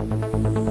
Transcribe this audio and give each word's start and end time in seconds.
Thank 0.00 0.56
you. 0.58 0.67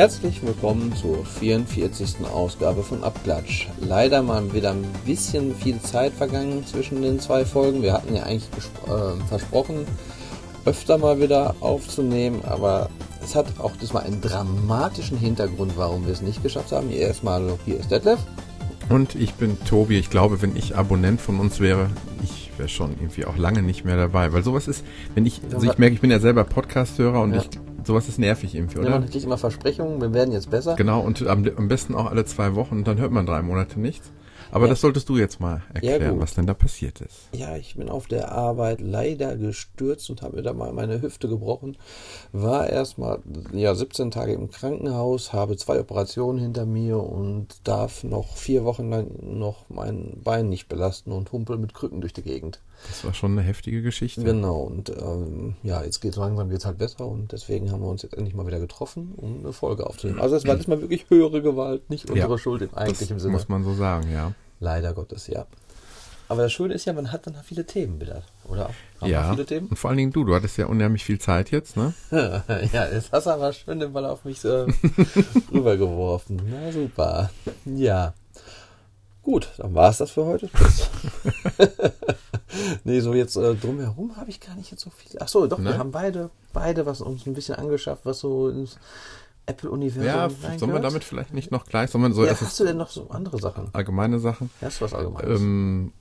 Herzlich 0.00 0.42
willkommen 0.42 0.94
zur 0.96 1.26
44. 1.26 2.26
Ausgabe 2.32 2.82
von 2.82 3.04
Abklatsch. 3.04 3.66
Leider 3.82 4.22
mal 4.22 4.50
wieder 4.54 4.70
ein 4.70 4.86
bisschen 5.04 5.54
viel 5.54 5.78
Zeit 5.82 6.14
vergangen 6.14 6.64
zwischen 6.64 7.02
den 7.02 7.20
zwei 7.20 7.44
Folgen. 7.44 7.82
Wir 7.82 7.92
hatten 7.92 8.16
ja 8.16 8.22
eigentlich 8.22 8.48
äh, 8.86 9.22
versprochen, 9.28 9.84
öfter 10.64 10.96
mal 10.96 11.20
wieder 11.20 11.54
aufzunehmen, 11.60 12.40
aber 12.46 12.88
es 13.22 13.34
hat 13.34 13.44
auch 13.58 13.76
diesmal 13.76 14.04
einen 14.04 14.22
dramatischen 14.22 15.18
Hintergrund, 15.18 15.72
warum 15.76 16.06
wir 16.06 16.14
es 16.14 16.22
nicht 16.22 16.42
geschafft 16.42 16.72
haben. 16.72 16.88
Hier 16.88 17.00
erstmal, 17.00 17.58
hier 17.66 17.78
ist 17.78 17.90
Detlef. 17.90 18.20
Und 18.88 19.14
ich 19.16 19.34
bin 19.34 19.62
Tobi. 19.66 19.98
Ich 19.98 20.08
glaube, 20.08 20.40
wenn 20.40 20.56
ich 20.56 20.78
Abonnent 20.78 21.20
von 21.20 21.38
uns 21.38 21.60
wäre, 21.60 21.90
ich 22.22 22.50
wäre 22.56 22.70
schon 22.70 22.92
irgendwie 22.92 23.26
auch 23.26 23.36
lange 23.36 23.60
nicht 23.60 23.84
mehr 23.84 23.98
dabei. 23.98 24.32
Weil 24.32 24.44
sowas 24.44 24.66
ist, 24.66 24.82
wenn 25.14 25.26
ich, 25.26 25.42
also 25.52 25.70
ich 25.70 25.76
merke, 25.76 25.94
ich 25.94 26.00
bin 26.00 26.10
ja 26.10 26.20
selber 26.20 26.44
Podcast-Hörer 26.44 27.20
und 27.20 27.34
ja. 27.34 27.42
ich 27.42 27.50
sowas 27.84 28.08
ist 28.08 28.18
nervig 28.18 28.54
irgendwie, 28.54 28.78
oder? 28.78 28.90
Ja, 28.90 28.98
man 28.98 29.08
kriegt 29.08 29.24
immer 29.24 29.38
Versprechungen, 29.38 30.00
wir 30.00 30.12
werden 30.12 30.32
jetzt 30.32 30.50
besser. 30.50 30.76
Genau, 30.76 31.00
und 31.00 31.26
am, 31.26 31.46
am 31.56 31.68
besten 31.68 31.94
auch 31.94 32.06
alle 32.06 32.24
zwei 32.24 32.54
Wochen 32.54 32.78
und 32.78 32.88
dann 32.88 32.98
hört 32.98 33.12
man 33.12 33.26
drei 33.26 33.42
Monate 33.42 33.80
nichts. 33.80 34.10
Aber 34.52 34.66
ja. 34.66 34.70
das 34.70 34.80
solltest 34.80 35.08
du 35.08 35.16
jetzt 35.16 35.40
mal 35.40 35.62
erklären, 35.72 36.16
ja, 36.16 36.20
was 36.20 36.34
denn 36.34 36.46
da 36.46 36.54
passiert 36.54 37.00
ist. 37.00 37.28
Ja, 37.32 37.56
ich 37.56 37.76
bin 37.76 37.88
auf 37.88 38.08
der 38.08 38.32
Arbeit 38.32 38.80
leider 38.80 39.36
gestürzt 39.36 40.10
und 40.10 40.22
habe 40.22 40.36
mir 40.36 40.42
da 40.42 40.52
mal 40.52 40.72
meine 40.72 41.00
Hüfte 41.00 41.28
gebrochen. 41.28 41.76
War 42.32 42.68
erstmal 42.68 43.20
ja 43.52 43.74
17 43.74 44.10
Tage 44.10 44.32
im 44.32 44.50
Krankenhaus, 44.50 45.32
habe 45.32 45.56
zwei 45.56 45.78
Operationen 45.78 46.40
hinter 46.40 46.66
mir 46.66 46.98
und 46.98 47.46
darf 47.64 48.02
noch 48.02 48.36
vier 48.36 48.64
Wochen 48.64 48.90
lang 48.90 49.10
noch 49.22 49.66
mein 49.68 50.20
Bein 50.24 50.48
nicht 50.48 50.68
belasten 50.68 51.12
und 51.12 51.30
humpel 51.32 51.56
mit 51.58 51.74
Krücken 51.74 52.00
durch 52.00 52.12
die 52.12 52.22
Gegend. 52.22 52.60
Das 52.88 53.04
war 53.04 53.14
schon 53.14 53.32
eine 53.32 53.42
heftige 53.42 53.82
Geschichte. 53.82 54.22
Genau, 54.22 54.62
und 54.62 54.90
ähm, 54.90 55.56
ja, 55.62 55.82
jetzt 55.82 56.00
geht 56.00 56.12
es 56.12 56.16
langsam 56.16 56.48
geht's 56.48 56.64
halt 56.64 56.78
besser 56.78 57.06
und 57.06 57.32
deswegen 57.32 57.70
haben 57.70 57.82
wir 57.82 57.88
uns 57.88 58.02
jetzt 58.02 58.14
endlich 58.14 58.34
mal 58.34 58.46
wieder 58.46 58.60
getroffen, 58.60 59.12
um 59.16 59.40
eine 59.40 59.52
Folge 59.52 59.86
aufzunehmen. 59.86 60.20
Also 60.20 60.36
es 60.36 60.46
war 60.46 60.56
diesmal 60.56 60.80
wirklich 60.80 61.06
höhere 61.08 61.42
Gewalt, 61.42 61.88
nicht 61.90 62.10
unsere 62.10 62.30
ja, 62.30 62.38
Schuld 62.38 62.62
im 62.62 62.74
eigentlichen 62.74 63.16
das 63.16 63.22
Sinne. 63.22 63.34
Muss 63.34 63.48
man 63.48 63.64
so 63.64 63.74
sagen, 63.74 64.10
ja. 64.12 64.32
Leider 64.60 64.92
Gottes, 64.92 65.26
ja. 65.26 65.46
Aber 66.30 66.42
das 66.42 66.52
Schöne 66.52 66.74
ist 66.74 66.84
ja, 66.84 66.92
man 66.92 67.10
hat 67.10 67.26
dann 67.26 67.34
viele 67.42 67.66
Themen 67.66 68.00
wieder, 68.00 68.22
oder? 68.44 68.70
Haben 69.00 69.10
ja, 69.10 69.30
viele 69.32 69.46
Themen? 69.46 69.66
und 69.66 69.76
vor 69.76 69.90
allen 69.90 69.96
Dingen 69.96 70.12
du, 70.12 70.22
du 70.22 70.32
hattest 70.32 70.58
ja 70.58 70.66
unheimlich 70.66 71.04
viel 71.04 71.18
Zeit 71.18 71.50
jetzt, 71.50 71.76
ne? 71.76 71.92
ja, 72.72 72.86
jetzt 72.86 73.10
hast 73.10 73.26
du 73.26 73.30
aber 73.30 73.52
schön 73.52 73.80
den 73.80 73.92
Ball 73.92 74.06
auf 74.06 74.24
mich 74.24 74.44
äh, 74.44 74.66
rübergeworfen. 75.52 76.40
Na 76.48 76.70
super. 76.70 77.30
Ja. 77.64 78.14
Gut, 79.22 79.50
dann 79.58 79.74
war 79.74 79.90
es 79.90 79.98
das 79.98 80.10
für 80.10 80.24
heute. 80.24 80.48
nee, 82.84 83.00
so 83.00 83.14
jetzt 83.14 83.36
äh, 83.36 83.54
drumherum 83.54 84.16
habe 84.16 84.30
ich 84.30 84.40
gar 84.40 84.56
nicht 84.56 84.70
jetzt 84.70 84.82
so 84.82 84.90
viel. 84.90 85.18
Ach 85.20 85.28
so, 85.28 85.46
doch, 85.46 85.58
ne? 85.58 85.70
wir 85.70 85.78
haben 85.78 85.90
beide, 85.90 86.30
beide 86.52 86.86
was 86.86 87.00
uns 87.00 87.26
ein 87.26 87.34
bisschen 87.34 87.56
angeschafft, 87.56 88.06
was 88.06 88.20
so 88.20 88.48
ins 88.48 88.78
Apple-Universum 89.46 90.04
Ja, 90.04 90.28
sollen 90.58 90.72
wir 90.72 90.80
damit 90.80 91.04
vielleicht 91.04 91.34
nicht 91.34 91.50
noch 91.50 91.66
gleich, 91.66 91.92
wir 91.92 92.12
so 92.12 92.24
ja, 92.24 92.40
hast 92.40 92.60
du 92.60 92.64
denn 92.64 92.76
noch 92.76 92.90
so 92.90 93.08
andere 93.10 93.38
Sachen? 93.38 93.68
Allgemeine 93.72 94.18
Sachen? 94.18 94.50
Hast 94.60 94.80
du 94.80 94.84
was 94.84 94.94
Allgemeines? 94.94 95.40
Ähm, 95.40 95.92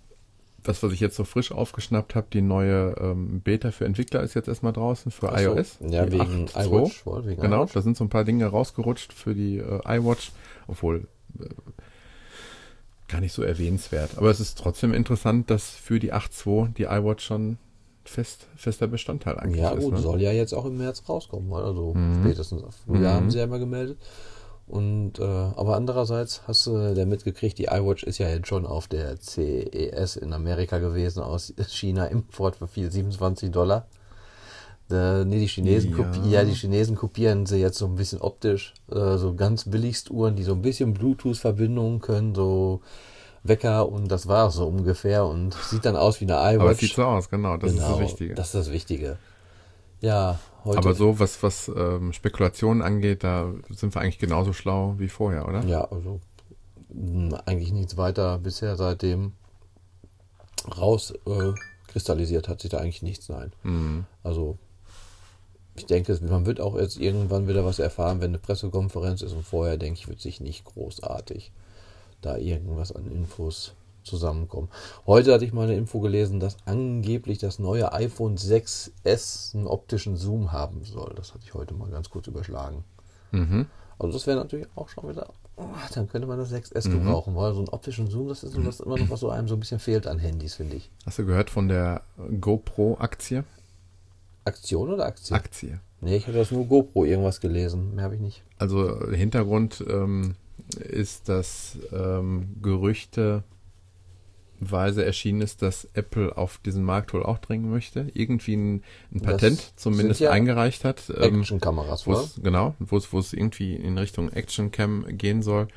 das, 0.63 0.83
was 0.83 0.93
ich 0.93 0.99
jetzt 0.99 1.15
so 1.15 1.23
frisch 1.23 1.51
aufgeschnappt 1.51 2.15
habe, 2.15 2.27
die 2.31 2.41
neue 2.41 2.95
ähm, 2.99 3.41
Beta 3.41 3.71
für 3.71 3.85
Entwickler 3.85 4.23
ist 4.23 4.33
jetzt 4.33 4.47
erstmal 4.47 4.73
draußen 4.73 5.11
für 5.11 5.27
so. 5.27 5.35
iOS. 5.35 5.77
Ja, 5.81 6.11
wegen 6.11 6.47
8, 6.53 6.67
iWatch. 6.67 7.05
Wegen 7.05 7.41
genau, 7.41 7.63
iWatch. 7.63 7.73
da 7.73 7.81
sind 7.81 7.97
so 7.97 8.03
ein 8.03 8.09
paar 8.09 8.23
Dinge 8.23 8.45
rausgerutscht 8.45 9.13
für 9.13 9.33
die 9.33 9.57
äh, 9.57 9.79
iWatch, 9.85 10.31
obwohl 10.67 11.07
äh, 11.39 11.45
gar 13.09 13.19
nicht 13.19 13.33
so 13.33 13.43
erwähnenswert. 13.43 14.17
Aber 14.17 14.29
es 14.29 14.39
ist 14.39 14.57
trotzdem 14.57 14.93
interessant, 14.93 15.49
dass 15.49 15.69
für 15.69 15.99
die 15.99 16.13
8.2 16.13 16.73
die 16.73 16.83
iWatch 16.83 17.25
schon 17.25 17.57
fest, 18.05 18.47
fester 18.55 18.87
Bestandteil 18.87 19.37
eigentlich 19.37 19.61
ja, 19.61 19.71
ist. 19.71 19.77
Ja 19.77 19.83
gut, 19.83 19.93
ne? 19.93 19.99
soll 19.99 20.21
ja 20.21 20.31
jetzt 20.31 20.53
auch 20.53 20.65
im 20.65 20.77
März 20.77 21.03
rauskommen, 21.07 21.51
also 21.53 21.93
mhm. 21.93 22.21
spätestens. 22.23 22.63
Wir 22.85 22.99
mhm. 22.99 23.05
haben 23.07 23.31
sie 23.31 23.39
ja 23.39 23.43
immer 23.43 23.59
gemeldet. 23.59 23.97
Und 24.67 25.17
äh, 25.17 25.23
aber 25.23 25.75
andererseits 25.75 26.43
hast 26.47 26.67
du 26.67 26.77
ja 26.77 27.05
mitgekriegt, 27.05 27.57
die 27.57 27.65
iWatch 27.65 28.03
ist 28.03 28.19
ja 28.19 28.29
jetzt 28.29 28.47
schon 28.47 28.67
auf 28.67 28.87
der 28.87 29.19
CES 29.19 30.15
in 30.15 30.31
Amerika 30.31 30.77
gewesen 30.77 31.23
aus 31.23 31.53
China, 31.69 32.05
Import 32.05 32.57
für 32.57 32.67
viel 32.67 32.91
27 32.91 33.49
Dollar. 33.49 33.87
Äh, 34.91 35.25
nee, 35.25 35.39
die 35.39 35.47
Chinesen, 35.47 35.95
ja. 35.97 36.39
Ja, 36.39 36.43
die 36.43 36.53
Chinesen 36.53 36.95
kopieren 36.95 37.45
sie 37.45 37.57
jetzt 37.57 37.77
so 37.77 37.85
ein 37.85 37.95
bisschen 37.95 38.21
optisch. 38.21 38.73
Äh, 38.91 39.17
so 39.17 39.35
ganz 39.35 39.69
billigst 39.69 40.09
Uhren, 40.09 40.35
die 40.35 40.43
so 40.43 40.53
ein 40.53 40.61
bisschen 40.61 40.93
Bluetooth-Verbindungen 40.93 42.01
können, 42.01 42.33
so 42.33 42.81
Wecker 43.43 43.87
und 43.89 44.09
das 44.09 44.27
war 44.27 44.51
so 44.51 44.67
ungefähr 44.67 45.25
und 45.25 45.53
sieht 45.69 45.85
dann 45.85 45.95
aus 45.95 46.21
wie 46.21 46.25
eine 46.25 46.33
iWatch. 46.33 46.61
Aber 46.61 46.71
es 46.71 46.77
sieht 46.79 46.93
so 46.93 47.03
aus, 47.03 47.29
genau, 47.29 47.57
das 47.57 47.71
genau, 47.71 47.73
ist 47.73 47.79
das 47.79 47.87
genau, 47.87 47.99
Wichtige. 48.07 48.33
Das 48.33 48.47
ist 48.47 48.55
das 48.55 48.71
Wichtige. 48.71 49.17
Ja, 50.01 50.39
heute. 50.63 50.77
Aber 50.79 50.93
so, 50.93 51.19
was, 51.19 51.41
was 51.43 51.69
ähm, 51.75 52.13
Spekulationen 52.13 52.81
angeht, 52.81 53.23
da 53.23 53.53
sind 53.69 53.93
wir 53.93 54.01
eigentlich 54.01 54.19
genauso 54.19 54.53
schlau 54.53 54.95
wie 54.97 55.09
vorher, 55.09 55.47
oder? 55.47 55.63
Ja, 55.65 55.85
also 55.85 56.19
mh, 56.89 57.31
hm, 57.31 57.39
eigentlich 57.45 57.73
nichts 57.73 57.97
weiter 57.97 58.37
bisher 58.39 58.75
seitdem 58.75 59.33
rauskristallisiert 60.77 62.47
äh, 62.47 62.51
hat 62.51 62.61
sich 62.61 62.71
da 62.71 62.77
eigentlich 62.79 63.01
nichts, 63.01 63.29
nein. 63.29 63.51
Mhm. 63.63 64.05
Also 64.23 64.57
ich 65.79 65.85
denke, 65.85 66.17
man 66.29 66.45
wird 66.45 66.61
auch 66.61 66.77
jetzt 66.77 66.97
irgendwann 66.97 67.47
wieder 67.47 67.65
was 67.65 67.79
erfahren, 67.79 68.21
wenn 68.21 68.31
eine 68.31 68.37
Pressekonferenz 68.37 69.21
ist 69.21 69.33
und 69.33 69.45
vorher, 69.45 69.77
denke 69.77 69.99
ich, 69.99 70.07
wird 70.07 70.21
sich 70.21 70.41
nicht 70.41 70.65
großartig 70.65 71.51
da 72.21 72.37
irgendwas 72.37 72.91
an 72.91 73.09
Infos 73.09 73.73
zusammenkommen. 74.03 74.69
Heute 75.05 75.33
hatte 75.33 75.45
ich 75.45 75.53
mal 75.53 75.63
eine 75.63 75.75
Info 75.75 75.99
gelesen, 75.99 76.39
dass 76.39 76.57
angeblich 76.65 77.37
das 77.37 77.59
neue 77.59 77.93
iPhone 77.93 78.37
6S 78.37 79.55
einen 79.55 79.67
optischen 79.67 80.17
Zoom 80.17 80.51
haben 80.51 80.83
soll. 80.83 81.13
Das 81.15 81.33
hatte 81.33 81.43
ich 81.45 81.53
heute 81.53 81.73
mal 81.73 81.89
ganz 81.89 82.09
kurz 82.09 82.27
überschlagen. 82.27 82.83
Mhm. 83.31 83.67
Also 83.99 84.13
das 84.13 84.27
wäre 84.27 84.37
natürlich 84.37 84.67
auch 84.75 84.89
schon 84.89 85.09
wieder, 85.09 85.27
oh, 85.57 85.63
dann 85.93 86.07
könnte 86.09 86.27
man 86.27 86.39
das 86.39 86.51
6S 86.51 86.87
mhm. 86.87 86.93
gebrauchen, 86.93 87.35
weil 87.35 87.53
so 87.53 87.59
einen 87.59 87.69
optischen 87.69 88.09
Zoom, 88.09 88.29
das 88.29 88.43
ist 88.43 88.53
so, 88.53 88.61
das 88.61 88.79
immer 88.79 88.97
noch 88.97 89.09
was 89.09 89.19
so 89.19 89.29
einem 89.29 89.47
so 89.47 89.55
ein 89.55 89.59
bisschen 89.59 89.79
fehlt 89.79 90.07
an 90.07 90.19
Handys, 90.19 90.55
finde 90.55 90.77
ich. 90.77 90.89
Hast 91.05 91.19
du 91.19 91.25
gehört 91.25 91.49
von 91.49 91.67
der 91.67 92.01
GoPro-Aktie? 92.39 93.43
Aktion 94.49 94.89
oder 94.89 95.05
Aktie? 95.05 95.35
Aktie. 95.35 95.79
Nee, 96.01 96.17
ich 96.17 96.27
habe 96.27 96.37
das 96.37 96.51
nur 96.51 96.65
GoPro 96.65 97.05
irgendwas 97.05 97.41
gelesen. 97.41 97.95
Mehr 97.95 98.05
habe 98.05 98.15
ich 98.15 98.21
nicht. 98.21 98.43
Also 98.57 99.09
Hintergrund 99.11 99.83
ähm, 99.89 100.35
ist, 100.77 101.27
dass 101.29 101.77
ähm, 101.91 102.55
gerüchteweise 102.61 103.43
erschienen 105.03 105.41
ist, 105.41 105.61
dass 105.61 105.87
Apple 105.93 106.37
auf 106.37 106.59
diesen 106.59 106.83
Markt 106.83 107.13
wohl 107.13 107.23
auch 107.23 107.39
dringen 107.39 107.69
möchte. 107.69 108.09
Irgendwie 108.13 108.55
ein, 108.55 108.83
ein 109.13 109.21
Patent 109.21 109.59
das 109.59 109.75
zumindest 109.75 110.21
ja 110.21 110.31
eingereicht 110.31 110.85
hat. 110.85 111.11
Ähm, 111.17 111.41
Action-Kameras, 111.41 112.05
Genau, 112.41 112.75
wo 112.79 112.97
es 112.97 113.33
irgendwie 113.33 113.75
in 113.75 113.97
Richtung 113.97 114.31
Action-Cam 114.31 115.05
gehen 115.17 115.41
soll. 115.41 115.67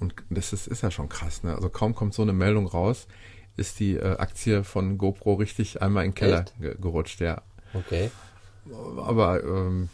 Und 0.00 0.14
das 0.30 0.52
ist, 0.52 0.66
ist 0.66 0.82
ja 0.82 0.90
schon 0.90 1.08
krass, 1.08 1.42
ne? 1.42 1.54
Also 1.54 1.68
kaum 1.68 1.94
kommt 1.94 2.14
so 2.14 2.22
eine 2.22 2.32
Meldung 2.32 2.66
raus, 2.66 3.06
ist 3.56 3.78
die 3.80 3.96
äh, 3.96 4.16
Aktie 4.16 4.64
von 4.64 4.96
GoPro 4.96 5.34
richtig 5.34 5.82
einmal 5.82 6.06
in 6.06 6.12
den 6.12 6.14
Keller 6.14 6.46
gerutscht, 6.80 7.20
ja. 7.20 7.42
Okay. 7.74 8.10
Aber 8.96 9.42
ähm, 9.42 9.88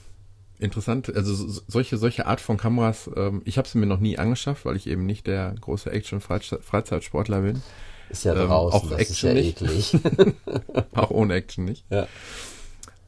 interessant, 0.58 1.14
also 1.14 1.34
solche, 1.68 1.96
solche 1.98 2.26
Art 2.26 2.40
von 2.40 2.56
Kameras, 2.56 3.10
ähm, 3.16 3.42
ich 3.44 3.58
habe 3.58 3.68
sie 3.68 3.78
mir 3.78 3.86
noch 3.86 4.00
nie 4.00 4.18
angeschafft, 4.18 4.64
weil 4.64 4.76
ich 4.76 4.86
eben 4.86 5.06
nicht 5.06 5.26
der 5.26 5.54
große 5.60 5.90
Action-Freizeitsportler 5.90 7.40
bin. 7.40 7.62
Ist 8.08 8.24
ja 8.24 8.34
ähm, 8.34 8.48
draußen, 8.48 8.92
auch 8.92 8.98
Action 8.98 9.28
ja 9.30 9.34
nicht. 9.34 9.62
eklig. 9.62 9.98
auch 10.94 11.10
ohne 11.10 11.34
Action 11.34 11.64
nicht. 11.64 11.84
Ja. 11.90 12.06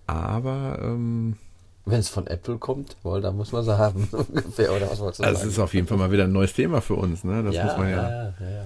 Aber 0.06 0.78
ähm, 0.82 1.36
wenn 1.84 2.00
es 2.00 2.08
von 2.08 2.26
Apple 2.26 2.58
kommt, 2.58 2.96
wohl, 3.02 3.20
dann 3.20 3.36
muss 3.36 3.52
man 3.52 3.64
sie 3.64 3.78
haben, 3.78 4.08
ungefähr, 4.12 4.72
oder 4.74 4.90
was 4.90 5.00
wolltest 5.00 5.20
du 5.20 5.24
also 5.24 5.36
sagen? 5.38 5.48
Das 5.48 5.54
ist 5.54 5.58
auf 5.58 5.74
jeden 5.74 5.86
Fall 5.86 5.98
mal 5.98 6.10
wieder 6.10 6.24
ein 6.24 6.32
neues 6.32 6.52
Thema 6.52 6.80
für 6.80 6.94
uns, 6.94 7.24
ne? 7.24 7.42
Das 7.42 7.54
ja, 7.54 7.64
muss 7.64 7.76
man 7.76 7.90
ja. 7.90 7.96
ja, 7.96 8.34
ja, 8.40 8.50
ja. 8.50 8.64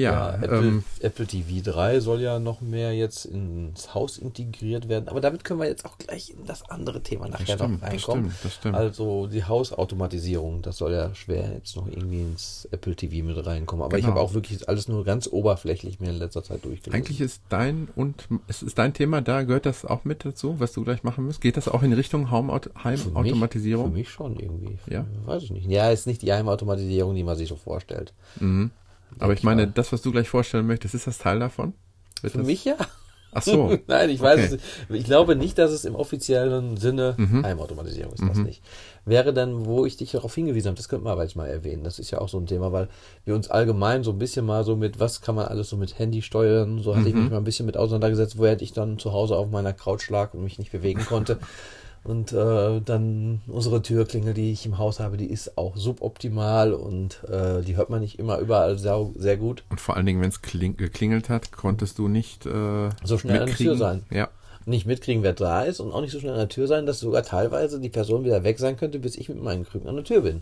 Ja, 0.00 0.30
ja 0.30 0.34
Apple, 0.42 0.58
ähm, 0.58 0.84
Apple, 1.00 1.26
TV 1.26 1.70
3 1.70 2.00
soll 2.00 2.20
ja 2.20 2.38
noch 2.38 2.60
mehr 2.60 2.94
jetzt 2.94 3.24
ins 3.24 3.94
Haus 3.94 4.18
integriert 4.18 4.88
werden. 4.88 5.08
Aber 5.08 5.20
damit 5.20 5.44
können 5.44 5.60
wir 5.60 5.66
jetzt 5.66 5.84
auch 5.84 5.98
gleich 5.98 6.30
in 6.30 6.46
das 6.46 6.68
andere 6.70 7.02
Thema 7.02 7.28
nachher 7.28 7.56
stimmt, 7.56 7.82
noch 7.82 7.88
reinkommen. 7.88 8.24
Das 8.24 8.32
stimmt, 8.32 8.44
das 8.44 8.54
stimmt. 8.54 8.74
Also 8.76 9.26
die 9.26 9.44
Hausautomatisierung, 9.44 10.62
das 10.62 10.78
soll 10.78 10.92
ja 10.92 11.14
schwer 11.14 11.52
jetzt 11.54 11.76
noch 11.76 11.86
irgendwie 11.86 12.22
ins 12.22 12.68
Apple 12.70 12.96
TV 12.96 13.24
mit 13.24 13.44
reinkommen. 13.44 13.84
Aber 13.84 13.96
genau. 13.96 14.08
ich 14.08 14.10
habe 14.10 14.20
auch 14.20 14.34
wirklich 14.34 14.68
alles 14.68 14.88
nur 14.88 15.04
ganz 15.04 15.28
oberflächlich 15.28 16.00
mir 16.00 16.10
in 16.10 16.16
letzter 16.16 16.42
Zeit 16.42 16.64
durchgelesen. 16.64 16.92
Eigentlich 16.92 17.20
ist 17.20 17.42
dein 17.48 17.88
und 17.96 18.28
es 18.48 18.62
ist 18.62 18.78
dein 18.78 18.94
Thema 18.94 19.20
da, 19.20 19.42
gehört 19.42 19.66
das 19.66 19.84
auch 19.84 20.04
mit 20.04 20.24
dazu, 20.24 20.58
was 20.58 20.72
du 20.72 20.84
gleich 20.84 21.02
machen 21.02 21.24
musst? 21.24 21.40
Geht 21.40 21.56
das 21.56 21.68
auch 21.68 21.82
in 21.82 21.92
Richtung 21.92 22.30
Heimautomatisierung? 22.30 23.86
Für, 23.86 23.90
für, 23.90 23.98
mich 23.98 24.08
schon 24.08 24.36
irgendwie. 24.38 24.78
Ja. 24.88 25.06
Weiß 25.24 25.42
ich 25.42 25.50
nicht. 25.50 25.68
Ja, 25.68 25.90
ist 25.90 26.06
nicht 26.06 26.22
die 26.22 26.32
Heimautomatisierung, 26.32 27.14
die 27.14 27.24
man 27.24 27.36
sich 27.36 27.48
so 27.48 27.56
vorstellt. 27.56 28.12
Mhm. 28.38 28.70
Aber 29.18 29.32
ich 29.32 29.42
meine, 29.42 29.66
das, 29.66 29.92
was 29.92 30.02
du 30.02 30.12
gleich 30.12 30.28
vorstellen 30.28 30.66
möchtest, 30.66 30.94
ist 30.94 31.06
das 31.06 31.18
Teil 31.18 31.38
davon? 31.38 31.74
Wird 32.22 32.34
Für 32.34 32.42
mich 32.42 32.64
ja. 32.64 32.76
Ach 33.32 33.42
so. 33.42 33.78
Nein, 33.86 34.10
ich 34.10 34.20
weiß 34.20 34.38
okay. 34.38 34.44
es 34.44 34.50
nicht. 34.88 35.00
Ich 35.00 35.04
glaube 35.04 35.36
nicht, 35.36 35.58
dass 35.58 35.70
es 35.70 35.84
im 35.84 35.94
offiziellen 35.94 36.76
Sinne, 36.76 37.14
mhm. 37.16 37.44
Heimautomatisierung 37.44 38.12
ist 38.12 38.22
mhm. 38.22 38.28
das 38.28 38.38
nicht, 38.38 38.62
wäre 39.04 39.32
dann, 39.32 39.66
wo 39.66 39.86
ich 39.86 39.96
dich 39.96 40.10
darauf 40.10 40.34
hingewiesen 40.34 40.68
habe, 40.68 40.76
das 40.76 40.88
könnte 40.88 41.04
man 41.04 41.12
aber 41.12 41.22
jetzt 41.22 41.36
mal 41.36 41.46
erwähnen. 41.46 41.84
Das 41.84 41.98
ist 41.98 42.10
ja 42.10 42.20
auch 42.20 42.28
so 42.28 42.38
ein 42.38 42.46
Thema, 42.46 42.72
weil 42.72 42.88
wir 43.24 43.34
uns 43.34 43.50
allgemein 43.50 44.02
so 44.02 44.10
ein 44.10 44.18
bisschen 44.18 44.44
mal 44.44 44.64
so 44.64 44.76
mit, 44.76 44.98
was 45.00 45.20
kann 45.20 45.34
man 45.34 45.46
alles 45.46 45.68
so 45.68 45.76
mit 45.76 45.98
Handy 45.98 46.22
steuern, 46.22 46.80
so 46.80 46.94
hatte 46.94 47.02
mhm. 47.02 47.08
ich 47.08 47.14
mich 47.14 47.30
mal 47.30 47.38
ein 47.38 47.44
bisschen 47.44 47.66
mit 47.66 47.76
auseinandergesetzt, 47.76 48.38
wo 48.38 48.46
hätte 48.46 48.64
ich 48.64 48.72
dann 48.72 48.98
zu 48.98 49.12
Hause 49.12 49.36
auf 49.36 49.50
meiner 49.50 49.72
Couch 49.72 50.10
lag 50.10 50.34
und 50.34 50.42
mich 50.42 50.58
nicht 50.58 50.72
bewegen 50.72 51.04
konnte. 51.04 51.38
Und 52.02 52.32
äh, 52.32 52.80
dann 52.80 53.42
unsere 53.46 53.82
Türklingel, 53.82 54.32
die 54.32 54.52
ich 54.52 54.64
im 54.64 54.78
Haus 54.78 55.00
habe, 55.00 55.18
die 55.18 55.30
ist 55.30 55.58
auch 55.58 55.76
suboptimal 55.76 56.72
und 56.72 57.22
äh, 57.24 57.60
die 57.62 57.76
hört 57.76 57.90
man 57.90 58.00
nicht 58.00 58.18
immer 58.18 58.38
überall 58.38 58.78
sehr, 58.78 59.10
sehr 59.16 59.36
gut. 59.36 59.64
Und 59.68 59.80
vor 59.82 59.96
allen 59.96 60.06
Dingen, 60.06 60.22
wenn 60.22 60.30
es 60.30 60.40
geklingelt 60.40 61.28
hat, 61.28 61.52
konntest 61.52 61.98
du 61.98 62.08
nicht 62.08 62.46
äh, 62.46 62.88
so 63.04 63.18
schnell 63.18 63.40
mitkriegen. 63.40 63.40
an 63.40 63.46
der 63.46 63.56
Tür 63.56 63.76
sein. 63.76 64.02
Ja. 64.10 64.28
Nicht 64.64 64.86
mitkriegen, 64.86 65.22
wer 65.22 65.34
da 65.34 65.62
ist 65.62 65.80
und 65.80 65.92
auch 65.92 66.00
nicht 66.00 66.12
so 66.12 66.20
schnell 66.20 66.32
an 66.32 66.38
der 66.38 66.48
Tür 66.48 66.66
sein, 66.66 66.86
dass 66.86 67.00
sogar 67.00 67.22
teilweise 67.22 67.80
die 67.80 67.88
Person 67.90 68.24
wieder 68.24 68.44
weg 68.44 68.58
sein 68.58 68.76
könnte, 68.78 68.98
bis 68.98 69.16
ich 69.16 69.28
mit 69.28 69.42
meinen 69.42 69.64
Krücken 69.64 69.88
an 69.88 69.96
der 69.96 70.04
Tür 70.04 70.22
bin. 70.22 70.40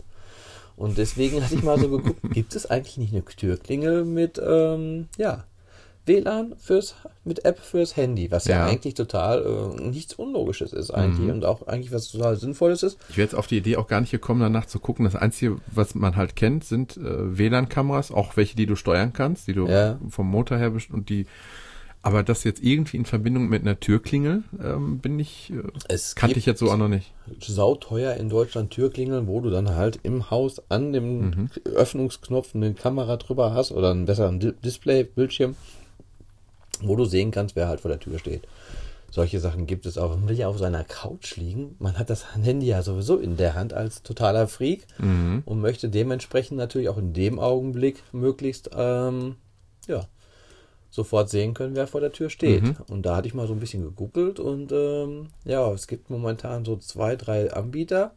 Und 0.77 0.97
deswegen 0.97 1.43
hatte 1.43 1.55
ich 1.55 1.63
mal 1.63 1.77
so 1.77 1.89
geguckt, 1.89 2.21
gibt 2.33 2.55
es 2.55 2.69
eigentlich 2.69 2.97
nicht 2.97 3.13
eine 3.13 3.25
Türklingel 3.25 4.05
mit, 4.05 4.41
ähm, 4.41 5.09
ja, 5.17 5.43
WLAN 6.09 6.55
fürs, 6.57 6.95
mit 7.23 7.45
App 7.45 7.59
fürs 7.59 7.95
Handy, 7.95 8.29
was 8.31 8.45
ja, 8.45 8.57
ja 8.57 8.65
eigentlich 8.65 8.95
total 8.95 9.45
äh, 9.79 9.81
nichts 9.81 10.15
Unlogisches 10.15 10.73
ist 10.73 10.91
eigentlich 10.91 11.27
mhm. 11.27 11.35
und 11.35 11.45
auch 11.45 11.67
eigentlich 11.67 11.93
was 11.93 12.11
total 12.11 12.35
Sinnvolles 12.35 12.83
ist. 12.83 12.97
Ich 13.09 13.17
wäre 13.17 13.25
jetzt 13.25 13.35
auf 13.35 13.47
die 13.47 13.57
Idee 13.57 13.77
auch 13.77 13.87
gar 13.87 14.01
nicht 14.01 14.11
gekommen, 14.11 14.41
danach 14.41 14.65
zu 14.65 14.79
gucken. 14.79 15.05
Das 15.05 15.15
Einzige, 15.15 15.57
was 15.71 15.95
man 15.95 16.17
halt 16.17 16.35
kennt, 16.35 16.65
sind 16.65 16.97
äh, 16.97 17.37
WLAN-Kameras, 17.37 18.11
auch 18.11 18.35
welche, 18.35 18.57
die 18.57 18.65
du 18.65 18.75
steuern 18.75 19.13
kannst, 19.13 19.47
die 19.47 19.53
du 19.53 19.67
ja. 19.67 19.97
vom 20.09 20.27
Motor 20.27 20.57
her 20.57 20.71
bist 20.71 20.91
und 20.91 21.09
die 21.09 21.25
aber 22.01 22.23
das 22.23 22.45
jetzt 22.45 22.63
irgendwie 22.63 22.95
in 22.95 23.05
Verbindung 23.05 23.49
mit 23.49 23.61
einer 23.61 23.77
Türklingel, 23.77 24.43
ähm, 24.63 24.99
bin 24.99 25.19
ich, 25.19 25.51
äh, 25.51 25.63
es 25.89 26.15
kannte 26.15 26.39
ich 26.39 26.45
jetzt 26.45 26.59
so 26.59 26.71
auch 26.71 26.77
noch 26.77 26.87
nicht. 26.87 27.11
Sauteuer 27.41 28.13
in 28.13 28.29
Deutschland 28.29 28.71
Türklingeln, 28.71 29.27
wo 29.27 29.41
du 29.41 29.49
dann 29.49 29.75
halt 29.75 29.99
im 30.03 30.31
Haus 30.31 30.61
an 30.69 30.93
dem 30.93 31.21
mhm. 31.21 31.49
Öffnungsknopf 31.65 32.55
eine 32.55 32.73
Kamera 32.73 33.17
drüber 33.17 33.53
hast 33.53 33.73
oder 33.73 33.91
einen 33.91 34.05
besseren 34.05 34.39
Display, 34.39 35.03
Bildschirm 35.03 35.55
wo 36.81 36.95
du 36.95 37.05
sehen 37.05 37.31
kannst, 37.31 37.55
wer 37.55 37.67
halt 37.67 37.81
vor 37.81 37.89
der 37.89 37.99
Tür 37.99 38.19
steht. 38.19 38.47
Solche 39.11 39.39
Sachen 39.39 39.65
gibt 39.65 39.85
es 39.85 39.97
auch. 39.97 40.11
Man 40.11 40.29
will 40.29 40.37
ja 40.37 40.47
auf 40.47 40.59
seiner 40.59 40.83
Couch 40.83 41.35
liegen. 41.35 41.75
Man 41.79 41.97
hat 41.97 42.09
das 42.09 42.35
Handy 42.35 42.67
ja 42.67 42.83
sowieso 42.83 43.17
in 43.17 43.37
der 43.37 43.55
Hand 43.55 43.73
als 43.73 44.03
totaler 44.03 44.47
Freak 44.47 44.85
mhm. 44.99 45.41
und 45.45 45.61
möchte 45.61 45.89
dementsprechend 45.89 46.57
natürlich 46.57 46.89
auch 46.89 46.97
in 46.97 47.13
dem 47.13 47.39
Augenblick 47.39 48.03
möglichst 48.11 48.69
ähm, 48.75 49.35
ja, 49.87 50.05
sofort 50.91 51.29
sehen 51.29 51.55
können, 51.55 51.75
wer 51.75 51.87
vor 51.87 52.01
der 52.01 52.11
Tür 52.11 52.29
steht. 52.29 52.63
Mhm. 52.63 52.75
Und 52.87 53.05
da 53.05 53.15
hatte 53.15 53.27
ich 53.27 53.33
mal 53.33 53.47
so 53.47 53.53
ein 53.53 53.59
bisschen 53.59 53.83
gegoogelt 53.83 54.39
und 54.39 54.71
ähm, 54.71 55.27
ja, 55.43 55.71
es 55.71 55.87
gibt 55.87 56.09
momentan 56.09 56.63
so 56.63 56.77
zwei, 56.77 57.15
drei 57.15 57.51
Anbieter. 57.51 58.13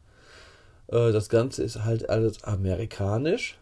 Äh, 0.88 1.12
das 1.12 1.28
Ganze 1.30 1.62
ist 1.62 1.84
halt 1.84 2.10
alles 2.10 2.44
amerikanisch. 2.44 3.58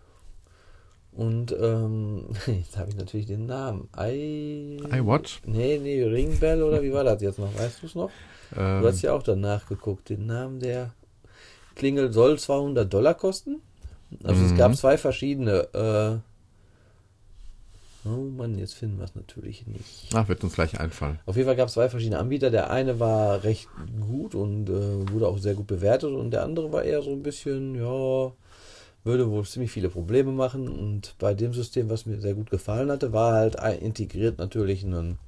Und 1.12 1.52
ähm, 1.52 2.26
jetzt 2.46 2.76
habe 2.76 2.90
ich 2.90 2.96
natürlich 2.96 3.26
den 3.26 3.46
Namen. 3.46 3.88
I, 3.98 4.78
iWatch? 4.92 5.42
Nee, 5.44 5.78
nee, 5.82 6.02
Ringbell 6.02 6.62
oder 6.62 6.82
wie 6.82 6.92
war 6.92 7.04
das 7.04 7.20
jetzt 7.20 7.38
noch? 7.38 7.52
Weißt 7.58 7.82
du 7.82 7.86
es 7.86 7.94
noch? 7.94 8.10
Ähm, 8.56 8.82
du 8.82 8.88
hast 8.88 9.02
ja 9.02 9.12
auch 9.12 9.22
danach 9.22 9.66
geguckt. 9.66 10.08
Den 10.08 10.26
Namen 10.26 10.60
der 10.60 10.92
Klingel 11.74 12.12
soll 12.12 12.38
200 12.38 12.92
Dollar 12.92 13.14
kosten. 13.14 13.60
Also 14.24 14.44
es 14.44 14.56
gab 14.56 14.72
mhm. 14.72 14.76
zwei 14.76 14.98
verschiedene. 14.98 16.22
Äh, 18.04 18.08
oh 18.08 18.24
Mann, 18.36 18.58
jetzt 18.58 18.74
finden 18.74 18.98
wir 18.98 19.04
es 19.04 19.14
natürlich 19.14 19.66
nicht. 19.66 20.10
Ach, 20.14 20.28
wird 20.28 20.42
uns 20.42 20.54
gleich 20.54 20.80
einfallen. 20.80 21.20
Auf 21.26 21.36
jeden 21.36 21.46
Fall 21.46 21.56
gab 21.56 21.68
es 21.68 21.74
zwei 21.74 21.88
verschiedene 21.88 22.18
Anbieter. 22.18 22.50
Der 22.50 22.70
eine 22.70 22.98
war 22.98 23.44
recht 23.44 23.68
gut 24.00 24.34
und 24.34 24.68
äh, 24.68 25.10
wurde 25.10 25.28
auch 25.28 25.38
sehr 25.38 25.54
gut 25.54 25.66
bewertet 25.66 26.12
und 26.12 26.32
der 26.32 26.44
andere 26.44 26.72
war 26.72 26.82
eher 26.82 27.02
so 27.02 27.10
ein 27.10 27.22
bisschen, 27.22 27.74
ja 27.76 28.32
würde 29.04 29.30
wohl 29.30 29.44
ziemlich 29.44 29.70
viele 29.70 29.88
Probleme 29.88 30.32
machen. 30.32 30.68
Und 30.68 31.14
bei 31.18 31.34
dem 31.34 31.52
System, 31.52 31.88
was 31.90 32.06
mir 32.06 32.20
sehr 32.20 32.34
gut 32.34 32.50
gefallen 32.50 32.90
hatte, 32.90 33.12
war 33.12 33.32
halt 33.32 33.56
integriert 33.80 34.38
natürlich 34.38 34.84
ein 34.84 35.18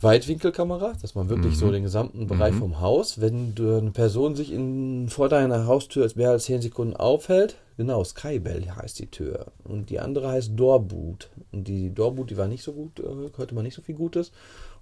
Weitwinkelkamera, 0.00 0.92
dass 1.02 1.14
man 1.14 1.28
wirklich 1.28 1.54
mhm. 1.54 1.58
so 1.58 1.72
den 1.72 1.82
gesamten 1.82 2.26
Bereich 2.28 2.54
mhm. 2.54 2.58
vom 2.58 2.80
Haus, 2.80 3.20
wenn 3.20 3.54
eine 3.58 3.90
Person 3.90 4.36
sich 4.36 4.52
in, 4.52 5.08
vor 5.08 5.28
deiner 5.28 5.66
Haustür 5.66 6.08
mehr 6.14 6.30
als 6.30 6.44
10 6.44 6.62
Sekunden 6.62 6.94
aufhält, 6.94 7.56
genau, 7.76 8.04
Skybell 8.04 8.70
heißt 8.70 9.00
die 9.00 9.10
Tür. 9.10 9.46
Und 9.64 9.90
die 9.90 9.98
andere 9.98 10.28
heißt 10.28 10.52
Doorboot. 10.54 11.30
Und 11.50 11.66
die 11.66 11.92
Doorboot, 11.92 12.30
die 12.30 12.36
war 12.36 12.46
nicht 12.46 12.62
so 12.62 12.72
gut, 12.72 13.00
äh, 13.00 13.36
hörte 13.36 13.54
man 13.54 13.64
nicht 13.64 13.74
so 13.74 13.82
viel 13.82 13.96
Gutes. 13.96 14.30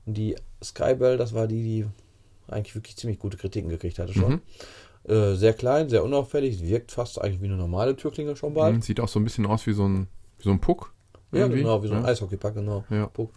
Und 0.05 0.19
die 0.19 0.37
Skybell, 0.62 1.17
das 1.17 1.32
war 1.32 1.47
die, 1.47 1.62
die 1.62 1.87
eigentlich 2.49 2.75
wirklich 2.75 2.97
ziemlich 2.97 3.19
gute 3.19 3.37
Kritiken 3.37 3.70
gekriegt 3.70 3.99
hatte 3.99 4.12
schon. 4.12 4.32
Mhm. 4.32 4.41
Äh, 5.08 5.35
sehr 5.35 5.53
klein, 5.53 5.88
sehr 5.88 6.03
unauffällig, 6.03 6.62
wirkt 6.62 6.91
fast 6.91 7.20
eigentlich 7.20 7.41
wie 7.41 7.47
eine 7.47 7.56
normale 7.56 7.94
Türklingel 7.94 8.35
schon 8.35 8.55
bald. 8.55 8.75
Mhm, 8.75 8.82
sieht 8.82 8.99
auch 8.99 9.08
so 9.08 9.20
ein 9.20 9.25
bisschen 9.25 9.47
aus 9.47 9.67
wie 9.67 9.73
so 9.73 9.87
ein, 9.87 10.08
wie 10.38 10.44
so 10.44 10.50
ein 10.50 10.61
Puck. 10.61 10.93
Irgendwie. 11.32 11.58
Ja, 11.58 11.62
genau, 11.62 11.82
wie 11.82 11.88
so 11.88 11.94
ein 11.94 12.03
ja. 12.03 12.08
Eishockeypack, 12.08 12.55
genau. 12.55 12.85
Ja. 12.91 13.06
Puck. 13.06 13.31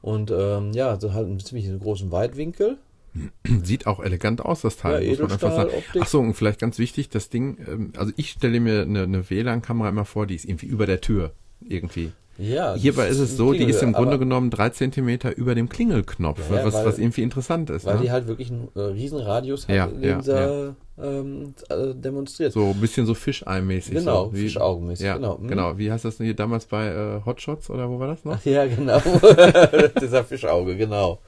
Und 0.00 0.32
ähm, 0.32 0.72
ja, 0.72 0.98
so 0.98 1.12
halt 1.12 1.26
einen 1.26 1.38
ziemlich 1.38 1.68
großen 1.80 2.10
Weitwinkel. 2.10 2.78
Sieht 3.62 3.86
auch 3.86 4.00
elegant 4.00 4.44
aus, 4.44 4.62
das 4.62 4.76
Teil. 4.76 5.04
Ja, 5.04 5.10
muss 5.10 5.18
man 5.20 5.32
einfach 5.32 5.54
sagen. 5.54 5.70
Ach 6.00 6.06
so, 6.06 6.20
und 6.20 6.34
vielleicht 6.34 6.58
ganz 6.58 6.78
wichtig, 6.78 7.08
das 7.08 7.28
Ding, 7.28 7.58
ähm, 7.68 7.92
also 7.96 8.12
ich 8.16 8.30
stelle 8.30 8.58
mir 8.58 8.82
eine, 8.82 9.02
eine 9.02 9.30
WLAN-Kamera 9.30 9.88
immer 9.90 10.04
vor, 10.04 10.26
die 10.26 10.34
ist 10.34 10.44
irgendwie 10.44 10.66
über 10.66 10.86
der 10.86 11.00
Tür. 11.00 11.32
Irgendwie. 11.60 12.10
Ja, 12.38 12.74
Hierbei 12.74 13.08
ist 13.08 13.18
es 13.18 13.36
so, 13.36 13.52
die 13.52 13.64
ist 13.64 13.82
im 13.82 13.92
Grunde 13.92 14.18
genommen 14.18 14.50
drei 14.50 14.70
Zentimeter 14.70 15.36
über 15.36 15.54
dem 15.54 15.68
Klingelknopf, 15.68 16.50
ja, 16.50 16.64
was, 16.64 16.74
weil, 16.74 16.86
was 16.86 16.98
irgendwie 16.98 17.22
interessant 17.22 17.70
ist. 17.70 17.84
Weil 17.84 17.96
ne? 17.96 18.02
die 18.02 18.10
halt 18.10 18.26
wirklich 18.26 18.50
einen 18.50 18.68
äh, 18.74 18.80
riesen 18.80 19.20
Radius 19.20 19.68
hat, 19.68 19.76
ja, 19.76 19.86
in 19.86 20.02
ja. 20.22 20.74
Ähm, 21.00 21.54
äh, 21.68 21.94
demonstriert. 21.94 22.52
So 22.52 22.66
ein 22.66 22.80
bisschen 22.80 23.06
so 23.06 23.14
Fischei-mäßig. 23.14 23.94
Genau, 23.94 24.26
so, 24.26 24.30
Fischaugenmäßig. 24.32 25.06
Ja, 25.06 25.16
genau. 25.16 25.38
Mhm. 25.38 25.48
genau. 25.48 25.78
Wie 25.78 25.90
heißt 25.90 26.04
das 26.04 26.18
denn 26.18 26.26
hier 26.26 26.36
damals 26.36 26.66
bei 26.66 26.88
äh, 26.88 27.24
Hotshots 27.24 27.70
oder 27.70 27.88
wo 27.88 27.98
war 27.98 28.08
das 28.08 28.24
noch? 28.24 28.36
Ach, 28.36 28.44
ja, 28.44 28.66
genau. 28.66 29.00
Dieser 30.00 30.24
Fischauge, 30.24 30.76
genau. 30.76 31.20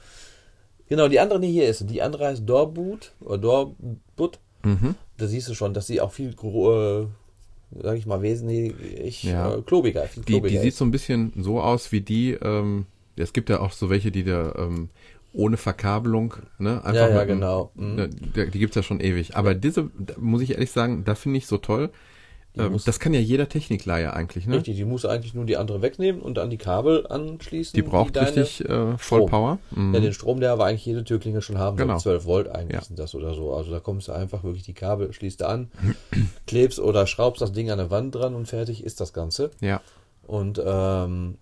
Genau, 0.87 1.07
die 1.07 1.19
andere, 1.19 1.39
die 1.39 1.51
hier 1.51 1.67
ist, 1.67 1.89
die 1.89 2.01
andere 2.01 2.27
heißt 2.27 2.47
Dorboot 2.47 3.13
oder 3.21 3.37
Dorbut. 3.37 4.39
Mhm. 4.63 4.95
Da 5.17 5.27
siehst 5.27 5.49
du 5.49 5.55
schon, 5.55 5.73
dass 5.73 5.87
sie 5.87 5.99
auch 5.99 6.11
viel 6.11 6.29
äh, 6.29 7.07
sage 7.81 7.97
ich 7.97 8.05
mal, 8.05 8.21
wesentlich 8.21 9.23
ja. 9.23 9.55
äh, 9.55 9.61
klobiger. 9.61 10.03
Viel 10.03 10.23
klobiger 10.23 10.49
die, 10.49 10.55
die 10.55 10.61
sieht 10.61 10.75
so 10.75 10.85
ein 10.85 10.91
bisschen 10.91 11.33
so 11.37 11.59
aus 11.59 11.91
wie 11.91 12.01
die, 12.01 12.31
ähm, 12.33 12.85
es 13.15 13.33
gibt 13.33 13.49
ja 13.49 13.61
auch 13.61 13.71
so 13.71 13.89
welche, 13.89 14.11
die 14.11 14.23
da 14.23 14.53
ähm, 14.57 14.89
ohne 15.35 15.57
Verkabelung, 15.57 16.35
ne? 16.57 16.83
Einfach 16.83 16.93
ja, 16.93 17.09
ja, 17.09 17.19
mit, 17.19 17.27
genau. 17.27 17.71
Mhm. 17.75 17.95
Ne, 17.95 18.09
die, 18.09 18.59
gibt's 18.59 18.75
ja 18.75 18.83
schon 18.83 18.99
ewig. 18.99 19.35
Aber 19.35 19.53
diese, 19.53 19.89
muss 20.17 20.41
ich 20.41 20.51
ehrlich 20.51 20.71
sagen, 20.71 21.03
da 21.03 21.15
finde 21.15 21.37
ich 21.37 21.47
so 21.47 21.57
toll, 21.57 21.91
ähm, 22.57 22.79
das 22.85 22.99
kann 22.99 23.13
ja 23.13 23.19
jeder 23.19 23.49
Technikleihe 23.49 24.13
eigentlich, 24.13 24.47
ne? 24.47 24.55
Richtig, 24.55 24.77
die 24.77 24.85
muss 24.85 25.05
eigentlich 25.05 25.33
nur 25.33 25.45
die 25.45 25.57
andere 25.57 25.81
wegnehmen 25.81 26.21
und 26.21 26.39
an 26.39 26.49
die 26.49 26.57
Kabel 26.57 27.05
anschließen. 27.07 27.75
Die 27.75 27.81
braucht 27.81 28.15
die 28.15 28.19
richtig 28.19 28.63
äh, 28.63 28.97
Vollpower. 28.97 29.59
Mhm. 29.71 29.93
Ja, 29.93 29.99
den 29.99 30.13
Strom, 30.13 30.39
der 30.39 30.53
aber 30.53 30.65
eigentlich 30.65 30.85
jede 30.85 31.03
Türklinge 31.03 31.41
schon 31.41 31.57
haben 31.57 31.75
genau. 31.75 31.97
12 31.97 32.25
Volt 32.25 32.47
eigentlich 32.47 32.79
ja. 32.79 32.85
sind 32.85 32.97
das 32.97 33.13
oder 33.13 33.33
so. 33.33 33.53
Also 33.53 33.71
da 33.71 33.79
kommst 33.79 34.07
du 34.07 34.13
einfach 34.13 34.43
wirklich 34.43 34.63
die 34.63 34.73
Kabel, 34.73 35.11
schließt 35.11 35.41
du 35.41 35.47
an, 35.49 35.69
klebst 36.47 36.79
oder 36.79 37.07
schraubst 37.07 37.41
das 37.41 37.51
Ding 37.51 37.71
an 37.71 37.77
der 37.77 37.91
Wand 37.91 38.15
dran 38.15 38.35
und 38.35 38.47
fertig 38.47 38.83
ist 38.83 39.01
das 39.01 39.11
Ganze. 39.11 39.51
Ja. 39.59 39.81
Und 40.25 40.61
ähm, 40.65 41.37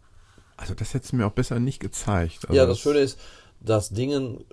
also 0.57 0.73
das 0.73 0.93
hättest 0.93 1.11
du 1.11 1.17
mir 1.17 1.27
auch 1.27 1.31
besser 1.31 1.59
nicht 1.59 1.79
gezeigt. 1.79 2.45
Also 2.47 2.53
ja, 2.53 2.65
das 2.65 2.79
Schöne 2.79 2.99
ist, 2.99 3.19
das 3.63 3.89
Ding 3.89 4.43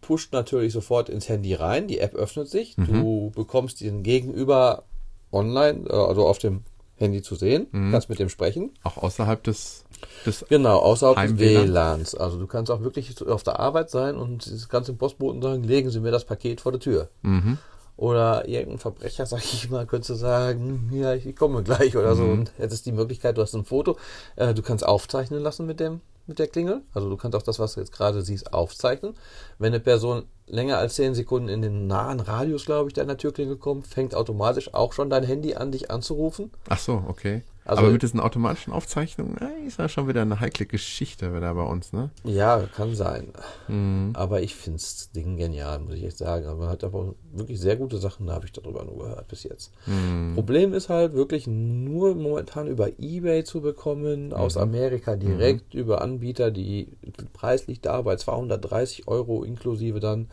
pusht 0.00 0.32
natürlich 0.32 0.72
sofort 0.72 1.08
ins 1.08 1.28
Handy 1.28 1.54
rein, 1.54 1.86
die 1.86 1.98
App 1.98 2.14
öffnet 2.14 2.48
sich, 2.48 2.76
mhm. 2.76 2.86
du 2.86 3.32
bekommst 3.34 3.80
den 3.80 4.02
Gegenüber 4.02 4.84
online, 5.32 5.88
äh, 5.88 5.92
also 5.92 6.26
auf 6.26 6.38
dem 6.38 6.64
Handy 6.96 7.22
zu 7.22 7.34
sehen, 7.34 7.66
mhm. 7.72 7.92
kannst 7.92 8.08
mit 8.08 8.18
dem 8.18 8.28
sprechen. 8.28 8.72
Auch 8.82 8.98
außerhalb 8.98 9.42
des, 9.42 9.84
des 10.26 10.44
Genau, 10.48 10.78
außerhalb 10.78 11.36
des 11.36 11.38
WLANs. 11.38 12.14
Also 12.14 12.38
du 12.38 12.46
kannst 12.46 12.70
auch 12.70 12.82
wirklich 12.82 13.26
auf 13.26 13.42
der 13.42 13.58
Arbeit 13.58 13.90
sein 13.90 14.16
und 14.16 14.50
das 14.50 14.68
ganze 14.68 14.92
Postboten 14.92 15.40
sagen, 15.40 15.64
legen 15.64 15.90
Sie 15.90 16.00
mir 16.00 16.10
das 16.10 16.24
Paket 16.24 16.60
vor 16.60 16.72
der 16.72 16.80
Tür. 16.80 17.08
Mhm. 17.22 17.58
Oder 17.96 18.48
irgendein 18.48 18.78
Verbrecher, 18.78 19.26
sag 19.26 19.44
ich 19.44 19.70
mal, 19.70 19.86
könntest 19.86 20.10
du 20.10 20.14
sagen, 20.14 20.90
ja, 20.92 21.14
ich 21.14 21.34
komme 21.36 21.62
gleich 21.62 21.96
oder 21.96 22.14
so. 22.14 22.24
Mhm. 22.24 22.32
Und 22.32 22.52
hättest 22.58 22.84
die 22.86 22.92
Möglichkeit, 22.92 23.38
du 23.38 23.42
hast 23.42 23.54
ein 23.54 23.64
Foto, 23.64 23.96
äh, 24.36 24.54
du 24.54 24.62
kannst 24.62 24.86
aufzeichnen 24.86 25.42
lassen 25.42 25.66
mit 25.66 25.80
dem 25.80 26.00
mit 26.30 26.38
der 26.38 26.48
Klingel. 26.48 26.82
Also 26.94 27.10
du 27.10 27.16
kannst 27.18 27.36
auch 27.36 27.42
das, 27.42 27.58
was 27.58 27.74
du 27.74 27.80
jetzt 27.80 27.92
gerade 27.92 28.22
siehst, 28.22 28.54
aufzeichnen. 28.54 29.14
Wenn 29.58 29.74
eine 29.74 29.80
Person 29.80 30.24
länger 30.46 30.78
als 30.78 30.94
10 30.94 31.14
Sekunden 31.14 31.48
in 31.48 31.60
den 31.60 31.86
nahen 31.86 32.20
Radius, 32.20 32.64
glaube 32.64 32.88
ich, 32.88 32.94
deiner 32.94 33.18
Türklingel 33.18 33.56
kommt, 33.56 33.86
fängt 33.86 34.14
automatisch 34.14 34.72
auch 34.72 34.92
schon 34.94 35.10
dein 35.10 35.24
Handy 35.24 35.54
an, 35.54 35.72
dich 35.72 35.90
anzurufen. 35.90 36.50
Ach 36.68 36.78
so, 36.78 37.04
okay. 37.06 37.42
Also, 37.70 37.82
Aber 37.84 37.92
mit 37.92 38.02
diesen 38.02 38.18
automatischen 38.18 38.72
Aufzeichnungen, 38.72 39.36
äh, 39.38 39.64
ist 39.64 39.78
ja 39.78 39.88
schon 39.88 40.08
wieder 40.08 40.22
eine 40.22 40.40
heikle 40.40 40.66
Geschichte 40.66 41.32
wieder 41.32 41.54
bei 41.54 41.62
uns, 41.62 41.92
ne? 41.92 42.10
ja, 42.24 42.60
kann 42.74 42.96
sein. 42.96 43.28
Mhm. 43.68 44.10
Aber 44.14 44.42
ich 44.42 44.56
finde 44.56 44.78
das 44.80 45.12
Ding 45.12 45.36
genial, 45.36 45.78
muss 45.78 45.94
ich 45.94 46.02
echt 46.02 46.18
sagen. 46.18 46.46
Aber 46.46 46.58
man 46.62 46.68
hat 46.68 46.82
aber 46.82 47.14
wirklich 47.32 47.60
sehr 47.60 47.76
gute 47.76 47.98
Sachen, 47.98 48.26
da 48.26 48.32
habe 48.34 48.46
ich 48.46 48.50
darüber 48.52 48.84
nur 48.84 48.98
gehört 48.98 49.28
bis 49.28 49.44
jetzt. 49.44 49.70
Mhm. 49.86 50.32
Problem 50.34 50.72
ist 50.74 50.88
halt 50.88 51.12
wirklich 51.12 51.46
nur 51.46 52.16
momentan 52.16 52.66
über 52.66 52.88
Ebay 52.98 53.44
zu 53.44 53.60
bekommen, 53.60 54.32
aus 54.32 54.56
Mhm. 54.56 54.62
Amerika 54.62 55.14
direkt 55.14 55.72
über 55.74 56.00
Anbieter, 56.02 56.50
die 56.50 56.88
Preis 57.34 57.68
liegt 57.68 57.86
da 57.86 58.02
bei 58.02 58.16
230 58.16 59.06
Euro 59.06 59.44
inklusive 59.44 60.00
dann. 60.00 60.28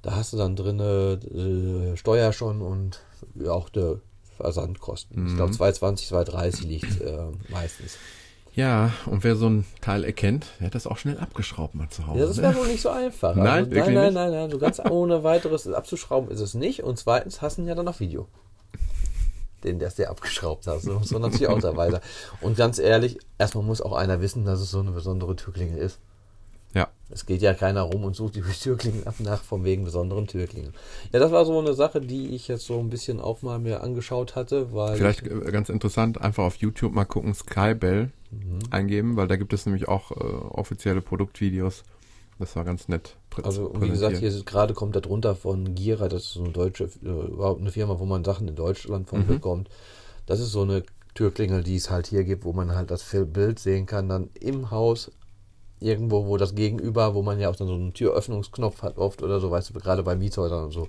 Da 0.00 0.16
hast 0.16 0.32
du 0.32 0.38
dann 0.38 0.56
drinne 0.56 1.20
äh, 1.92 1.96
Steuer 1.98 2.32
schon 2.32 2.62
und 2.62 3.02
auch 3.46 3.68
der 3.68 4.00
Versandkosten. 4.42 5.26
Ich 5.26 5.32
Mhm. 5.32 5.36
glaube 5.36 5.52
220, 5.52 6.08
230 6.08 6.64
liegt 6.64 7.00
äh, 7.00 7.18
meistens. 7.48 7.96
Ja, 8.54 8.92
und 9.06 9.24
wer 9.24 9.34
so 9.34 9.48
ein 9.48 9.64
Teil 9.80 10.04
erkennt, 10.04 10.44
der 10.60 10.66
hat 10.66 10.74
das 10.74 10.86
auch 10.86 10.98
schnell 10.98 11.16
abgeschraubt 11.18 11.74
mal 11.74 11.88
zu 11.88 12.06
Hause. 12.06 12.20
Ja, 12.20 12.26
das 12.26 12.36
ne? 12.36 12.42
wäre 12.42 12.56
wohl 12.56 12.66
nicht 12.66 12.82
so 12.82 12.90
einfach. 12.90 13.34
Nein, 13.34 13.64
also, 13.64 13.70
nein, 13.70 13.94
nein, 13.94 14.12
nein, 14.12 14.30
nein. 14.30 14.50
So 14.50 14.58
ganz 14.58 14.78
ohne 14.78 15.24
weiteres 15.24 15.66
abzuschrauben 15.66 16.30
ist 16.30 16.40
es 16.40 16.52
nicht. 16.52 16.82
Und 16.82 16.98
zweitens 16.98 17.40
hast 17.40 17.56
du 17.56 17.62
ja 17.62 17.74
dann 17.74 17.86
noch 17.86 17.98
Video. 18.00 18.28
Den, 19.64 19.78
der 19.78 19.88
es 19.88 19.94
dir 19.94 20.10
abgeschraubt 20.10 20.66
hat. 20.66 20.82
So, 20.82 21.00
so 21.02 21.18
natürlich 21.18 21.46
auch 21.46 21.60
da 21.60 21.76
weiter. 21.76 22.00
Und 22.40 22.56
ganz 22.56 22.78
ehrlich, 22.78 23.18
erstmal 23.38 23.64
muss 23.64 23.80
auch 23.80 23.92
einer 23.94 24.20
wissen, 24.20 24.44
dass 24.44 24.60
es 24.60 24.70
so 24.70 24.80
eine 24.80 24.90
besondere 24.90 25.34
Türklingel 25.36 25.78
ist. 25.78 25.98
Ja. 26.74 26.88
Es 27.10 27.26
geht 27.26 27.42
ja 27.42 27.52
keiner 27.52 27.82
rum 27.82 28.04
und 28.04 28.16
sucht 28.16 28.36
die 28.36 28.40
Türklingen 28.62 29.06
ab 29.06 29.16
nach 29.18 29.42
von 29.42 29.64
wegen 29.64 29.84
besonderen 29.84 30.26
Türklingen. 30.26 30.72
Ja, 31.12 31.18
das 31.20 31.30
war 31.30 31.44
so 31.44 31.58
eine 31.58 31.74
Sache, 31.74 32.00
die 32.00 32.28
ich 32.34 32.48
jetzt 32.48 32.64
so 32.66 32.78
ein 32.78 32.88
bisschen 32.88 33.20
auch 33.20 33.42
mal 33.42 33.58
mir 33.58 33.82
angeschaut 33.82 34.34
hatte, 34.34 34.72
weil 34.72 34.96
Vielleicht 34.96 35.26
ich, 35.26 35.30
äh, 35.30 35.50
ganz 35.52 35.68
interessant, 35.68 36.20
einfach 36.20 36.44
auf 36.44 36.56
YouTube 36.56 36.92
mal 36.94 37.04
gucken, 37.04 37.34
Skybell 37.34 38.10
Mhm. 38.30 38.60
eingeben, 38.70 39.16
weil 39.16 39.28
da 39.28 39.36
gibt 39.36 39.52
es 39.52 39.66
nämlich 39.66 39.88
auch 39.88 40.10
äh, 40.12 40.14
offizielle 40.14 41.02
Produktvideos. 41.02 41.82
Das 42.38 42.56
war 42.56 42.64
ganz 42.64 42.88
nett. 42.88 43.16
Also 43.42 43.72
wie 43.78 43.90
gesagt, 43.90 44.16
hier 44.16 44.28
ist 44.28 44.46
gerade 44.46 44.72
kommt 44.72 44.96
da 44.96 45.00
drunter 45.00 45.36
von 45.36 45.74
Gira, 45.74 46.08
das 46.08 46.22
ist 46.24 46.32
so 46.32 46.42
eine 46.44 46.52
deutsche, 46.52 46.84
äh, 46.84 47.08
überhaupt 47.08 47.60
eine 47.60 47.70
Firma, 47.70 47.98
wo 47.98 48.06
man 48.06 48.24
Sachen 48.24 48.48
in 48.48 48.56
Deutschland 48.56 49.08
von 49.08 49.20
Mhm. 49.20 49.26
bekommt. 49.26 49.68
Das 50.24 50.40
ist 50.40 50.52
so 50.52 50.62
eine 50.62 50.82
Türklingel, 51.14 51.62
die 51.62 51.76
es 51.76 51.90
halt 51.90 52.06
hier 52.06 52.24
gibt, 52.24 52.44
wo 52.46 52.54
man 52.54 52.74
halt 52.74 52.90
das 52.90 53.04
Bild 53.34 53.58
sehen 53.58 53.84
kann, 53.84 54.08
dann 54.08 54.30
im 54.40 54.70
Haus 54.70 55.10
irgendwo, 55.82 56.26
wo 56.26 56.36
das 56.36 56.54
Gegenüber, 56.54 57.14
wo 57.14 57.22
man 57.22 57.38
ja 57.38 57.50
auch 57.50 57.56
dann 57.56 57.68
so 57.68 57.74
einen 57.74 57.92
Türöffnungsknopf 57.94 58.82
hat 58.82 58.98
oft 58.98 59.22
oder 59.22 59.40
so, 59.40 59.50
weißt 59.50 59.70
du, 59.70 59.74
gerade 59.74 60.02
bei 60.02 60.16
Miethäusern 60.16 60.64
und 60.64 60.72
so. 60.72 60.88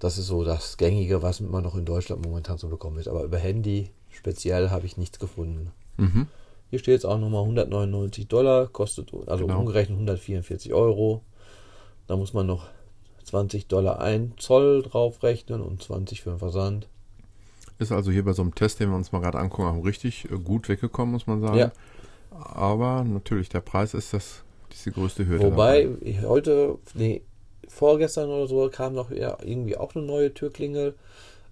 Das 0.00 0.18
ist 0.18 0.26
so 0.26 0.44
das 0.44 0.76
Gängige, 0.76 1.22
was 1.22 1.40
man 1.40 1.62
noch 1.62 1.76
in 1.76 1.84
Deutschland 1.84 2.24
momentan 2.24 2.58
so 2.58 2.68
bekommen 2.68 2.98
ist. 2.98 3.08
Aber 3.08 3.22
über 3.24 3.38
Handy 3.38 3.90
speziell 4.10 4.70
habe 4.70 4.86
ich 4.86 4.96
nichts 4.96 5.18
gefunden. 5.18 5.70
Mhm. 5.96 6.26
Hier 6.70 6.78
steht 6.78 6.94
jetzt 6.94 7.06
auch 7.06 7.18
nochmal 7.18 7.42
199 7.42 8.26
Dollar, 8.28 8.66
kostet 8.66 9.12
also 9.26 9.46
Genau. 9.46 9.60
umgerechnet 9.60 9.96
144 9.96 10.72
Euro. 10.74 11.22
Da 12.06 12.16
muss 12.16 12.34
man 12.34 12.46
noch 12.46 12.66
20 13.24 13.68
Dollar 13.68 14.00
ein 14.00 14.34
Zoll 14.36 14.82
draufrechnen 14.82 15.60
und 15.60 15.82
20 15.82 16.22
für 16.22 16.30
den 16.30 16.38
Versand. 16.38 16.88
Ist 17.78 17.92
also 17.92 18.10
hier 18.10 18.24
bei 18.24 18.32
so 18.32 18.42
einem 18.42 18.54
Test, 18.54 18.80
den 18.80 18.90
wir 18.90 18.96
uns 18.96 19.12
mal 19.12 19.20
gerade 19.20 19.38
angucken, 19.38 19.68
auch 19.68 19.84
richtig 19.84 20.30
äh, 20.30 20.38
gut 20.38 20.68
weggekommen, 20.68 21.12
muss 21.12 21.26
man 21.26 21.40
sagen. 21.40 21.56
Ja. 21.58 21.72
Aber 22.34 23.04
natürlich, 23.04 23.48
der 23.48 23.60
Preis 23.60 23.94
ist 23.94 24.12
das 24.12 24.42
ist 24.70 24.86
die 24.86 24.92
größte 24.92 25.26
Hürde. 25.26 25.44
Wobei 25.44 25.84
dabei. 25.84 26.22
heute, 26.26 26.78
nee, 26.94 27.22
vorgestern 27.68 28.28
oder 28.28 28.46
so 28.48 28.68
kam 28.70 28.94
noch 28.94 29.10
ja, 29.10 29.36
irgendwie 29.42 29.76
auch 29.76 29.94
eine 29.94 30.04
neue 30.04 30.34
Türklingel. 30.34 30.94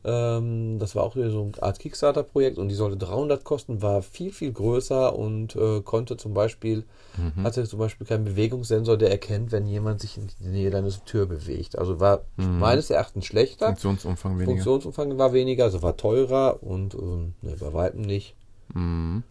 Ähm, 0.04 0.80
das 0.80 0.96
war 0.96 1.04
auch 1.04 1.14
wieder 1.14 1.30
so 1.30 1.42
eine 1.42 1.62
Art 1.62 1.78
Kickstarter-Projekt 1.78 2.58
und 2.58 2.68
die 2.68 2.74
sollte 2.74 2.96
300 2.96 3.44
kosten, 3.44 3.82
war 3.82 4.02
viel, 4.02 4.32
viel 4.32 4.52
größer 4.52 5.16
und 5.16 5.54
äh, 5.54 5.80
konnte 5.82 6.16
zum 6.16 6.34
Beispiel, 6.34 6.84
Mhm. 7.16 7.44
hatte 7.44 7.62
zum 7.64 7.78
Beispiel 7.78 8.06
keinen 8.06 8.24
Bewegungssensor, 8.24 8.96
der 8.96 9.10
erkennt, 9.12 9.52
wenn 9.52 9.66
jemand 9.66 10.00
sich 10.00 10.16
in 10.18 10.28
die 10.40 10.48
Nähe 10.48 10.70
deines 10.70 11.04
Tür 11.04 11.26
bewegt. 11.26 11.78
Also 11.78 12.00
war 12.00 12.22
Mhm. 12.36 12.58
meines 12.58 12.90
Erachtens 12.90 13.26
schlechter. 13.26 13.66
Funktionsumfang 13.66 14.32
weniger. 14.38 14.50
Funktionsumfang 14.50 15.18
war 15.18 15.32
weniger, 15.32 15.64
also 15.64 15.82
war 15.82 15.96
teurer 15.96 16.62
und 16.62 16.94
ähm, 16.94 17.34
ne, 17.42 17.54
bei 17.60 17.72
weitem 17.72 18.00
nicht. 18.00 18.34
Mhm. 18.74 19.22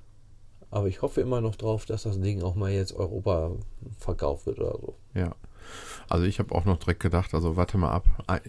Aber 0.72 0.88
ich 0.88 1.02
hoffe 1.02 1.22
immer 1.22 1.42
noch 1.42 1.56
drauf, 1.56 1.86
dass 1.86 2.04
das 2.04 2.20
Ding 2.20 2.42
auch 2.42 2.56
mal 2.56 2.72
jetzt 2.72 2.94
Europa 2.94 3.52
verkauft 4.00 4.46
wird 4.46 4.60
oder 4.60 4.78
so. 4.80 4.96
Ja. 5.14 5.36
Also 6.10 6.26
ich 6.26 6.40
habe 6.40 6.56
auch 6.56 6.66
noch 6.66 6.78
direkt 6.78 7.02
gedacht, 7.02 7.34
also 7.34 7.56
warte 7.56 7.78
mal 7.78 7.92
ab. 7.92 8.06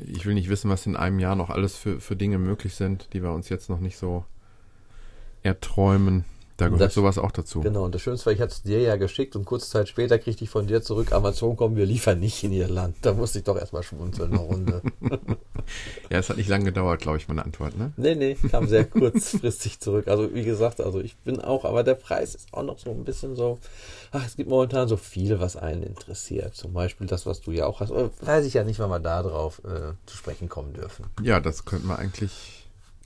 Ich 0.07 0.25
will 0.25 0.35
nicht 0.35 0.49
wissen, 0.49 0.71
was 0.71 0.87
in 0.87 0.97
einem 0.97 1.19
Jahr 1.19 1.37
noch 1.37 1.51
alles 1.51 1.77
für, 1.77 2.01
für 2.01 2.17
Dinge 2.17 2.39
möglich 2.39 2.75
sind, 2.75 3.13
die 3.13 3.23
wir 3.23 3.33
uns 3.33 3.49
jetzt 3.49 3.69
noch 3.69 3.81
nicht 3.81 3.97
so 3.97 4.25
erträumen. 5.43 6.25
Da 6.63 6.69
gehört 6.69 6.81
Das- 6.83 6.95
sowas 6.95 7.19
auch 7.19 7.33
dazu. 7.33 7.61
Genau, 7.61 7.85
und 7.85 7.95
das 7.95 8.03
Schönste 8.03 8.27
war, 8.27 8.33
ich 8.33 8.41
hatte 8.41 8.53
es 8.53 8.63
dir 8.63 8.81
ja 8.81 8.95
geschickt 8.97 9.35
und 9.35 9.45
kurze 9.45 9.69
Zeit 9.69 9.89
später 9.89 10.19
kriegte 10.19 10.45
ich 10.45 10.51
von 10.51 10.67
dir 10.69 10.81
zurück, 10.81 11.13
Amazon 11.13 11.57
kommen, 11.57 11.75
wir 11.77 11.87
liefern 11.87 12.21
nicht 12.21 12.43
in 12.45 12.53
ihr 12.53 12.69
Land. 12.69 12.97
Da 13.03 13.13
musste 13.15 13.39
ich 13.39 13.45
doch 13.45 13.57
erstmal 13.59 13.83
schmunzeln 13.83 14.31
eine 14.33 14.41
Runde. 14.41 14.83
Ja, 16.11 16.19
es 16.19 16.29
hat 16.29 16.37
nicht 16.39 16.49
lange 16.49 16.65
gedauert, 16.67 17.01
glaube 17.01 17.19
ich, 17.19 17.29
meine 17.29 17.45
Antwort, 17.45 17.79
ne? 17.79 17.93
nee, 17.97 18.15
nee, 18.17 18.35
kam 18.51 18.67
sehr 18.67 18.85
kurzfristig 18.85 19.79
zurück. 19.81 20.09
Also 20.09 20.35
wie 20.35 20.43
gesagt, 20.43 20.81
also 20.81 21.01
ich 21.01 21.17
bin 21.19 21.41
auch, 21.41 21.65
aber 21.65 21.85
der 21.85 21.95
Preis 21.95 22.35
ist 22.35 22.53
auch 22.53 22.65
noch 22.65 22.79
so 22.79 22.91
ein 22.91 23.05
bisschen 23.05 23.37
so, 23.37 23.59
ach, 24.11 24.27
es 24.27 24.37
gibt 24.37 24.51
momentan 24.51 24.89
so 24.89 24.97
viel, 24.97 25.39
was 25.41 25.57
einen 25.57 25.83
interessiert. 25.85 26.55
Zum 26.57 26.73
Beispiel 26.73 27.07
das, 27.07 27.27
was 27.27 27.41
du 27.41 27.53
ja 27.53 27.67
auch 27.67 27.79
hast. 27.81 27.91
Oder 27.93 28.11
weiß 28.23 28.45
ich 28.45 28.55
ja 28.55 28.65
nicht, 28.65 28.81
wann 28.81 28.91
wir 28.91 28.99
da 29.01 29.23
drauf 29.23 29.63
äh, 29.65 29.93
zu 30.07 30.17
sprechen 30.17 30.49
kommen 30.49 30.73
dürfen. 30.75 31.07
Ja, 31.23 31.39
das 31.41 31.65
könnten 31.65 31.87
wir 31.87 31.99
eigentlich 31.99 32.62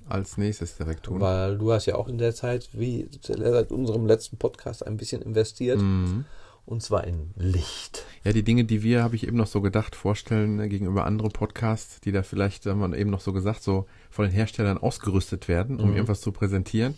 als 0.09 0.37
nächstes 0.39 0.77
direkt 0.77 1.05
tun. 1.05 1.21
Weil 1.21 1.59
du 1.59 1.73
hast 1.73 1.87
ja 1.87 1.97
auch 1.97 2.09
in 2.09 2.19
der 2.19 2.35
Zeit, 2.35 2.69
wie 2.73 3.09
seit 3.23 3.73
unserem 3.73 4.07
letzten 4.07 4.37
Podcast, 4.37 4.87
ein 4.87 4.97
bisschen 4.97 5.23
investiert. 5.23 5.81
Mhm. 5.81 6.25
Und 6.65 6.83
zwar 6.83 7.05
in 7.07 7.31
Licht. 7.37 8.05
Ja, 8.25 8.33
die 8.33 8.43
Dinge, 8.43 8.65
die 8.65 8.83
wir, 8.83 9.05
habe 9.05 9.15
ich 9.15 9.25
eben 9.27 9.37
noch 9.37 9.47
so 9.47 9.61
gedacht, 9.61 9.95
vorstellen 9.95 10.57
ne, 10.57 10.69
gegenüber 10.69 11.05
anderen 11.07 11.31
Podcasts, 11.31 12.01
die 12.01 12.11
da 12.11 12.25
vielleicht, 12.25 12.67
haben 12.67 12.81
wir 12.81 12.99
eben 12.99 13.11
noch 13.11 13.21
so 13.21 13.33
gesagt, 13.33 13.63
so 13.63 13.87
von 14.11 14.25
den 14.25 14.33
Herstellern 14.35 14.77
ausgerüstet 14.77 15.47
werden, 15.47 15.79
um 15.79 15.91
Mhm. 15.91 15.95
irgendwas 15.97 16.21
zu 16.21 16.33
präsentieren. 16.33 16.95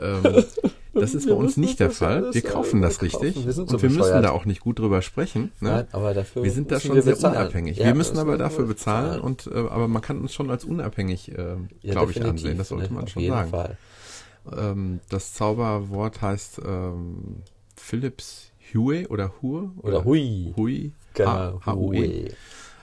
Ähm, 0.00 0.22
das 0.94 1.14
ist 1.14 1.24
bei 1.24 1.30
Wir 1.30 1.36
uns 1.36 1.46
müssen 1.56 1.60
nicht 1.60 1.80
der 1.80 1.90
Fall. 1.90 2.32
Wir 2.32 2.42
kaufen 2.42 2.82
das 2.82 2.98
kaufen. 2.98 3.20
richtig. 3.22 3.46
Wir 3.46 3.52
so 3.52 3.62
und 3.62 3.70
wir 3.82 3.88
müssen 3.88 3.98
bescheuert. 4.00 4.24
da 4.24 4.30
auch 4.30 4.44
nicht 4.44 4.60
gut 4.60 4.78
drüber 4.78 5.02
sprechen. 5.02 5.52
Ne? 5.60 5.70
Nein, 5.70 5.86
aber 5.92 6.14
dafür 6.14 6.42
Wir 6.44 6.50
sind 6.52 6.70
da 6.70 6.76
müssen 6.76 6.86
schon 6.88 6.96
wir 6.96 7.02
sehr 7.02 7.14
bezahlen. 7.14 7.36
unabhängig. 7.36 7.76
Ja, 7.78 7.86
wir 7.86 7.94
müssen 7.94 8.18
aber 8.18 8.32
müssen 8.32 8.38
dafür 8.40 8.64
wir 8.64 8.68
bezahlen 8.74 9.20
und 9.20 9.46
äh, 9.52 9.58
aber 9.58 9.88
man 9.88 10.02
kann 10.02 10.20
uns 10.20 10.32
schon 10.34 10.50
als 10.50 10.64
unabhängig, 10.64 11.32
äh, 11.36 11.56
Ja, 11.82 11.92
glaube 11.92 12.12
ich, 12.12 12.24
ansehen. 12.24 12.58
Das 12.58 12.68
sollte 12.68 12.88
ne? 12.92 12.94
man 12.98 13.08
schon 13.08 13.26
sagen. 13.26 13.52
Ähm, 14.56 15.00
das 15.08 15.34
Zauberwort 15.34 16.22
heißt 16.22 16.60
ähm, 16.66 17.42
Philips 17.74 18.50
Hue 18.74 19.06
oder 19.08 19.32
Hue 19.42 19.70
Oder 19.82 20.04
Hui. 20.04 20.52
Hui. 20.56 20.92
Genau. 21.14 21.60
H-U-E. 21.64 22.30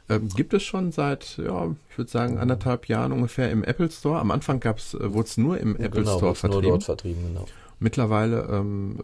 Ähm, 0.10 0.28
gibt 0.30 0.54
es 0.54 0.64
schon 0.64 0.92
seit, 0.92 1.38
ja, 1.38 1.74
ich 1.90 1.98
würde 1.98 2.12
sagen, 2.12 2.38
anderthalb 2.38 2.90
Jahren 2.90 3.14
ungefähr 3.14 3.50
im 3.52 3.64
Apple 3.64 3.90
Store. 3.90 4.20
Am 4.20 4.32
Anfang 4.32 4.60
gab's, 4.60 4.94
äh, 4.94 5.14
wurde 5.14 5.28
es 5.28 5.38
nur 5.38 5.58
im 5.60 5.76
Apple 5.76 6.02
genau, 6.02 6.18
Store 6.18 6.32
wird's 6.32 6.44
nur 6.44 6.52
vertrieben. 6.52 6.72
dort 6.72 6.84
vertrieben, 6.84 7.24
genau. 7.28 7.46
Mittlerweile 7.80 8.42
ähm, 8.52 9.00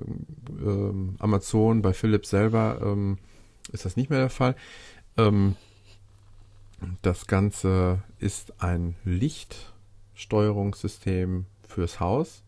ähm, 0.61 1.15
Amazon, 1.19 1.81
bei 1.81 1.93
Philips 1.93 2.29
selber 2.29 2.79
ähm, 2.81 3.17
ist 3.71 3.85
das 3.85 3.95
nicht 3.95 4.09
mehr 4.09 4.19
der 4.19 4.29
Fall. 4.29 4.57
Ähm, 5.17 5.55
das 7.01 7.27
Ganze 7.27 8.03
ist 8.19 8.61
ein 8.61 8.95
Lichtsteuerungssystem 9.03 11.45
fürs 11.67 11.99
Haus. 11.99 12.43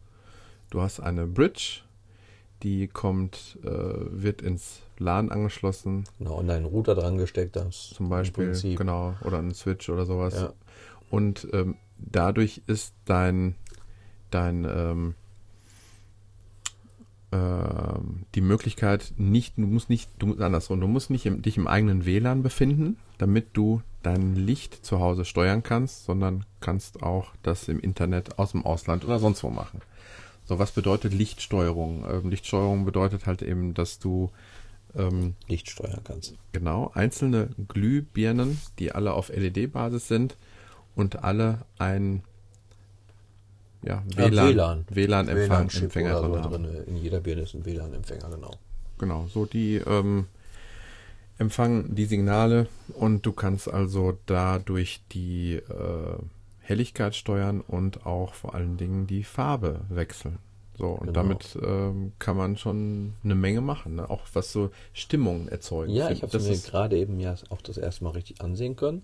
Du 0.69 0.81
hast 0.81 1.01
eine 1.01 1.27
Bridge, 1.27 1.81
die 2.63 2.87
kommt, 2.87 3.59
äh, 3.63 3.67
wird 3.67 4.41
ins 4.41 4.79
LAN 5.01 5.31
angeschlossen, 5.31 6.05
Genau, 6.19 6.35
und 6.35 6.49
einen 6.49 6.65
Router 6.65 6.95
dran 6.95 7.17
gesteckt 7.17 7.57
hast. 7.57 7.95
zum 7.95 8.09
Beispiel, 8.09 8.53
genau, 8.75 9.15
oder 9.23 9.39
einen 9.39 9.53
Switch 9.53 9.89
oder 9.89 10.05
sowas. 10.05 10.35
Ja. 10.35 10.53
Und 11.09 11.47
ähm, 11.51 11.75
dadurch 11.97 12.61
ist 12.67 12.93
dein, 13.05 13.55
dein 14.29 14.65
ähm, 14.65 15.15
ähm, 17.31 18.25
die 18.35 18.41
Möglichkeit 18.41 19.13
nicht, 19.17 19.57
du 19.57 19.61
musst 19.61 19.89
nicht, 19.89 20.09
du 20.19 20.27
musst 20.27 20.41
andersrum, 20.41 20.81
du 20.81 20.87
musst 20.87 21.09
nicht 21.09 21.25
im, 21.25 21.41
dich 21.41 21.57
im 21.57 21.67
eigenen 21.67 22.05
WLAN 22.05 22.43
befinden, 22.43 22.97
damit 23.17 23.47
du 23.53 23.81
dein 24.03 24.35
Licht 24.35 24.85
zu 24.85 24.99
Hause 24.99 25.25
steuern 25.25 25.63
kannst, 25.63 26.05
sondern 26.05 26.45
kannst 26.59 27.03
auch 27.03 27.31
das 27.43 27.67
im 27.67 27.79
Internet 27.79 28.39
aus 28.39 28.51
dem 28.51 28.65
Ausland 28.65 29.05
oder 29.05 29.19
sonst 29.19 29.43
wo 29.43 29.49
machen. 29.49 29.81
So, 30.45 30.59
was 30.59 30.71
bedeutet 30.71 31.13
Lichtsteuerung? 31.13 32.03
Ähm, 32.09 32.29
Lichtsteuerung 32.29 32.83
bedeutet 32.83 33.25
halt 33.27 33.41
eben, 33.41 33.73
dass 33.73 33.99
du 33.99 34.31
ähm, 34.95 35.35
Licht 35.47 35.69
steuern 35.69 36.01
kannst. 36.03 36.35
Genau, 36.51 36.91
einzelne 36.93 37.49
Glühbirnen, 37.67 38.59
die 38.79 38.91
alle 38.91 39.13
auf 39.13 39.29
LED-Basis 39.29 40.07
sind 40.07 40.37
und 40.95 41.23
alle 41.23 41.59
ein 41.77 42.23
ja, 43.83 44.03
Ja, 44.15 44.31
WLAN, 44.31 44.85
WLAN. 44.89 45.27
Empfänger 45.27 46.21
drin 46.21 46.33
so 46.33 46.43
haben. 46.43 46.63
drin. 46.63 46.83
In 46.85 46.97
jeder 46.97 47.19
Birne 47.19 47.41
ist 47.41 47.55
ein 47.55 47.65
WLAN-Empfänger, 47.65 48.29
genau. 48.29 48.51
Genau, 48.99 49.27
so 49.33 49.45
die 49.45 49.77
ähm, 49.77 50.27
empfangen 51.39 51.95
die 51.95 52.05
Signale 52.05 52.67
und 52.93 53.25
du 53.25 53.31
kannst 53.31 53.67
also 53.67 54.17
dadurch 54.27 55.01
die 55.11 55.53
äh, 55.55 56.17
Helligkeit 56.59 57.15
steuern 57.15 57.61
und 57.61 58.05
auch 58.05 58.35
vor 58.35 58.53
allen 58.53 58.77
Dingen 58.77 59.07
die 59.07 59.23
Farbe 59.23 59.81
wechseln. 59.89 60.37
So, 60.77 60.87
und 60.87 61.07
Genau. 61.07 61.11
damit 61.13 61.57
ähm, 61.61 62.13
kann 62.17 62.37
man 62.37 62.57
schon 62.57 63.13
eine 63.23 63.35
Menge 63.35 63.61
machen, 63.61 63.95
ne? 63.95 64.09
auch 64.09 64.21
was 64.33 64.51
so 64.51 64.69
Stimmungen 64.93 65.47
erzeugen. 65.49 65.91
Ja, 65.93 66.09
ich 66.09 66.23
habe 66.23 66.35
es 66.37 66.47
mir 66.47 66.57
gerade 66.57 66.97
eben 66.97 67.19
ja 67.19 67.35
auch 67.49 67.61
das 67.61 67.77
erste 67.77 68.03
Mal 68.03 68.11
richtig 68.11 68.41
ansehen 68.41 68.75
können, 68.77 69.03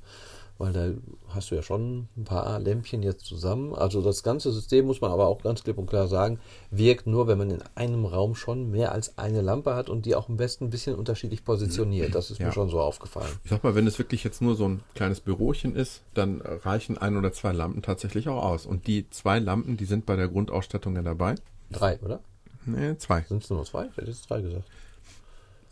weil 0.57 0.74
da 0.74 0.89
hast 1.29 1.51
du 1.51 1.55
ja 1.55 1.62
schon 1.62 2.07
ein 2.17 2.24
paar 2.24 2.57
Lämpchen 2.59 3.03
jetzt 3.03 3.25
zusammen. 3.25 3.75
Also 3.75 4.01
das 4.01 4.24
ganze 4.24 4.51
System, 4.51 4.86
muss 4.86 5.01
man 5.01 5.12
aber 5.12 5.27
auch 5.27 5.43
ganz 5.43 5.63
klipp 5.63 5.77
und 5.77 5.88
klar 5.88 6.07
sagen, 6.07 6.39
wirkt 6.71 7.05
nur, 7.05 7.27
wenn 7.27 7.38
man 7.38 7.51
in 7.51 7.62
einem 7.75 8.05
Raum 8.05 8.33
schon 8.33 8.71
mehr 8.71 8.91
als 8.93 9.17
eine 9.19 9.41
Lampe 9.41 9.75
hat 9.75 9.89
und 9.89 10.05
die 10.07 10.15
auch 10.15 10.29
am 10.29 10.38
besten 10.38 10.65
ein 10.65 10.69
bisschen 10.71 10.95
unterschiedlich 10.95 11.43
positioniert. 11.43 12.15
Das 12.15 12.31
ist 12.31 12.39
Ja. 12.39 12.47
mir 12.47 12.53
schon 12.53 12.69
so 12.69 12.79
aufgefallen. 12.79 13.29
Ich 13.43 13.51
sag 13.51 13.63
mal, 13.63 13.75
wenn 13.75 13.86
es 13.86 14.00
wirklich 14.00 14.24
jetzt 14.24 14.41
nur 14.41 14.55
so 14.55 14.67
ein 14.67 14.79
kleines 14.95 15.19
Bürochen 15.19 15.75
ist, 15.75 16.01
dann 16.15 16.41
reichen 16.41 16.97
ein 16.97 17.17
oder 17.17 17.33
zwei 17.33 17.51
Lampen 17.51 17.81
tatsächlich 17.83 18.29
auch 18.29 18.41
aus. 18.41 18.65
Und 18.65 18.88
die 18.88 19.07
zwei 19.12 19.38
Lampen, 19.39 19.75
die 19.77 19.86
sind 19.86 20.05
bei 20.07 20.15
der 20.15 20.29
Grundausstattung 20.29 20.95
ja 20.95 21.01
dabei. 21.03 21.36
Drei, 21.71 22.00
oder? 22.00 22.21
Nee, 22.65 22.97
zwei. 22.97 23.21
Sind 23.24 23.43
es 23.43 23.50
nur 23.50 23.63
zwei? 23.65 23.86
Ich 23.86 23.97
hätte 23.97 24.07
jetzt 24.07 24.29
drei 24.29 24.41
gesagt. 24.41 24.65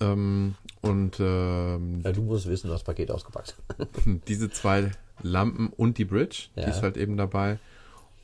Ähm, 0.02 0.56
und 0.82 1.18
ähm, 1.20 2.02
Ja, 2.04 2.12
du 2.12 2.22
musst 2.22 2.48
wissen, 2.48 2.68
du 2.68 2.74
hast 2.74 2.82
das 2.82 2.86
Paket 2.86 3.12
ausgepackt. 3.12 3.56
diese 4.28 4.50
zwei 4.50 4.92
Lampen 5.22 5.70
und 5.70 5.98
die 5.98 6.06
Bridge, 6.06 6.48
Ja. 6.56 6.66
die 6.66 6.72
ist 6.72 6.82
halt 6.82 6.98
eben 6.98 7.16
dabei. 7.18 7.60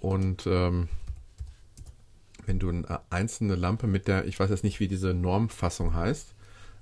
Und 0.01 0.45
ähm, 0.47 0.89
wenn 2.45 2.59
du 2.59 2.69
eine 2.69 2.99
einzelne 3.09 3.55
Lampe 3.55 3.87
mit 3.87 4.07
der, 4.07 4.25
ich 4.25 4.39
weiß 4.39 4.49
jetzt 4.49 4.63
nicht, 4.63 4.79
wie 4.79 4.87
diese 4.87 5.13
Normfassung 5.13 5.93
heißt. 5.93 6.33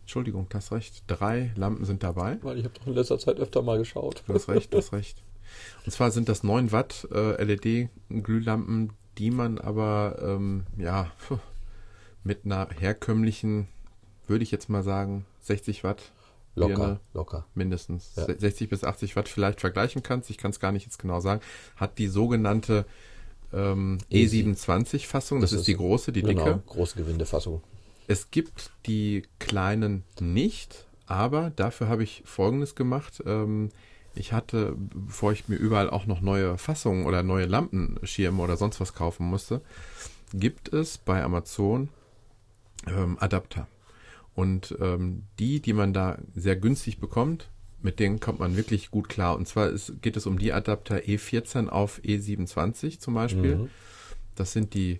Entschuldigung, 0.01 0.47
du 0.49 0.57
hast 0.57 0.71
recht. 0.71 1.03
Drei 1.05 1.51
Lampen 1.55 1.85
sind 1.85 2.01
dabei. 2.01 2.39
Weil 2.41 2.57
ich 2.57 2.63
habe 2.65 2.73
doch 2.79 2.87
in 2.87 2.93
letzter 2.93 3.19
Zeit 3.19 3.37
öfter 3.39 3.61
mal 3.61 3.77
geschaut. 3.77 4.23
Du 4.25 4.33
hast 4.33 4.47
recht, 4.47 4.73
du 4.73 4.77
hast 4.77 4.91
recht. 4.93 5.21
Und 5.85 5.91
zwar 5.91 6.09
sind 6.11 6.29
das 6.29 6.41
9 6.43 6.71
Watt 6.71 7.07
äh, 7.11 7.43
LED-Glühlampen, 7.43 8.93
die 9.17 9.31
man 9.31 9.57
aber 9.57 10.19
ähm, 10.21 10.65
ja 10.77 11.11
mit 12.23 12.45
einer 12.45 12.67
herkömmlichen, 12.69 13.67
würde 14.27 14.43
ich 14.43 14.51
jetzt 14.51 14.69
mal 14.69 14.83
sagen, 14.83 15.25
60 15.41 15.83
Watt 15.83 16.11
Locker, 16.55 16.75
Birne 16.75 16.99
locker. 17.13 17.45
mindestens 17.53 18.11
Ja. 18.15 18.25
60 18.25 18.69
bis 18.69 18.83
80 18.83 19.15
Watt 19.15 19.29
vielleicht 19.29 19.61
vergleichen 19.61 20.03
kannst. 20.03 20.29
Ich 20.29 20.37
kann 20.37 20.51
es 20.51 20.59
gar 20.59 20.71
nicht 20.71 20.85
jetzt 20.85 20.99
genau 20.99 21.19
sagen. 21.19 21.41
Hat 21.75 21.97
die 21.97 22.07
sogenannte 22.07 22.85
ähm, 23.53 23.99
E27-Fassung, 24.11 25.41
das, 25.41 25.53
ist 25.53 25.67
die 25.67 25.75
große, 25.75 26.11
die 26.11 26.21
genau, 26.21 26.43
dicke. 26.43 26.63
große 26.67 26.97
Gewindefassung. 26.97 27.61
Es 28.07 28.31
gibt 28.31 28.71
die 28.85 29.23
kleinen 29.39 30.03
nicht, 30.19 30.87
aber 31.05 31.51
dafür 31.55 31.87
habe 31.87 32.03
ich 32.03 32.23
Folgendes 32.25 32.75
gemacht. 32.75 33.23
Ähm, 33.25 33.69
ich 34.15 34.33
hatte, 34.33 34.75
bevor 34.77 35.31
ich 35.31 35.47
mir 35.47 35.55
überall 35.55 35.89
auch 35.89 36.05
noch 36.05 36.21
neue 36.21 36.57
Fassungen 36.57 37.05
oder 37.05 37.23
neue 37.23 37.45
Lampenschirme 37.45 38.41
oder 38.41 38.57
sonst 38.57 38.79
was 38.79 38.93
kaufen 38.93 39.27
musste, 39.27 39.61
gibt 40.33 40.73
es 40.73 40.97
bei 40.97 41.23
Amazon 41.23 41.89
ähm, 42.87 43.17
Adapter. 43.19 43.67
Und 44.35 44.75
ähm, 44.79 45.23
die, 45.37 45.59
die 45.59 45.73
man 45.73 45.93
da 45.93 46.17
sehr 46.35 46.55
günstig 46.55 46.99
bekommt, 46.99 47.49
mit 47.81 47.99
denen 47.99 48.19
kommt 48.19 48.39
man 48.39 48.55
wirklich 48.55 48.91
gut 48.91 49.09
klar. 49.09 49.35
Und 49.35 49.47
zwar 49.47 49.69
ist, 49.69 50.01
geht 50.01 50.17
es 50.17 50.25
um 50.25 50.37
die 50.37 50.53
Adapter 50.53 50.97
E14 50.97 51.67
auf 51.67 51.99
E27 52.03 52.99
zum 52.99 53.13
Beispiel. 53.13 53.55
Mhm. 53.55 53.69
Das 54.35 54.51
sind 54.51 54.73
die 54.73 54.99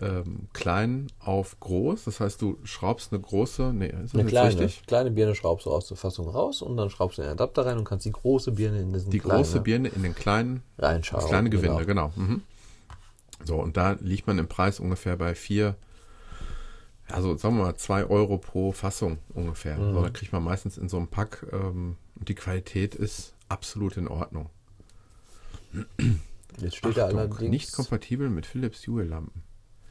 ähm, 0.00 0.48
kleinen 0.52 1.08
auf 1.20 1.58
groß. 1.60 2.04
Das 2.04 2.20
heißt, 2.20 2.40
du 2.40 2.58
schraubst 2.64 3.12
eine 3.12 3.20
große, 3.20 3.72
nee, 3.72 3.86
ist 3.86 3.94
das 3.94 4.14
Eine 4.14 4.22
jetzt 4.22 4.30
kleine, 4.30 4.48
richtig? 4.60 4.86
kleine 4.86 5.10
Birne 5.10 5.34
schraubst 5.34 5.66
du 5.66 5.70
aus 5.70 5.88
der 5.88 5.96
Fassung 5.96 6.28
raus 6.28 6.62
und 6.62 6.76
dann 6.76 6.90
schraubst 6.90 7.18
du 7.18 7.22
den 7.22 7.30
Adapter 7.30 7.66
rein 7.66 7.78
und 7.78 7.84
kannst 7.84 8.06
die 8.06 8.12
große 8.12 8.52
Birne 8.52 8.80
in 8.80 8.92
diesen 8.92 9.10
Die 9.10 9.18
große 9.18 9.60
Birne 9.60 9.88
in 9.88 10.02
den 10.02 10.14
kleinen, 10.14 10.62
reinschauen. 10.78 11.20
das 11.20 11.28
kleine 11.30 11.50
Gewinde, 11.50 11.84
genau. 11.86 12.12
Mhm. 12.16 12.42
So, 13.44 13.56
und 13.56 13.76
da 13.76 13.92
liegt 14.00 14.26
man 14.26 14.38
im 14.38 14.48
Preis 14.48 14.80
ungefähr 14.80 15.16
bei 15.16 15.34
vier, 15.34 15.74
also 17.08 17.36
sagen 17.36 17.56
wir 17.56 17.64
mal 17.64 17.76
zwei 17.76 18.04
Euro 18.04 18.38
pro 18.38 18.72
Fassung 18.72 19.18
ungefähr. 19.34 19.76
Mhm. 19.76 19.94
So, 19.94 20.02
da 20.02 20.10
kriegt 20.10 20.32
man 20.32 20.42
meistens 20.44 20.78
in 20.78 20.88
so 20.88 20.96
einem 20.96 21.08
Pack 21.08 21.46
ähm, 21.52 21.96
und 22.18 22.28
die 22.28 22.34
Qualität 22.34 22.94
ist 22.94 23.34
absolut 23.48 23.96
in 23.96 24.08
Ordnung. 24.08 24.48
Jetzt 26.60 26.76
steht 26.76 26.96
da 26.96 27.06
Achtung, 27.06 27.18
allerdings 27.18 27.50
nicht 27.50 27.72
kompatibel 27.72 28.28
mit 28.30 28.46
Philips 28.46 28.86
Hue 28.86 29.02
Lampen. 29.04 29.42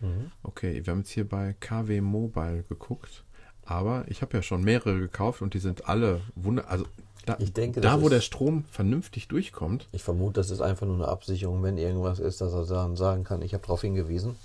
Mhm. 0.02 0.32
Okay, 0.44 0.82
wir 0.86 0.92
haben 0.92 1.00
jetzt 1.00 1.12
hier 1.12 1.28
bei 1.28 1.56
KW 1.60 2.02
Mobile 2.02 2.64
geguckt, 2.68 3.24
aber 3.66 4.06
ich 4.08 4.22
habe 4.22 4.36
ja 4.38 4.42
schon 4.44 4.64
mehrere 4.64 5.00
gekauft 5.00 5.42
und 5.42 5.54
die 5.54 5.60
sind 5.60 5.88
alle 5.88 6.22
wunder, 6.36 6.70
also 6.70 6.86
da, 7.26 7.36
Ich 7.40 7.54
denke, 7.54 7.82
da 7.82 8.02
wo 8.02 8.08
ist- 8.08 8.14
der 8.14 8.22
Strom 8.22 8.64
vernünftig 8.72 9.28
durchkommt, 9.28 9.88
Ich 9.92 10.02
vermute, 10.04 10.40
das 10.40 10.50
ist 10.50 10.62
einfach 10.62 10.88
nur 10.88 10.96
eine 10.96 11.08
Absicherung, 11.08 11.62
wenn 11.62 11.78
irgendwas 11.78 12.18
ist, 12.20 12.42
dass 12.42 12.52
er 12.54 12.66
dann 12.66 12.96
sagen 12.96 13.24
kann, 13.24 13.42
ich 13.44 13.54
habe 13.54 13.62
darauf 13.62 13.82
hingewiesen. 13.82 14.36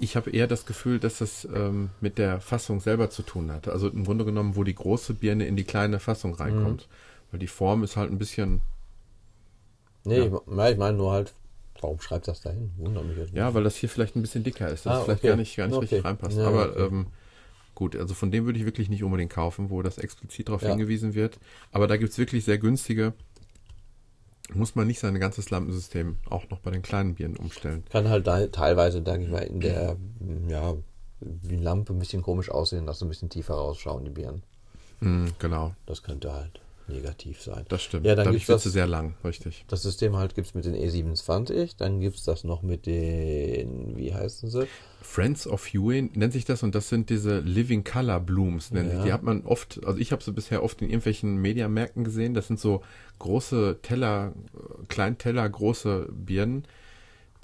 ich 0.00 0.14
habe 0.16 0.30
eher 0.30 0.46
das 0.46 0.64
Gefühl, 0.66 0.98
dass 1.00 1.18
das 1.18 1.44
ähm, 1.52 1.90
mit 2.00 2.18
der 2.18 2.40
Fassung 2.40 2.80
selber 2.80 3.10
zu 3.10 3.22
tun 3.22 3.50
hat. 3.52 3.66
Also 3.68 3.88
im 3.88 4.04
Grunde 4.04 4.24
genommen, 4.24 4.54
wo 4.56 4.62
die 4.64 4.74
große 4.74 5.14
Birne 5.14 5.46
in 5.46 5.56
die 5.56 5.64
kleine 5.64 5.98
Fassung 5.98 6.34
reinkommt. 6.34 6.82
Mhm. 6.88 7.32
Weil 7.32 7.40
die 7.40 7.48
Form 7.48 7.82
ist 7.84 7.96
halt 7.96 8.10
ein 8.10 8.18
bisschen, 8.18 8.60
Nee, 10.04 10.18
Ja. 10.20 10.24
ich, 10.26 10.56
ja, 10.56 10.68
ich 10.70 10.76
meine 10.78 10.96
nur 10.96 11.12
halt, 11.12 11.34
warum 11.82 12.00
schreibt 12.00 12.28
das 12.28 12.40
dahin? 12.40 12.72
Wundert 12.76 13.04
mich 13.06 13.16
jetzt. 13.16 13.32
ja, 13.32 13.52
weil 13.54 13.64
das 13.64 13.76
hier 13.76 13.88
vielleicht 13.88 14.16
ein 14.16 14.22
bisschen 14.22 14.44
dicker 14.44 14.68
ist, 14.68 14.86
dass 14.86 14.92
Ah, 14.92 14.98
es 14.98 15.04
vielleicht 15.04 15.20
okay. 15.20 15.28
gar 15.28 15.36
nicht, 15.36 15.56
gar 15.56 15.66
nicht 15.66 15.76
Okay. 15.76 15.84
richtig 15.86 16.04
reinpasst. 16.04 16.36
Ja, 16.38 16.46
Aber 16.46 16.70
okay. 16.70 16.86
ähm, 16.86 17.06
gut, 17.74 17.96
also 17.96 18.14
von 18.14 18.30
dem 18.30 18.44
würde 18.46 18.58
ich 18.58 18.64
wirklich 18.64 18.88
nicht 18.88 19.02
unbedingt 19.04 19.32
kaufen, 19.32 19.70
wo 19.70 19.82
das 19.82 19.98
explizit 19.98 20.48
darauf 20.48 20.62
Ja. 20.62 20.70
hingewiesen 20.70 21.14
wird. 21.14 21.38
Aber 21.72 21.86
da 21.86 21.96
gibt's 21.96 22.18
wirklich 22.18 22.44
sehr 22.44 22.58
günstige. 22.58 23.12
Muss 24.54 24.74
man 24.74 24.86
nicht 24.86 24.98
sein 24.98 25.18
ganzes 25.20 25.50
Lampensystem 25.50 26.16
auch 26.30 26.48
noch 26.48 26.60
bei 26.60 26.70
den 26.70 26.80
kleinen 26.80 27.14
Birnen 27.14 27.36
umstellen. 27.36 27.84
Kann 27.90 28.08
halt 28.08 28.26
da, 28.26 28.46
teilweise, 28.46 29.02
denke 29.02 29.24
ich 29.26 29.30
mal, 29.30 29.40
in 29.42 29.60
der, 29.60 29.96
ja, 30.48 30.74
die 31.20 31.56
Lampe 31.56 31.92
ein 31.92 31.98
bisschen 31.98 32.22
komisch 32.22 32.50
aussehen, 32.50 32.86
dass 32.86 33.00
sie 33.00 33.04
ein 33.04 33.10
bisschen 33.10 33.28
tiefer 33.28 33.54
rausschauen, 33.54 34.04
die 34.04 34.10
Birnen. 34.10 34.42
Hm, 35.00 35.26
genau, 35.38 35.74
Das 35.84 36.02
könnte 36.02 36.32
halt 36.32 36.60
negativ 36.88 37.40
sein. 37.42 37.64
das 37.68 37.82
stimmt. 37.82 38.06
Ja, 38.06 38.14
dann 38.14 38.24
Dadurch 38.26 38.40
gibt's 38.42 38.48
wird 38.48 38.56
das- 38.56 38.62
sie 38.64 38.70
sehr 38.70 38.86
lang, 38.86 39.14
richtig. 39.24 39.64
Das 39.68 39.82
System 39.82 40.16
halt 40.16 40.34
gibt 40.34 40.46
es 40.48 40.54
mit 40.54 40.64
den 40.64 40.74
E27, 40.74 41.76
dann 41.76 42.00
gibt 42.00 42.16
es 42.16 42.24
das 42.24 42.44
noch 42.44 42.62
mit 42.62 42.86
den, 42.86 43.96
wie 43.96 44.14
heißen 44.14 44.50
sie? 44.50 44.66
Friends 45.02 45.46
of 45.46 45.66
Hue 45.72 46.02
nennt 46.14 46.32
sich 46.32 46.44
das 46.44 46.62
und 46.62 46.74
das 46.74 46.88
sind 46.88 47.08
diese 47.10 47.38
Living 47.40 47.84
Color 47.84 48.20
Blooms. 48.20 48.70
Nennen 48.72 48.90
Ja. 48.90 48.96
sich. 48.96 49.04
Die 49.06 49.12
hat 49.12 49.22
man 49.22 49.44
oft, 49.44 49.80
also 49.84 49.98
ich 49.98 50.12
habe 50.12 50.22
sie 50.22 50.32
bisher 50.32 50.62
oft 50.62 50.80
in 50.82 50.88
irgendwelchen 50.88 51.36
Mediamärkten 51.36 52.04
gesehen. 52.04 52.34
Das 52.34 52.46
sind 52.48 52.58
so 52.60 52.82
große 53.18 53.78
Teller, 53.82 54.32
äh, 54.54 54.84
Kleinteller, 54.88 55.48
große 55.48 56.08
Birnen, 56.12 56.64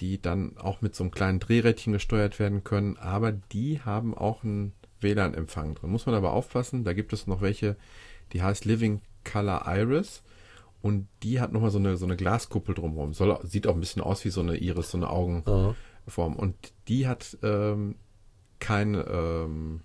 die 0.00 0.20
dann 0.20 0.56
auch 0.58 0.82
mit 0.82 0.94
so 0.94 1.04
einem 1.04 1.10
kleinen 1.12 1.38
Drehrädchen 1.40 1.92
gesteuert 1.92 2.38
werden 2.38 2.64
können. 2.64 2.96
Aber 2.96 3.30
die 3.32 3.80
haben 3.80 4.14
auch 4.16 4.42
einen 4.42 4.72
WLAN-Empfang 5.00 5.74
drin. 5.76 5.90
Muss 5.90 6.06
man 6.06 6.14
aber 6.16 6.32
aufpassen. 6.32 6.82
Da 6.84 6.92
gibt 6.92 7.12
es 7.12 7.26
noch 7.26 7.40
welche, 7.40 7.76
die 8.32 8.42
heißt 8.42 8.64
Living 8.64 9.00
Color 9.24 9.64
Iris. 9.66 10.22
Und 10.82 11.08
die 11.22 11.40
hat 11.40 11.52
nochmal 11.52 11.70
so 11.70 11.78
eine, 11.78 11.96
so 11.96 12.04
eine 12.04 12.16
Glaskuppel 12.16 12.74
drumherum. 12.74 13.14
Soll, 13.14 13.38
sieht 13.44 13.66
auch 13.66 13.74
ein 13.74 13.80
bisschen 13.80 14.02
aus 14.02 14.24
wie 14.24 14.30
so 14.30 14.40
eine 14.42 14.56
Iris, 14.56 14.90
so 14.90 14.98
eine 14.98 15.08
Augen. 15.08 15.42
Aha. 15.46 15.74
Form. 16.06 16.36
Und 16.36 16.54
die 16.88 17.06
hat 17.06 17.38
ähm, 17.42 17.94
keine 18.58 19.02
ähm, 19.04 19.80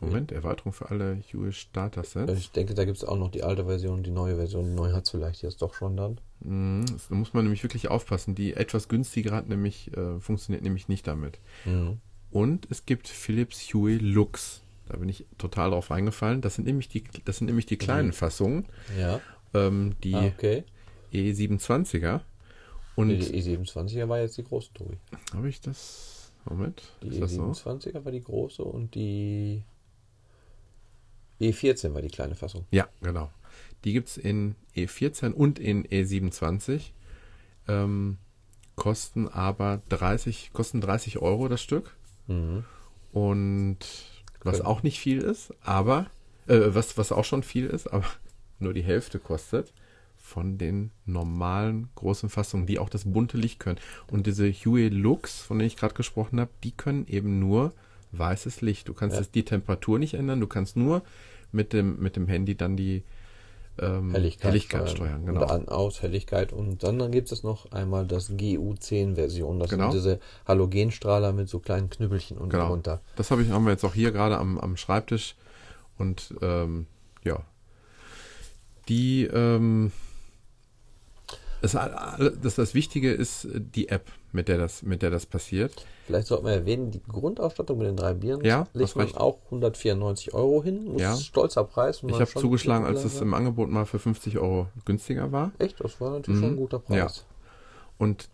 Moment, 0.00 0.32
Erweiterung 0.32 0.72
für 0.72 0.90
alle 0.90 1.22
Hue 1.32 1.52
Starter 1.52 2.02
Sets. 2.02 2.32
Ich 2.32 2.50
denke, 2.50 2.74
da 2.74 2.84
gibt 2.84 2.96
es 2.96 3.04
auch 3.04 3.16
noch 3.16 3.30
die 3.30 3.44
alte 3.44 3.66
Version, 3.66 4.02
die 4.02 4.10
neue 4.10 4.36
Version. 4.36 4.64
Die 4.64 4.74
neue 4.74 4.92
hat 4.94 5.04
es 5.04 5.10
vielleicht 5.10 5.42
jetzt 5.42 5.62
doch 5.62 5.74
schon 5.74 5.96
dann. 5.96 6.18
Mhm, 6.40 6.84
Da 7.08 7.14
muss 7.14 7.34
man 7.34 7.44
nämlich 7.44 7.62
wirklich 7.62 7.88
aufpassen. 7.88 8.34
Die 8.34 8.54
etwas 8.54 8.88
günstigere 8.88 9.36
hat 9.36 9.48
nämlich, 9.48 9.96
äh, 9.96 10.18
funktioniert 10.18 10.64
nämlich 10.64 10.88
nicht 10.88 11.06
damit. 11.06 11.38
Mhm. 11.64 11.98
Und 12.30 12.66
es 12.70 12.84
gibt 12.84 13.08
Philips 13.08 13.72
Hue 13.74 13.96
Lux. 13.98 14.62
Da 14.92 14.98
bin 14.98 15.08
ich 15.08 15.24
total 15.38 15.70
drauf 15.70 15.90
eingefallen. 15.90 16.42
Das 16.42 16.54
sind 16.56 16.66
nämlich 16.66 16.88
die, 16.90 17.02
das 17.24 17.38
sind 17.38 17.46
nämlich 17.46 17.64
die 17.64 17.78
kleinen 17.78 18.08
Mhm. 18.08 18.12
Fassungen, 18.12 18.66
Ja, 18.98 19.20
ähm, 19.54 19.96
die 20.04 20.14
ah, 20.14 20.26
okay. 20.26 20.64
E27er. 21.14 22.20
Und 22.94 23.06
Nee, 23.08 23.16
die 23.16 23.42
E27er 23.42 24.06
war 24.10 24.20
jetzt 24.20 24.36
die 24.36 24.44
große, 24.44 24.70
Tobi. 24.74 24.98
habe 25.34 25.48
ich 25.48 25.62
das? 25.62 26.30
Moment, 26.44 26.82
Die 27.02 27.08
ist 27.08 27.22
das 27.22 27.32
so? 27.32 27.42
E27er 27.52 28.04
war 28.04 28.12
die 28.12 28.22
große 28.22 28.62
und 28.62 28.94
die 28.94 29.62
E14 31.40 31.94
war 31.94 32.02
die 32.02 32.08
kleine 32.08 32.34
Fassung. 32.34 32.66
Ja, 32.70 32.86
genau. 33.00 33.30
Die 33.84 33.92
gibt's 33.94 34.18
in 34.18 34.54
E14 34.76 35.32
und 35.32 35.58
in 35.58 35.84
E27. 35.86 36.90
Ähm, 37.68 38.18
kosten 38.76 39.26
aber 39.28 39.80
30, 39.88 40.50
kosten 40.52 40.80
30 40.82 41.18
Euro 41.18 41.48
das 41.48 41.62
Stück. 41.62 41.96
Mhm. 42.26 42.64
Und 43.12 43.78
was 44.44 44.56
Können. 44.58 44.66
auch 44.66 44.82
nicht 44.82 44.98
viel 45.00 45.18
ist, 45.18 45.52
aber, 45.62 46.06
äh, 46.46 46.58
was, 46.68 46.96
was 46.98 47.12
auch 47.12 47.24
schon 47.24 47.42
viel 47.42 47.66
ist, 47.66 47.86
aber 47.88 48.04
nur 48.58 48.72
die 48.74 48.82
Hälfte 48.82 49.18
kostet 49.18 49.72
von 50.18 50.56
den 50.56 50.92
normalen 51.04 51.88
großen 51.96 52.28
Fassungen, 52.28 52.66
die 52.66 52.78
auch 52.78 52.88
das 52.88 53.04
bunte 53.12 53.36
Licht 53.36 53.58
können. 53.58 53.78
Und 54.10 54.26
diese 54.26 54.50
Hue 54.52 54.88
Lux, 54.88 55.40
von 55.42 55.58
denen 55.58 55.66
ich 55.66 55.76
gerade 55.76 55.94
gesprochen 55.94 56.38
habe, 56.40 56.50
die 56.62 56.70
können 56.70 57.06
eben 57.08 57.38
nur 57.40 57.72
weißes 58.12 58.60
Licht. 58.60 58.88
Du 58.88 58.94
kannst 58.94 59.18
Ja. 59.18 59.26
die 59.34 59.44
Temperatur 59.44 59.98
nicht 59.98 60.14
ändern, 60.14 60.40
du 60.40 60.46
kannst 60.46 60.76
nur 60.76 61.02
mit 61.50 61.72
dem, 61.72 61.98
mit 62.00 62.16
dem 62.16 62.28
Handy 62.28 62.54
dann 62.56 62.76
die 62.76 63.02
ähm, 63.78 64.10
Helligkeit, 64.12 64.44
Helligkeit 64.50 64.90
steuern. 64.90 65.24
Genau. 65.26 65.42
Und 65.42 65.50
an, 65.50 65.68
aus, 65.68 66.02
Helligkeit. 66.02 66.52
Und 66.52 66.82
dann, 66.82 66.98
dann 66.98 67.10
gibt 67.10 67.32
es 67.32 67.42
noch 67.42 67.72
einmal 67.72 68.06
das 68.06 68.30
GU10-Version. 68.30 69.58
Das 69.60 69.70
Genau. 69.70 69.90
sind 69.90 69.98
diese 70.00 70.20
Halogenstrahler 70.46 71.32
mit 71.32 71.48
so 71.48 71.58
kleinen 71.58 71.88
Knüppelchen 71.90 72.36
unten 72.36 72.50
Genau. 72.50 72.68
drunter. 72.68 73.00
Das 73.16 73.30
habe 73.30 73.42
ich, 73.42 73.50
haben 73.50 73.64
wir 73.64 73.72
jetzt 73.72 73.84
auch 73.84 73.94
hier 73.94 74.12
gerade 74.12 74.36
am, 74.38 74.58
am 74.58 74.76
Schreibtisch. 74.76 75.36
Und 75.98 76.34
ähm, 76.42 76.86
ja, 77.24 77.40
die, 78.88 79.24
ähm, 79.24 79.92
das, 81.60 81.72
das, 81.72 82.54
das 82.56 82.74
Wichtige 82.74 83.12
ist 83.12 83.44
äh, 83.44 83.60
die 83.60 83.88
App, 83.88 84.06
mit 84.32 84.48
der 84.48 84.58
das, 84.58 84.82
mit 84.82 85.02
der 85.02 85.10
das 85.10 85.26
passiert. 85.26 85.84
Vielleicht 86.06 86.26
sollten 86.26 86.46
wir 86.46 86.52
erwähnen, 86.52 86.90
die 86.90 87.02
Grundausstattung 87.06 87.78
mit 87.78 87.86
den 87.86 87.96
drei 87.96 88.14
Bieren 88.14 88.44
Ja, 88.44 88.66
legt 88.74 88.96
man 88.96 89.14
auch 89.14 89.38
194 89.46 90.34
Euro 90.34 90.62
hin. 90.62 90.98
Ja. 90.98 91.16
Stolzer 91.16 91.64
Preis. 91.64 92.02
Ich 92.06 92.14
habe 92.14 92.26
zugeschlagen, 92.26 92.84
als 92.84 93.04
es 93.04 93.20
im 93.20 93.34
Angebot 93.34 93.68
mal 93.70 93.86
für 93.86 93.98
50 93.98 94.38
Euro 94.38 94.68
günstiger 94.84 95.30
war. 95.32 95.52
Echt, 95.58 95.80
das 95.82 96.00
war 96.00 96.10
natürlich 96.12 96.40
schon 96.40 96.50
ein 96.50 96.54
Mhm. 96.54 96.58
guter 96.58 96.78
Preis. 96.78 97.24
Und 97.98 98.28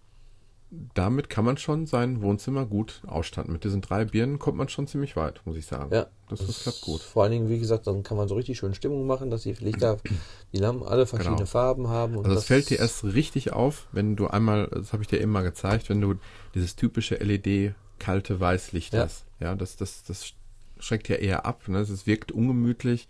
damit 0.70 1.31
kann 1.31 1.44
man 1.46 1.57
schon 1.57 1.87
sein 1.87 2.20
Wohnzimmer 2.20 2.66
gut 2.66 3.00
ausstatten. 3.07 3.52
Mit 3.52 3.64
diesen 3.64 3.81
drei 3.81 4.04
Birnen 4.04 4.38
kommt 4.38 4.59
man 4.59 4.68
schon 4.68 4.87
ziemlich 4.87 5.16
weit, 5.16 5.40
muss 5.46 5.57
ich 5.57 5.64
sagen. 5.64 5.92
Ja, 5.94 6.07
Das, 6.28 6.46
das 6.46 6.61
klappt 6.61 6.83
gut. 6.83 7.00
Vor 7.00 7.22
allen 7.22 7.33
Dingen, 7.33 7.48
wie 7.48 7.59
gesagt, 7.59 7.87
dann 7.87 8.02
kann 8.02 8.18
man 8.18 8.28
so 8.28 8.35
richtig 8.35 8.59
schön 8.59 8.74
Stimmung 8.74 9.07
machen, 9.07 9.31
dass 9.31 9.42
die 9.42 9.52
Lichter, 9.54 9.96
die 10.52 10.59
Lampen 10.59 10.83
alle 10.87 11.07
verschiedene 11.07 11.37
Genau. 11.38 11.46
Farben 11.46 11.88
haben. 11.88 12.16
Und 12.16 12.26
Also 12.26 12.35
es 12.35 12.40
das 12.40 12.46
fällt 12.46 12.68
dir 12.70 12.78
erst 12.81 13.02
richtig 13.04 13.52
auf, 13.52 13.87
wenn 13.92 14.14
du 14.16 14.26
einmal, 14.26 14.66
das 14.68 14.92
habe 14.92 15.02
ich 15.02 15.09
dir 15.09 15.20
eben 15.20 15.33
mal 15.33 15.42
gezeigt, 15.42 15.88
wenn 15.88 16.00
du 16.02 16.16
dieses 16.54 16.76
typische 16.76 17.14
LED 17.16 17.74
kalte 17.98 18.38
Weißlicht 18.38 18.92
Ja. 18.92 19.04
hast. 19.04 19.24
Ja, 19.40 19.54
das, 19.54 19.76
das, 19.76 20.04
das 20.04 20.33
schreckt 20.78 21.09
ja 21.09 21.16
eher 21.16 21.46
ab. 21.46 21.66
Ne? 21.68 21.78
Es 21.78 22.07
wirkt 22.07 22.31
ungemütlich. 22.31 23.09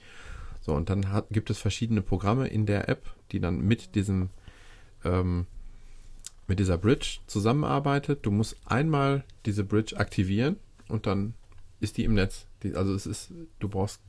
So, 0.60 0.74
und 0.74 0.90
dann 0.90 1.10
hat, 1.12 1.26
gibt 1.30 1.50
es 1.50 1.58
verschiedene 1.58 2.02
Programme 2.02 2.46
in 2.46 2.66
der 2.66 2.88
App, 2.88 3.02
die 3.32 3.40
dann 3.40 3.60
mit 3.60 3.94
diesem 3.96 4.30
ähm, 5.04 5.46
mit 6.48 6.58
dieser 6.58 6.78
Bridge 6.78 7.18
zusammenarbeitet. 7.26 8.20
Du 8.26 8.30
musst 8.30 8.56
einmal 8.66 9.22
diese 9.46 9.62
Bridge 9.64 9.96
aktivieren 9.96 10.56
und 10.88 11.06
dann 11.06 11.34
ist 11.80 11.96
die 11.98 12.04
im 12.04 12.14
Netz. 12.14 12.46
Die, 12.62 12.74
also 12.74 12.92
es 12.94 13.06
ist, 13.06 13.30
du 13.60 13.68
brauchst 13.68 14.00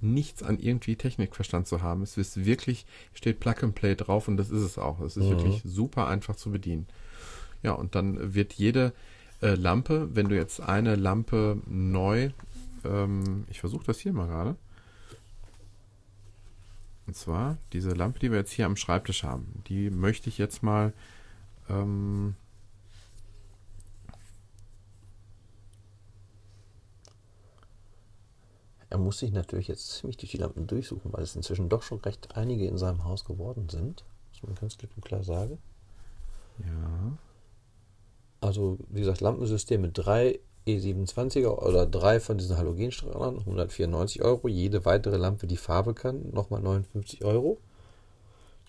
nichts 0.00 0.42
an 0.44 0.58
irgendwie 0.60 0.94
Technikverstand 0.96 1.66
zu 1.66 1.82
haben. 1.82 2.02
Es 2.02 2.16
ist 2.16 2.44
wirklich, 2.44 2.86
steht 3.12 3.40
Plug 3.40 3.56
and 3.62 3.74
Play 3.74 3.96
drauf 3.96 4.28
und 4.28 4.36
das 4.36 4.50
ist 4.50 4.62
es 4.62 4.78
auch. 4.78 5.00
Es 5.00 5.16
ist 5.16 5.26
Mhm. 5.26 5.30
wirklich 5.30 5.62
super 5.64 6.06
einfach 6.06 6.36
zu 6.36 6.50
bedienen. 6.52 6.86
Ja, 7.64 7.72
und 7.72 7.94
dann 7.96 8.34
wird 8.34 8.52
jede 8.54 8.92
äh, 9.42 9.54
Lampe, 9.54 10.08
wenn 10.14 10.28
du 10.28 10.36
jetzt 10.36 10.60
eine 10.60 10.94
Lampe 10.94 11.60
neu, 11.66 12.30
ähm, 12.84 13.44
ich 13.50 13.60
versuche 13.60 13.84
das 13.84 13.98
hier 13.98 14.12
mal 14.12 14.28
gerade. 14.28 14.56
Und 17.06 17.16
zwar 17.16 17.56
diese 17.72 17.90
Lampe, 17.90 18.18
die 18.20 18.30
wir 18.30 18.38
jetzt 18.38 18.52
hier 18.52 18.66
am 18.66 18.76
Schreibtisch 18.76 19.24
haben, 19.24 19.62
die 19.68 19.90
möchte 19.90 20.28
ich 20.28 20.38
jetzt 20.38 20.62
mal 20.62 20.92
ähm, 21.68 22.34
Er 28.90 28.98
muss 28.98 29.18
sich 29.18 29.32
natürlich 29.32 29.68
jetzt 29.68 29.90
ziemlich 29.90 30.16
durch 30.16 30.30
die 30.30 30.38
Lampen 30.38 30.66
durchsuchen, 30.66 31.12
weil 31.12 31.22
es 31.22 31.36
inzwischen 31.36 31.68
doch 31.68 31.82
schon 31.82 32.00
recht 32.00 32.36
einige 32.36 32.66
in 32.66 32.78
seinem 32.78 33.04
Haus 33.04 33.24
geworden 33.24 33.68
sind. 33.68 34.04
Muss 34.32 34.42
man 34.42 34.54
ganz 34.54 34.78
klipp 34.78 34.90
und 34.96 35.04
klar 35.04 35.22
sagen. 35.22 35.58
ja, 36.60 37.18
Also, 38.40 38.78
wie 38.88 39.00
gesagt, 39.00 39.20
Lampensystem 39.20 39.82
mit 39.82 39.98
drei 39.98 40.40
E27er 40.66 41.48
oder 41.48 41.86
drei 41.86 42.18
von 42.18 42.38
diesen 42.38 42.56
Halogenstrahlern, 42.56 43.40
194 43.40 44.22
Euro. 44.22 44.48
Jede 44.48 44.84
weitere 44.86 45.16
Lampe, 45.16 45.46
die 45.46 45.56
Farbe 45.56 45.92
kann, 45.92 46.30
nochmal 46.30 46.62
59 46.62 47.24
Euro. 47.24 47.58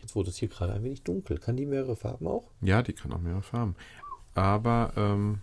Jetzt 0.01 0.15
wurde 0.15 0.29
es 0.29 0.37
hier 0.37 0.47
gerade 0.47 0.73
ein 0.73 0.83
wenig 0.83 1.03
dunkel. 1.03 1.37
Kann 1.37 1.57
die 1.57 1.65
mehrere 1.65 1.95
Farben 1.95 2.27
auch? 2.27 2.51
Ja, 2.61 2.81
die 2.81 2.93
kann 2.93 3.11
auch 3.13 3.19
mehrere 3.19 3.41
Farben. 3.41 3.75
Aber 4.35 4.93
ähm, 4.95 5.39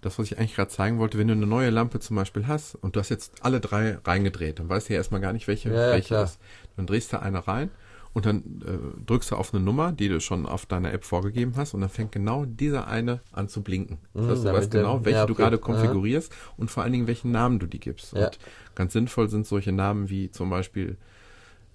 das, 0.00 0.18
was 0.18 0.26
ich 0.26 0.38
eigentlich 0.38 0.54
gerade 0.54 0.70
zeigen 0.70 0.98
wollte, 0.98 1.18
wenn 1.18 1.28
du 1.28 1.34
eine 1.34 1.46
neue 1.46 1.70
Lampe 1.70 2.00
zum 2.00 2.16
Beispiel 2.16 2.46
hast 2.46 2.74
und 2.76 2.96
du 2.96 3.00
hast 3.00 3.08
jetzt 3.08 3.32
alle 3.44 3.60
drei 3.60 3.98
reingedreht, 4.04 4.58
dann 4.58 4.68
weißt 4.68 4.88
du 4.88 4.92
ja 4.94 4.98
erstmal 4.98 5.20
gar 5.20 5.32
nicht, 5.32 5.48
welche, 5.48 5.70
Ja, 5.72 5.90
welche 5.90 6.14
klar. 6.14 6.24
ist. 6.24 6.38
Dann 6.76 6.86
drehst 6.86 7.12
du 7.12 7.20
eine 7.20 7.46
rein 7.48 7.70
und 8.12 8.26
dann 8.26 8.62
äh, 8.66 9.04
drückst 9.06 9.30
du 9.32 9.36
auf 9.36 9.52
eine 9.52 9.62
Nummer, 9.62 9.92
die 9.92 10.08
du 10.08 10.20
schon 10.20 10.46
auf 10.46 10.66
deiner 10.66 10.92
App 10.92 11.04
vorgegeben 11.04 11.54
hast 11.56 11.74
und 11.74 11.80
dann 11.80 11.90
fängt 11.90 12.12
genau 12.12 12.44
dieser 12.44 12.86
eine 12.88 13.20
an 13.32 13.48
zu 13.48 13.62
blinken. 13.62 13.98
Das 14.14 14.24
Mhm, 14.24 14.28
heißt, 14.28 14.44
du 14.44 14.52
weißt 14.52 14.70
genau, 14.70 15.04
welche 15.04 15.18
ja, 15.20 15.26
du 15.26 15.34
gerade 15.34 15.56
Aha. 15.56 15.62
konfigurierst 15.64 16.32
und 16.56 16.70
vor 16.70 16.82
allen 16.82 16.92
Dingen, 16.92 17.06
welchen 17.06 17.30
Namen 17.32 17.58
du 17.58 17.66
die 17.66 17.80
gibst. 17.80 18.14
Ja. 18.14 18.26
Und 18.26 18.38
ganz 18.74 18.92
sinnvoll 18.92 19.28
sind 19.28 19.46
solche 19.46 19.72
Namen 19.72 20.08
wie 20.10 20.30
zum 20.30 20.50
Beispiel 20.50 20.96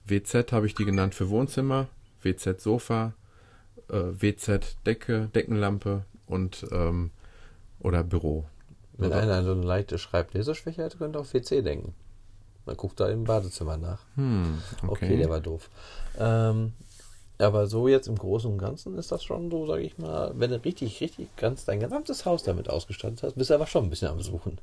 WZ 0.06 0.52
habe 0.52 0.66
ich 0.66 0.76
die 0.76 0.86
genannt 0.86 1.16
für 1.16 1.30
Wohnzimmer, 1.30 1.88
WZ 2.24 2.62
Sofa, 2.62 3.14
äh, 3.90 3.94
WZ 3.96 4.78
Decke, 4.86 5.30
Deckenlampe 5.36 6.06
und 6.28 6.66
ähm, 6.72 7.12
oder 7.80 8.04
Büro. 8.04 8.46
Wenn 8.98 9.10
Oder- 9.12 9.22
einer 9.22 9.44
so 9.44 9.52
eine 9.52 9.64
leichte 9.64 9.98
Schreibleserschwäche 9.98 10.84
hat, 10.84 10.98
könnte 10.98 11.18
er 11.18 11.22
auf 11.22 11.34
WC 11.34 11.62
denken. 11.62 11.94
Man 12.66 12.78
guckt 12.78 13.00
da 13.00 13.10
im 13.10 13.26
Badezimmer 13.26 13.76
nach. 13.78 14.00
Hm, 14.16 14.58
Okay, 14.84 15.06
okay. 15.08 15.18
der 15.18 15.30
war 15.30 15.42
doof. 15.42 15.70
Ähm, 16.18 16.74
aber 17.40 17.68
so 17.68 17.88
jetzt 17.90 18.08
im 18.08 18.16
Großen 18.16 18.50
und 18.50 18.58
Ganzen 18.60 18.98
ist 18.98 19.12
das 19.12 19.24
schon 19.24 19.52
so, 19.52 19.66
sage 19.66 19.82
ich 19.82 19.98
mal, 19.98 20.32
wenn 20.36 20.52
du 20.52 20.64
richtig, 20.64 21.02
richtig 21.02 21.36
ganz 21.36 21.66
dein 21.66 21.80
gesamtes 21.82 22.26
Haus 22.26 22.44
damit 22.44 22.70
ausgestattet 22.70 23.24
hast, 23.24 23.34
bist 23.36 23.50
du 23.50 23.56
aber 23.56 23.68
schon 23.68 23.84
ein 23.86 23.90
bisschen 23.90 24.08
am 24.08 24.22
Suchen. 24.22 24.60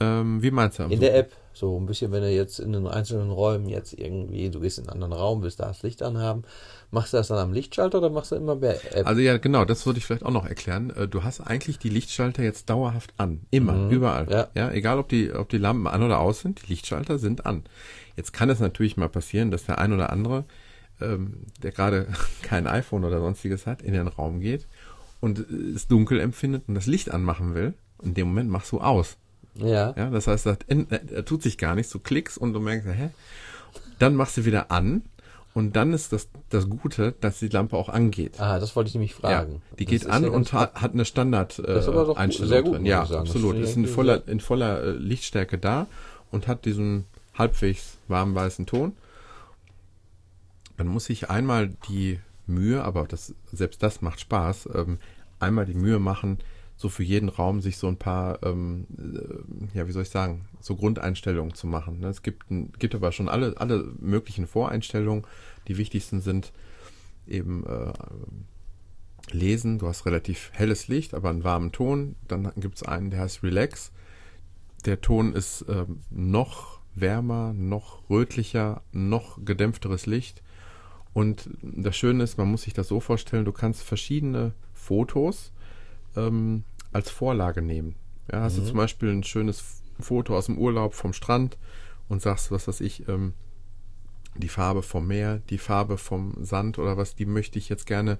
Ähm, 0.00 0.42
wie 0.42 0.50
meinst 0.50 0.78
du? 0.78 0.84
In 0.84 1.00
der? 1.00 1.16
App, 1.16 1.32
so 1.54 1.78
ein 1.80 1.86
bisschen, 1.86 2.12
wenn 2.12 2.20
du 2.22 2.30
jetzt 2.30 2.58
in 2.60 2.72
den 2.74 2.86
einzelnen 2.86 3.30
Räumen 3.30 3.66
jetzt 3.68 3.94
irgendwie, 3.94 4.50
du 4.50 4.60
gehst 4.60 4.78
in 4.78 4.84
einen 4.90 5.02
anderen 5.02 5.14
Raum, 5.22 5.42
willst 5.42 5.58
da 5.58 5.68
das 5.68 5.82
Licht 5.82 6.02
anhaben, 6.02 6.42
machst 6.90 7.14
du 7.14 7.16
das 7.16 7.28
dann 7.28 7.38
am 7.38 7.52
Lichtschalter 7.54 7.96
oder 7.98 8.10
machst 8.10 8.30
du 8.32 8.36
immer 8.36 8.56
bei 8.56 8.78
App? 8.92 9.06
Also 9.06 9.22
ja, 9.22 9.38
genau, 9.38 9.64
das 9.64 9.86
würde 9.86 9.98
ich 9.98 10.04
vielleicht 10.04 10.24
auch 10.26 10.30
noch 10.30 10.44
erklären. 10.44 10.90
Äh, 10.90 11.08
Du 11.08 11.22
hast 11.24 11.40
eigentlich 11.40 11.78
die 11.78 11.88
Lichtschalter 11.88 12.42
jetzt 12.42 12.68
dauerhaft 12.68 13.14
an. 13.16 13.40
Immer, 13.50 13.72
Mhm, 13.72 13.90
überall. 13.90 14.30
ja. 14.30 14.48
Ja. 14.54 14.70
egal 14.70 14.98
ob 14.98 15.08
die, 15.08 15.32
ob 15.32 15.48
die 15.48 15.56
Lampen 15.58 15.86
an 15.86 16.02
oder 16.02 16.20
aus 16.20 16.40
sind, 16.40 16.62
die 16.62 16.66
Lichtschalter 16.72 17.18
sind 17.18 17.46
an. 17.46 17.62
Jetzt 18.16 18.34
kann 18.34 18.50
es 18.50 18.60
natürlich 18.60 18.98
mal 18.98 19.08
passieren, 19.08 19.50
dass 19.50 19.64
der 19.64 19.78
ein 19.78 19.94
oder 19.94 20.10
andere, 20.12 20.44
ähm, 21.00 21.38
der 21.62 21.72
gerade 21.72 22.08
kein 22.42 22.66
iPhone 22.66 23.04
oder 23.04 23.20
sonstiges 23.20 23.64
hat, 23.66 23.80
in 23.80 23.94
den 23.94 24.08
Raum 24.08 24.40
geht 24.40 24.66
und 25.20 25.38
es 25.38 25.88
dunkel 25.88 26.20
empfindet 26.20 26.64
und 26.68 26.74
das 26.74 26.84
Licht 26.86 27.10
anmachen 27.10 27.54
will. 27.54 27.72
In 28.02 28.12
dem 28.12 28.28
Moment 28.28 28.50
machst 28.50 28.72
du 28.72 28.80
aus. 28.82 29.16
Ja. 29.58 29.94
Ja, 29.96 30.10
das 30.10 30.26
heißt, 30.26 30.46
da 30.46 30.56
da 30.68 31.22
tut 31.22 31.42
sich 31.42 31.58
gar 31.58 31.74
nichts. 31.74 31.92
Du 31.92 31.98
klickst 31.98 32.38
und 32.38 32.52
du 32.52 32.60
merkst, 32.60 32.88
hä? 32.88 33.10
Dann 33.98 34.14
machst 34.14 34.36
du 34.36 34.44
wieder 34.44 34.70
an 34.70 35.02
und 35.56 35.74
dann 35.74 35.94
ist 35.94 36.12
das, 36.12 36.28
das 36.50 36.68
Gute, 36.68 37.14
dass 37.20 37.38
die 37.38 37.48
Lampe 37.48 37.76
auch 37.76 37.88
angeht. 37.88 38.38
Ah, 38.38 38.58
das 38.58 38.76
wollte 38.76 38.88
ich 38.88 38.94
nämlich 38.94 39.14
fragen. 39.14 39.52
Ja, 39.52 39.76
die 39.78 39.84
Das 39.86 39.90
geht 39.90 40.06
an 40.06 40.24
ja 40.24 40.28
und 40.28 40.52
hat, 40.52 40.74
hat 40.74 40.92
eine 40.92 41.06
Standard 41.06 41.58
äh, 41.60 41.80
Einstellung 42.14 42.64
gut, 42.64 42.74
drin. 42.74 42.84
Ja. 42.84 43.00
Das 43.00 43.12
absolut. 43.12 43.56
Ist 43.56 43.74
in 43.74 43.86
voller, 43.86 44.28
in 44.28 44.40
voller 44.40 44.82
äh, 44.82 44.90
Lichtstärke 44.90 45.56
da 45.56 45.86
und 46.30 46.46
hat 46.46 46.66
diesen 46.66 47.06
halbwegs 47.38 47.96
warm 48.06 48.34
weißen 48.34 48.66
Ton. 48.66 48.92
Dann 50.76 50.88
muss 50.88 51.08
ich 51.08 51.30
einmal 51.30 51.70
die 51.88 52.20
Mühe, 52.46 52.84
aber 52.84 53.06
das, 53.06 53.34
selbst 53.50 53.82
das 53.82 54.02
macht 54.02 54.20
Spaß, 54.20 54.68
ähm, 54.74 54.98
einmal 55.40 55.64
die 55.64 55.72
Mühe 55.74 55.98
machen, 55.98 56.38
so 56.76 56.88
für 56.88 57.02
jeden 57.02 57.28
Raum 57.28 57.60
sich 57.62 57.78
so 57.78 57.88
ein 57.88 57.96
paar, 57.96 58.42
ähm, 58.42 58.86
äh, 58.98 59.78
ja, 59.78 59.88
wie 59.88 59.92
soll 59.92 60.02
ich 60.02 60.10
sagen, 60.10 60.46
so 60.60 60.76
Grundeinstellungen 60.76 61.54
zu 61.54 61.66
machen. 61.66 62.00
ne? 62.00 62.08
Es 62.08 62.22
gibt, 62.22 62.44
gibt 62.78 62.94
aber 62.94 63.12
schon 63.12 63.28
alle, 63.28 63.54
alle 63.56 63.92
möglichen 63.98 64.46
Voreinstellungen. 64.46 65.26
Die 65.68 65.78
wichtigsten 65.78 66.20
sind 66.20 66.52
eben 67.26 67.64
äh, 67.66 67.92
lesen. 69.30 69.78
Du 69.78 69.88
hast 69.88 70.04
relativ 70.04 70.50
helles 70.52 70.88
Licht, 70.88 71.14
aber 71.14 71.30
einen 71.30 71.44
warmen 71.44 71.72
Ton. 71.72 72.14
Dann 72.28 72.52
gibt 72.56 72.76
es 72.76 72.82
einen, 72.82 73.10
der 73.10 73.20
heißt 73.20 73.42
Relax. 73.42 73.90
Der 74.84 75.00
Ton 75.00 75.32
ist 75.32 75.64
ähm, 75.68 76.02
noch 76.10 76.80
wärmer, 76.94 77.54
noch 77.54 78.08
rötlicher, 78.10 78.82
noch 78.92 79.44
gedämpfteres 79.44 80.06
Licht. 80.06 80.42
Und 81.14 81.48
das 81.62 81.96
Schöne 81.96 82.22
ist, 82.22 82.36
man 82.36 82.50
muss 82.50 82.62
sich 82.62 82.74
das 82.74 82.88
so 82.88 83.00
vorstellen, 83.00 83.46
du 83.46 83.52
kannst 83.52 83.82
verschiedene 83.82 84.52
Fotos 84.74 85.52
ähm, 86.16 86.64
als 86.92 87.10
Vorlage 87.10 87.62
nehmen. 87.62 87.94
Ja, 88.30 88.40
hast 88.40 88.58
du 88.58 88.64
zum 88.64 88.76
Beispiel 88.76 89.10
ein 89.10 89.22
schönes 89.22 89.82
Foto 90.00 90.36
aus 90.36 90.46
dem 90.46 90.58
Urlaub 90.58 90.94
vom 90.94 91.12
Strand 91.12 91.56
und 92.08 92.22
sagst, 92.22 92.50
was 92.50 92.66
weiß 92.66 92.80
ich, 92.80 93.08
ähm, 93.08 93.34
die 94.34 94.48
Farbe 94.48 94.82
vom 94.82 95.06
Meer, 95.06 95.40
die 95.50 95.58
Farbe 95.58 95.96
vom 95.96 96.34
Sand 96.44 96.78
oder 96.78 96.96
was, 96.96 97.14
die 97.14 97.26
möchte 97.26 97.58
ich 97.58 97.68
jetzt 97.68 97.86
gerne 97.86 98.18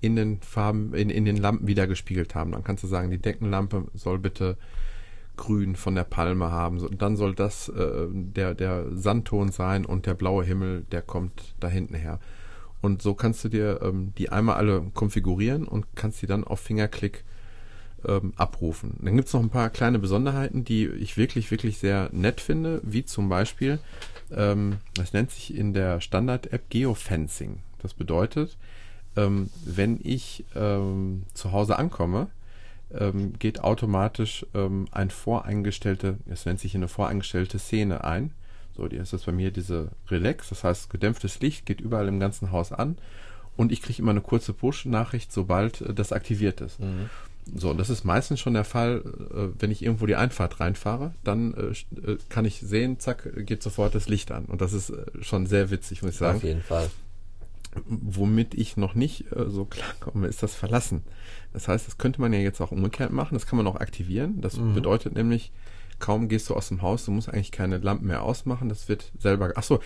in 0.00 0.16
den 0.16 0.40
Farben, 0.40 0.92
in, 0.94 1.08
in 1.08 1.24
den 1.24 1.36
Lampen 1.36 1.66
wiedergespiegelt 1.66 2.34
haben. 2.34 2.52
Dann 2.52 2.64
kannst 2.64 2.82
du 2.82 2.88
sagen, 2.88 3.10
die 3.10 3.18
Deckenlampe 3.18 3.86
soll 3.94 4.18
bitte 4.18 4.58
grün 5.36 5.76
von 5.76 5.94
der 5.94 6.04
Palme 6.04 6.50
haben. 6.50 6.78
So, 6.78 6.88
dann 6.88 7.16
soll 7.16 7.34
das 7.34 7.68
äh, 7.68 8.06
der, 8.10 8.54
der 8.54 8.86
Sandton 8.92 9.50
sein 9.50 9.84
und 9.84 10.06
der 10.06 10.14
blaue 10.14 10.44
Himmel, 10.44 10.84
der 10.92 11.02
kommt 11.02 11.54
da 11.60 11.68
hinten 11.68 11.94
her. 11.94 12.20
Und 12.82 13.00
so 13.00 13.14
kannst 13.14 13.42
du 13.44 13.48
dir 13.48 13.80
ähm, 13.82 14.12
die 14.18 14.28
einmal 14.28 14.56
alle 14.56 14.82
konfigurieren 14.92 15.66
und 15.66 15.86
kannst 15.94 16.20
die 16.20 16.26
dann 16.26 16.44
auf 16.44 16.60
Fingerklick 16.60 17.24
ähm, 18.06 18.32
abrufen. 18.36 18.96
Dann 19.02 19.16
gibt's 19.16 19.32
noch 19.32 19.42
ein 19.42 19.50
paar 19.50 19.70
kleine 19.70 19.98
Besonderheiten, 19.98 20.64
die 20.64 20.86
ich 20.86 21.16
wirklich, 21.16 21.50
wirklich 21.50 21.78
sehr 21.78 22.08
nett 22.12 22.40
finde, 22.40 22.80
wie 22.82 23.04
zum 23.04 23.28
Beispiel, 23.28 23.78
ähm, 24.32 24.76
das 24.94 25.12
nennt 25.12 25.30
sich 25.30 25.56
in 25.56 25.74
der 25.74 26.00
Standard-App 26.00 26.70
Geofencing. 26.70 27.60
Das 27.82 27.94
bedeutet, 27.94 28.56
ähm, 29.16 29.50
wenn 29.64 30.00
ich 30.02 30.44
ähm, 30.54 31.24
zu 31.34 31.52
Hause 31.52 31.78
ankomme, 31.78 32.28
ähm, 32.92 33.34
geht 33.38 33.60
automatisch 33.60 34.46
ähm, 34.54 34.86
ein 34.92 35.10
voreingestellte, 35.10 36.18
es 36.28 36.46
nennt 36.46 36.60
sich 36.60 36.74
eine 36.74 36.88
voreingestellte 36.88 37.58
Szene 37.58 38.04
ein. 38.04 38.32
So, 38.76 38.88
die 38.88 38.96
ist 38.96 39.12
das 39.12 39.24
bei 39.24 39.32
mir 39.32 39.50
diese 39.50 39.90
Relax, 40.08 40.48
das 40.48 40.64
heißt 40.64 40.90
gedämpftes 40.90 41.40
Licht 41.40 41.64
geht 41.64 41.80
überall 41.80 42.08
im 42.08 42.18
ganzen 42.18 42.50
Haus 42.50 42.72
an 42.72 42.96
und 43.56 43.72
ich 43.72 43.82
kriege 43.82 44.02
immer 44.02 44.10
eine 44.10 44.20
kurze 44.20 44.52
Push-Nachricht, 44.52 45.32
sobald 45.32 45.80
äh, 45.80 45.94
das 45.94 46.12
aktiviert 46.12 46.60
ist. 46.60 46.80
Mhm. 46.80 47.10
So, 47.52 47.70
und 47.70 47.78
das 47.78 47.90
ist 47.90 48.04
meistens 48.04 48.40
schon 48.40 48.54
der 48.54 48.64
Fall, 48.64 49.02
äh, 49.04 49.60
wenn 49.60 49.70
ich 49.70 49.82
irgendwo 49.82 50.06
die 50.06 50.16
Einfahrt 50.16 50.60
reinfahre, 50.60 51.14
dann 51.24 51.54
äh, 51.54 52.10
äh 52.10 52.18
kann 52.28 52.44
ich 52.44 52.60
sehen, 52.60 52.98
zack, 52.98 53.28
geht 53.46 53.62
sofort 53.62 53.94
das 53.94 54.08
Licht 54.08 54.32
an. 54.32 54.46
Und 54.46 54.60
das 54.60 54.72
ist 54.72 54.92
schon 55.20 55.46
sehr 55.46 55.70
witzig, 55.70 56.02
muss 56.02 56.12
ich 56.12 56.18
sagen. 56.18 56.38
Auf 56.38 56.44
jeden 56.44 56.62
Fall. 56.62 56.90
Womit 57.86 58.54
ich 58.54 58.76
noch 58.76 58.94
nicht 58.94 59.24
so 59.48 59.64
klarkomme, 59.64 60.28
ist 60.28 60.44
das 60.44 60.54
Verlassen. 60.54 61.02
Das 61.52 61.66
heißt, 61.66 61.88
das 61.88 61.98
könnte 61.98 62.20
man 62.20 62.32
ja 62.32 62.38
jetzt 62.38 62.60
auch 62.60 62.70
umgekehrt 62.70 63.12
machen. 63.12 63.34
Das 63.34 63.46
kann 63.46 63.56
man 63.56 63.66
auch 63.66 63.74
aktivieren. 63.74 64.40
Das 64.40 64.56
mhm. 64.56 64.74
bedeutet 64.74 65.16
nämlich, 65.16 65.50
kaum 65.98 66.28
gehst 66.28 66.48
du 66.48 66.54
aus 66.54 66.68
dem 66.68 66.82
Haus, 66.82 67.04
du 67.04 67.10
musst 67.10 67.28
eigentlich 67.28 67.50
keine 67.50 67.78
Lampen 67.78 68.06
mehr 68.06 68.22
ausmachen. 68.22 68.68
Das 68.68 68.88
wird 68.88 69.10
selber. 69.18 69.52
Achso, 69.56 69.80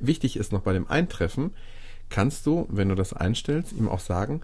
wichtig 0.00 0.36
ist 0.36 0.52
noch 0.52 0.60
bei 0.60 0.72
dem 0.72 0.86
Eintreffen, 0.86 1.50
kannst 2.10 2.46
du, 2.46 2.68
wenn 2.70 2.88
du 2.88 2.94
das 2.94 3.12
einstellst, 3.12 3.72
ihm 3.72 3.88
auch 3.88 4.00
sagen, 4.00 4.42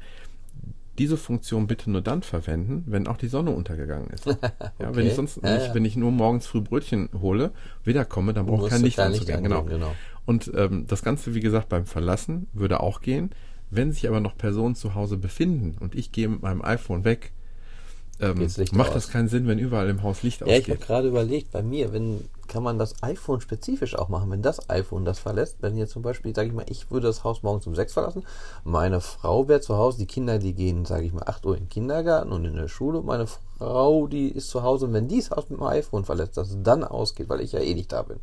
diese 0.99 1.17
Funktion 1.17 1.67
bitte 1.67 1.91
nur 1.91 2.03
dann 2.03 2.23
verwenden, 2.23 2.85
wenn 2.87 3.07
auch 3.07 3.17
die 3.17 3.29
Sonne 3.29 3.51
untergegangen 3.51 4.11
ist. 4.11 4.27
okay. 4.27 4.51
ja, 4.81 4.95
wenn 4.95 5.07
ich 5.07 5.15
sonst 5.15 5.41
ja, 5.43 5.57
nicht, 5.57 5.75
wenn 5.75 5.85
ich 5.85 5.97
nur 5.97 6.11
morgens 6.11 6.47
früh 6.47 6.61
Brötchen 6.61 7.09
hole, 7.21 7.53
wiederkomme, 7.85 8.35
dann 8.35 8.47
braucht 8.47 8.71
kein 8.71 8.83
Licht 8.83 8.99
anzugehen. 8.99 9.43
Genau. 9.43 9.65
genau. 9.65 9.95
Und 10.27 10.53
ähm, 10.55 10.87
das 10.87 11.03
Ganze, 11.03 11.35
wie 11.35 11.41
gesagt, 11.41 11.69
beim 11.69 11.87
Verlassen 11.87 12.49
würde 12.53 12.81
auch 12.81 13.01
gehen. 13.01 13.31
Wenn 13.71 13.93
sich 13.93 14.09
aber 14.09 14.21
noch 14.21 14.37
Personen 14.37 14.75
zu 14.75 14.95
Hause 14.95 15.19
befinden 15.19 15.77
und 15.79 15.95
ich 15.95 16.11
gehe 16.11 16.29
mit 16.29 16.43
meinem 16.43 16.63
iPhone 16.63 17.05
weg, 17.05 17.33
ähm, 18.21 18.49
macht 18.73 18.89
aus. 18.89 18.95
das 18.95 19.11
keinen 19.11 19.29
Sinn, 19.29 19.47
wenn 19.47 19.59
überall 19.59 19.89
im 19.89 20.03
Haus 20.03 20.23
Licht 20.23 20.41
ja, 20.41 20.47
ausgeht. 20.47 20.69
Ja, 20.69 20.75
ich 20.75 20.81
habe 20.81 20.87
gerade 20.87 21.09
überlegt, 21.09 21.53
bei 21.53 21.63
mir, 21.63 21.93
wenn 21.93 22.25
kann 22.49 22.63
man 22.63 22.79
das 22.79 23.03
iPhone 23.03 23.41
spezifisch 23.41 23.95
auch 23.95 24.09
machen, 24.09 24.31
wenn 24.31 24.43
das 24.43 24.69
iPhone 24.71 25.05
das 25.05 25.19
verlässt, 25.19 25.59
wenn 25.61 25.75
hier 25.75 25.87
zum 25.87 26.03
Beispiel, 26.03 26.35
sage 26.35 26.49
ich 26.49 26.55
mal, 26.55 26.65
ich 26.69 26.91
würde 26.91 27.07
das 27.07 27.23
Haus 27.23 27.43
morgens 27.43 27.67
um 27.67 27.75
sechs 27.75 27.93
verlassen, 27.93 28.25
meine 28.65 29.01
Frau 29.01 29.47
wäre 29.49 29.61
zu 29.61 29.77
Hause, 29.77 29.99
die 29.99 30.07
Kinder, 30.07 30.39
die 30.39 30.55
gehen, 30.55 30.85
sage 30.85 31.05
ich 31.05 31.13
mal, 31.13 31.25
acht 31.27 31.45
Uhr 31.47 31.57
in 31.57 31.65
den 31.65 31.69
Kindergarten 31.69 32.33
und 32.33 32.45
in 32.45 32.57
der 32.57 32.69
Schule, 32.69 33.03
meine 33.03 33.27
Frau, 33.27 34.07
die 34.07 34.31
ist 34.31 34.49
zu 34.49 34.63
Hause 34.63 34.87
und 34.87 34.95
wenn 34.95 35.09
die 35.09 35.19
das 35.19 35.31
Haus 35.31 35.51
mit 35.51 35.61
dem 35.61 35.67
iPhone 35.67 36.05
verlässt, 36.05 36.37
dass 36.37 36.51
es 36.51 36.57
dann 36.63 36.83
ausgeht, 36.83 37.29
weil 37.29 37.41
ich 37.41 37.53
ja 37.53 37.61
eh 37.61 37.75
nicht 37.75 37.93
da 37.93 38.03
bin. 38.03 38.19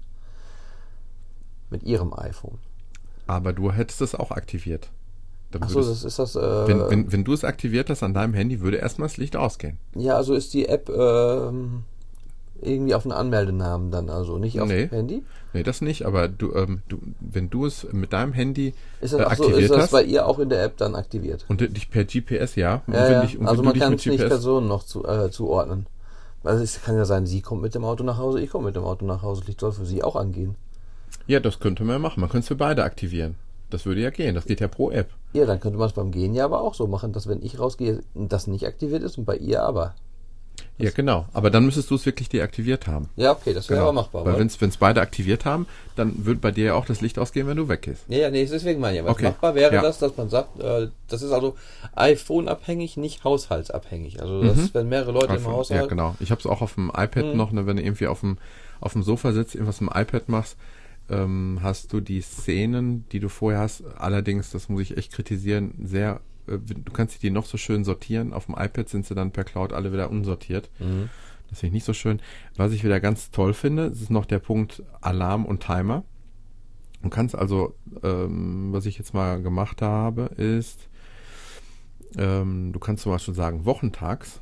Mit 1.70 1.84
ihrem 1.84 2.14
iPhone. 2.14 2.58
Aber 3.28 3.54
du 3.54 3.72
hättest 3.72 4.02
es 4.02 4.16
auch 4.16 4.32
aktiviert. 4.32 4.90
Achso, 5.62 5.80
das 5.80 6.04
ist 6.04 6.20
das. 6.20 6.36
Äh, 6.36 6.68
wenn, 6.68 6.90
wenn, 6.90 7.12
wenn 7.12 7.24
du 7.24 7.34
es 7.34 7.44
aktiviert 7.44 7.90
hast 7.90 8.04
an 8.04 8.14
deinem 8.14 8.34
Handy, 8.34 8.62
würde 8.62 8.78
erstmal 8.78 9.08
das 9.08 9.18
Licht 9.18 9.36
ausgehen. 9.36 9.78
Ja, 9.96 10.16
also 10.16 10.34
ist 10.34 10.54
die 10.54 10.68
App 10.68 10.90
ähm, 10.90 11.84
irgendwie 12.62 12.96
auf 12.96 13.06
einen 13.06 13.12
Anmeldenamen 13.12 13.92
dann, 13.92 14.10
also 14.10 14.38
nicht 14.38 14.60
auf 14.60 14.68
nee, 14.68 14.88
dem 14.88 14.90
Handy? 14.90 15.24
Nee, 15.54 15.64
das 15.64 15.82
nicht, 15.82 16.06
aber 16.06 16.28
du, 16.28 16.54
ähm, 16.56 16.82
du, 16.88 17.00
wenn 17.20 17.50
du 17.50 17.66
es 17.66 17.88
mit 17.92 18.14
deinem 18.14 18.34
Handy 18.34 18.74
ist 19.02 19.14
das, 19.14 19.22
äh, 19.22 19.24
aktiviert 19.24 19.54
so, 19.54 19.60
ist 19.60 19.72
das 19.72 19.82
hast, 19.84 19.92
bei 19.92 20.04
ihr 20.04 20.26
auch 20.26 20.40
in 20.40 20.50
der 20.50 20.64
App 20.64 20.78
dann 20.78 20.96
aktiviert? 20.96 21.46
Und 21.48 21.62
dich 21.62 21.90
per 21.90 22.06
GPS, 22.06 22.56
ja. 22.56 22.82
ja, 22.88 23.12
ja. 23.12 23.22
Dich, 23.22 23.40
also 23.42 23.64
man 23.64 23.78
kann 23.78 23.94
es 23.94 24.06
nicht 24.06 24.26
Personen 24.26 24.68
noch 24.68 24.84
zu, 24.84 25.06
äh, 25.06 25.30
zuordnen. 25.32 25.88
Also 26.44 26.64
es 26.64 26.82
kann 26.84 26.96
ja 26.96 27.06
sein, 27.06 27.26
sie 27.26 27.42
kommt 27.42 27.62
mit 27.62 27.74
dem 27.74 27.84
Auto 27.84 28.04
nach 28.04 28.18
Hause, 28.18 28.40
ich 28.40 28.50
komme 28.50 28.66
mit 28.66 28.76
dem 28.76 28.84
Auto 28.84 29.06
nach 29.06 29.22
Hause. 29.22 29.42
Das 29.42 29.48
Licht 29.48 29.60
soll 29.60 29.72
für 29.72 29.86
sie 29.86 30.04
auch 30.04 30.16
angehen. 30.16 30.56
Ja, 31.28 31.40
das 31.40 31.60
könnte 31.60 31.84
man 31.84 31.96
ja 31.96 32.00
machen. 32.00 32.20
Man 32.20 32.30
könnte 32.30 32.44
es 32.44 32.48
für 32.48 32.56
beide 32.56 32.84
aktivieren. 32.84 33.36
Das 33.76 33.86
würde 33.86 34.00
ja 34.00 34.10
gehen. 34.10 34.36
Das 34.36 34.46
geht 34.46 34.62
ja 34.62 34.70
pro 34.70 34.90
App. 34.90 35.10
Ja, 35.34 35.46
dann 35.46 35.60
könnte 35.60 35.78
man 35.78 35.88
es 35.88 35.94
beim 35.94 36.10
Gehen 36.10 36.34
ja 36.34 36.46
aber 36.46 36.62
auch 36.62 36.74
so 36.74 36.88
machen, 36.88 37.12
dass 37.12 37.28
wenn 37.28 37.44
ich 37.44 37.60
rausgehe, 37.60 38.00
das 38.14 38.48
nicht 38.48 38.66
aktiviert 38.66 39.04
ist 39.04 39.18
und 39.18 39.26
bei 39.26 39.36
ihr 39.36 39.64
aber. 39.64 39.96
Ja, 40.78 40.92
genau. 40.92 41.26
Aber 41.34 41.50
dann 41.50 41.66
müsstest 41.66 41.92
du 41.92 41.96
es 41.96 42.06
wirklich 42.06 42.30
deaktiviert 42.30 42.88
haben. 42.88 43.10
Ja, 43.18 43.34
okay, 43.34 43.54
das 43.54 43.68
wäre 43.68 43.80
genau. 43.80 43.90
aber 43.90 44.02
machbar. 44.02 44.24
Weil 44.24 44.40
wenn 44.40 44.70
es 44.70 44.78
beide 44.78 45.02
aktiviert 45.02 45.44
haben, 45.44 45.68
dann 45.98 46.26
wird 46.26 46.40
bei 46.40 46.52
dir 46.52 46.68
ja 46.68 46.76
auch 46.76 46.86
das 46.86 47.02
Licht 47.02 47.20
ausgehen, 47.20 47.48
wenn 47.48 47.58
du 47.58 47.68
weggehst. 47.68 48.06
Ja, 48.08 48.20
ja, 48.20 48.32
nee, 48.32 48.46
deswegen 48.46 48.80
meine 48.80 48.96
ich. 48.96 49.02
Aber 49.02 49.12
okay. 49.12 49.26
machbar 49.26 49.56
wäre 49.56 49.76
ja. 49.76 49.82
das, 49.82 50.00
dass 50.00 50.16
man 50.16 50.30
sagt, 50.30 50.58
äh, 50.62 50.88
das 51.10 51.22
ist 51.22 51.34
also 51.34 51.58
iPhone-abhängig, 51.96 52.96
nicht 52.96 53.26
haushaltsabhängig. 53.26 54.22
Also 54.22 54.42
das, 54.42 54.56
mhm. 54.56 54.70
wenn 54.72 54.88
mehrere 54.88 55.12
Leute 55.12 55.32
iPhone, 55.32 55.52
im 55.52 55.58
Haushalt... 55.58 55.82
Ja, 55.82 55.88
genau. 55.88 56.16
Ich 56.22 56.32
habe 56.32 56.40
es 56.40 56.48
auch 56.48 56.62
auf 56.62 56.76
dem 56.76 56.94
iPad 56.96 57.26
mhm. 57.26 57.36
noch, 57.36 57.52
ne, 57.52 57.68
wenn 57.68 57.76
du 57.76 57.84
irgendwie 57.84 58.08
auf 58.08 58.22
dem, 58.22 58.38
auf 58.80 58.94
dem 58.94 59.04
Sofa 59.04 59.34
sitzt, 59.34 59.54
irgendwas 59.54 59.82
im 59.82 59.90
iPad 59.94 60.30
machst, 60.30 60.56
ähm, 61.10 61.60
hast 61.62 61.94
du 61.94 62.02
die 62.02 62.22
Szenen, 62.22 63.06
die 63.12 63.20
du 63.20 63.30
vorher 63.30 63.62
hast. 63.62 63.84
Allerdings, 63.98 64.50
das 64.52 64.70
muss 64.70 64.82
ich 64.82 64.98
echt 64.98 65.12
kritisieren, 65.14 65.74
sehr, 65.84 66.22
äh, 66.48 66.58
du 66.58 66.92
kannst 66.92 67.22
die 67.22 67.30
noch 67.30 67.46
so 67.46 67.58
schön 67.58 67.84
sortieren. 67.84 68.34
Auf 68.34 68.46
dem 68.46 68.56
iPad 68.58 68.90
sind 68.90 69.06
sie 69.06 69.16
dann 69.16 69.32
per 69.32 69.44
Cloud 69.44 69.74
alle 69.74 69.94
wieder 69.94 70.10
unsortiert. 70.10 70.70
Mhm. 70.80 71.10
Das 71.50 71.60
finde 71.60 71.68
ich 71.68 71.74
nicht 71.74 71.86
so 71.86 71.94
schön. 71.94 72.22
Was 72.56 72.72
ich 72.72 72.84
wieder 72.84 73.00
ganz 73.00 73.30
toll 73.32 73.54
finde, 73.54 73.86
ist 73.86 74.10
noch 74.10 74.26
der 74.26 74.40
Punkt 74.40 74.84
Alarm 75.02 75.46
und 75.46 75.62
Timer. 75.62 76.04
Du 77.04 77.10
kannst 77.10 77.36
also, 77.36 77.76
ähm, 78.02 78.70
was 78.72 78.88
ich 78.88 78.98
jetzt 78.98 79.14
mal 79.14 79.42
gemacht 79.44 79.84
habe, 79.84 80.24
ist, 80.38 80.90
ähm, 82.18 82.72
du 82.74 82.80
kannst 82.80 83.04
zum 83.04 83.12
Beispiel 83.12 83.36
sagen, 83.36 83.66
wochentags, 83.66 84.42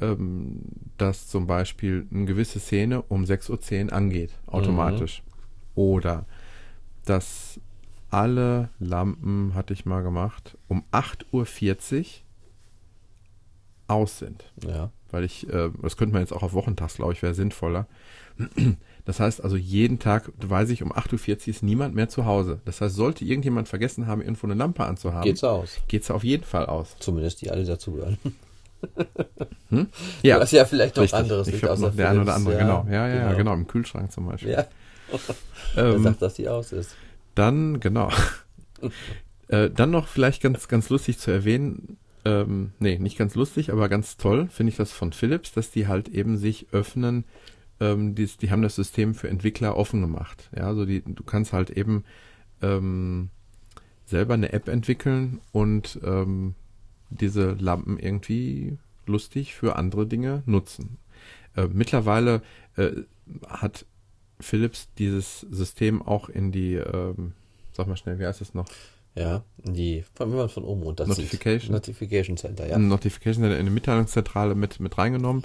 ähm, 0.00 0.60
dass 0.96 1.26
zum 1.26 1.48
Beispiel 1.48 2.06
eine 2.12 2.26
gewisse 2.26 2.60
Szene 2.60 3.02
um 3.02 3.24
6.10 3.24 3.86
Uhr 3.86 3.92
angeht, 3.92 4.30
automatisch. 4.46 5.22
Mhm. 5.24 5.35
Oder 5.76 6.24
dass 7.04 7.60
alle 8.10 8.70
Lampen, 8.80 9.54
hatte 9.54 9.72
ich 9.72 9.86
mal 9.86 10.02
gemacht, 10.02 10.56
um 10.68 10.84
8.40 10.90 12.00
Uhr 12.00 12.06
aus 13.88 14.18
sind. 14.18 14.44
Ja. 14.66 14.90
Weil 15.10 15.24
ich, 15.24 15.48
äh, 15.48 15.70
das 15.82 15.96
könnte 15.96 16.12
man 16.12 16.22
jetzt 16.22 16.32
auch 16.32 16.42
auf 16.42 16.52
Wochentags, 16.52 16.96
glaube 16.96 17.12
ich, 17.12 17.22
wäre 17.22 17.34
sinnvoller. 17.34 17.86
Das 19.04 19.20
heißt 19.20 19.42
also, 19.42 19.56
jeden 19.56 19.98
Tag, 19.98 20.32
weiß 20.38 20.70
ich, 20.70 20.82
um 20.82 20.92
8.40 20.92 21.30
Uhr 21.30 21.48
ist 21.48 21.62
niemand 21.62 21.94
mehr 21.94 22.08
zu 22.08 22.26
Hause. 22.26 22.60
Das 22.64 22.80
heißt, 22.80 22.94
sollte 22.94 23.24
irgendjemand 23.24 23.68
vergessen 23.68 24.06
haben, 24.06 24.20
irgendwo 24.20 24.46
eine 24.46 24.54
Lampe 24.54 24.84
anzuhaben, 24.84 25.22
geht's 25.22 25.44
aus. 25.44 25.78
Geht's 25.88 26.10
auf 26.10 26.24
jeden 26.24 26.44
Fall 26.44 26.66
aus. 26.66 26.96
Zumindest 26.98 27.40
die 27.40 27.50
alle 27.50 27.64
dazugehören. 27.64 28.18
Hm? 29.70 29.88
Ja. 30.22 30.36
Du 30.36 30.42
hast 30.42 30.52
ja 30.52 30.64
vielleicht 30.64 30.94
noch 30.94 31.02
Richtig. 31.02 31.18
anderes 31.18 31.50
Licht 31.50 31.66
außer 31.66 31.90
Der 31.90 32.10
eine 32.10 32.20
oder 32.20 32.34
andere, 32.34 32.54
ja, 32.54 32.60
genau. 32.60 32.86
Ja, 32.88 33.08
ja, 33.08 33.24
genau. 33.24 33.36
genau. 33.36 33.54
Im 33.54 33.66
Kühlschrank 33.66 34.12
zum 34.12 34.26
Beispiel. 34.26 34.52
Ja. 34.52 34.66
er 35.76 35.94
ähm, 35.94 36.02
sagt, 36.02 36.22
dass 36.22 36.34
die 36.34 36.48
aus 36.48 36.72
ist. 36.72 36.96
Dann, 37.34 37.80
genau. 37.80 38.10
äh, 39.48 39.70
dann 39.70 39.90
noch 39.90 40.08
vielleicht 40.08 40.42
ganz, 40.42 40.68
ganz 40.68 40.88
lustig 40.88 41.18
zu 41.18 41.30
erwähnen, 41.30 41.98
ähm, 42.24 42.72
nee, 42.80 42.98
nicht 42.98 43.18
ganz 43.18 43.34
lustig, 43.34 43.72
aber 43.72 43.88
ganz 43.88 44.16
toll 44.16 44.48
finde 44.50 44.70
ich 44.70 44.76
das 44.76 44.92
von 44.92 45.12
Philips, 45.12 45.52
dass 45.52 45.70
die 45.70 45.86
halt 45.86 46.08
eben 46.08 46.38
sich 46.38 46.66
öffnen, 46.72 47.24
ähm, 47.78 48.14
die, 48.14 48.26
die 48.26 48.50
haben 48.50 48.62
das 48.62 48.74
System 48.74 49.14
für 49.14 49.28
Entwickler 49.28 49.76
offen 49.76 50.00
gemacht. 50.00 50.50
Ja, 50.56 50.66
also 50.66 50.84
die, 50.86 51.02
du 51.02 51.22
kannst 51.22 51.52
halt 51.52 51.70
eben 51.70 52.04
ähm, 52.62 53.30
selber 54.06 54.34
eine 54.34 54.52
App 54.52 54.68
entwickeln 54.68 55.40
und 55.52 56.00
ähm, 56.04 56.54
diese 57.10 57.52
Lampen 57.52 57.98
irgendwie 57.98 58.78
lustig 59.06 59.54
für 59.54 59.76
andere 59.76 60.06
Dinge 60.06 60.42
nutzen. 60.46 60.98
Äh, 61.56 61.68
mittlerweile 61.72 62.42
äh, 62.76 62.90
hat 63.48 63.86
Philips 64.40 64.88
dieses 64.98 65.40
System 65.40 66.02
auch 66.02 66.28
in 66.28 66.52
die, 66.52 66.74
ähm, 66.74 67.32
sag 67.72 67.86
mal 67.86 67.96
schnell, 67.96 68.18
wie 68.18 68.26
heißt 68.26 68.40
es 68.40 68.54
noch? 68.54 68.66
Ja, 69.14 69.42
in 69.64 69.72
die, 69.72 70.04
wenn 70.18 70.30
man 70.30 70.48
von 70.50 70.64
oben 70.64 70.82
runter 70.82 71.06
Notification. 71.06 71.72
Notification 71.72 72.36
Center, 72.36 72.68
ja. 72.68 72.78
Notification 72.78 73.42
Center 73.42 73.56
in 73.56 73.62
eine 73.62 73.70
Mitteilungszentrale 73.70 74.54
mit, 74.54 74.78
mit 74.78 74.98
reingenommen. 74.98 75.42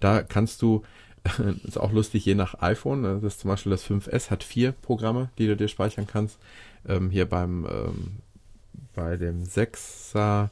Da 0.00 0.22
kannst 0.22 0.60
du, 0.60 0.82
ist 1.64 1.78
auch 1.78 1.92
lustig, 1.92 2.26
je 2.26 2.34
nach 2.34 2.60
iPhone, 2.60 3.00
ne, 3.00 3.14
das 3.22 3.34
ist 3.34 3.40
zum 3.40 3.48
Beispiel 3.48 3.70
das 3.70 3.86
5S 3.88 4.30
hat 4.30 4.44
vier 4.44 4.72
Programme, 4.72 5.30
die 5.38 5.46
du 5.46 5.56
dir 5.56 5.68
speichern 5.68 6.06
kannst. 6.06 6.38
Ähm, 6.86 7.08
hier 7.10 7.26
beim, 7.26 7.66
ähm, 7.66 8.16
bei 8.94 9.16
dem 9.16 9.44
6er 9.44 10.50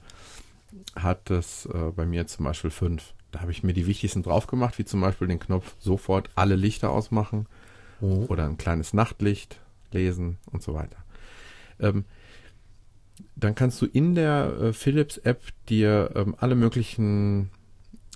hat 0.96 1.30
es 1.30 1.66
äh, 1.66 1.92
bei 1.94 2.06
mir 2.06 2.26
zum 2.26 2.46
Beispiel 2.46 2.70
fünf. 2.70 3.12
Da 3.30 3.40
habe 3.40 3.52
ich 3.52 3.62
mir 3.62 3.74
die 3.74 3.86
wichtigsten 3.86 4.22
drauf 4.22 4.46
gemacht, 4.46 4.78
wie 4.78 4.86
zum 4.86 5.02
Beispiel 5.02 5.28
den 5.28 5.38
Knopf 5.38 5.74
sofort 5.80 6.30
alle 6.34 6.56
Lichter 6.56 6.90
ausmachen 6.90 7.46
mhm. 8.04 8.24
oder 8.26 8.46
ein 8.46 8.58
kleines 8.58 8.92
Nachtlicht 8.92 9.60
lesen 9.92 10.38
und 10.50 10.62
so 10.62 10.74
weiter. 10.74 10.96
Ähm, 11.80 12.04
dann 13.36 13.54
kannst 13.54 13.80
du 13.80 13.86
in 13.86 14.14
der 14.14 14.52
äh, 14.60 14.72
Philips-App 14.72 15.42
dir 15.68 16.10
ähm, 16.14 16.34
alle 16.38 16.54
möglichen 16.54 17.50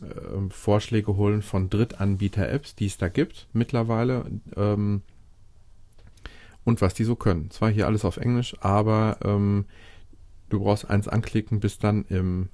äh, 0.01 0.51
Vorschläge 0.51 1.17
holen 1.17 1.43
von 1.43 1.71
Drittanbieter-Apps, 1.71 2.75
die 2.75 2.87
es 2.87 2.99
da 2.99 3.09
gibt 3.09 3.49
mittlerweile. 3.53 4.25
Ähm, 4.57 5.03
und 6.65 6.83
was 6.83 6.95
die 6.95 7.05
so 7.05 7.17
können. 7.17 7.51
Zwar 7.51 7.71
hier 7.71 7.87
alles 7.87 8.05
auf 8.05 8.19
Englisch, 8.19 8.55
aber 8.61 9.19
ähm, 9.25 9.65
du 10.51 10.61
brauchst 10.61 10.91
eins 10.91 11.09
anklicken, 11.09 11.61
bist 11.61 11.83
dann 11.83 12.05
im 12.11 12.51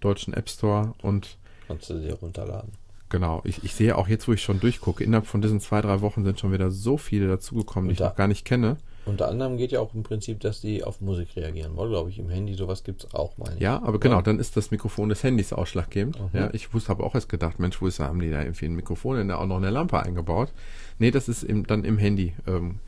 deutschen 0.00 0.32
App 0.32 0.48
Store 0.48 0.94
und 1.02 1.36
Kannst 1.66 1.90
du 1.90 2.00
dir 2.00 2.14
runterladen. 2.14 2.72
Genau, 3.16 3.40
ich, 3.44 3.64
ich 3.64 3.72
sehe 3.74 3.96
auch 3.96 4.08
jetzt, 4.08 4.28
wo 4.28 4.34
ich 4.34 4.42
schon 4.42 4.60
durchgucke, 4.60 5.02
innerhalb 5.02 5.26
von 5.26 5.40
diesen 5.40 5.58
zwei, 5.58 5.80
drei 5.80 6.02
Wochen 6.02 6.22
sind 6.22 6.38
schon 6.38 6.52
wieder 6.52 6.70
so 6.70 6.98
viele 6.98 7.28
dazugekommen, 7.28 7.88
die 7.88 7.92
ich 7.94 7.98
da- 7.98 8.08
noch 8.08 8.14
gar 8.16 8.28
nicht 8.28 8.44
kenne. 8.44 8.76
Unter 9.06 9.28
anderem 9.28 9.56
geht 9.56 9.72
ja 9.72 9.80
auch 9.80 9.94
im 9.94 10.02
Prinzip, 10.02 10.40
dass 10.40 10.60
die 10.60 10.84
auf 10.84 11.00
Musik 11.00 11.28
reagieren 11.34 11.76
wollen, 11.76 11.88
glaube 11.90 12.10
ich. 12.10 12.18
Im 12.18 12.28
Handy 12.28 12.52
sowas 12.52 12.84
gibt's 12.84 13.14
auch, 13.14 13.38
meine 13.38 13.54
ich. 13.54 13.60
Ja, 13.62 13.80
aber 13.82 13.98
genau, 14.00 14.20
dann 14.20 14.38
ist 14.38 14.54
das 14.58 14.70
Mikrofon 14.70 15.08
des 15.08 15.22
Handys 15.22 15.54
ausschlaggebend. 15.54 16.20
Mhm. 16.20 16.38
Ja, 16.38 16.50
ich 16.52 16.74
wusste, 16.74 16.90
habe 16.90 17.04
auch 17.04 17.14
erst 17.14 17.30
gedacht, 17.30 17.58
Mensch, 17.58 17.80
wo 17.80 17.86
ist, 17.86 18.00
haben 18.00 18.18
die 18.20 18.30
da 18.30 18.42
irgendwie 18.42 18.66
ein 18.66 18.74
Mikrofon 18.74 19.18
und 19.18 19.28
da 19.28 19.36
auch 19.38 19.46
noch 19.46 19.56
eine 19.56 19.70
Lampe 19.70 19.98
eingebaut? 19.98 20.52
Nee, 20.98 21.10
das 21.10 21.28
ist 21.28 21.42
im, 21.42 21.66
dann 21.66 21.84
im 21.84 21.96
Handy 21.96 22.34
ähm, 22.46 22.80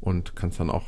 und 0.00 0.34
kannst 0.34 0.58
dann 0.58 0.70
auch 0.70 0.86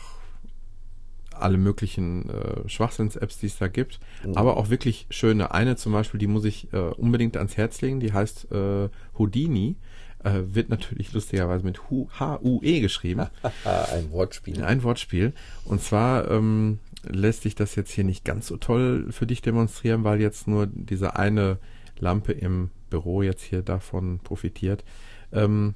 alle 1.42 1.59
möglichen 1.59 2.29
äh, 2.31 2.68
Schwachsinns-Apps, 2.68 3.38
die 3.38 3.46
es 3.46 3.59
da 3.59 3.68
gibt, 3.68 3.98
Mhm. 4.24 4.37
aber 4.37 4.57
auch 4.57 4.70
wirklich 4.70 5.07
schöne. 5.11 5.53
Eine 5.53 5.76
zum 5.76 5.92
Beispiel, 5.92 6.18
die 6.18 6.26
muss 6.26 6.44
ich 6.44 6.72
äh, 6.72 6.76
unbedingt 6.76 7.37
ans 7.37 7.57
Herz 7.57 7.81
legen, 7.81 8.00
die 8.00 8.12
heißt 8.12 8.50
äh, 8.53 8.88
Houdini, 9.18 9.76
äh, 10.24 10.40
wird 10.53 10.68
natürlich 10.68 11.12
lustigerweise 11.12 11.64
mit 11.64 11.88
Hu- 11.90 12.09
H-U-E 12.18 12.81
geschrieben. 12.81 13.26
Ein 13.64 14.11
Wortspiel. 14.12 14.62
Ein 14.62 14.83
Wortspiel. 14.83 15.33
Und 15.64 15.83
zwar 15.83 16.31
ähm, 16.31 16.79
lässt 17.09 17.42
sich 17.42 17.55
das 17.55 17.74
jetzt 17.76 17.90
hier 17.92 18.05
nicht 18.05 18.24
ganz 18.24 18.46
so 18.46 18.57
toll 18.59 19.07
für 19.11 19.26
dich 19.26 19.40
demonstrieren, 19.40 20.05
weil 20.05 20.20
jetzt 20.20 20.46
nur 20.46 20.66
diese 20.66 21.16
eine 21.16 21.57
Lampe 21.98 22.33
im 22.33 22.70
Büro 22.90 23.22
jetzt 23.22 23.42
hier 23.42 23.62
davon 23.62 24.18
profitiert. 24.18 24.85
Ähm, 25.33 25.74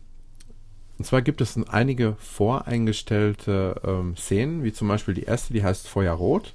und 1.04 1.08
zwar 1.08 1.20
gibt 1.20 1.42
es 1.42 1.58
einige 1.68 2.16
voreingestellte 2.18 3.78
ähm, 3.84 4.16
Szenen, 4.16 4.64
wie 4.64 4.72
zum 4.72 4.88
Beispiel 4.88 5.12
die 5.12 5.24
erste, 5.24 5.52
die 5.52 5.62
heißt 5.62 5.86
Feuerrot 5.86 6.54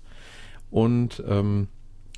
und 0.71 1.23
ähm, 1.29 1.67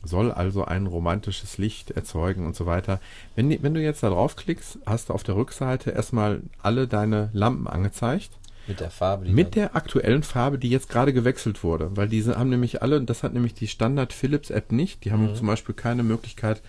soll 0.02 0.32
also 0.32 0.64
ein 0.64 0.88
romantisches 0.88 1.58
Licht 1.58 1.92
erzeugen 1.92 2.46
und 2.46 2.56
so 2.56 2.66
weiter. 2.66 3.02
Wenn, 3.36 3.62
wenn 3.62 3.74
du 3.74 3.82
jetzt 3.82 4.02
da 4.02 4.10
draufklickst, 4.10 4.80
hast 4.86 5.10
du 5.10 5.14
auf 5.14 5.24
der 5.24 5.36
Rückseite 5.36 5.92
erstmal 5.92 6.42
alle 6.64 6.88
deine 6.88 7.32
Lampen 7.34 7.68
angezeigt. 7.68 8.30
Mit 8.66 8.80
der 8.80 8.92
Farbe, 8.92 9.26
die 9.26 9.34
Mit 9.34 9.56
der 9.56 9.76
aktuellen 9.76 10.24
Farbe, 10.24 10.58
die 10.58 10.70
jetzt 10.70 10.88
gerade 10.88 11.12
gewechselt 11.12 11.66
wurde. 11.66 11.98
Weil 11.98 12.08
diese 12.08 12.40
haben 12.40 12.50
nämlich 12.50 12.82
alle, 12.82 13.02
das 13.02 13.24
hat 13.24 13.34
nämlich 13.34 13.56
die 13.56 13.68
Standard 13.68 14.14
Philips 14.14 14.52
App 14.52 14.72
nicht, 14.72 15.04
die 15.04 15.12
haben 15.12 15.36
zum 15.36 15.48
Beispiel 15.48 15.76
keine 15.76 16.04
Möglichkeit, 16.04 16.62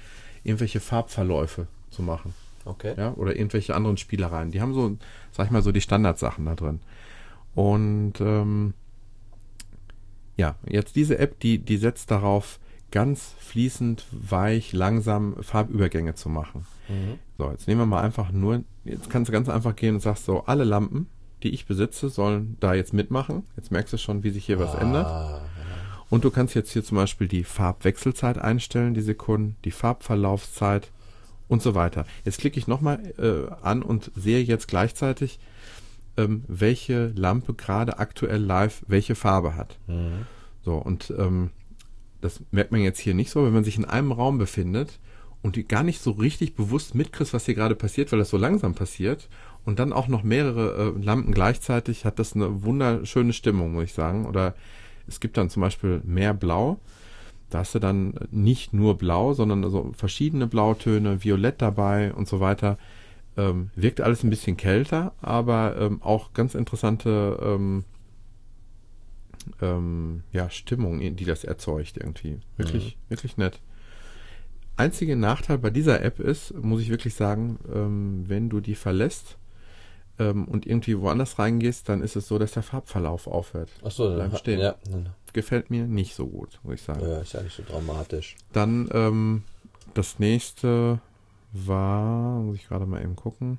irgendwelche 0.42 0.80
Farbverläufe 0.80 1.68
zu 1.88 2.02
machen. 2.02 2.34
Okay. 2.64 2.94
Ja, 2.96 3.12
oder 3.14 3.36
irgendwelche 3.36 3.74
anderen 3.74 3.96
Spielereien. 3.96 4.50
Die 4.50 4.60
haben 4.60 4.74
so, 4.74 4.96
sag 5.30 5.46
ich 5.46 5.50
mal, 5.50 5.62
so 5.62 5.72
die 5.72 5.80
Standardsachen 5.80 6.44
da 6.44 6.54
drin. 6.54 6.80
Und 7.54 8.14
ähm, 8.20 8.74
ja, 10.36 10.56
jetzt 10.66 10.96
diese 10.96 11.18
App, 11.18 11.38
die, 11.40 11.58
die 11.58 11.76
setzt 11.76 12.10
darauf, 12.10 12.58
ganz 12.90 13.34
fließend, 13.38 14.04
weich, 14.12 14.72
langsam 14.72 15.36
Farbübergänge 15.42 16.14
zu 16.14 16.28
machen. 16.28 16.66
Mhm. 16.88 17.18
So, 17.38 17.50
jetzt 17.50 17.66
nehmen 17.66 17.80
wir 17.80 17.86
mal 17.86 18.02
einfach 18.02 18.30
nur, 18.30 18.62
jetzt 18.84 19.10
kannst 19.10 19.28
du 19.28 19.32
ganz 19.32 19.48
einfach 19.48 19.74
gehen 19.74 19.94
und 19.94 20.00
sagst 20.00 20.26
so, 20.26 20.44
alle 20.44 20.64
Lampen, 20.64 21.08
die 21.42 21.50
ich 21.50 21.66
besitze, 21.66 22.08
sollen 22.08 22.56
da 22.60 22.74
jetzt 22.74 22.92
mitmachen. 22.92 23.44
Jetzt 23.56 23.72
merkst 23.72 23.92
du 23.92 23.96
schon, 23.96 24.22
wie 24.22 24.30
sich 24.30 24.44
hier 24.44 24.58
was 24.58 24.74
ändert. 24.74 25.06
Ah, 25.06 25.42
Und 26.10 26.24
du 26.24 26.30
kannst 26.30 26.54
jetzt 26.54 26.70
hier 26.72 26.84
zum 26.84 26.96
Beispiel 26.96 27.26
die 27.28 27.44
Farbwechselzeit 27.44 28.38
einstellen, 28.38 28.94
die 28.94 29.00
Sekunden, 29.00 29.56
die 29.64 29.70
Farbverlaufszeit 29.70 30.90
und 31.52 31.62
so 31.62 31.74
weiter. 31.74 32.06
Jetzt 32.24 32.38
klicke 32.38 32.58
ich 32.58 32.66
nochmal 32.66 33.12
äh, 33.18 33.52
an 33.62 33.82
und 33.82 34.10
sehe 34.16 34.42
jetzt 34.42 34.68
gleichzeitig, 34.68 35.38
ähm, 36.16 36.44
welche 36.48 37.08
Lampe 37.08 37.54
gerade 37.54 37.98
aktuell 37.98 38.40
live 38.40 38.82
welche 38.88 39.14
Farbe 39.14 39.54
hat. 39.54 39.78
Mhm. 39.86 40.26
So, 40.64 40.76
und 40.76 41.12
ähm, 41.18 41.50
das 42.20 42.40
merkt 42.50 42.72
man 42.72 42.80
jetzt 42.80 43.00
hier 43.00 43.14
nicht 43.14 43.30
so, 43.30 43.44
wenn 43.44 43.52
man 43.52 43.64
sich 43.64 43.76
in 43.76 43.84
einem 43.84 44.12
Raum 44.12 44.38
befindet 44.38 44.98
und 45.42 45.56
die 45.56 45.66
gar 45.66 45.82
nicht 45.82 46.00
so 46.00 46.12
richtig 46.12 46.54
bewusst 46.54 46.94
mitkriegst, 46.94 47.34
was 47.34 47.46
hier 47.46 47.54
gerade 47.54 47.74
passiert, 47.74 48.12
weil 48.12 48.18
das 48.18 48.30
so 48.30 48.36
langsam 48.36 48.74
passiert 48.74 49.28
und 49.64 49.78
dann 49.78 49.92
auch 49.92 50.08
noch 50.08 50.22
mehrere 50.22 50.94
äh, 50.96 51.04
Lampen 51.04 51.34
gleichzeitig, 51.34 52.04
hat 52.04 52.18
das 52.18 52.34
eine 52.34 52.62
wunderschöne 52.62 53.32
Stimmung, 53.32 53.72
muss 53.72 53.84
ich 53.84 53.92
sagen. 53.92 54.26
Oder 54.26 54.54
es 55.06 55.20
gibt 55.20 55.36
dann 55.36 55.50
zum 55.50 55.60
Beispiel 55.60 56.00
mehr 56.04 56.32
Blau. 56.32 56.80
Da 57.52 57.58
hast 57.58 57.74
du 57.74 57.78
dann 57.78 58.14
nicht 58.30 58.72
nur 58.72 58.96
Blau, 58.96 59.34
sondern 59.34 59.68
so 59.70 59.92
verschiedene 59.94 60.46
Blautöne, 60.46 61.22
Violett 61.22 61.60
dabei 61.60 62.14
und 62.14 62.26
so 62.26 62.40
weiter. 62.40 62.78
Ähm, 63.36 63.70
wirkt 63.74 64.00
alles 64.00 64.24
ein 64.24 64.30
bisschen 64.30 64.56
kälter, 64.56 65.12
aber 65.20 65.76
ähm, 65.78 66.02
auch 66.02 66.32
ganz 66.32 66.54
interessante 66.54 67.38
ähm, 67.42 67.84
ähm, 69.60 70.22
ja, 70.32 70.48
Stimmung, 70.48 71.00
die 71.00 71.24
das 71.24 71.44
erzeugt 71.44 71.98
irgendwie. 71.98 72.38
Wirklich, 72.56 72.96
wirklich 73.08 73.36
nett. 73.36 73.60
Einziger 74.76 75.16
Nachteil 75.16 75.58
bei 75.58 75.70
dieser 75.70 76.02
App 76.02 76.20
ist, 76.20 76.54
muss 76.54 76.80
ich 76.80 76.88
wirklich 76.88 77.14
sagen, 77.14 77.58
ähm, 77.72 78.24
wenn 78.28 78.48
du 78.48 78.60
die 78.60 78.74
verlässt 78.74 79.36
ähm, 80.30 80.44
und 80.46 80.66
irgendwie 80.66 80.98
woanders 80.98 81.38
reingehst, 81.38 81.88
dann 81.88 82.02
ist 82.02 82.16
es 82.16 82.28
so, 82.28 82.38
dass 82.38 82.52
der 82.52 82.62
Farbverlauf 82.62 83.26
aufhört. 83.26 83.70
Achso, 83.84 84.08
dann 84.08 84.16
Bleib 84.16 84.32
hat- 84.32 84.40
stehen. 84.40 84.60
Ja, 84.60 84.74
dann, 84.90 85.10
Gefällt 85.32 85.70
mir 85.70 85.86
nicht 85.86 86.14
so 86.14 86.26
gut, 86.26 86.60
muss 86.62 86.74
ich 86.74 86.82
sagen. 86.82 87.00
ja, 87.00 87.20
ist 87.20 87.32
ja 87.32 87.42
nicht 87.42 87.56
so 87.56 87.62
dramatisch. 87.66 88.36
Dann 88.52 88.88
ähm, 88.92 89.42
das 89.94 90.18
nächste 90.18 91.00
war, 91.52 92.40
muss 92.40 92.56
ich 92.56 92.68
gerade 92.68 92.86
mal 92.86 93.02
eben 93.02 93.16
gucken. 93.16 93.58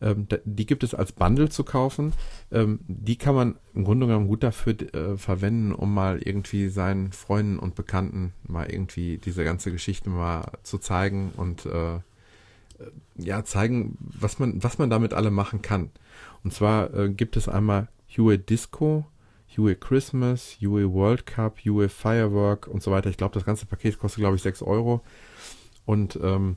Ähm, 0.00 0.26
die 0.44 0.66
gibt 0.66 0.82
es 0.82 0.94
als 0.94 1.12
Bundle 1.12 1.48
zu 1.48 1.64
kaufen. 1.64 2.12
Ähm, 2.50 2.80
die 2.88 3.16
kann 3.16 3.34
man 3.34 3.56
im 3.74 3.84
Grunde 3.84 4.06
genommen 4.06 4.26
gut 4.26 4.42
dafür 4.42 4.74
äh, 4.94 5.16
verwenden, 5.16 5.72
um 5.72 5.92
mal 5.94 6.18
irgendwie 6.18 6.68
seinen 6.68 7.12
Freunden 7.12 7.58
und 7.58 7.74
Bekannten 7.74 8.32
mal 8.44 8.70
irgendwie 8.70 9.18
diese 9.18 9.44
ganze 9.44 9.70
Geschichte 9.70 10.10
mal 10.10 10.50
zu 10.62 10.78
zeigen 10.78 11.32
und 11.36 11.66
äh, 11.66 11.98
ja 13.16 13.44
zeigen, 13.44 13.96
was 14.00 14.38
man 14.38 14.62
was 14.62 14.78
man 14.78 14.90
damit 14.90 15.14
alle 15.14 15.30
machen 15.30 15.62
kann. 15.62 15.90
Und 16.44 16.52
zwar 16.52 16.92
äh, 16.94 17.08
gibt 17.10 17.36
es 17.36 17.48
einmal 17.48 17.88
Huey 18.16 18.38
Disco, 18.38 19.06
Huey 19.56 19.74
Christmas, 19.74 20.56
Huey 20.60 20.90
World 20.90 21.26
Cup, 21.26 21.58
Huey 21.64 21.88
Firework 21.88 22.66
und 22.66 22.82
so 22.82 22.90
weiter. 22.90 23.10
Ich 23.10 23.16
glaube, 23.16 23.34
das 23.34 23.44
ganze 23.44 23.66
Paket 23.66 23.98
kostet, 23.98 24.20
glaube 24.20 24.36
ich, 24.36 24.42
6 24.42 24.62
Euro. 24.62 25.02
Und 25.84 26.18
ähm, 26.22 26.56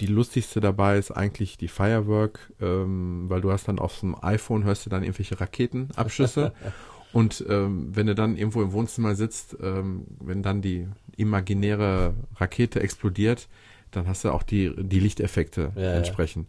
die 0.00 0.06
lustigste 0.06 0.60
dabei 0.60 0.98
ist 0.98 1.10
eigentlich 1.10 1.56
die 1.56 1.68
Firework, 1.68 2.52
ähm, 2.60 3.26
weil 3.28 3.40
du 3.40 3.52
hast 3.52 3.68
dann 3.68 3.78
auf 3.78 4.02
einem 4.02 4.16
iPhone, 4.20 4.64
hörst 4.64 4.86
du 4.86 4.90
dann 4.90 5.02
irgendwelche 5.02 5.40
Raketenabschüsse. 5.40 6.52
und 7.12 7.44
ähm, 7.48 7.88
wenn 7.94 8.06
du 8.06 8.14
dann 8.14 8.36
irgendwo 8.36 8.62
im 8.62 8.72
Wohnzimmer 8.72 9.14
sitzt, 9.14 9.56
ähm, 9.62 10.04
wenn 10.20 10.42
dann 10.42 10.62
die 10.62 10.88
imaginäre 11.16 12.14
Rakete 12.36 12.80
explodiert, 12.80 13.48
dann 13.96 14.06
hast 14.08 14.24
du 14.24 14.30
auch 14.30 14.42
die, 14.42 14.72
die 14.76 15.00
Lichteffekte 15.00 15.72
Ja, 15.76 15.82
ja. 15.82 15.92
entsprechend. 15.92 16.46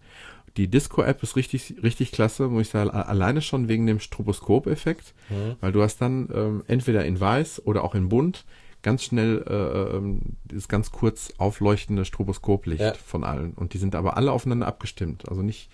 Die 0.57 0.67
Disco-App 0.69 1.21
ist 1.21 1.35
richtig, 1.35 1.75
richtig 1.83 2.11
klasse, 2.13 2.47
muss 2.47 2.61
ich 2.63 2.69
sagen, 2.69 2.89
alleine 2.89 3.41
schon 3.41 3.67
wegen 3.67 3.85
dem 3.87 3.99
Stroboskop-Effekt, 3.99 5.13
Mhm. 5.29 5.55
weil 5.59 5.71
du 5.71 5.81
hast 5.83 5.97
dann 6.01 6.29
ähm, 6.33 6.63
entweder 6.67 7.03
in 7.05 7.19
weiß 7.19 7.63
oder 7.65 7.83
auch 7.83 7.95
in 7.95 8.09
bunt 8.09 8.45
ganz 8.81 9.03
schnell 9.03 9.43
äh, 9.47 9.97
ähm, 9.97 10.21
dieses 10.45 10.67
ganz 10.67 10.91
kurz 10.91 11.33
aufleuchtende 11.39 12.05
Stroboskoplicht 12.05 12.81
Ja. 12.81 12.93
von 12.93 13.23
allen. 13.23 13.53
Und 13.53 13.73
die 13.73 13.79
sind 13.79 13.95
aber 13.95 14.15
alle 14.15 14.31
aufeinander 14.31 14.67
abgestimmt. 14.67 15.27
Also 15.27 15.41
nicht 15.41 15.69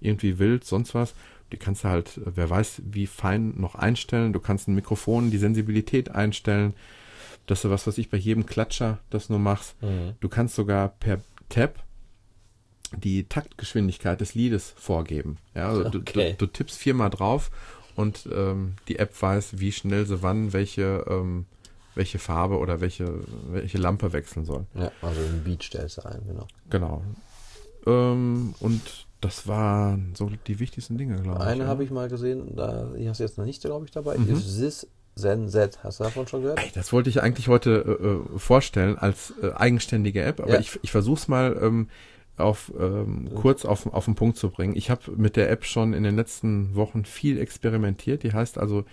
irgendwie 0.00 0.38
wild, 0.38 0.64
sonst 0.64 0.94
was. 0.94 1.14
Die 1.52 1.56
kannst 1.58 1.84
du 1.84 1.88
halt, 1.88 2.16
äh, 2.18 2.22
wer 2.34 2.48
weiß, 2.50 2.82
wie 2.90 3.06
fein 3.06 3.54
noch 3.58 3.74
einstellen. 3.74 4.32
Du 4.32 4.40
kannst 4.40 4.66
ein 4.66 4.74
Mikrofon, 4.74 5.30
die 5.30 5.38
Sensibilität 5.38 6.10
einstellen, 6.10 6.72
dass 7.46 7.62
du 7.62 7.70
was, 7.70 7.86
was 7.86 7.98
ich 7.98 8.10
bei 8.10 8.16
jedem 8.16 8.46
Klatscher 8.46 8.98
das 9.10 9.28
nur 9.28 9.38
machst. 9.38 9.80
Mhm. 9.82 10.14
Du 10.20 10.28
kannst 10.28 10.54
sogar 10.54 10.88
per 10.88 11.20
Tab 11.48 11.82
die 12.96 13.24
Taktgeschwindigkeit 13.24 14.20
des 14.20 14.34
Liedes 14.34 14.74
vorgeben. 14.76 15.38
Ja, 15.54 15.68
also 15.68 15.88
du, 15.88 15.98
Okay. 15.98 16.34
du, 16.38 16.46
du 16.46 16.52
tippst 16.52 16.78
viermal 16.78 17.10
drauf 17.10 17.50
und 17.96 18.28
ähm, 18.32 18.74
die 18.88 18.98
App 18.98 19.20
weiß, 19.20 19.58
wie 19.58 19.72
schnell 19.72 20.06
sie 20.06 20.22
wann 20.22 20.52
welche, 20.52 21.04
ähm, 21.08 21.46
welche 21.94 22.18
Farbe 22.18 22.58
oder 22.58 22.80
welche, 22.80 23.20
welche 23.50 23.78
Lampe 23.78 24.12
wechseln 24.12 24.44
soll. 24.44 24.66
Ja, 24.74 24.90
also 25.02 25.20
ein 25.20 25.42
Beat 25.44 25.62
stellst 25.64 25.98
du 25.98 26.06
ein, 26.06 26.22
genau. 26.26 26.46
Genau. 26.70 27.02
Ähm, 27.86 28.54
und 28.60 29.06
das 29.20 29.46
waren 29.48 30.14
so 30.14 30.30
die 30.46 30.60
wichtigsten 30.60 30.98
Dinge, 30.98 31.16
glaube 31.22 31.38
ich. 31.40 31.46
Eine 31.46 31.64
ja. 31.64 31.68
habe 31.68 31.82
ich 31.84 31.90
mal 31.90 32.08
gesehen, 32.08 32.54
da 32.56 32.92
die 32.96 33.08
hast 33.08 33.20
du 33.20 33.24
jetzt 33.24 33.38
noch 33.38 33.44
nicht, 33.44 33.62
glaube 33.62 33.86
ich, 33.86 33.90
dabei. 33.90 34.18
Mhm. 34.18 34.34
Ist 34.34 34.48
Sis 34.48 34.86
Zen 35.16 35.48
Z. 35.48 35.78
Hast 35.82 36.00
du 36.00 36.04
davon 36.04 36.26
schon 36.26 36.42
gehört? 36.42 36.58
Ey, 36.58 36.70
das 36.74 36.92
wollte 36.92 37.08
ich 37.10 37.22
eigentlich 37.22 37.48
heute 37.48 38.24
äh, 38.34 38.34
äh, 38.34 38.38
vorstellen 38.38 38.98
als 38.98 39.32
äh, 39.42 39.52
eigenständige 39.52 40.22
App, 40.22 40.40
aber 40.40 40.54
Ja. 40.54 40.60
ich, 40.60 40.78
ich 40.82 40.90
versuche 40.90 41.18
es 41.18 41.28
mal 41.28 41.56
ähm, 41.60 41.88
auf 42.36 42.72
ähm, 42.78 43.30
kurz 43.34 43.64
auf, 43.64 43.86
auf 43.92 44.06
den 44.06 44.16
Punkt 44.16 44.36
zu 44.36 44.50
bringen. 44.50 44.74
Ich 44.76 44.90
habe 44.90 45.12
mit 45.16 45.36
der 45.36 45.50
App 45.50 45.64
schon 45.64 45.92
in 45.94 46.02
den 46.02 46.16
letzten 46.16 46.74
Wochen 46.74 47.04
viel 47.04 47.38
experimentiert. 47.38 48.22
Die 48.24 48.32
heißt 48.32 48.58
also 48.58 48.84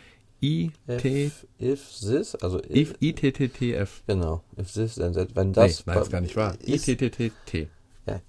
IT, 0.42 1.06
If, 1.06 1.46
if 1.60 1.92
Sis, 1.92 2.36
also 2.36 2.60
if, 2.64 2.96
ITTTF. 3.00 4.04
Genau, 4.08 4.44
if 4.60 4.70
Sis 4.70 4.96
Then 4.96 5.14
That. 5.14 5.36
Wenn 5.36 5.54
das 5.54 5.86
nee, 5.86 5.94
nein, 5.94 6.02
ist 6.04 6.12
gar 6.12 6.22
nicht 6.22 6.36
wahr. 6.36 6.56
Ist, 6.62 6.88
ITTTT. 6.88 7.68
ja, 8.08 8.16
äh, 8.16 8.22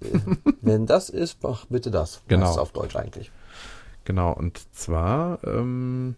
wenn 0.60 0.86
das 0.86 1.08
ist, 1.10 1.42
mach 1.42 1.66
bitte 1.66 1.90
das. 1.90 2.22
Genau. 2.28 2.42
Das 2.46 2.52
ist 2.52 2.58
auf 2.58 2.72
Deutsch 2.72 2.96
eigentlich. 2.96 3.30
Genau, 4.04 4.32
und 4.32 4.60
zwar 4.74 5.42
ähm, 5.44 6.16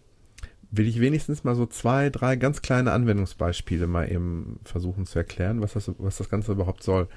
will 0.76 0.88
ich 0.88 1.00
wenigstens 1.00 1.44
mal 1.44 1.54
so 1.54 1.66
zwei, 1.66 2.10
drei 2.10 2.36
ganz 2.36 2.62
kleine 2.62 2.92
Anwendungsbeispiele 2.92 3.86
mal 3.86 4.10
eben 4.10 4.58
versuchen 4.64 5.06
zu 5.06 5.18
erklären, 5.18 5.60
was 5.60 5.74
das, 5.74 5.90
was 5.98 6.16
das 6.16 6.28
Ganze 6.28 6.52
überhaupt 6.52 6.82
soll. 6.82 7.08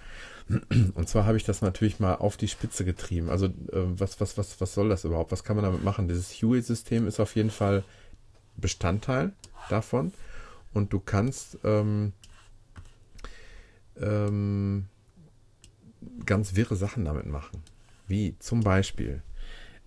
Und 0.93 1.09
zwar 1.09 1.25
habe 1.25 1.37
ich 1.37 1.43
das 1.43 1.61
natürlich 1.61 1.99
mal 1.99 2.15
auf 2.15 2.37
die 2.37 2.47
Spitze 2.47 2.85
getrieben. 2.85 3.29
Also 3.29 3.47
äh, 3.47 3.51
was, 3.71 4.21
was, 4.21 4.37
was, 4.37 4.61
was 4.61 4.73
soll 4.73 4.89
das 4.89 5.03
überhaupt? 5.03 5.31
Was 5.31 5.43
kann 5.43 5.55
man 5.55 5.65
damit 5.65 5.83
machen? 5.83 6.07
Dieses 6.07 6.41
Huey-System 6.41 7.07
ist 7.07 7.19
auf 7.19 7.35
jeden 7.35 7.49
Fall 7.49 7.83
Bestandteil 8.55 9.33
davon. 9.69 10.13
Und 10.73 10.93
du 10.93 10.99
kannst 10.99 11.57
ähm, 11.63 12.13
ähm, 13.99 14.85
ganz 16.25 16.55
wirre 16.55 16.75
Sachen 16.75 17.05
damit 17.05 17.25
machen. 17.25 17.63
Wie 18.07 18.35
zum 18.39 18.61
Beispiel, 18.61 19.21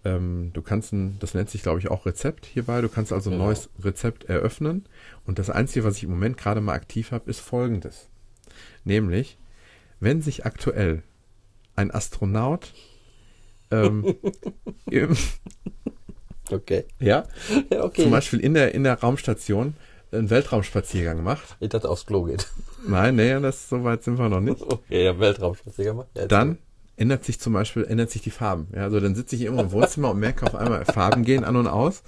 ähm, 0.04 0.50
du 0.52 0.62
kannst 0.62 0.92
ein, 0.92 1.18
das 1.20 1.34
nennt 1.34 1.50
sich 1.50 1.62
glaube 1.62 1.78
ich 1.78 1.90
auch 1.90 2.06
Rezept 2.06 2.46
hierbei, 2.46 2.80
du 2.80 2.88
kannst 2.88 3.12
also 3.12 3.30
ein 3.30 3.34
Genau. 3.34 3.46
neues 3.46 3.68
Rezept 3.82 4.24
eröffnen. 4.24 4.86
Und 5.26 5.38
das 5.38 5.50
Einzige, 5.50 5.84
was 5.84 5.96
ich 5.96 6.04
im 6.04 6.10
Moment 6.10 6.36
gerade 6.36 6.60
mal 6.60 6.72
aktiv 6.74 7.12
habe, 7.12 7.28
ist 7.30 7.40
folgendes. 7.40 8.08
Nämlich, 8.84 9.36
wenn 10.00 10.22
sich 10.22 10.46
aktuell 10.46 11.02
ein 11.76 11.90
Astronaut 11.90 12.72
ähm, 13.70 14.16
im, 14.90 15.16
Okay. 16.50 16.84
ja, 16.98 17.24
Ja, 17.70 17.84
okay. 17.84 18.02
zum 18.02 18.10
Beispiel 18.10 18.40
in 18.40 18.54
der, 18.54 18.74
in 18.74 18.82
der 18.84 18.98
Raumstation 18.98 19.74
einen 20.12 20.28
Weltraumspaziergang 20.30 21.22
macht. 21.22 21.56
Ich 21.60 21.68
dachte, 21.68 21.88
aufs 21.88 22.04
Klo 22.06 22.24
geht. 22.24 22.48
Nein, 22.88 23.14
nee, 23.14 23.38
das 23.40 23.68
so 23.68 23.84
weit 23.84 24.02
sind 24.02 24.18
wir 24.18 24.28
noch 24.28 24.40
nicht. 24.40 24.60
Okay, 24.68 25.04
ja, 25.04 25.18
Weltraumspaziergang 25.18 25.96
gemacht. 25.98 26.10
Ja, 26.16 26.26
Dann 26.26 26.58
ändert 27.00 27.24
sich 27.24 27.40
zum 27.40 27.52
Beispiel, 27.54 27.84
ändert 27.84 28.10
sich 28.10 28.22
die 28.22 28.30
Farben. 28.30 28.68
Ja, 28.74 28.82
also 28.82 29.00
dann 29.00 29.14
sitze 29.14 29.34
ich 29.34 29.42
irgendwo 29.42 29.62
im 29.62 29.72
Wohnzimmer 29.72 30.10
und 30.10 30.20
merke 30.20 30.46
auf 30.46 30.54
einmal, 30.54 30.84
Farben 30.84 31.24
gehen 31.24 31.44
an 31.44 31.56
und 31.56 31.66
aus 31.66 32.02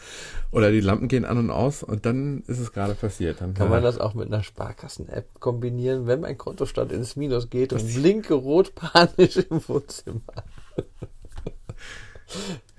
oder 0.50 0.70
die 0.70 0.80
Lampen 0.80 1.08
gehen 1.08 1.24
an 1.24 1.38
und 1.38 1.50
aus 1.50 1.82
und 1.82 2.04
dann 2.06 2.42
ist 2.46 2.58
es 2.58 2.72
gerade 2.72 2.94
passiert. 2.94 3.40
Dann 3.40 3.54
Kann 3.54 3.70
man 3.70 3.82
das 3.82 3.98
auch 3.98 4.14
mit 4.14 4.26
einer 4.28 4.42
Sparkassen-App 4.42 5.40
kombinieren, 5.40 6.06
wenn 6.06 6.20
mein 6.20 6.36
Kontostand 6.38 6.92
ins 6.92 7.16
Minus 7.16 7.48
geht 7.50 7.72
und 7.72 7.86
blinke 7.94 8.34
rot 8.34 8.74
panisch 8.74 9.36
im 9.38 9.66
Wohnzimmer? 9.66 10.20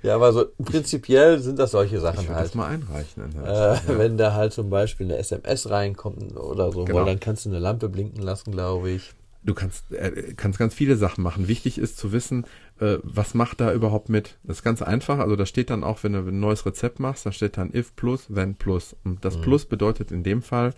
ja, 0.02 0.16
aber 0.16 0.34
so 0.34 0.46
prinzipiell 0.64 1.40
sind 1.40 1.60
das 1.60 1.72
solche 1.72 1.96
ich 1.96 2.02
Sachen 2.02 2.24
würde 2.24 2.36
halt. 2.36 2.46
das 2.46 2.56
mal 2.56 2.68
einreichen. 2.68 3.24
Äh, 3.44 3.48
ja. 3.48 3.82
Wenn 3.88 4.18
da 4.18 4.34
halt 4.34 4.54
zum 4.54 4.70
Beispiel 4.70 5.08
eine 5.08 5.18
SMS 5.18 5.70
reinkommt 5.70 6.36
oder 6.38 6.72
so, 6.72 6.86
Genau. 6.86 7.06
dann 7.06 7.20
kannst 7.20 7.46
du 7.46 7.50
eine 7.50 7.60
Lampe 7.60 7.90
blinken 7.90 8.22
lassen, 8.22 8.52
glaube 8.52 8.90
ich. 8.92 9.14
Du 9.46 9.54
kannst, 9.54 9.92
äh, 9.92 10.34
kannst 10.38 10.58
ganz 10.58 10.74
viele 10.74 10.96
Sachen 10.96 11.22
machen. 11.24 11.48
Wichtig 11.50 11.78
ist 11.78 11.98
zu 11.98 12.14
wissen, 12.14 12.46
äh, 12.80 12.98
was 13.04 13.34
macht 13.34 13.60
da 13.60 13.74
überhaupt 13.74 14.08
mit. 14.08 14.38
Das 14.44 14.58
ist 14.58 14.64
ganz 14.64 14.82
einfach. 14.82 15.20
Also 15.20 15.36
da 15.36 15.46
steht 15.46 15.70
dann 15.70 15.84
auch, 15.84 16.04
wenn 16.04 16.14
du 16.14 16.20
ein 16.20 16.40
neues 16.40 16.66
Rezept 16.66 17.00
machst, 17.00 17.26
da 17.26 17.32
steht 17.34 17.58
dann 17.58 17.74
if 17.74 17.94
plus, 17.96 18.28
wenn 18.30 18.56
plus. 18.56 18.96
Und 19.04 19.16
Mhm. 19.16 19.18
das 19.22 19.42
Plus 19.42 19.66
bedeutet 19.66 20.12
in 20.12 20.24
dem 20.24 20.42
Fall, 20.42 20.74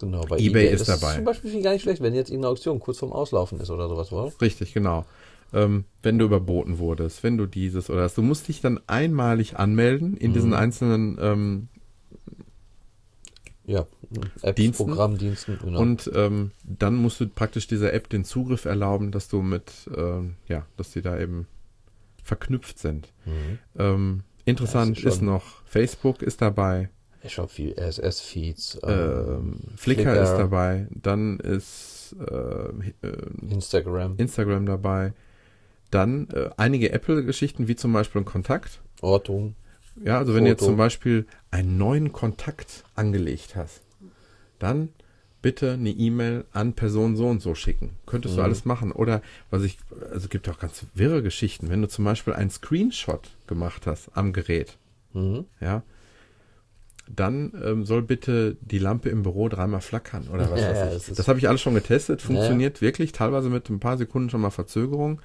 Genau, 0.00 0.22
bei 0.26 0.38
eBay 0.38 0.68
ist 0.72 0.88
das 0.88 1.00
dabei. 1.00 1.10
Ist 1.12 1.16
zum 1.16 1.24
Beispiel 1.24 1.62
gar 1.62 1.72
nicht 1.72 1.82
schlecht, 1.82 2.02
wenn 2.02 2.14
jetzt 2.14 2.28
irgendeine 2.28 2.50
Auktion 2.52 2.80
kurz 2.80 2.98
vorm 2.98 3.12
Auslaufen 3.12 3.60
ist 3.60 3.70
oder 3.70 3.88
sowas, 3.88 4.12
oder? 4.12 4.32
Richtig, 4.40 4.74
genau. 4.74 5.06
Ähm, 5.52 5.84
wenn 6.02 6.18
du 6.18 6.24
überboten 6.24 6.78
wurdest, 6.78 7.22
wenn 7.22 7.38
du 7.38 7.46
dieses 7.46 7.88
oder 7.88 8.00
das. 8.02 8.14
Du 8.14 8.22
musst 8.22 8.48
dich 8.48 8.60
dann 8.60 8.80
einmalig 8.88 9.56
anmelden 9.56 10.16
in 10.16 10.32
diesen 10.32 10.52
einzelnen 10.52 11.16
ähm, 11.20 11.68
Ja, 13.66 13.86
Apps, 14.42 14.56
Diensten. 14.56 14.86
Programmdiensten, 14.86 15.58
genau. 15.58 15.80
und 15.80 16.10
ähm, 16.14 16.50
dann 16.64 16.96
musst 16.96 17.20
du 17.20 17.28
praktisch 17.28 17.66
dieser 17.66 17.92
App 17.94 18.10
den 18.10 18.24
Zugriff 18.24 18.66
erlauben, 18.66 19.10
dass 19.10 19.28
du 19.28 19.40
mit, 19.40 19.72
ähm, 19.96 20.36
ja, 20.48 20.66
dass 20.76 20.90
die 20.90 21.00
da 21.00 21.18
eben 21.18 21.46
verknüpft 22.22 22.78
sind. 22.78 23.12
Mhm. 23.24 23.58
Ähm, 23.78 24.22
interessant 24.44 24.98
ist 24.98 25.04
ist, 25.04 25.22
noch, 25.22 25.64
Facebook 25.64 26.20
ist 26.22 26.42
dabei, 26.42 26.90
Ich 27.22 27.32
schon 27.32 27.48
viel 27.48 27.74
RSS-Feeds, 27.78 28.80
ähm, 28.82 29.60
Flickr, 29.76 30.22
ist 30.22 30.36
dabei, 30.36 30.86
dann 30.90 31.40
ist 31.40 32.14
äh, 32.20 33.06
äh, 33.06 33.50
Instagram, 33.50 34.16
Instagram 34.18 34.66
dabei, 34.66 35.14
dann 35.90 36.28
äh, 36.30 36.50
einige 36.58 36.92
Apple-Geschichten, 36.92 37.66
wie 37.66 37.76
zum 37.76 37.94
Beispiel 37.94 38.24
Kontakt. 38.24 38.82
Ortung. 39.00 39.54
Ja, 40.02 40.18
also 40.18 40.34
wenn 40.34 40.44
du 40.44 40.50
jetzt 40.50 40.60
Foto. 40.60 40.72
zum 40.72 40.76
Beispiel 40.78 41.26
einen 41.50 41.78
neuen 41.78 42.12
Kontakt 42.12 42.84
angelegt 42.94 43.54
hast, 43.56 43.80
dann 44.58 44.88
bitte 45.42 45.72
eine 45.72 45.90
E-Mail 45.90 46.44
an 46.52 46.72
Person 46.72 47.16
so 47.16 47.26
und 47.28 47.40
so 47.42 47.54
schicken. 47.54 47.90
Könntest 48.06 48.34
du 48.36 48.40
Mhm. 48.40 48.44
alles 48.44 48.64
machen. 48.64 48.92
Oder 48.92 49.20
was 49.50 49.62
ich, 49.62 49.78
also 50.10 50.24
es 50.24 50.28
gibt 50.30 50.48
auch 50.48 50.58
ganz 50.58 50.86
wirre 50.94 51.22
Geschichten. 51.22 51.68
Wenn 51.68 51.82
du 51.82 51.88
zum 51.88 52.04
Beispiel 52.04 52.32
einen 52.32 52.50
Screenshot 52.50 53.30
gemacht 53.46 53.86
hast 53.86 54.10
am 54.14 54.32
Gerät, 54.32 54.78
Mhm. 55.12 55.44
ja, 55.60 55.82
dann 57.06 57.52
ähm, 57.62 57.84
soll 57.84 58.02
bitte 58.02 58.56
die 58.62 58.78
Lampe 58.78 59.10
im 59.10 59.22
Büro 59.22 59.48
dreimal 59.50 59.82
flackern 59.82 60.28
oder 60.28 60.50
was 60.50 60.60
Ja, 60.62 60.70
weiß 60.70 60.78
ja, 60.78 60.86
ich. 60.86 60.92
das 60.94 61.08
ist- 61.10 61.18
das 61.18 61.28
habe 61.28 61.38
ich 61.38 61.48
alles 61.48 61.60
schon 61.60 61.74
getestet, 61.74 62.22
funktioniert 62.22 62.80
wirklich, 62.80 63.12
teilweise 63.12 63.50
mit 63.50 63.68
ein 63.68 63.78
paar 63.80 63.98
Sekunden 63.98 64.30
schon 64.30 64.40
mal 64.40 64.50
Verzögerung, 64.50 65.20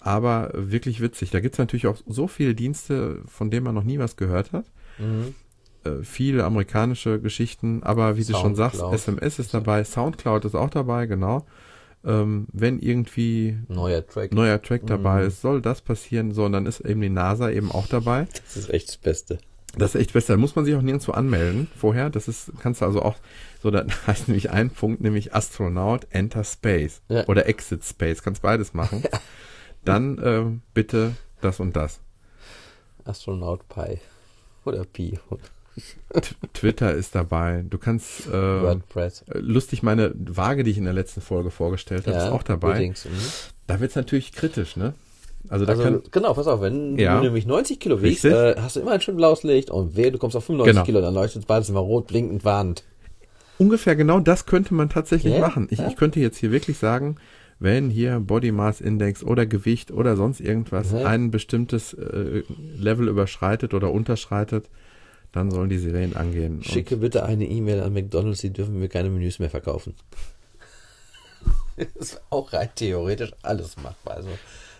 aber 0.00 0.50
wirklich 0.54 1.00
witzig. 1.00 1.30
Da 1.30 1.40
gibt's 1.40 1.58
natürlich 1.58 1.86
auch 1.86 1.96
so 2.06 2.28
viele 2.28 2.54
Dienste, 2.54 3.20
von 3.26 3.50
denen 3.50 3.64
man 3.64 3.74
noch 3.74 3.84
nie 3.84 3.98
was 3.98 4.16
gehört 4.16 4.52
hat. 4.52 4.64
Mhm. 4.98 5.34
Äh, 5.84 6.02
viele 6.02 6.44
amerikanische 6.44 7.20
Geschichten, 7.20 7.82
aber 7.82 8.16
wie 8.16 8.24
du 8.24 8.32
schon 8.34 8.54
sagst, 8.54 8.78
Soundcloud. 8.78 8.94
SMS 8.94 9.38
ist 9.38 9.54
dabei, 9.54 9.84
Soundcloud 9.84 10.44
ist 10.44 10.54
auch 10.54 10.70
dabei, 10.70 11.06
genau. 11.06 11.46
Ähm, 12.04 12.46
wenn 12.52 12.78
irgendwie 12.78 13.58
Neuer 13.68 14.06
Track. 14.06 14.32
neuer 14.32 14.62
Track 14.62 14.82
dabei 14.86 15.22
Mhm. 15.22 15.28
ist, 15.28 15.40
soll 15.42 15.60
das 15.60 15.80
passieren, 15.80 16.32
so, 16.32 16.44
und 16.44 16.52
dann 16.52 16.66
ist 16.66 16.80
eben 16.80 17.00
die 17.00 17.08
NASA 17.10 17.50
eben 17.50 17.70
auch 17.72 17.88
dabei. 17.88 18.26
Das 18.44 18.56
ist 18.56 18.70
echt 18.70 18.88
das 18.88 18.96
Beste. 18.98 19.38
Das 19.76 19.94
ist 19.94 20.00
echt 20.00 20.12
besser. 20.14 20.32
Da 20.34 20.36
muss 20.38 20.56
man 20.56 20.64
sich 20.64 20.74
auch 20.74 20.80
nirgendwo 20.82 21.12
anmelden 21.12 21.66
vorher. 21.76 22.08
Das 22.08 22.26
ist, 22.26 22.52
kannst 22.60 22.80
du 22.80 22.86
also 22.86 23.02
auch, 23.02 23.16
so, 23.62 23.70
da 23.70 23.84
heißt 24.06 24.28
nämlich 24.28 24.50
ein 24.50 24.70
Punkt, 24.70 25.00
nämlich 25.00 25.34
Astronaut 25.34 26.06
Enter 26.10 26.44
Space 26.44 27.02
Ja. 27.08 27.26
oder 27.26 27.46
Exit 27.46 27.84
Space. 27.84 28.22
Kannst 28.22 28.42
beides 28.42 28.74
machen. 28.74 29.02
Dann 29.84 30.20
ähm, 30.22 30.62
bitte 30.74 31.12
das 31.40 31.60
und 31.60 31.76
das. 31.76 32.00
Astronaut 33.04 33.68
Pi. 33.68 33.98
Oder 34.64 34.84
Pi. 34.84 35.18
Twitter 36.54 36.92
ist 36.92 37.14
dabei. 37.14 37.64
Du 37.68 37.78
kannst 37.78 38.26
äh, 38.26 38.32
WordPress. 38.32 39.24
lustig 39.34 39.82
meine 39.82 40.12
Waage, 40.16 40.64
die 40.64 40.72
ich 40.72 40.78
in 40.78 40.84
der 40.84 40.92
letzten 40.92 41.20
Folge 41.20 41.50
vorgestellt 41.50 42.06
habe, 42.06 42.16
ist 42.16 42.24
auch 42.24 42.42
dabei. 42.42 42.88
Mhm. 42.88 42.94
Da 43.66 43.78
wird's 43.80 43.94
natürlich 43.94 44.32
kritisch, 44.32 44.76
ne? 44.76 44.94
Also 45.48 45.64
da 45.64 45.72
Also, 45.72 45.84
kann 45.84 46.02
genau, 46.10 46.34
pass 46.34 46.48
auf, 46.48 46.60
wenn 46.60 46.98
Ja. 46.98 47.16
du 47.16 47.22
nämlich 47.24 47.46
90 47.46 47.78
Kilo 47.78 48.02
wiegst, 48.02 48.24
äh, 48.24 48.56
hast 48.60 48.74
du 48.76 48.80
immer 48.80 48.90
ein 48.90 49.00
schön 49.00 49.16
blaues 49.16 49.44
Licht 49.44 49.70
und 49.70 49.94
wehe, 49.96 50.10
du 50.10 50.18
kommst 50.18 50.36
auf 50.36 50.44
95 50.44 50.72
Genau. 50.74 50.84
Kilo, 50.84 51.00
dann 51.00 51.14
leuchtet 51.14 51.46
beides 51.46 51.68
immer 51.68 51.80
rot, 51.80 52.08
blinkend, 52.08 52.44
warnend. 52.44 52.82
ungefähr 53.58 53.94
genau 53.96 54.18
das 54.20 54.46
könnte 54.46 54.74
man 54.74 54.88
tatsächlich 54.88 55.34
Ja, 55.34 55.40
machen. 55.40 55.68
Ich, 55.70 55.78
ja. 55.78 55.86
ich 55.88 55.96
könnte 55.96 56.18
jetzt 56.20 56.38
hier 56.38 56.50
wirklich 56.50 56.78
sagen, 56.78 57.16
wenn 57.60 57.90
hier 57.90 58.20
Body 58.20 58.52
Mass 58.52 58.80
Index 58.80 59.22
oder 59.24 59.46
Gewicht 59.46 59.90
oder 59.90 60.16
sonst 60.16 60.40
irgendwas 60.40 60.92
Ja. 60.92 61.06
ein 61.06 61.30
bestimmtes 61.30 61.92
äh, 61.94 62.42
Level 62.76 63.08
überschreitet 63.08 63.74
oder 63.74 63.90
unterschreitet, 63.90 64.68
dann 65.32 65.50
sollen 65.50 65.68
die 65.68 65.78
Sirenen 65.78 66.16
angehen. 66.16 66.62
Schicke 66.62 66.96
bitte 66.96 67.24
eine 67.24 67.46
E-Mail 67.46 67.80
an 67.80 67.92
McDonalds, 67.92 68.40
die 68.40 68.50
dürfen 68.50 68.78
mir 68.78 68.88
keine 68.88 69.10
Menüs 69.10 69.38
mehr 69.38 69.50
verkaufen. 69.50 69.94
das 71.76 72.12
ist 72.12 72.20
auch 72.30 72.52
rein 72.52 72.68
theoretisch 72.74 73.32
alles 73.42 73.76
machbar. 73.76 74.16
Also, 74.16 74.28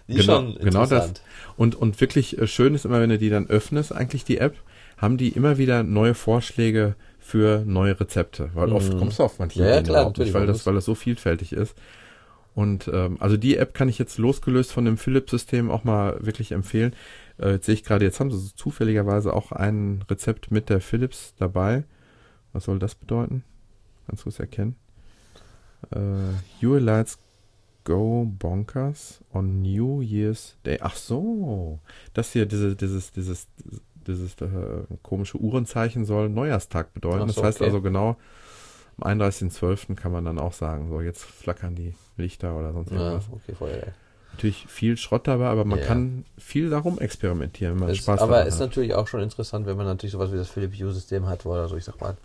genau, 0.07 0.43
genau 0.43 0.57
das. 0.57 0.91
interessant. 0.91 1.23
Und, 1.57 1.75
und 1.75 2.01
wirklich 2.01 2.39
äh, 2.39 2.47
schön 2.47 2.75
ist 2.75 2.85
immer, 2.85 3.01
wenn 3.01 3.11
du 3.11 3.19
die 3.19 3.31
dann 3.31 3.49
öffnest, 3.49 3.93
eigentlich 3.93 4.25
die 4.25 4.39
App, 4.39 4.57
haben 4.97 5.17
die 5.17 5.29
immer 5.29 5.59
wieder 5.59 5.83
neue 5.83 6.15
Vorschläge 6.15 6.95
für 7.19 7.63
neue 7.67 7.99
Rezepte. 8.01 8.51
Weil 8.55 8.73
oft 8.73 8.97
kommst 8.97 9.19
du 9.19 9.25
auf 9.25 9.39
manche 9.39 9.61
Mhm. 9.61 9.67
Ja, 9.67 9.83
klar, 9.83 9.83
überhaupt 9.83 10.19
nicht, 10.19 10.29
natürlich, 10.29 10.35
weil 10.35 10.47
das, 10.47 10.67
weil 10.67 10.75
das 10.75 10.85
so 10.87 10.95
vielfältig 10.95 11.53
ist. 11.53 11.75
Und 12.59 12.91
ähm, 12.93 13.19
also 13.21 13.37
die 13.37 13.57
App 13.57 13.73
kann 13.73 13.89
ich 13.89 14.01
jetzt 14.01 14.19
losgelöst 14.19 14.73
von 14.73 14.85
dem 14.85 14.97
Philips-System 14.97 15.71
auch 15.71 15.85
mal 15.85 16.17
wirklich 16.27 16.51
empfehlen. 16.51 16.93
Äh, 17.41 17.53
jetzt 17.53 17.67
sehe 17.67 17.75
ich 17.75 17.85
gerade, 17.85 18.05
jetzt 18.05 18.19
haben 18.19 18.33
sie 18.33 18.37
so 18.37 18.49
zufälligerweise 18.57 19.33
auch 19.33 19.53
ein 19.53 20.05
Rezept 20.11 20.51
mit 20.51 20.69
der 20.69 20.81
Philips 20.81 21.35
dabei. 21.39 21.85
Was 22.53 22.65
soll 22.65 22.81
das 22.81 22.97
bedeuten? 22.97 23.45
Kannst 24.09 24.25
du 24.25 24.31
es 24.31 24.41
erkennen? 24.41 24.75
Äh, 25.93 26.67
Your 26.67 26.81
Lights 26.81 27.21
Go 27.85 28.25
Bonkers 28.25 29.21
on 29.33 29.63
New 29.63 30.01
Year's 30.01 30.57
Day. 30.67 30.79
Ach 30.83 30.97
so, 30.97 31.79
das 32.13 32.33
hier, 32.33 32.45
diese, 32.45 32.75
dieses, 32.75 33.13
dieses, 33.13 33.47
dieses 34.05 34.35
äh, 34.41 34.49
komische 35.05 35.39
Uhrenzeichen 35.41 36.05
soll 36.05 36.29
Neujahrstag 36.29 36.93
bedeuten. 36.93 37.29
So, 37.29 37.35
das 37.35 37.45
heißt 37.45 37.61
okay. 37.61 37.67
also 37.67 37.83
genau, 37.83 38.17
am 39.01 39.19
31.12. 39.21 39.95
kann 39.97 40.13
man 40.13 40.25
dann 40.25 40.39
auch 40.39 40.53
sagen, 40.53 40.89
so 40.89 41.01
jetzt 41.01 41.23
flackern 41.23 41.75
die 41.75 41.95
Lichter 42.17 42.57
oder 42.57 42.73
sonst 42.73 42.91
Ja, 42.91 42.99
irgendwas. 42.99 43.25
okay, 43.33 43.55
vorher. 43.55 43.93
Natürlich 44.33 44.67
viel 44.69 44.97
Schrott 44.97 45.27
dabei, 45.27 45.47
aber 45.47 45.65
man 45.65 45.81
Ja. 45.81 45.87
kann 45.87 46.25
viel 46.39 46.71
darum 46.71 46.99
experimentieren, 46.99 47.75
wenn 47.75 47.81
man 47.81 47.91
Ist, 47.91 48.03
Spaß 48.05 48.21
aber 48.21 48.45
ist 48.47 48.55
hat. 48.55 48.61
natürlich 48.61 48.95
auch 48.95 49.07
schon 49.09 49.21
interessant, 49.21 49.67
wenn 49.67 49.77
man 49.77 49.87
natürlich 49.87 50.13
sowas 50.13 50.33
wie 50.33 50.37
das 50.37 50.49
Philips 50.51 50.79
Hue-System 50.79 51.27
hat, 51.27 51.47
oder 51.47 51.69
so, 51.69 51.77
ich 51.77 51.85
sag 51.85 52.01
mal, 52.01 52.17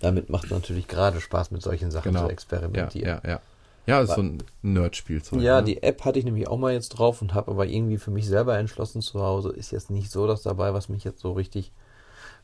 damit 0.00 0.28
macht 0.28 0.44
es 0.44 0.50
natürlich 0.50 0.88
gerade 0.88 1.20
Spaß, 1.20 1.50
mit 1.50 1.62
solchen 1.62 1.90
Sachen 1.90 2.12
Genau. 2.12 2.20
zu 2.20 2.26
Ja, 2.26 2.32
experimentieren. 2.32 3.20
ja, 3.24 3.30
ja. 3.30 3.40
Ja, 3.86 4.00
ist 4.00 4.14
so 4.14 4.22
ein 4.22 4.42
Nerd-Spielzeug. 4.62 5.40
Ja, 5.42 5.58
ne? 5.60 5.64
die 5.66 5.82
App 5.82 6.04
hatte 6.04 6.18
ich 6.18 6.24
nämlich 6.24 6.46
auch 6.46 6.58
mal 6.58 6.72
jetzt 6.72 6.90
drauf 6.90 7.20
und 7.20 7.34
habe 7.34 7.50
aber 7.50 7.66
irgendwie 7.66 7.98
für 7.98 8.10
mich 8.12 8.26
selber 8.26 8.56
entschlossen 8.58 9.02
zu 9.02 9.20
Hause, 9.22 9.50
ist 9.50 9.72
jetzt 9.72 9.90
nicht 9.90 10.10
so 10.10 10.26
das 10.26 10.42
dabei, 10.42 10.72
was 10.72 10.88
mich 10.88 11.04
jetzt 11.04 11.20
so 11.20 11.32
richtig 11.32 11.72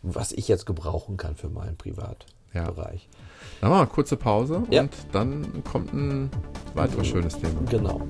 was 0.03 0.32
ich 0.32 0.49
jetzt 0.49 0.66
gebrauchen 0.66 1.16
kann 1.16 1.34
für 1.34 1.49
meinen 1.49 1.76
Privatbereich. 1.76 3.09
Dann 3.61 3.70
machen 3.70 3.78
wir 3.80 3.82
eine 3.82 3.90
kurze 3.90 4.16
Pause 4.16 4.62
Ja. 4.70 4.82
und 4.82 4.90
dann 5.12 5.62
kommt 5.64 5.92
ein 5.92 6.30
weiteres 6.74 7.07
schönes 7.07 7.34
Thema. 7.34 7.61
Genau. 7.70 8.01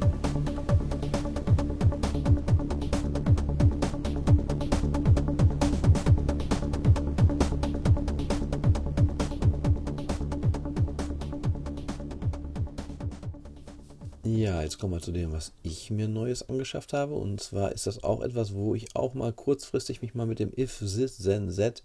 Ja, 14.25 14.63
jetzt 14.63 14.79
kommen 14.79 14.93
wir 14.93 15.01
zu 15.01 15.13
dem, 15.13 15.33
was 15.33 15.53
ich 15.63 15.91
mir 15.91 16.07
Neues 16.09 16.49
angeschafft 16.49 16.93
habe. 16.93 17.15
Und 17.15 17.41
zwar 17.41 17.73
ist 17.73 17.87
das 17.87 18.05
auch 18.05 18.21
etwas, 18.21 18.53
wo 18.55 18.75
ich 18.75 18.95
auch 18.95 19.15
mal 19.15 19.33
kurzfristig 19.33 20.03
mich 20.03 20.15
mal 20.15 20.27
mit 20.27 20.39
dem 20.39 20.53
if, 20.57 20.79
this, 20.81 21.19
then, 21.19 21.55
that 21.57 21.83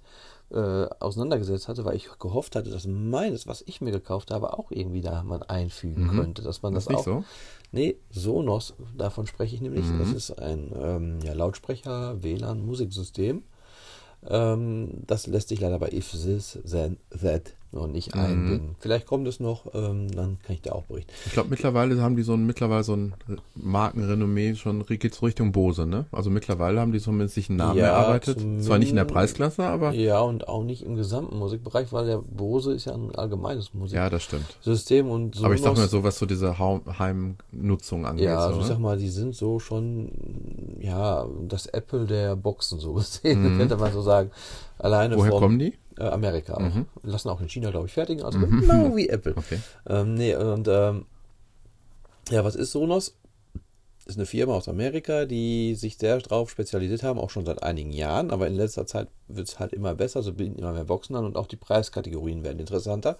äh, 0.53 0.87
auseinandergesetzt 0.99 1.67
hatte, 1.67 1.85
weil 1.85 1.95
ich 1.95 2.07
gehofft 2.19 2.55
hatte, 2.55 2.69
dass 2.69 2.85
meines, 2.87 3.47
was 3.47 3.63
ich 3.65 3.81
mir 3.81 3.91
gekauft 3.91 4.31
habe, 4.31 4.57
auch 4.57 4.71
irgendwie 4.71 5.01
da 5.01 5.23
man 5.23 5.41
einfügen 5.43 6.09
könnte. 6.09 6.41
Dass 6.41 6.61
man 6.61 6.73
das, 6.73 6.87
nicht 6.87 6.99
auch. 6.99 7.05
so? 7.05 7.23
Nee, 7.71 7.97
Sonos, 8.11 8.75
davon 8.95 9.25
spreche 9.25 9.55
ich 9.55 9.61
nämlich. 9.61 9.85
Das 9.97 10.11
ist 10.11 10.31
ein 10.39 10.71
ähm, 10.79 11.19
ja, 11.23 11.33
Lautsprecher, 11.33 12.21
WLAN, 12.21 12.65
Musiksystem. 12.65 13.43
Ähm, 14.27 15.03
das 15.07 15.27
lässt 15.27 15.49
sich 15.49 15.59
leider 15.59 15.79
bei 15.79 15.89
if, 15.91 16.11
this, 16.11 16.59
then, 16.63 16.97
that 17.21 17.55
noch 17.73 17.87
nicht 17.87 18.13
einbinden. 18.15 18.75
Vielleicht 18.79 19.07
kommt 19.07 19.27
es 19.27 19.39
noch, 19.39 19.65
ähm, 19.73 20.09
dann 20.11 20.37
kann 20.43 20.55
ich 20.55 20.61
da 20.61 20.73
auch 20.73 20.83
berichten. 20.83 21.11
Ich 21.25 21.33
glaube, 21.33 21.49
mittlerweile 21.49 22.01
haben 22.01 22.15
die 22.15 22.23
so 22.23 22.33
ein, 22.33 22.45
mittlerweile 22.45 22.83
so 22.83 22.95
ein 22.95 23.13
Markenrenommee 23.55 24.55
schon, 24.55 24.85
geht's 24.85 25.17
so 25.17 25.25
Richtung 25.25 25.51
Bose, 25.51 25.85
ne? 25.85 26.05
Also 26.11 26.29
mittlerweile 26.29 26.79
haben 26.79 26.91
die 26.91 26.99
zumindest 26.99 27.35
sich 27.35 27.49
einen 27.49 27.57
Namen 27.57 27.79
Ja, 27.79 27.87
erarbeitet. 27.87 28.39
Zwar 28.63 28.77
nicht 28.77 28.89
in 28.89 28.95
der 28.95 29.05
Preisklasse, 29.05 29.63
aber 29.63 29.93
Ja, 29.93 30.21
und 30.21 30.47
auch 30.47 30.63
nicht 30.63 30.83
im 30.83 30.95
gesamten 30.95 31.37
Musikbereich, 31.37 31.91
weil 31.91 32.05
der 32.05 32.17
Bose 32.17 32.73
ist 32.73 32.85
ja 32.85 32.93
ein 32.93 33.13
allgemeines 33.15 33.71
ja, 33.87 34.09
das 34.09 34.23
stimmt. 34.23 34.57
Musiksystem 34.65 35.09
und 35.09 35.35
Sonos. 35.35 35.45
Aber 35.45 35.55
ich 35.55 35.61
sag 35.61 35.75
mal 35.75 35.87
so, 35.87 36.03
was 36.03 36.17
so 36.17 36.25
diese 36.25 36.57
Heimnutzung 36.59 38.05
angeht. 38.05 38.25
Ja, 38.25 38.37
also 38.37 38.55
so, 38.55 38.55
ich 38.57 38.67
ne? 38.67 38.73
sag 38.73 38.79
mal, 38.79 38.97
die 38.97 39.09
sind 39.09 39.35
so 39.35 39.59
schon, 39.59 40.09
ja, 40.79 41.25
das 41.47 41.65
Apple 41.67 42.05
der 42.05 42.35
Boxen 42.35 42.79
so 42.79 42.93
gesehen, 42.93 43.57
könnte 43.57 43.77
man 43.77 43.91
so 43.91 44.01
sagen. 44.01 44.31
Alleine 44.79 45.15
Mhm. 45.15 45.19
Woher 45.19 45.31
vom, 45.31 45.39
kommen 45.39 45.59
die? 45.59 45.73
Äh, 45.97 46.03
Amerika 46.03 46.55
auch. 46.55 46.85
Lassen 47.03 47.29
auch 47.29 47.41
in 47.41 47.49
China, 47.49 47.71
glaube 47.71 47.87
ich, 47.87 47.93
fertigen. 47.93 48.23
Also 48.23 48.39
genau 48.39 48.95
wie 48.95 49.09
Apple. 49.09 49.35
Okay. 49.35 49.59
Ähm, 49.87 50.15
nee, 50.15 50.35
und 50.35 50.67
ähm, 50.67 51.05
ja, 52.29 52.43
was 52.43 52.55
ist 52.55 52.71
Sonos? 52.71 53.15
Ist 54.05 54.17
eine 54.17 54.25
Firma 54.25 54.53
aus 54.53 54.67
Amerika, 54.67 55.25
die 55.25 55.75
sich 55.75 55.97
sehr 55.97 56.17
darauf 56.17 56.49
spezialisiert 56.49 57.03
haben, 57.03 57.19
auch 57.19 57.29
schon 57.29 57.45
seit 57.45 57.63
einigen 57.63 57.93
Jahren, 57.93 58.31
aber 58.31 58.47
in 58.47 58.55
letzter 58.55 58.85
Zeit 58.85 59.07
wird 59.29 59.47
es 59.47 59.59
halt 59.59 59.71
immer 59.71 59.95
besser, 59.95 60.21
so 60.21 60.33
bieten 60.33 60.59
immer 60.59 60.73
mehr 60.73 60.83
Boxen 60.83 61.15
an 61.15 61.23
und 61.25 61.37
auch 61.37 61.47
die 61.47 61.55
Preiskategorien 61.55 62.43
werden 62.43 62.59
interessanter, 62.59 63.17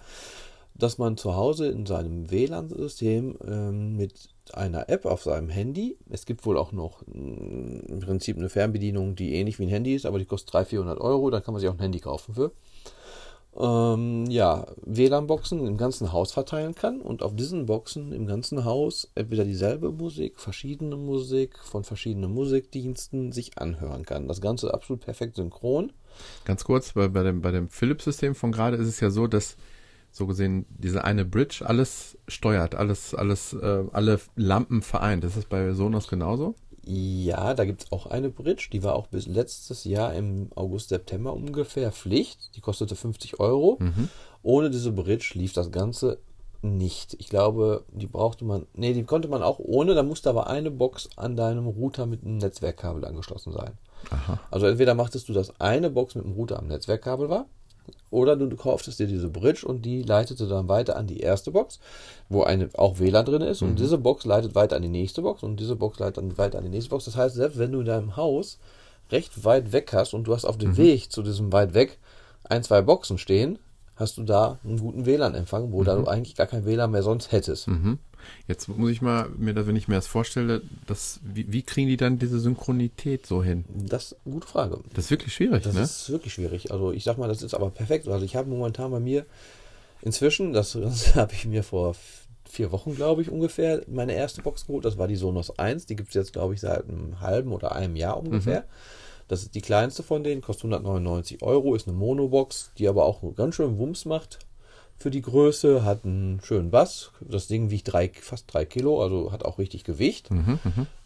dass 0.74 0.98
man 0.98 1.16
zu 1.16 1.36
Hause 1.36 1.68
in 1.68 1.86
seinem 1.86 2.30
WLAN-System 2.30 3.38
ähm, 3.46 3.96
mit 3.96 4.33
einer 4.56 4.88
App 4.88 5.06
auf 5.06 5.22
seinem 5.22 5.48
Handy, 5.48 5.96
es 6.10 6.26
gibt 6.26 6.44
wohl 6.46 6.56
auch 6.56 6.72
noch 6.72 7.02
mh, 7.06 7.82
im 7.88 8.00
Prinzip 8.00 8.36
eine 8.36 8.48
Fernbedienung, 8.48 9.16
die 9.16 9.34
ähnlich 9.34 9.58
wie 9.58 9.64
ein 9.64 9.68
Handy 9.68 9.94
ist, 9.94 10.06
aber 10.06 10.18
die 10.18 10.24
kostet 10.24 10.54
300, 10.54 10.68
400 10.68 11.00
Euro, 11.00 11.30
da 11.30 11.40
kann 11.40 11.54
man 11.54 11.60
sich 11.60 11.68
auch 11.68 11.74
ein 11.74 11.80
Handy 11.80 12.00
kaufen 12.00 12.34
für 12.34 12.52
ähm, 13.56 14.26
ja, 14.28 14.66
WLAN-Boxen 14.84 15.66
im 15.66 15.76
ganzen 15.76 16.12
Haus 16.12 16.32
verteilen 16.32 16.74
kann 16.74 17.00
und 17.00 17.22
auf 17.22 17.36
diesen 17.36 17.66
Boxen 17.66 18.12
im 18.12 18.26
ganzen 18.26 18.64
Haus 18.64 19.10
entweder 19.14 19.44
dieselbe 19.44 19.92
Musik, 19.92 20.40
verschiedene 20.40 20.96
Musik 20.96 21.58
von 21.58 21.84
verschiedenen 21.84 22.32
Musikdiensten 22.32 23.32
sich 23.32 23.58
anhören 23.58 24.04
kann. 24.04 24.26
Das 24.26 24.40
Ganze 24.40 24.74
absolut 24.74 25.04
perfekt 25.04 25.36
synchron. 25.36 25.92
Ganz 26.44 26.64
kurz, 26.64 26.92
bei, 26.92 27.08
bei 27.08 27.22
dem, 27.22 27.42
bei 27.42 27.52
dem 27.52 27.68
Philips-System 27.68 28.34
von 28.34 28.50
gerade 28.50 28.76
ist 28.76 28.88
es 28.88 29.00
ja 29.00 29.10
so, 29.10 29.26
dass 29.26 29.56
so 30.14 30.28
gesehen 30.28 30.64
diese 30.68 31.02
eine 31.02 31.24
Bridge 31.24 31.64
alles 31.66 32.16
steuert, 32.28 32.76
alles, 32.76 33.16
alles, 33.16 33.52
äh, 33.52 33.84
alle 33.92 34.20
Lampen 34.36 34.80
vereint. 34.80 35.24
Ist 35.24 35.36
das 35.36 35.44
bei 35.44 35.72
Sonos 35.72 36.06
genauso? 36.06 36.54
Ja, 36.86 37.54
da 37.54 37.64
gibt 37.64 37.84
es 37.84 37.92
auch 37.92 38.06
eine 38.06 38.30
Bridge, 38.30 38.68
die 38.72 38.84
war 38.84 38.94
auch 38.94 39.08
bis 39.08 39.26
letztes 39.26 39.84
Jahr 39.84 40.14
im 40.14 40.50
August, 40.54 40.90
September 40.90 41.32
ungefähr 41.32 41.90
Pflicht. 41.90 42.54
Die 42.54 42.60
kostete 42.60 42.94
50 42.94 43.40
Euro. 43.40 43.78
Ohne 44.42 44.70
diese 44.70 44.92
Bridge 44.92 45.32
lief 45.34 45.52
das 45.52 45.72
Ganze 45.72 46.18
nicht. 46.62 47.14
Ich 47.18 47.28
glaube, 47.28 47.84
die 47.90 48.06
brauchte 48.06 48.44
man, 48.44 48.66
nee, 48.74 48.92
die 48.92 49.04
konnte 49.04 49.28
man 49.28 49.42
auch 49.42 49.58
ohne, 49.58 49.94
da 49.94 50.04
musste 50.04 50.30
aber 50.30 50.46
eine 50.46 50.70
Box 50.70 51.08
an 51.16 51.34
deinem 51.34 51.66
Router 51.66 52.06
mit 52.06 52.22
einem 52.22 52.38
Netzwerkkabel 52.38 53.04
angeschlossen 53.04 53.52
sein. 53.52 53.72
Aha. 54.10 54.38
Also 54.50 54.66
entweder 54.66 54.94
machtest 54.94 55.28
du, 55.28 55.32
dass 55.32 55.60
eine 55.60 55.90
Box 55.90 56.14
mit 56.14 56.24
dem 56.24 56.32
Router 56.32 56.58
am 56.58 56.68
Netzwerkkabel 56.68 57.28
war, 57.28 57.46
oder 58.10 58.36
du 58.36 58.54
kauftest 58.56 58.98
dir 59.00 59.06
diese 59.06 59.28
Bridge 59.28 59.66
und 59.66 59.82
die 59.82 60.02
leitete 60.02 60.46
dann 60.46 60.68
weiter 60.68 60.96
an 60.96 61.06
die 61.06 61.20
erste 61.20 61.50
Box, 61.50 61.80
wo 62.28 62.42
eine, 62.42 62.68
auch 62.74 62.98
WLAN 62.98 63.26
drin 63.26 63.42
ist. 63.42 63.62
Und 63.62 63.78
diese 63.78 63.98
Box 63.98 64.24
leitet 64.24 64.54
weiter 64.54 64.76
an 64.76 64.82
die 64.82 64.88
nächste 64.88 65.22
Box 65.22 65.42
und 65.42 65.58
diese 65.58 65.76
Box 65.76 65.98
leitet 65.98 66.18
dann 66.18 66.38
weiter 66.38 66.58
an 66.58 66.64
die 66.64 66.70
nächste 66.70 66.90
Box. 66.90 67.06
Das 67.06 67.16
heißt, 67.16 67.34
selbst 67.34 67.58
wenn 67.58 67.72
du 67.72 67.80
in 67.80 67.86
deinem 67.86 68.16
Haus 68.16 68.58
recht 69.10 69.44
weit 69.44 69.72
weg 69.72 69.92
hast 69.92 70.14
und 70.14 70.24
du 70.24 70.34
hast 70.34 70.44
auf 70.44 70.58
dem 70.58 70.76
Weg 70.76 71.10
zu 71.10 71.22
diesem 71.22 71.52
weit 71.52 71.74
weg 71.74 71.98
ein, 72.44 72.62
zwei 72.62 72.82
Boxen 72.82 73.18
stehen, 73.18 73.58
hast 73.96 74.16
du 74.18 74.24
da 74.24 74.58
einen 74.64 74.78
guten 74.78 75.06
WLAN-Empfang, 75.06 75.72
wo 75.72 75.84
da 75.84 75.94
du 75.94 76.06
eigentlich 76.06 76.34
gar 76.34 76.46
kein 76.46 76.64
WLAN 76.64 76.90
mehr 76.90 77.02
sonst 77.02 77.32
hättest. 77.32 77.68
Mhm. 77.68 77.98
Jetzt 78.48 78.68
muss 78.68 78.90
ich 78.90 79.02
mal 79.02 79.28
mir 79.36 79.54
das, 79.54 79.66
wenn 79.66 79.76
ich 79.76 79.88
mir 79.88 79.96
das 79.96 80.06
vorstelle, 80.06 80.62
das, 80.86 81.20
wie, 81.22 81.52
wie 81.52 81.62
kriegen 81.62 81.88
die 81.88 81.96
dann 81.96 82.18
diese 82.18 82.40
Synchronität 82.40 83.26
so 83.26 83.42
hin? 83.42 83.64
Das 83.68 84.06
ist 84.12 84.16
eine 84.24 84.34
gute 84.34 84.46
Frage. 84.46 84.80
Das 84.94 85.06
ist 85.06 85.10
wirklich 85.10 85.34
schwierig, 85.34 85.62
Das 85.62 85.74
ne? 85.74 85.82
ist 85.82 86.10
wirklich 86.10 86.32
schwierig. 86.32 86.72
Also 86.72 86.92
ich 86.92 87.04
sag 87.04 87.18
mal, 87.18 87.28
das 87.28 87.42
ist 87.42 87.54
aber 87.54 87.70
perfekt. 87.70 88.08
Also 88.08 88.24
ich 88.24 88.34
habe 88.36 88.48
momentan 88.48 88.90
bei 88.90 89.00
mir 89.00 89.26
inzwischen, 90.02 90.52
das, 90.52 90.72
das 90.80 91.14
habe 91.14 91.32
ich 91.34 91.46
mir 91.46 91.62
vor 91.62 91.94
vier 92.48 92.72
Wochen, 92.72 92.94
glaube 92.94 93.22
ich, 93.22 93.30
ungefähr, 93.30 93.82
meine 93.88 94.14
erste 94.14 94.42
Box 94.42 94.66
geholt. 94.66 94.84
Das 94.84 94.98
war 94.98 95.08
die 95.08 95.16
Sonos 95.16 95.58
1. 95.58 95.86
Die 95.86 95.96
gibt 95.96 96.10
es 96.10 96.14
jetzt, 96.14 96.32
glaube 96.32 96.54
ich, 96.54 96.60
seit 96.60 96.88
einem 96.88 97.20
halben 97.20 97.52
oder 97.52 97.72
einem 97.72 97.96
Jahr 97.96 98.18
ungefähr. 98.18 98.64
Das 99.28 99.42
ist 99.42 99.54
die 99.54 99.62
kleinste 99.62 100.02
von 100.02 100.22
denen, 100.22 100.42
kostet 100.42 100.64
199 100.64 101.42
Euro, 101.42 101.74
ist 101.74 101.88
eine 101.88 101.96
Monobox, 101.96 102.72
die 102.78 102.88
aber 102.88 103.04
auch 103.04 103.22
ganz 103.34 103.54
schön 103.54 103.78
Wumms 103.78 104.04
macht 104.04 104.38
für 104.96 105.10
die 105.10 105.22
Größe, 105.22 105.84
hat 105.84 106.04
einen 106.04 106.40
schönen 106.42 106.70
Bass. 106.70 107.10
Das 107.20 107.48
Ding 107.48 107.70
wiegt 107.70 107.92
drei, 107.92 108.10
fast 108.20 108.52
drei 108.52 108.64
Kilo, 108.64 109.02
also 109.02 109.32
hat 109.32 109.44
auch 109.44 109.58
richtig 109.58 109.84
Gewicht. 109.84 110.30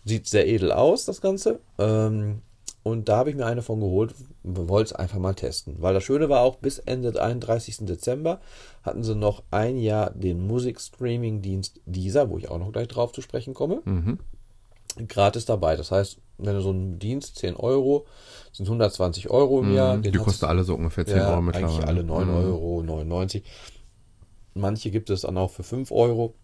Sieht 0.04 0.26
sehr 0.26 0.46
edel 0.46 0.72
aus, 0.72 1.04
das 1.04 1.20
Ganze. 1.20 1.60
Ähm, 1.78 2.42
und 2.82 3.08
da 3.08 3.18
habe 3.18 3.30
ich 3.30 3.36
mir 3.36 3.46
eine 3.46 3.62
von 3.62 3.80
geholt, 3.80 4.14
wollte 4.42 4.88
es 4.88 4.92
einfach 4.92 5.18
mal 5.18 5.34
testen. 5.34 5.76
Weil 5.78 5.94
das 5.94 6.04
Schöne 6.04 6.28
war 6.28 6.40
auch, 6.40 6.56
bis 6.56 6.78
Ende 6.78 7.20
31. 7.20 7.78
Dezember 7.86 8.40
hatten 8.82 9.02
sie 9.02 9.14
noch 9.14 9.42
ein 9.50 9.76
Jahr 9.78 10.10
den 10.10 10.46
Musikstreaming-Dienst 10.46 11.80
dieser, 11.84 12.30
wo 12.30 12.38
ich 12.38 12.48
auch 12.48 12.58
noch 12.58 12.72
gleich 12.72 12.88
drauf 12.88 13.12
zu 13.12 13.20
sprechen 13.20 13.52
komme, 13.52 13.82
gratis 15.08 15.44
dabei. 15.44 15.76
Das 15.76 15.90
heißt, 15.90 16.18
wenn 16.39 16.55
du 16.55 16.61
so 16.61 16.70
einen 16.70 16.99
Dienst, 16.99 17.36
10 17.36 17.57
Euro, 17.57 18.07
sind 18.53 18.66
120 18.66 19.28
Euro 19.30 19.61
im 19.61 19.74
Jahr. 19.74 19.97
den 19.99 20.12
Die 20.12 20.18
kosten 20.18 20.47
alle 20.47 20.64
so 20.64 20.74
ungefähr 20.74 21.05
10 21.07 21.16
ja, 21.18 21.30
Euro 21.30 21.43
mittlerweile. 21.43 21.72
Eigentlich 21.74 21.86
alle 21.86 22.05
9 22.05 22.28
Mhm. 22.28 22.34
Euro, 22.34 22.82
99. 22.82 23.43
Manche 24.55 24.91
gibt 24.91 25.11
es 25.11 25.22
dann 25.22 25.36
auch 25.36 25.51
für 25.51 25.62
5 25.62 25.91
Euro. 25.93 26.34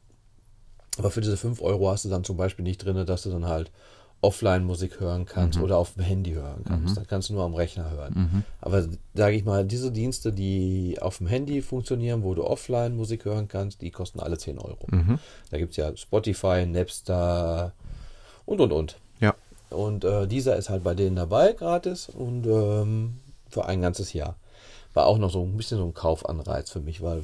Aber 0.98 1.10
für 1.10 1.20
diese 1.20 1.36
5 1.36 1.60
Euro 1.62 1.90
hast 1.90 2.04
du 2.04 2.08
dann 2.08 2.22
zum 2.24 2.36
Beispiel 2.36 2.62
nicht 2.62 2.78
drin, 2.84 3.04
dass 3.06 3.22
du 3.24 3.30
dann 3.30 3.46
halt 3.46 3.72
offline 4.20 4.64
Musik 4.64 5.00
hören 5.00 5.26
kannst 5.26 5.58
Mhm. 5.58 5.64
oder 5.64 5.76
auf 5.78 5.94
dem 5.94 6.04
Handy 6.04 6.32
hören 6.32 6.64
kannst. 6.66 6.96
Dann 6.96 7.06
kannst 7.06 7.28
du 7.28 7.34
nur 7.34 7.42
am 7.44 7.54
Rechner 7.54 7.90
hören. 7.90 8.44
Aber 8.60 8.86
sage 9.12 9.36
ich 9.36 9.44
mal, 9.44 9.66
diese 9.66 9.90
Dienste, 9.92 10.32
die 10.32 10.96
auf 11.00 11.18
dem 11.18 11.26
Handy 11.26 11.60
funktionieren, 11.60 12.22
wo 12.22 12.34
du 12.34 12.44
offline 12.44 12.96
Musik 12.96 13.24
hören 13.26 13.48
kannst, 13.48 13.82
die 13.82 13.90
kosten 13.90 14.20
alle 14.20 14.38
10 14.38 14.58
Euro. 14.58 14.86
Mhm. 14.90 15.18
Da 15.50 15.58
gibt 15.58 15.72
es 15.72 15.76
ja 15.76 15.94
Spotify, 15.96 16.64
Napster 16.64 17.72
und 18.46 18.60
und 18.60 18.72
und. 18.72 18.96
Und 19.74 20.04
äh, 20.04 20.26
dieser 20.26 20.56
ist 20.56 20.70
halt 20.70 20.82
bei 20.84 20.94
denen 20.94 21.16
dabei, 21.16 21.52
gratis 21.52 22.08
und 22.08 22.46
ähm, 22.46 23.18
für 23.50 23.66
ein 23.66 23.80
ganzes 23.82 24.12
Jahr. 24.12 24.36
War 24.94 25.06
auch 25.06 25.18
noch 25.18 25.30
so 25.30 25.42
ein 25.42 25.56
bisschen 25.56 25.78
so 25.78 25.84
ein 25.84 25.94
Kaufanreiz 25.94 26.70
für 26.70 26.80
mich, 26.80 27.02
weil 27.02 27.22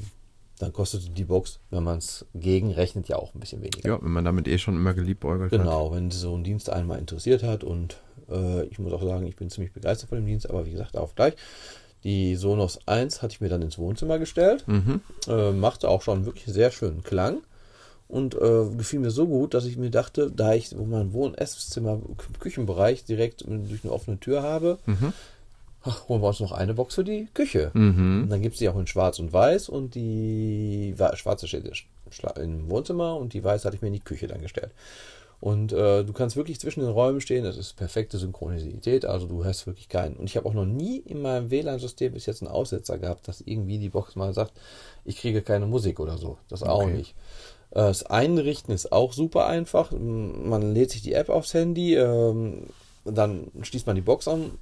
dann 0.59 0.73
kostete 0.73 1.09
die 1.11 1.25
Box, 1.25 1.59
wenn 1.71 1.83
man 1.85 1.99
es 1.99 2.27
gegenrechnet, 2.35 3.09
ja 3.09 3.17
auch 3.17 3.35
ein 3.35 3.41
bisschen 3.41 3.63
weniger. 3.63 3.89
Ja, 3.89 4.03
wenn 4.03 4.11
man 4.11 4.25
damit 4.25 4.47
eh 4.49 4.59
schon 4.59 4.75
immer 4.75 4.93
geliebäugelt 4.93 5.53
hat. 5.53 5.59
Genau, 5.59 5.93
wenn 5.93 6.11
so 6.11 6.37
ein 6.37 6.45
Dienst 6.45 6.69
einmal 6.69 6.99
interessiert 6.99 7.43
hat 7.43 7.65
und 7.65 7.97
äh, 8.31 8.65
ich 8.65 8.79
muss 8.79 8.93
auch 8.93 9.03
sagen, 9.03 9.27
ich 9.27 9.37
bin 9.37 9.49
ziemlich 9.49 9.73
begeistert 9.73 10.09
von 10.11 10.19
dem 10.19 10.27
Dienst, 10.27 10.51
aber 10.51 10.67
wie 10.67 10.73
gesagt, 10.73 10.97
auf 10.97 11.15
gleich. 11.15 11.35
Die 12.05 12.35
Sonos 12.37 12.79
1 12.87 13.21
hatte 13.23 13.33
ich 13.35 13.41
mir 13.41 13.49
dann 13.51 13.63
ins 13.63 13.79
Wohnzimmer 13.79 14.19
gestellt, 14.19 14.65
Mhm. 14.67 15.01
äh, 15.29 15.53
machte 15.53 15.89
auch 15.89 16.03
schon 16.03 16.25
wirklich 16.27 16.47
sehr 16.47 16.71
schönen 16.71 17.03
Klang 17.03 17.39
und 18.11 18.35
äh, 18.35 18.67
gefiel 18.77 19.01
mir 19.01 19.11
so 19.11 19.27
gut, 19.27 19.55
dass 19.55 19.65
ich 19.65 19.77
mir 19.77 19.91
dachte, 19.91 20.31
da 20.31 20.53
ich 20.55 20.75
mein 20.75 21.13
Wohn- 21.13 21.35
Esszimmer, 21.35 21.95
Kü- 22.17 22.39
Küchenbereich 22.39 23.05
direkt 23.05 23.45
durch 23.47 23.85
eine 23.85 23.93
offene 23.93 24.19
Tür 24.19 24.43
habe, 24.43 24.79
ach, 25.83 26.09
holen 26.09 26.21
wir 26.23 26.29
uns 26.29 26.41
noch 26.41 26.53
eine 26.53 26.75
Box 26.75 26.97
für 26.97 27.05
die 27.05 27.29
Küche. 27.35 27.71
Mhm. 27.75 28.25
Und 28.25 28.29
dann 28.31 28.43
gibt 28.43 28.55
es 28.55 28.59
die 28.59 28.69
auch 28.69 28.79
in 28.79 28.87
schwarz 28.87 29.19
und 29.19 29.33
weiß 29.33 29.69
und 29.69 29.95
die 29.95 30.95
wa- 30.99 31.17
schwarze 31.17 31.47
steht 31.49 31.65
im 32.43 32.69
Wohnzimmer 32.69 33.17
und 33.17 33.33
die 33.35 33.45
weiße 33.45 33.65
hatte 33.67 33.77
ich 33.77 33.83
mir 33.83 33.89
in 33.89 33.95
die 33.95 34.01
Küche 34.01 34.27
dann 34.27 34.41
gestellt. 34.43 34.73
Und 35.41 35.73
äh, 35.73 36.05
du 36.05 36.13
kannst 36.13 36.37
wirklich 36.37 36.61
zwischen 36.61 36.81
den 36.81 36.91
Räumen 36.91 37.23
stehen, 37.23 37.45
das 37.45 37.57
ist 37.57 37.75
perfekte 37.77 38.19
Synchronisität, 38.19 39.07
also 39.07 39.27
du 39.27 39.43
hast 39.47 39.67
wirklich 39.67 39.89
keinen. 39.89 40.17
Und 40.17 40.27
ich 40.27 40.37
habe 40.37 40.47
auch 40.47 40.53
noch 40.53 40.67
nie 40.67 40.99
in 40.99 41.23
meinem 41.23 41.51
WLAN-System 41.51 42.13
bis 42.13 42.27
jetzt 42.27 42.43
einen 42.43 42.51
Aussetzer 42.51 42.99
gehabt, 42.99 43.27
dass 43.27 43.41
irgendwie 43.41 43.79
die 43.79 43.89
Box 43.89 44.17
mal 44.17 44.35
sagt, 44.35 44.53
ich 45.07 45.17
kriege 45.19 45.41
keine 45.41 45.65
Musik 45.65 45.99
oder 45.99 46.19
so. 46.19 46.37
Das 46.51 46.63
auch 46.63 46.83
Okay. 46.83 46.93
nicht. 46.93 47.15
Das 47.71 48.05
Einrichten 48.05 48.75
ist 48.75 48.93
auch 48.93 49.13
super 49.13 49.47
einfach. 49.47 49.93
Man 49.93 50.75
lädt 50.75 50.91
sich 50.91 51.03
die 51.03 51.13
App 51.13 51.29
aufs 51.29 51.55
Handy, 51.55 51.95
ähm, 51.95 52.67
dann 53.05 53.49
schließt 53.63 53.87
man 53.87 53.97
die 53.97 54.03
Box 54.03 54.27
am 54.27 54.59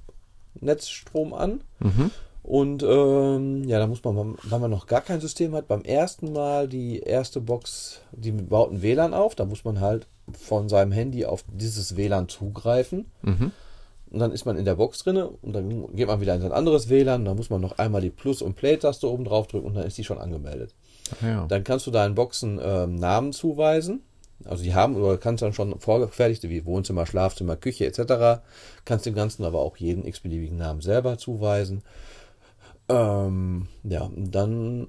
Netzstrom 0.59 1.33
an. 1.33 1.61
Mhm. 1.79 2.11
Und 2.43 2.83
ähm, 2.83 3.63
ja, 3.65 3.79
da 3.79 3.87
muss 3.87 4.03
man, 4.03 4.37
wenn 4.43 4.61
man 4.61 4.71
noch 4.71 4.87
gar 4.87 5.01
kein 5.01 5.21
System 5.21 5.53
hat, 5.53 5.67
beim 5.67 5.83
ersten 5.83 6.31
Mal 6.31 6.67
die 6.67 6.99
erste 6.99 7.41
Box, 7.41 8.01
die 8.11 8.31
baut 8.31 8.71
ein 8.71 8.81
WLAN 8.81 9.13
auf, 9.13 9.35
da 9.35 9.45
muss 9.45 9.65
man 9.65 9.81
halt 9.81 10.07
von 10.31 10.69
seinem 10.69 10.91
Handy 10.91 11.25
auf 11.25 11.43
dieses 11.51 11.95
WLAN 11.97 12.29
zugreifen. 12.29 13.11
Mhm. 13.21 13.51
Und 14.11 14.19
dann 14.19 14.31
ist 14.31 14.45
man 14.45 14.57
in 14.57 14.65
der 14.65 14.75
Box 14.75 14.99
drinne 14.99 15.29
und 15.29 15.53
dann 15.53 15.95
geht 15.95 16.07
man 16.07 16.21
wieder 16.21 16.33
in 16.33 16.41
sein 16.41 16.51
anderes 16.51 16.89
WLAN, 16.89 17.25
da 17.25 17.35
muss 17.35 17.51
man 17.51 17.61
noch 17.61 17.77
einmal 17.77 18.01
die 18.01 18.09
Plus- 18.09 18.41
und 18.41 18.55
Play-Taste 18.55 19.07
oben 19.07 19.25
drauf 19.25 19.45
drücken 19.45 19.67
und 19.67 19.75
dann 19.75 19.85
ist 19.85 19.97
die 19.97 20.03
schon 20.03 20.17
angemeldet. 20.17 20.73
Ja. 21.21 21.45
Dann 21.47 21.63
kannst 21.63 21.87
du 21.87 21.91
deinen 21.91 22.15
Boxen 22.15 22.59
ähm, 22.61 22.95
Namen 22.95 23.33
zuweisen. 23.33 24.01
Also 24.45 24.63
die 24.63 24.73
haben 24.73 24.95
oder 24.95 25.17
kannst 25.17 25.41
dann 25.41 25.53
schon 25.53 25.79
vorgefertigte 25.79 26.49
wie 26.49 26.65
Wohnzimmer, 26.65 27.05
Schlafzimmer, 27.05 27.57
Küche 27.57 27.85
etc. 27.85 28.41
Kannst 28.85 29.05
dem 29.05 29.13
Ganzen 29.13 29.43
aber 29.43 29.59
auch 29.59 29.77
jeden 29.77 30.05
x-beliebigen 30.05 30.57
Namen 30.57 30.81
selber 30.81 31.17
zuweisen. 31.17 31.83
Ähm, 32.87 33.67
ja, 33.83 34.09
dann 34.15 34.87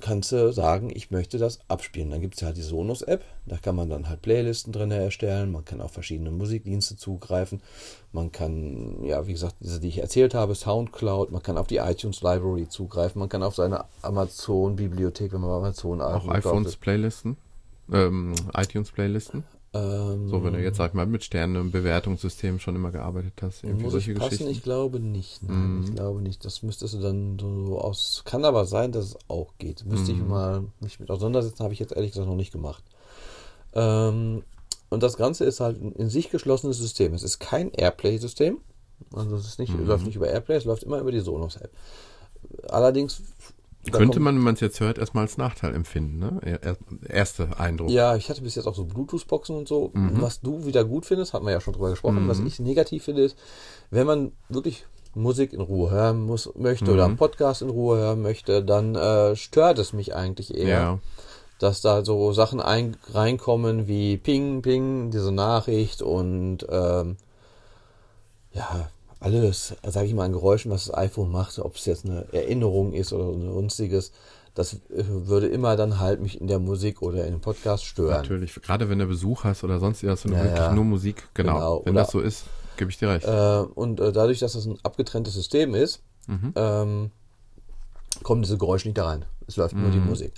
kannst 0.00 0.32
du 0.32 0.52
sagen, 0.52 0.90
ich 0.94 1.10
möchte 1.10 1.38
das 1.38 1.60
abspielen. 1.68 2.10
Dann 2.10 2.20
gibt 2.20 2.36
es 2.36 2.42
halt 2.42 2.56
die 2.56 2.62
Sonos-App, 2.62 3.24
da 3.46 3.56
kann 3.56 3.76
man 3.76 3.88
dann 3.88 4.08
halt 4.08 4.22
Playlisten 4.22 4.72
drin 4.72 4.90
erstellen, 4.90 5.52
man 5.52 5.64
kann 5.64 5.80
auf 5.80 5.92
verschiedene 5.92 6.30
Musikdienste 6.30 6.96
zugreifen, 6.96 7.62
man 8.12 8.32
kann, 8.32 9.02
ja, 9.04 9.26
wie 9.26 9.32
gesagt, 9.32 9.56
diese, 9.60 9.80
die 9.80 9.88
ich 9.88 9.98
erzählt 9.98 10.34
habe, 10.34 10.54
Soundcloud, 10.54 11.30
man 11.32 11.42
kann 11.42 11.56
auf 11.58 11.66
die 11.66 11.78
iTunes 11.78 12.22
Library 12.22 12.68
zugreifen, 12.68 13.18
man 13.18 13.28
kann 13.28 13.42
auf 13.42 13.54
seine 13.54 13.84
Amazon-Bibliothek, 14.02 15.32
wenn 15.32 15.40
man 15.40 15.50
Amazon 15.50 16.00
Auch 16.00 16.28
iPhones 16.28 16.76
Playlisten, 16.76 17.36
ähm, 17.92 18.34
iTunes 18.54 18.90
Playlisten. 18.90 19.44
Ähm, 19.76 20.28
So, 20.28 20.42
wenn 20.44 20.54
du 20.54 20.62
jetzt, 20.62 20.76
sag 20.76 20.90
ich 20.90 20.94
mal, 20.94 21.06
mit 21.06 21.24
Sternen-Bewertungssystem 21.24 22.58
schon 22.58 22.76
immer 22.76 22.90
gearbeitet 22.90 23.34
hast, 23.42 23.64
irgendwie 23.64 23.84
muss 23.84 23.92
solche 23.92 24.12
ich 24.12 24.18
passen? 24.18 24.30
Geschichten. 24.30 24.52
Ich 24.52 24.62
glaube 24.62 25.00
nicht. 25.00 25.42
Nein, 25.42 25.82
ich 25.84 25.94
glaube 25.94 26.22
nicht. 26.22 26.44
Das 26.44 26.62
müsstest 26.62 26.94
du 26.94 26.98
dann 27.00 27.38
so 27.38 27.78
aus. 27.78 28.22
Kann 28.24 28.44
aber 28.44 28.64
sein, 28.64 28.92
dass 28.92 29.04
es 29.06 29.16
auch 29.28 29.54
geht. 29.58 29.84
Müsste 29.84 30.12
ich 30.12 30.18
mal 30.18 30.64
mich 30.80 31.00
mit 31.00 31.10
auseinandersetzen, 31.10 31.62
habe 31.62 31.74
ich 31.74 31.80
jetzt 31.80 31.92
ehrlich 31.92 32.12
gesagt 32.12 32.28
noch 32.28 32.36
nicht 32.36 32.52
gemacht. 32.52 32.82
Ähm, 33.74 34.42
und 34.88 35.02
das 35.02 35.16
Ganze 35.16 35.44
ist 35.44 35.60
halt 35.60 35.82
ein 35.82 35.92
in 35.92 36.08
sich 36.08 36.30
geschlossenes 36.30 36.78
System. 36.78 37.12
Es 37.14 37.22
ist 37.22 37.38
kein 37.40 37.70
Airplay-System. 37.72 38.58
Also 39.12 39.36
es 39.36 39.46
ist 39.46 39.58
nicht, 39.58 39.74
läuft 39.78 40.06
nicht 40.06 40.16
über 40.16 40.28
Airplay, 40.28 40.56
es 40.56 40.64
läuft 40.64 40.82
immer 40.84 40.98
über 41.00 41.12
die 41.12 41.20
Sonos-App. 41.20 41.70
Allerdings. 42.68 43.20
Könnte 43.92 44.20
man, 44.20 44.36
wenn 44.36 44.42
man 44.42 44.54
es 44.54 44.60
jetzt 44.60 44.80
hört, 44.80 44.98
erstmal 44.98 45.24
als 45.24 45.36
Nachteil 45.38 45.74
empfinden, 45.74 46.18
ne? 46.18 46.38
Er- 46.42 46.62
er- 46.62 46.76
Erster 47.08 47.58
Eindruck. 47.60 47.90
Ja, 47.90 48.16
ich 48.16 48.28
hatte 48.30 48.42
bis 48.42 48.54
jetzt 48.54 48.66
auch 48.66 48.74
so 48.74 48.84
Bluetooth-Boxen 48.84 49.56
und 49.56 49.68
so. 49.68 49.90
Mhm. 49.94 50.20
Was 50.20 50.40
du 50.40 50.64
wieder 50.66 50.84
gut 50.84 51.06
findest, 51.06 51.32
hatten 51.32 51.44
wir 51.46 51.52
ja 51.52 51.60
schon 51.60 51.74
drüber 51.74 51.90
gesprochen. 51.90 52.28
Was 52.28 52.40
ich 52.40 52.58
negativ 52.60 53.04
finde, 53.04 53.22
ist, 53.22 53.36
wenn 53.90 54.06
man 54.06 54.32
wirklich 54.48 54.84
Musik 55.14 55.52
in 55.54 55.60
Ruhe 55.62 55.90
hören 55.90 56.20
muss, 56.26 56.50
möchte 56.56 56.90
oder 56.92 57.04
Mhm. 57.04 57.10
einen 57.12 57.16
Podcast 57.16 57.62
in 57.62 57.70
Ruhe 57.70 57.96
hören 57.98 58.20
möchte, 58.22 58.62
dann 58.62 58.94
äh, 58.94 59.34
stört 59.36 59.78
es 59.78 59.92
mich 59.94 60.14
eigentlich 60.14 60.54
eher, 60.54 60.68
Ja. 60.68 60.98
dass 61.58 61.80
da 61.80 62.04
so 62.04 62.32
Sachen 62.34 62.60
ein, 62.60 62.96
reinkommen 63.12 63.88
wie 63.88 64.18
Ping, 64.18 64.60
Ping, 64.60 65.10
diese 65.10 65.32
Nachricht 65.32 66.02
und 66.02 66.66
ähm, 66.68 67.16
ja, 68.52 68.88
alles, 69.20 69.74
sage 69.86 70.06
ich 70.06 70.14
mal, 70.14 70.24
an 70.24 70.32
Geräuschen, 70.32 70.70
was 70.70 70.86
das 70.86 70.94
iPhone 70.94 71.30
macht, 71.30 71.58
ob 71.58 71.76
es 71.76 71.86
jetzt 71.86 72.04
eine 72.04 72.26
Erinnerung 72.32 72.92
ist 72.92 73.12
oder 73.12 73.32
sonstiges, 73.32 74.12
das 74.54 74.74
äh, 74.74 75.04
würde 75.06 75.48
immer 75.48 75.76
dann 75.76 76.00
halt 76.00 76.20
mich 76.20 76.40
in 76.40 76.46
der 76.46 76.58
Musik 76.58 77.02
oder 77.02 77.24
in 77.26 77.32
dem 77.32 77.40
Podcast 77.40 77.84
stören. 77.84 78.10
Natürlich. 78.22 78.54
Gerade 78.54 78.88
wenn 78.88 78.98
du 78.98 79.06
Besuch 79.06 79.44
hast 79.44 79.64
oder 79.64 79.78
sonst 79.78 80.04
was, 80.06 80.24
wenn 80.24 80.32
du 80.32 80.36
Ja, 80.38 80.44
wirklich 80.44 80.60
ja. 80.60 80.72
nur 80.72 80.84
Musik, 80.84 81.28
genau. 81.34 81.54
Genau. 81.54 81.82
Wenn 81.84 81.92
Oder- 81.94 82.02
das 82.02 82.10
so 82.12 82.20
ist, 82.20 82.44
gebe 82.76 82.90
ich 82.90 82.98
dir 82.98 83.08
recht. 83.08 83.26
Äh, 83.26 83.60
und 83.74 84.00
äh, 84.00 84.12
dadurch, 84.12 84.38
dass 84.40 84.52
das 84.54 84.66
ein 84.66 84.78
abgetrenntes 84.82 85.34
System 85.34 85.74
ist, 85.74 86.00
Mhm. 86.26 86.52
ähm, 86.56 87.10
kommen 88.22 88.42
diese 88.42 88.58
Geräusche 88.58 88.88
nicht 88.88 88.98
da 88.98 89.06
rein. 89.06 89.24
Es 89.46 89.56
läuft 89.56 89.74
nur 89.76 89.90
die 89.90 89.98
Mhm. 90.00 90.06
Musik. 90.08 90.32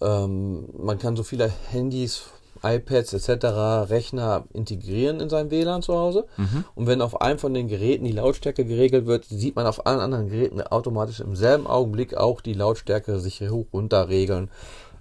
Ähm, 0.00 0.68
man 0.78 0.98
kann 0.98 1.16
so 1.16 1.22
viele 1.22 1.48
Handys, 1.70 2.22
iPads 2.62 3.12
etc., 3.12 3.90
Rechner 3.90 4.44
integrieren 4.52 5.20
in 5.20 5.28
sein 5.28 5.50
WLAN 5.50 5.82
zu 5.82 5.94
Hause. 5.94 6.26
Mhm. 6.36 6.64
Und 6.74 6.86
wenn 6.86 7.02
auf 7.02 7.20
einem 7.20 7.38
von 7.38 7.54
den 7.54 7.68
Geräten 7.68 8.04
die 8.04 8.12
Lautstärke 8.12 8.64
geregelt 8.64 9.06
wird, 9.06 9.24
sieht 9.24 9.56
man 9.56 9.66
auf 9.66 9.86
allen 9.86 10.00
anderen 10.00 10.28
Geräten 10.28 10.60
automatisch 10.60 11.20
im 11.20 11.36
selben 11.36 11.66
Augenblick 11.66 12.16
auch 12.16 12.40
die 12.40 12.54
Lautstärke 12.54 13.18
sich 13.20 13.40
hoch 13.42 13.66
runter 13.72 14.08
regeln. 14.08 14.50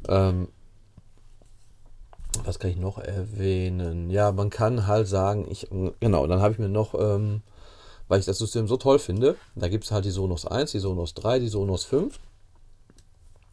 Ähm, 0.07 0.49
was 2.43 2.59
kann 2.59 2.71
ich 2.71 2.77
noch 2.77 2.97
erwähnen? 2.97 4.09
Ja, 4.09 4.31
man 4.31 4.49
kann 4.49 4.87
halt 4.87 5.07
sagen, 5.07 5.47
ich, 5.49 5.69
genau, 5.99 6.27
dann 6.27 6.41
habe 6.41 6.53
ich 6.53 6.59
mir 6.59 6.69
noch, 6.69 6.93
ähm, 6.95 7.41
weil 8.07 8.19
ich 8.19 8.25
das 8.25 8.37
System 8.37 8.67
so 8.67 8.77
toll 8.77 8.99
finde, 8.99 9.35
da 9.55 9.67
gibt 9.67 9.85
es 9.85 9.91
halt 9.91 10.05
die 10.05 10.11
Sonos 10.11 10.45
1, 10.45 10.71
die 10.71 10.79
Sonos 10.79 11.13
3, 11.13 11.39
die 11.39 11.47
Sonos 11.47 11.85
5. 11.85 12.19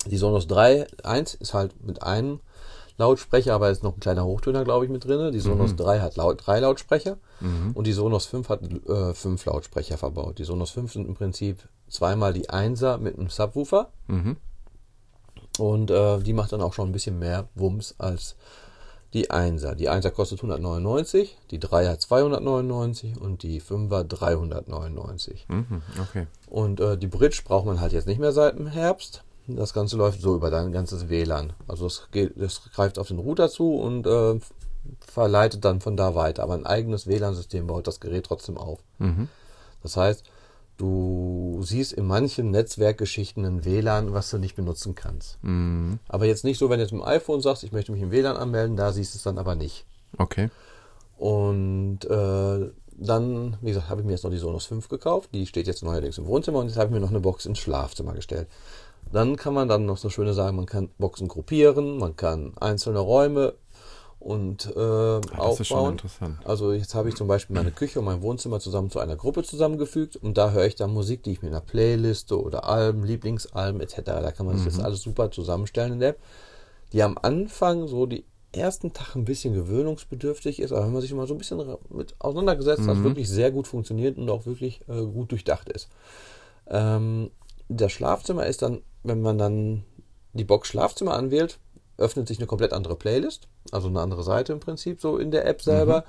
Die 0.06 0.16
Sonos 0.16 0.48
3, 0.48 0.86
1 1.04 1.34
ist 1.34 1.54
halt 1.54 1.80
mit 1.84 2.02
einem 2.02 2.40
Lautsprecher, 2.98 3.54
aber 3.54 3.70
ist 3.70 3.82
noch 3.82 3.94
ein 3.96 4.00
kleiner 4.00 4.24
Hochtöner, 4.24 4.64
glaube 4.64 4.84
ich, 4.84 4.90
mit 4.90 5.04
drin. 5.04 5.32
Die 5.32 5.40
Sonos 5.40 5.76
3 5.76 6.00
hat 6.00 6.16
laut, 6.16 6.42
drei 6.46 6.60
Lautsprecher 6.60 7.16
und 7.74 7.86
die 7.86 7.92
Sonos 7.92 8.26
5 8.26 8.48
hat 8.48 8.60
äh, 8.62 9.14
fünf 9.14 9.44
Lautsprecher 9.46 9.98
verbaut. 9.98 10.38
Die 10.38 10.44
Sonos 10.44 10.70
5 10.70 10.92
sind 10.92 11.08
im 11.08 11.14
Prinzip 11.14 11.58
zweimal 11.88 12.32
die 12.32 12.48
1er 12.50 12.98
mit 12.98 13.18
einem 13.18 13.28
Subwoofer 13.30 13.88
Mhm. 14.08 14.36
und 15.58 15.90
äh, 15.90 16.18
die 16.20 16.32
macht 16.32 16.52
dann 16.52 16.62
auch 16.62 16.72
schon 16.72 16.88
ein 16.88 16.92
bisschen 16.92 17.18
mehr 17.18 17.48
Wumms 17.54 17.94
als 17.98 18.36
die 19.12 19.30
1er. 19.30 19.74
Die 19.74 19.90
1er 19.90 20.10
kostet 20.10 20.38
199, 20.38 21.36
die 21.50 21.58
3er 21.58 21.98
299 21.98 23.20
und 23.20 23.42
die 23.42 23.60
5er 23.60 24.04
399. 24.04 25.46
Mhm. 25.48 25.82
Okay. 26.00 26.26
Und 26.48 26.80
äh, 26.80 26.96
die 26.96 27.08
Bridge 27.08 27.42
braucht 27.44 27.66
man 27.66 27.80
halt 27.80 27.92
jetzt 27.92 28.06
nicht 28.06 28.20
mehr 28.20 28.32
seit 28.32 28.58
dem 28.58 28.66
Herbst. 28.68 29.22
Das 29.46 29.74
Ganze 29.74 29.96
läuft 29.96 30.20
so 30.20 30.34
über 30.34 30.50
dein 30.50 30.72
ganzes 30.72 31.08
WLAN. 31.08 31.52
Also 31.68 31.86
es, 31.86 32.08
geht, 32.12 32.36
es 32.36 32.70
greift 32.72 32.98
auf 32.98 33.08
den 33.08 33.18
Router 33.18 33.48
zu 33.48 33.74
und 33.74 34.06
äh, 34.06 34.38
verleitet 35.00 35.64
dann 35.64 35.80
von 35.80 35.96
da 35.96 36.14
weiter. 36.14 36.42
Aber 36.42 36.54
ein 36.54 36.66
eigenes 36.66 37.06
WLAN-System 37.06 37.66
baut 37.66 37.86
das 37.86 38.00
Gerät 38.00 38.26
trotzdem 38.26 38.56
auf. 38.56 38.80
Mhm. 38.98 39.28
Das 39.82 39.96
heißt, 39.96 40.24
du 40.76 41.60
siehst 41.62 41.92
in 41.92 42.06
manchen 42.06 42.50
Netzwerkgeschichten 42.50 43.44
ein 43.44 43.64
WLAN, 43.64 44.12
was 44.12 44.30
du 44.30 44.38
nicht 44.38 44.54
benutzen 44.54 44.94
kannst. 44.94 45.42
Mhm. 45.42 45.98
Aber 46.08 46.26
jetzt 46.26 46.44
nicht 46.44 46.58
so, 46.58 46.70
wenn 46.70 46.78
du 46.78 46.84
jetzt 46.84 46.92
mit 46.92 47.02
dem 47.02 47.06
iPhone 47.06 47.40
sagst, 47.40 47.64
ich 47.64 47.72
möchte 47.72 47.92
mich 47.92 48.02
im 48.02 48.10
WLAN 48.10 48.36
anmelden, 48.36 48.76
da 48.76 48.92
siehst 48.92 49.14
du 49.14 49.18
es 49.18 49.22
dann 49.22 49.38
aber 49.38 49.54
nicht. 49.54 49.86
Okay. 50.18 50.50
Und 51.16 52.04
äh, 52.04 52.70
dann, 52.96 53.56
wie 53.60 53.68
gesagt, 53.68 53.88
habe 53.88 54.00
ich 54.00 54.06
mir 54.06 54.12
jetzt 54.12 54.24
noch 54.24 54.30
die 54.30 54.38
Sonos 54.38 54.66
5 54.66 54.88
gekauft. 54.88 55.30
Die 55.32 55.46
steht 55.46 55.66
jetzt 55.66 55.82
neuerdings 55.82 56.18
im 56.18 56.26
Wohnzimmer 56.26 56.58
und 56.58 56.66
jetzt 56.66 56.76
habe 56.76 56.88
ich 56.88 56.92
mir 56.92 57.00
noch 57.00 57.10
eine 57.10 57.20
Box 57.20 57.46
ins 57.46 57.58
Schlafzimmer 57.58 58.12
gestellt. 58.14 58.48
Dann 59.10 59.36
kann 59.36 59.54
man 59.54 59.68
dann 59.68 59.84
noch 59.84 59.98
so 59.98 60.08
schöne 60.08 60.32
sagen, 60.32 60.56
man 60.56 60.66
kann 60.66 60.90
Boxen 60.98 61.28
gruppieren, 61.28 61.98
man 61.98 62.16
kann 62.16 62.52
einzelne 62.58 63.00
Räume 63.00 63.54
und 64.22 64.66
äh, 64.66 64.74
das 64.74 65.60
ist 65.60 65.66
schon 65.66 65.78
aufbauen. 65.78 65.92
interessant. 65.92 66.38
Also 66.44 66.72
jetzt 66.72 66.94
habe 66.94 67.08
ich 67.08 67.16
zum 67.16 67.26
Beispiel 67.26 67.56
meine 67.56 67.72
Küche 67.72 67.98
und 67.98 68.04
mein 68.04 68.22
Wohnzimmer 68.22 68.60
zusammen 68.60 68.88
zu 68.88 69.00
einer 69.00 69.16
Gruppe 69.16 69.42
zusammengefügt 69.42 70.14
und 70.14 70.38
da 70.38 70.52
höre 70.52 70.66
ich 70.66 70.76
dann 70.76 70.92
Musik, 70.92 71.24
die 71.24 71.32
ich 71.32 71.42
mir 71.42 71.48
in 71.48 71.54
einer 71.54 71.64
Playliste 71.64 72.40
oder 72.40 72.64
Alben, 72.64 73.02
Lieblingsalben 73.02 73.80
etc. 73.80 74.02
Da 74.04 74.30
kann 74.30 74.46
man 74.46 74.56
sich 74.56 74.66
das 74.66 74.78
alles 74.78 75.02
super 75.02 75.30
zusammenstellen 75.32 75.94
in 75.94 76.00
der 76.00 76.10
App. 76.10 76.20
Die 76.92 77.02
am 77.02 77.18
Anfang 77.20 77.88
so 77.88 78.06
die 78.06 78.24
ersten 78.52 78.92
Tag 78.92 79.16
ein 79.16 79.24
bisschen 79.24 79.54
gewöhnungsbedürftig 79.54 80.60
ist, 80.60 80.72
aber 80.72 80.84
wenn 80.84 80.92
man 80.92 81.02
sich 81.02 81.12
mal 81.14 81.26
so 81.26 81.34
ein 81.34 81.38
bisschen 81.38 81.60
mit 81.90 82.14
auseinandergesetzt 82.18 82.86
hat, 82.86 83.02
wirklich 83.02 83.28
sehr 83.28 83.50
gut 83.50 83.66
funktioniert 83.66 84.18
und 84.18 84.28
auch 84.30 84.46
wirklich 84.46 84.82
äh, 84.88 85.02
gut 85.02 85.32
durchdacht 85.32 85.68
ist. 85.70 85.88
Ähm, 86.68 87.30
das 87.76 87.92
Schlafzimmer 87.92 88.46
ist 88.46 88.62
dann, 88.62 88.82
wenn 89.02 89.20
man 89.20 89.38
dann 89.38 89.84
die 90.32 90.44
Box 90.44 90.68
Schlafzimmer 90.68 91.14
anwählt, 91.14 91.58
öffnet 91.98 92.28
sich 92.28 92.38
eine 92.38 92.46
komplett 92.46 92.72
andere 92.72 92.96
Playlist, 92.96 93.48
also 93.70 93.88
eine 93.88 94.00
andere 94.00 94.22
Seite 94.22 94.52
im 94.52 94.60
Prinzip 94.60 95.00
so 95.00 95.18
in 95.18 95.30
der 95.30 95.46
App 95.46 95.62
selber, 95.62 96.04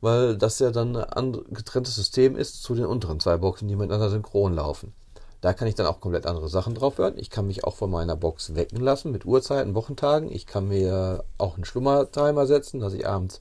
weil 0.00 0.36
das 0.36 0.58
ja 0.58 0.70
dann 0.70 0.96
ein 0.96 1.32
getrenntes 1.50 1.94
System 1.94 2.36
ist 2.36 2.62
zu 2.62 2.74
den 2.74 2.86
unteren 2.86 3.20
zwei 3.20 3.36
Boxen, 3.36 3.68
die 3.68 3.76
miteinander 3.76 4.10
synchron 4.10 4.54
laufen. 4.54 4.92
Da 5.40 5.54
kann 5.54 5.68
ich 5.68 5.74
dann 5.74 5.86
auch 5.86 6.00
komplett 6.00 6.26
andere 6.26 6.50
Sachen 6.50 6.74
drauf 6.74 6.98
hören. 6.98 7.14
Ich 7.16 7.30
kann 7.30 7.46
mich 7.46 7.64
auch 7.64 7.74
von 7.74 7.90
meiner 7.90 8.14
Box 8.14 8.54
wecken 8.54 8.80
lassen 8.80 9.10
mit 9.10 9.24
Uhrzeiten, 9.24 9.74
Wochentagen. 9.74 10.30
Ich 10.30 10.46
kann 10.46 10.68
mir 10.68 11.24
auch 11.38 11.54
einen 11.54 11.64
Schlummertimer 11.64 12.46
setzen, 12.46 12.78
dass 12.80 12.92
ich 12.92 13.06
abends 13.06 13.40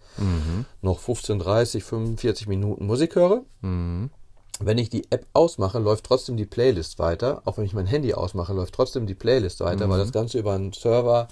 noch 0.81 0.99
15, 0.99 1.39
30, 1.39 1.83
45 1.83 2.47
Minuten 2.47 2.85
Musik 2.85 3.15
höre. 3.15 3.43
Mhm. 3.61 4.11
Wenn 4.59 4.77
ich 4.77 4.89
die 4.89 5.09
App 5.09 5.25
ausmache, 5.33 5.79
läuft 5.79 6.05
trotzdem 6.05 6.35
die 6.35 6.45
Playlist 6.45 6.99
weiter. 6.99 7.41
Auch 7.45 7.57
wenn 7.57 7.65
ich 7.65 7.73
mein 7.73 7.87
Handy 7.87 8.13
ausmache, 8.13 8.53
läuft 8.53 8.73
trotzdem 8.73 9.07
die 9.07 9.15
Playlist 9.15 9.61
weiter, 9.61 9.89
weil 9.89 9.99
das 9.99 10.11
Ganze 10.11 10.39
über 10.39 10.53
einen 10.53 10.73
Server 10.73 11.29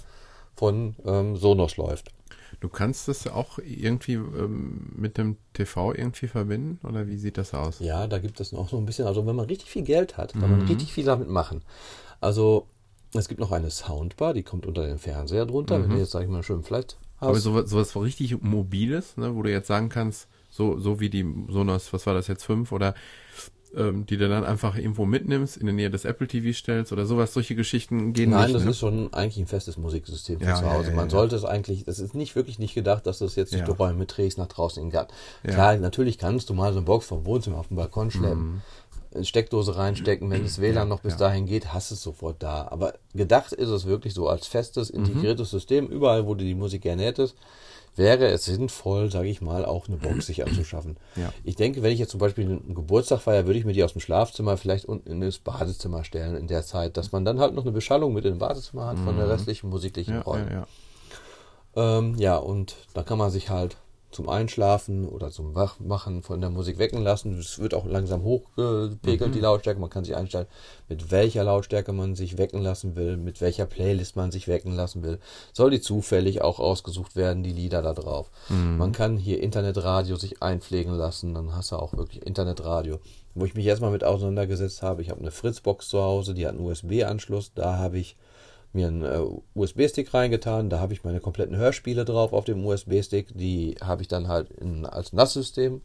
von 0.56 0.96
ähm, 1.04 1.36
Sonos 1.36 1.76
läuft. 1.76 2.10
Du 2.60 2.68
kannst 2.68 3.06
das 3.06 3.26
auch 3.28 3.58
irgendwie 3.58 4.14
ähm, 4.14 4.92
mit 4.96 5.18
dem 5.18 5.36
TV 5.52 5.94
irgendwie 5.94 6.26
verbinden 6.26 6.80
oder 6.86 7.06
wie 7.06 7.16
sieht 7.16 7.38
das 7.38 7.54
aus? 7.54 7.78
Ja, 7.78 8.06
da 8.06 8.18
gibt 8.18 8.40
es 8.40 8.50
noch 8.52 8.68
so 8.68 8.78
ein 8.78 8.86
bisschen, 8.86 9.06
also 9.06 9.24
wenn 9.26 9.36
man 9.36 9.46
richtig 9.46 9.70
viel 9.70 9.82
Geld 9.82 10.16
hat, 10.16 10.32
kann 10.32 10.50
man 10.50 10.62
richtig 10.62 10.92
viel 10.92 11.04
damit 11.04 11.28
machen. 11.28 11.62
Also 12.20 12.66
es 13.14 13.28
gibt 13.28 13.40
noch 13.40 13.52
eine 13.52 13.70
Soundbar, 13.70 14.34
die 14.34 14.42
kommt 14.42 14.66
unter 14.66 14.86
den 14.86 14.98
Fernseher 14.98 15.46
drunter, 15.46 15.80
wenn 15.80 15.90
du 15.90 15.96
jetzt, 15.98 16.10
sag 16.10 16.22
ich 16.22 16.28
mal, 16.28 16.42
schönen 16.42 16.64
Flat 16.64 16.96
hast. 17.18 17.28
Aber 17.28 17.40
sowas, 17.40 17.70
sowas 17.70 17.94
richtig 17.96 18.42
Mobiles, 18.42 19.16
ne, 19.16 19.34
wo 19.36 19.42
du 19.42 19.50
jetzt 19.50 19.68
sagen 19.68 19.88
kannst, 19.88 20.28
so, 20.58 20.78
so 20.78 20.98
wie 21.00 21.08
die 21.08 21.24
Sonos, 21.48 21.92
was 21.92 22.04
war 22.06 22.14
das 22.14 22.26
jetzt, 22.26 22.44
5 22.44 22.72
oder 22.72 22.94
ähm, 23.76 24.06
die 24.06 24.16
du 24.16 24.28
dann 24.28 24.44
einfach 24.44 24.76
irgendwo 24.76 25.04
mitnimmst, 25.04 25.56
in 25.56 25.66
der 25.66 25.74
Nähe 25.74 25.90
des 25.90 26.04
Apple 26.04 26.26
TV 26.26 26.52
stellst 26.56 26.90
oder 26.92 27.06
sowas, 27.06 27.32
solche 27.32 27.54
Geschichten 27.54 28.12
gehen 28.12 28.30
Nein, 28.30 28.44
nicht. 28.46 28.54
das 28.56 28.64
ne? 28.64 28.70
ist 28.70 28.78
schon 28.78 29.12
eigentlich 29.12 29.38
ein 29.38 29.46
festes 29.46 29.76
Musiksystem 29.76 30.40
Ja, 30.40 30.54
zu 30.56 30.68
Hause. 30.70 30.90
ja, 30.90 30.96
Man 30.96 31.06
ja. 31.06 31.10
sollte 31.10 31.36
es 31.36 31.44
eigentlich, 31.44 31.84
das 31.84 31.98
ist 31.98 32.14
nicht 32.14 32.34
wirklich 32.34 32.58
nicht 32.58 32.74
gedacht, 32.74 33.06
dass 33.06 33.18
du 33.18 33.26
es 33.26 33.36
jetzt 33.36 33.52
durch 33.52 33.64
die 33.64 33.70
Räume 33.70 33.98
mitträgst 33.98 34.36
nach 34.38 34.48
draußen 34.48 34.82
in 34.82 34.88
den 34.88 34.92
Garten. 34.92 35.12
Ja. 35.44 35.52
Klar, 35.52 35.76
natürlich 35.76 36.18
kannst 36.18 36.48
du 36.50 36.54
mal 36.54 36.72
so 36.72 36.78
eine 36.78 36.86
Box 36.86 37.06
vom 37.06 37.24
Wohnzimmer 37.24 37.58
auf 37.58 37.68
den 37.68 37.76
Balkon 37.76 38.10
schleppen, 38.10 38.62
eine 38.87 38.87
Steckdose 39.22 39.76
reinstecken, 39.76 40.30
wenn 40.30 40.42
das 40.42 40.58
WLAN 40.60 40.88
noch 40.88 41.00
bis 41.00 41.14
Mhm. 41.14 41.20
ja. 41.20 41.26
dahin 41.28 41.46
geht, 41.46 41.72
hast 41.72 41.90
du 41.90 41.94
es 41.94 42.02
sofort 42.02 42.42
da. 42.42 42.68
Aber 42.70 42.94
gedacht 43.14 43.52
ist 43.52 43.68
es 43.68 43.86
wirklich 43.86 44.14
so 44.14 44.28
als 44.28 44.46
festes, 44.46 44.90
integriertes 44.90 45.50
System, 45.50 45.86
überall, 45.88 46.26
wo 46.26 46.34
du 46.34 46.44
die 46.44 46.54
Musik 46.54 46.82
gerne 46.82 47.02
hättest, 47.04 47.34
wäre 47.96 48.26
es 48.28 48.44
sinnvoll, 48.44 49.10
sage 49.10 49.28
ich 49.28 49.40
mal, 49.40 49.64
auch 49.64 49.88
eine 49.88 49.96
Box 49.96 50.26
sich 50.26 50.46
anzuschaffen. 50.46 50.96
Ja. 51.16 51.32
Ich 51.42 51.56
denke, 51.56 51.82
wenn 51.82 51.92
ich 51.92 51.98
jetzt 51.98 52.10
zum 52.12 52.20
Beispiel 52.20 52.44
einen 52.44 52.74
Geburtstag 52.74 53.20
feiere, 53.20 53.46
würde 53.46 53.58
ich 53.58 53.64
mir 53.64 53.72
die 53.72 53.82
aus 53.82 53.92
dem 53.92 54.00
Schlafzimmer 54.00 54.56
vielleicht 54.56 54.84
unten 54.84 55.10
in 55.10 55.20
das 55.20 55.38
Badezimmer 55.38 56.04
stellen 56.04 56.36
in 56.36 56.46
der 56.46 56.62
Zeit, 56.64 56.96
dass 56.96 57.10
man 57.12 57.24
dann 57.24 57.40
halt 57.40 57.54
noch 57.54 57.64
eine 57.64 57.72
Beschallung 57.72 58.12
mit 58.12 58.24
in 58.24 58.34
den 58.34 58.38
Badezimmer 58.38 58.86
hat 58.86 58.98
von 59.00 59.16
der 59.16 59.28
restlichen 59.28 59.68
musiklichen 59.70 60.14
ja, 60.14 60.36
ja, 60.36 60.50
ja. 60.50 60.66
Ähm, 61.98 62.14
ja, 62.18 62.36
und 62.36 62.76
da 62.94 63.02
kann 63.02 63.18
man 63.18 63.30
sich 63.30 63.50
halt 63.50 63.76
zum 64.10 64.28
Einschlafen 64.28 65.06
oder 65.06 65.30
zum 65.30 65.54
Wachmachen 65.54 66.22
von 66.22 66.40
der 66.40 66.50
Musik 66.50 66.78
wecken 66.78 67.02
lassen. 67.02 67.38
Es 67.38 67.58
wird 67.58 67.74
auch 67.74 67.84
langsam 67.84 68.22
hochgepegelt, 68.22 69.34
die 69.34 69.40
Lautstärke. 69.40 69.80
Man 69.80 69.90
kann 69.90 70.04
sich 70.04 70.16
einstellen, 70.16 70.46
mit 70.88 71.10
welcher 71.10 71.44
Lautstärke 71.44 71.92
man 71.92 72.14
sich 72.14 72.38
wecken 72.38 72.62
lassen 72.62 72.96
will, 72.96 73.16
mit 73.16 73.40
welcher 73.40 73.66
Playlist 73.66 74.16
man 74.16 74.30
sich 74.30 74.48
wecken 74.48 74.74
lassen 74.74 75.02
will. 75.02 75.18
Soll 75.52 75.70
die 75.70 75.80
zufällig 75.80 76.40
auch 76.40 76.58
ausgesucht 76.58 77.16
werden, 77.16 77.42
die 77.42 77.52
Lieder 77.52 77.82
da 77.82 77.92
drauf. 77.92 78.30
Man 78.78 78.92
kann 78.92 79.18
hier 79.18 79.42
Internetradio 79.42 80.16
sich 80.16 80.42
einpflegen 80.42 80.94
lassen, 80.94 81.34
dann 81.34 81.54
hast 81.54 81.72
du 81.72 81.76
auch 81.76 81.96
wirklich 81.96 82.24
Internetradio. 82.24 83.00
Wo 83.34 83.44
ich 83.44 83.54
mich 83.54 83.66
erstmal 83.66 83.90
mit 83.90 84.04
auseinandergesetzt 84.04 84.82
habe, 84.82 85.02
ich 85.02 85.10
habe 85.10 85.20
eine 85.20 85.30
Fritzbox 85.30 85.88
zu 85.88 86.02
Hause, 86.02 86.34
die 86.34 86.46
hat 86.46 86.54
einen 86.54 86.66
USB-Anschluss, 86.66 87.52
da 87.54 87.76
habe 87.76 87.98
ich 87.98 88.16
mir 88.72 88.88
einen 88.88 89.04
äh, 89.04 89.22
USB-Stick 89.54 90.12
reingetan, 90.12 90.70
da 90.70 90.80
habe 90.80 90.92
ich 90.92 91.04
meine 91.04 91.20
kompletten 91.20 91.56
Hörspiele 91.56 92.04
drauf 92.04 92.32
auf 92.32 92.44
dem 92.44 92.64
USB-Stick, 92.64 93.36
die 93.36 93.76
habe 93.82 94.02
ich 94.02 94.08
dann 94.08 94.28
halt 94.28 94.50
in, 94.50 94.84
als 94.86 95.12
NAS-System 95.12 95.80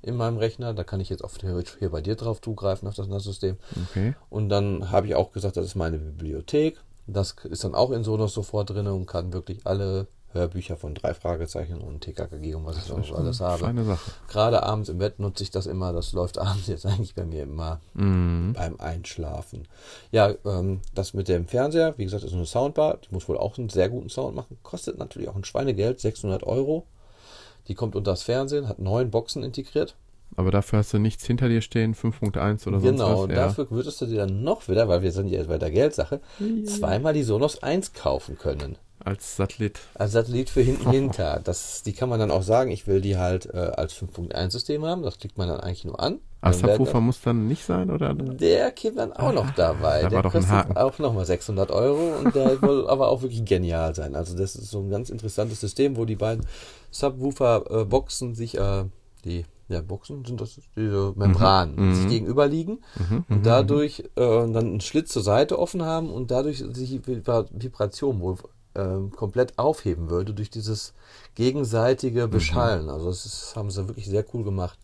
in 0.00 0.16
meinem 0.16 0.38
Rechner, 0.38 0.74
da 0.74 0.84
kann 0.84 1.00
ich 1.00 1.08
jetzt 1.08 1.24
auch 1.24 1.36
theoretisch 1.36 1.76
hier 1.78 1.90
bei 1.90 2.00
dir 2.00 2.14
drauf 2.14 2.40
zugreifen 2.40 2.88
auf 2.88 2.94
das 2.94 3.08
NAS-System. 3.08 3.56
Okay. 3.90 4.14
Und 4.30 4.48
dann 4.48 4.90
habe 4.90 5.06
ich 5.06 5.14
auch 5.14 5.32
gesagt, 5.32 5.56
das 5.56 5.66
ist 5.66 5.74
meine 5.74 5.98
Bibliothek, 5.98 6.78
das 7.06 7.34
ist 7.44 7.64
dann 7.64 7.74
auch 7.74 7.90
in 7.90 8.04
Sonos 8.04 8.34
sofort 8.34 8.70
drin 8.70 8.86
und 8.86 9.06
kann 9.06 9.32
wirklich 9.32 9.66
alle 9.66 10.06
Hörbücher 10.32 10.76
von 10.76 10.94
drei 10.94 11.14
Fragezeichen 11.14 11.80
und 11.80 12.02
TKKG 12.02 12.54
und 12.54 12.66
was 12.66 12.76
ich 12.76 12.84
sonst 12.84 13.12
alles 13.12 13.40
habe. 13.40 13.58
Feine 13.58 13.84
Sache. 13.84 14.10
Gerade 14.28 14.62
abends 14.62 14.88
im 14.88 14.98
Bett 14.98 15.18
nutze 15.18 15.42
ich 15.42 15.50
das 15.50 15.66
immer. 15.66 15.92
Das 15.92 16.12
läuft 16.12 16.38
abends 16.38 16.66
jetzt 16.66 16.84
eigentlich 16.84 17.14
bei 17.14 17.24
mir 17.24 17.44
immer 17.44 17.80
beim 17.94 18.76
Einschlafen. 18.78 19.66
Ja, 20.10 20.34
ähm, 20.44 20.80
das 20.94 21.14
mit 21.14 21.28
dem 21.28 21.46
Fernseher, 21.46 21.94
wie 21.96 22.04
gesagt, 22.04 22.24
ist 22.24 22.34
eine 22.34 22.46
Soundbar. 22.46 22.98
Die 22.98 23.12
muss 23.12 23.28
wohl 23.28 23.38
auch 23.38 23.56
einen 23.56 23.70
sehr 23.70 23.88
guten 23.88 24.10
Sound 24.10 24.36
machen. 24.36 24.58
Kostet 24.62 24.98
natürlich 24.98 25.28
auch 25.28 25.36
ein 25.36 25.44
Schweinegeld, 25.44 26.00
600 26.00 26.42
Euro. 26.44 26.86
Die 27.68 27.74
kommt 27.74 27.96
unter 27.96 28.12
das 28.12 28.22
Fernsehen, 28.22 28.68
hat 28.68 28.78
neun 28.78 29.10
Boxen 29.10 29.42
integriert. 29.42 29.94
Aber 30.36 30.50
dafür 30.50 30.80
hast 30.80 30.92
du 30.92 30.98
nichts 30.98 31.24
hinter 31.24 31.48
dir 31.48 31.62
stehen, 31.62 31.94
5.1 31.94 32.68
oder 32.68 32.80
sonst 32.80 32.82
genau, 32.82 33.22
was. 33.24 33.30
Ja. 33.30 33.34
dafür 33.46 33.70
würdest 33.70 34.00
du 34.00 34.06
dir 34.06 34.18
dann 34.18 34.42
noch 34.42 34.68
wieder, 34.68 34.88
weil 34.88 35.02
wir 35.02 35.10
sind 35.10 35.28
ja 35.28 35.38
jetzt 35.38 35.48
bei 35.48 35.58
der 35.58 35.70
Geldsache, 35.70 36.20
zweimal 36.66 37.12
die 37.12 37.22
Sonos 37.22 37.62
1 37.62 37.92
kaufen 37.92 38.38
können. 38.38 38.76
Als 39.08 39.36
Satellit. 39.36 39.80
Als 39.94 40.12
Satellit 40.12 40.50
für 40.50 40.60
hinten 40.60 40.90
hinter. 40.90 41.40
Das, 41.42 41.82
die 41.82 41.92
kann 41.94 42.08
man 42.10 42.20
dann 42.20 42.30
auch 42.30 42.42
sagen, 42.42 42.70
ich 42.70 42.86
will 42.86 43.00
die 43.00 43.16
halt 43.16 43.46
äh, 43.46 43.56
als 43.56 43.94
5.1-System 43.94 44.84
haben. 44.84 45.02
Das 45.02 45.18
klickt 45.18 45.38
man 45.38 45.48
dann 45.48 45.60
eigentlich 45.60 45.84
nur 45.86 45.98
an. 45.98 46.18
Werden 46.42 46.54
Subwoofer 46.60 47.00
muss 47.00 47.20
dann 47.22 47.48
nicht 47.48 47.64
sein, 47.64 47.90
oder? 47.90 48.14
Der 48.14 48.70
käme 48.70 48.96
dann 48.96 49.12
auch 49.12 49.32
noch 49.32 49.50
dabei. 49.52 50.02
Da 50.02 50.08
der 50.08 50.22
kostet 50.22 50.48
Haken. 50.50 50.76
auch 50.76 50.98
nochmal 50.98 51.24
600 51.26 51.70
Euro 51.70 52.18
und 52.18 52.34
der 52.34 52.56
soll 52.60 52.88
aber 52.88 53.08
auch 53.08 53.22
wirklich 53.22 53.44
genial 53.44 53.94
sein. 53.94 54.14
Also 54.14 54.36
das 54.36 54.54
ist 54.54 54.70
so 54.70 54.80
ein 54.80 54.90
ganz 54.90 55.10
interessantes 55.10 55.60
System, 55.60 55.96
wo 55.96 56.04
die 56.04 56.14
beiden 56.16 56.46
Subwoofer-Boxen 56.92 58.34
sich, 58.34 58.56
äh, 58.58 58.84
die 59.24 59.44
ja, 59.68 59.82
Boxen 59.82 60.24
sind 60.24 60.40
das 60.40 60.60
diese 60.76 61.12
Membranen, 61.16 61.94
sich 61.94 62.08
gegenüber 62.08 62.46
liegen 62.46 62.78
und 63.28 63.44
dadurch 63.44 64.00
äh, 64.00 64.04
dann 64.16 64.56
einen 64.56 64.80
Schlitz 64.80 65.12
zur 65.12 65.22
Seite 65.22 65.58
offen 65.58 65.82
haben 65.84 66.10
und 66.10 66.30
dadurch 66.30 66.58
sich 66.72 66.88
die 66.90 67.00
Vibra- 67.00 67.46
Vibration 67.52 68.20
wohl 68.20 68.36
äh, 68.78 69.16
komplett 69.16 69.58
aufheben 69.58 70.08
würde 70.10 70.32
durch 70.34 70.50
dieses 70.50 70.94
gegenseitige 71.34 72.28
Beschallen. 72.28 72.88
Also 72.88 73.06
das 73.06 73.26
ist, 73.26 73.56
haben 73.56 73.70
sie 73.70 73.88
wirklich 73.88 74.06
sehr 74.06 74.24
cool 74.32 74.44
gemacht. 74.44 74.78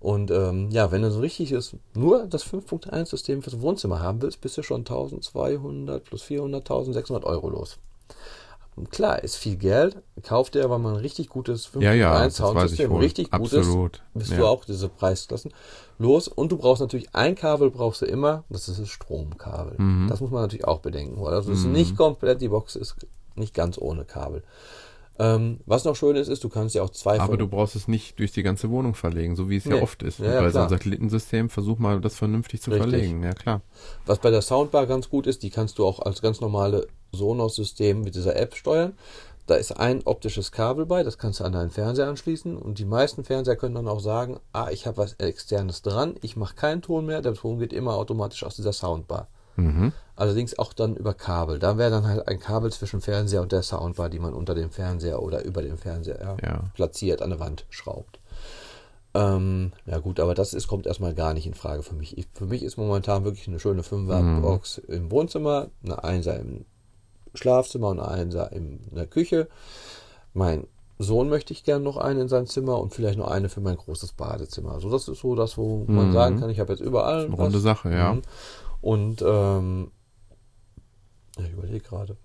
Und 0.00 0.30
ähm, 0.30 0.68
ja, 0.70 0.90
wenn 0.90 1.02
du 1.02 1.10
so 1.10 1.20
richtig 1.20 1.52
ist, 1.52 1.76
nur 1.94 2.26
das 2.26 2.44
5.1-System 2.44 3.42
fürs 3.42 3.60
Wohnzimmer 3.60 4.00
haben 4.00 4.20
willst, 4.20 4.40
bist 4.40 4.56
du 4.58 4.62
schon 4.62 4.80
1200 4.80 6.02
plus 6.02 6.22
400, 6.22 6.62
1600 6.62 7.24
Euro 7.24 7.48
los. 7.50 7.78
Klar, 8.90 9.22
ist 9.22 9.36
viel 9.36 9.56
Geld, 9.56 9.98
kauft 10.22 10.54
dir 10.54 10.64
aber 10.64 10.78
mal 10.78 10.94
ein 10.94 11.00
richtig 11.00 11.28
gutes 11.28 11.68
5.1 11.68 11.82
Ja, 11.82 11.92
ja, 11.92 12.30
Soundsystem, 12.30 12.90
richtig 12.92 13.30
gutes, 13.30 13.58
Absolut. 13.66 14.02
bist 14.14 14.30
Ja. 14.30 14.38
du 14.38 14.46
auch 14.46 14.64
diese 14.64 14.88
Preisklassen 14.88 15.52
los. 15.98 16.26
Und 16.26 16.50
du 16.52 16.56
brauchst 16.56 16.80
natürlich 16.80 17.14
ein 17.14 17.34
Kabel, 17.34 17.70
brauchst 17.70 18.00
du 18.00 18.06
immer, 18.06 18.44
das 18.48 18.68
ist 18.70 18.80
das 18.80 18.88
Stromkabel. 18.88 19.74
Mhm. 19.76 20.08
Das 20.08 20.20
muss 20.22 20.30
man 20.30 20.40
natürlich 20.40 20.66
auch 20.66 20.80
bedenken. 20.80 21.22
Also 21.26 21.52
es 21.52 21.60
ist 21.60 21.66
nicht 21.66 21.98
komplett, 21.98 22.40
die 22.40 22.48
Box 22.48 22.74
ist 22.74 22.96
nicht 23.36 23.54
ganz 23.54 23.78
ohne 23.78 24.04
Kabel. 24.04 24.42
Ähm, 25.18 25.60
was 25.66 25.84
noch 25.84 25.94
schön 25.94 26.16
ist, 26.16 26.28
ist, 26.28 26.42
du 26.42 26.48
kannst 26.48 26.74
ja 26.74 26.82
auch 26.82 26.90
zwei 26.90 27.20
Aber 27.20 27.36
du 27.36 27.46
brauchst 27.46 27.76
es 27.76 27.86
nicht 27.86 28.18
durch 28.18 28.32
die 28.32 28.42
ganze 28.42 28.70
Wohnung 28.70 28.94
verlegen, 28.94 29.36
so 29.36 29.50
wie 29.50 29.56
es 29.56 29.64
ja 29.64 29.74
Nee. 29.76 29.82
oft 29.82 30.02
ist. 30.02 30.18
Ja, 30.18 30.34
ja, 30.34 30.40
Bei 30.40 30.50
so 30.50 30.60
einem 30.60 30.70
Satellitensystem 30.70 31.50
versuch 31.50 31.78
mal, 31.78 32.00
das 32.00 32.16
vernünftig 32.16 32.62
zu 32.62 32.70
Richtig. 32.70 32.90
verlegen. 32.90 33.22
Ja, 33.22 33.32
klar. 33.34 33.60
Was 34.06 34.18
bei 34.20 34.30
der 34.30 34.40
Soundbar 34.40 34.86
ganz 34.86 35.10
gut 35.10 35.26
ist, 35.26 35.42
die 35.42 35.50
kannst 35.50 35.78
du 35.78 35.84
auch 35.86 36.00
als 36.00 36.22
ganz 36.22 36.40
normale 36.40 36.86
Sonos-System 37.12 38.00
mit 38.00 38.14
dieser 38.14 38.36
App 38.36 38.54
steuern. 38.56 38.94
Da 39.46 39.56
ist 39.56 39.72
ein 39.72 40.02
optisches 40.06 40.50
Kabel 40.50 40.86
bei, 40.86 41.02
das 41.02 41.18
kannst 41.18 41.40
du 41.40 41.44
an 41.44 41.52
deinen 41.52 41.70
Fernseher 41.70 42.06
anschließen 42.08 42.56
und 42.56 42.78
die 42.78 42.84
meisten 42.84 43.22
Fernseher 43.24 43.56
können 43.56 43.74
dann 43.74 43.88
auch 43.88 44.00
sagen, 44.00 44.38
ah, 44.52 44.68
ich 44.70 44.86
habe 44.86 44.96
was 44.96 45.14
externes 45.14 45.82
dran, 45.82 46.14
ich 46.22 46.36
mache 46.36 46.54
keinen 46.54 46.80
Ton 46.80 47.06
mehr, 47.06 47.20
der 47.22 47.34
Ton 47.34 47.58
geht 47.58 47.72
immer 47.72 47.94
automatisch 47.96 48.44
aus 48.44 48.54
dieser 48.56 48.72
Soundbar. 48.72 49.28
Mhm. 49.56 49.92
Allerdings 50.16 50.58
auch 50.58 50.72
dann 50.72 50.94
über 50.96 51.14
Kabel. 51.14 51.58
Da 51.58 51.78
wäre 51.78 51.90
dann 51.90 52.06
halt 52.06 52.28
ein 52.28 52.38
Kabel 52.38 52.70
zwischen 52.70 53.00
Fernseher 53.00 53.42
und 53.42 53.50
der 53.52 53.62
Soundbar, 53.62 54.08
die 54.10 54.18
man 54.18 54.34
unter 54.34 54.54
dem 54.54 54.70
Fernseher 54.70 55.22
oder 55.22 55.44
über 55.44 55.62
dem 55.62 55.78
Fernseher 55.78 56.36
ja, 56.42 56.60
platziert, 56.74 57.22
an 57.22 57.30
der 57.30 57.40
Wand 57.40 57.64
schraubt. 57.70 58.20
Ähm, 59.14 59.72
ja 59.84 59.98
gut, 59.98 60.20
aber 60.20 60.34
das 60.34 60.54
ist, 60.54 60.68
kommt 60.68 60.86
erstmal 60.86 61.14
gar 61.14 61.34
nicht 61.34 61.46
in 61.46 61.54
Frage 61.54 61.82
für 61.82 61.94
mich. 61.94 62.16
Ich, 62.16 62.26
für 62.32 62.46
mich 62.46 62.62
ist 62.62 62.76
momentan 62.78 63.24
wirklich 63.24 63.46
eine 63.48 63.58
schöne 63.60 63.82
5er-Box 63.82 64.78
im 64.78 65.10
Wohnzimmer, 65.10 65.68
eine 65.84 66.02
Einser 66.02 66.38
im 66.38 66.64
Schlafzimmer 67.34 67.88
und 67.88 68.00
eine 68.00 68.08
Einser 68.08 68.52
in 68.52 68.80
der 68.94 69.06
Küche. 69.06 69.48
Mein 70.34 70.66
Sohn 70.98 71.28
möchte 71.28 71.52
ich 71.52 71.64
gerne 71.64 71.84
noch 71.84 71.96
eine 71.98 72.22
in 72.22 72.28
sein 72.28 72.46
Zimmer 72.46 72.78
und 72.78 72.94
vielleicht 72.94 73.18
noch 73.18 73.30
eine 73.30 73.48
für 73.48 73.60
mein 73.60 73.76
großes 73.76 74.12
Badezimmer. 74.12 74.72
Also 74.72 74.90
das 74.90 75.08
ist 75.08 75.20
so 75.20 75.34
das, 75.34 75.58
wo 75.58 75.84
man 75.88 76.08
Mhm. 76.08 76.12
sagen 76.12 76.40
kann, 76.40 76.50
ich 76.50 76.60
habe 76.60 76.72
jetzt 76.72 76.80
überall 76.80 77.26
Eine 77.26 77.34
runde 77.34 77.58
Sache, 77.60 77.90
ja. 77.92 78.16
Mhm. 78.82 78.88
Und 78.88 79.22
ähm, 79.26 79.90
ich 81.38 81.50
überlege 81.52 81.80
gerade, 81.80 82.16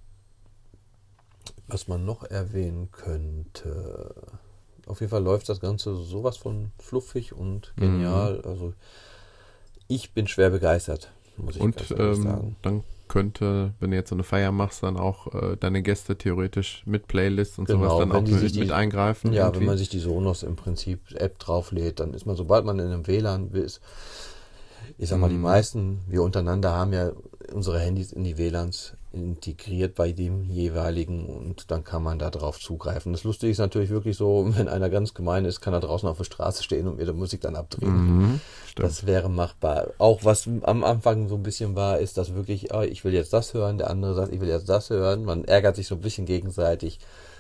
was 1.68 1.88
man 1.88 2.06
noch 2.06 2.24
erwähnen 2.24 2.92
könnte. 2.92 4.14
Auf 4.86 5.02
jeden 5.02 5.10
Fall 5.10 5.24
läuft 5.24 5.50
das 5.50 5.60
Ganze 5.60 5.96
sowas 5.96 6.38
von 6.38 6.72
fluffig 6.80 7.34
und 7.34 7.74
Mhm. 7.78 7.82
genial. 7.82 8.42
Also 8.42 8.74
ich 9.88 10.14
bin 10.14 10.28
schwer 10.28 10.50
begeistert, 10.50 11.12
muss 11.38 11.56
ich 11.56 11.64
Und 11.64 11.76
ähm, 11.92 12.24
sagen. 12.24 12.56
dann 12.62 12.84
könnte, 13.08 13.74
wenn 13.80 13.92
du 13.92 13.98
jetzt 13.98 14.10
so 14.10 14.16
eine 14.16 14.24
Feier 14.24 14.52
machst, 14.52 14.84
dann 14.84 14.98
auch 14.98 15.34
äh, 15.34 15.56
deine 15.58 15.82
Gäste 15.82 16.18
theoretisch 16.18 16.84
mit 16.86 17.08
Playlists 17.08 17.58
und 17.58 17.68
Genau, 17.68 17.84
sowas 17.84 17.98
dann 18.10 18.12
auch 18.12 18.24
die 18.24 18.34
mit, 18.34 18.56
die- 18.56 18.60
mit 18.60 18.72
eingreifen. 18.72 19.32
Ja, 19.34 19.46
irgendwie. 19.46 19.60
wenn 19.62 19.68
man 19.68 19.78
sich 19.78 19.90
die 19.90 20.00
Sonos 20.00 20.44
im 20.44 20.56
Prinzip 20.58 21.00
App 21.16 21.40
drauflädt, 21.40 22.00
dann 22.02 22.14
ist 22.14 22.26
man, 22.26 22.36
sobald 22.36 22.66
man 22.66 22.80
in 22.80 22.88
einem 22.88 23.08
WLAN 23.08 23.52
ist, 23.52 23.80
ich 24.98 25.10
sag 25.10 25.20
mal, 25.20 25.30
die 25.30 25.36
Mhm. 25.36 25.42
meisten, 25.42 26.00
wir 26.08 26.24
untereinander 26.24 26.72
haben 26.74 26.94
ja 26.94 27.12
unsere 27.54 27.80
Handys 27.80 28.12
in 28.12 28.24
die 28.24 28.38
WLANs 28.38 28.94
integriert 29.14 29.96
bei 29.96 30.12
dem 30.12 30.44
jeweiligen 30.50 31.26
und 31.26 31.72
dann 31.72 31.84
kann 31.84 32.04
man 32.04 32.20
da 32.20 32.30
drauf 32.30 32.60
zugreifen. 32.60 33.14
Das 33.14 33.24
Lustige 33.24 33.52
ist 33.52 33.58
natürlich 33.58 33.90
wirklich 33.90 34.18
so, 34.18 34.46
wenn 34.56 34.68
einer 34.68 34.90
ganz 34.90 35.14
gemein 35.14 35.46
ist, 35.46 35.62
kann 35.62 35.74
er 35.74 35.80
draußen 35.80 36.08
auf 36.10 36.18
der 36.18 36.24
Straße 36.26 36.62
stehen 36.64 36.88
und 36.88 36.98
mir 36.98 37.06
die 37.06 37.14
Musik 37.14 37.42
dann 37.42 37.56
abdrehen. 37.56 38.18
Mhm. 38.18 38.42
Das 38.76 39.06
wäre 39.08 39.30
machbar. 39.30 39.88
Auch 39.98 40.24
was 40.24 40.48
am 40.64 40.84
Anfang 40.84 41.30
so 41.30 41.36
ein 41.36 41.44
bisschen 41.44 41.76
war, 41.76 41.98
ist, 42.00 42.18
dass 42.18 42.36
wirklich, 42.36 42.74
ah, 42.74 42.84
ich 42.84 43.04
will 43.04 43.14
jetzt 43.14 43.34
das 43.34 43.54
hören, 43.54 43.78
der 43.78 43.90
andere 43.90 44.14
sagt, 44.14 44.34
ich 44.34 44.42
will 44.42 44.50
jetzt 44.50 44.70
das 44.70 44.90
hören. 44.90 45.24
Man 45.26 45.46
ärgert 45.46 45.76
sich 45.78 45.88
so 45.88 45.96
ein 45.96 46.02
bisschen 46.02 46.26
gegenseitig. 46.26 47.00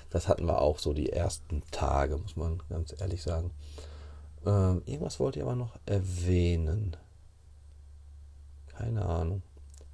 Das 0.10 0.28
hatten 0.28 0.46
wir 0.46 0.62
auch 0.62 0.80
so 0.80 0.94
die 0.94 1.12
ersten 1.12 1.62
Tage, 1.72 2.18
muss 2.18 2.38
man 2.38 2.60
ganz 2.70 2.96
ehrlich 3.00 3.22
sagen. 3.22 3.52
Ähm, 4.46 4.82
irgendwas 4.86 5.20
wollte 5.20 5.40
ich 5.40 5.46
aber 5.46 5.56
noch 5.56 5.76
erwähnen. 5.86 6.96
Keine 8.78 9.06
Ahnung. 9.06 9.42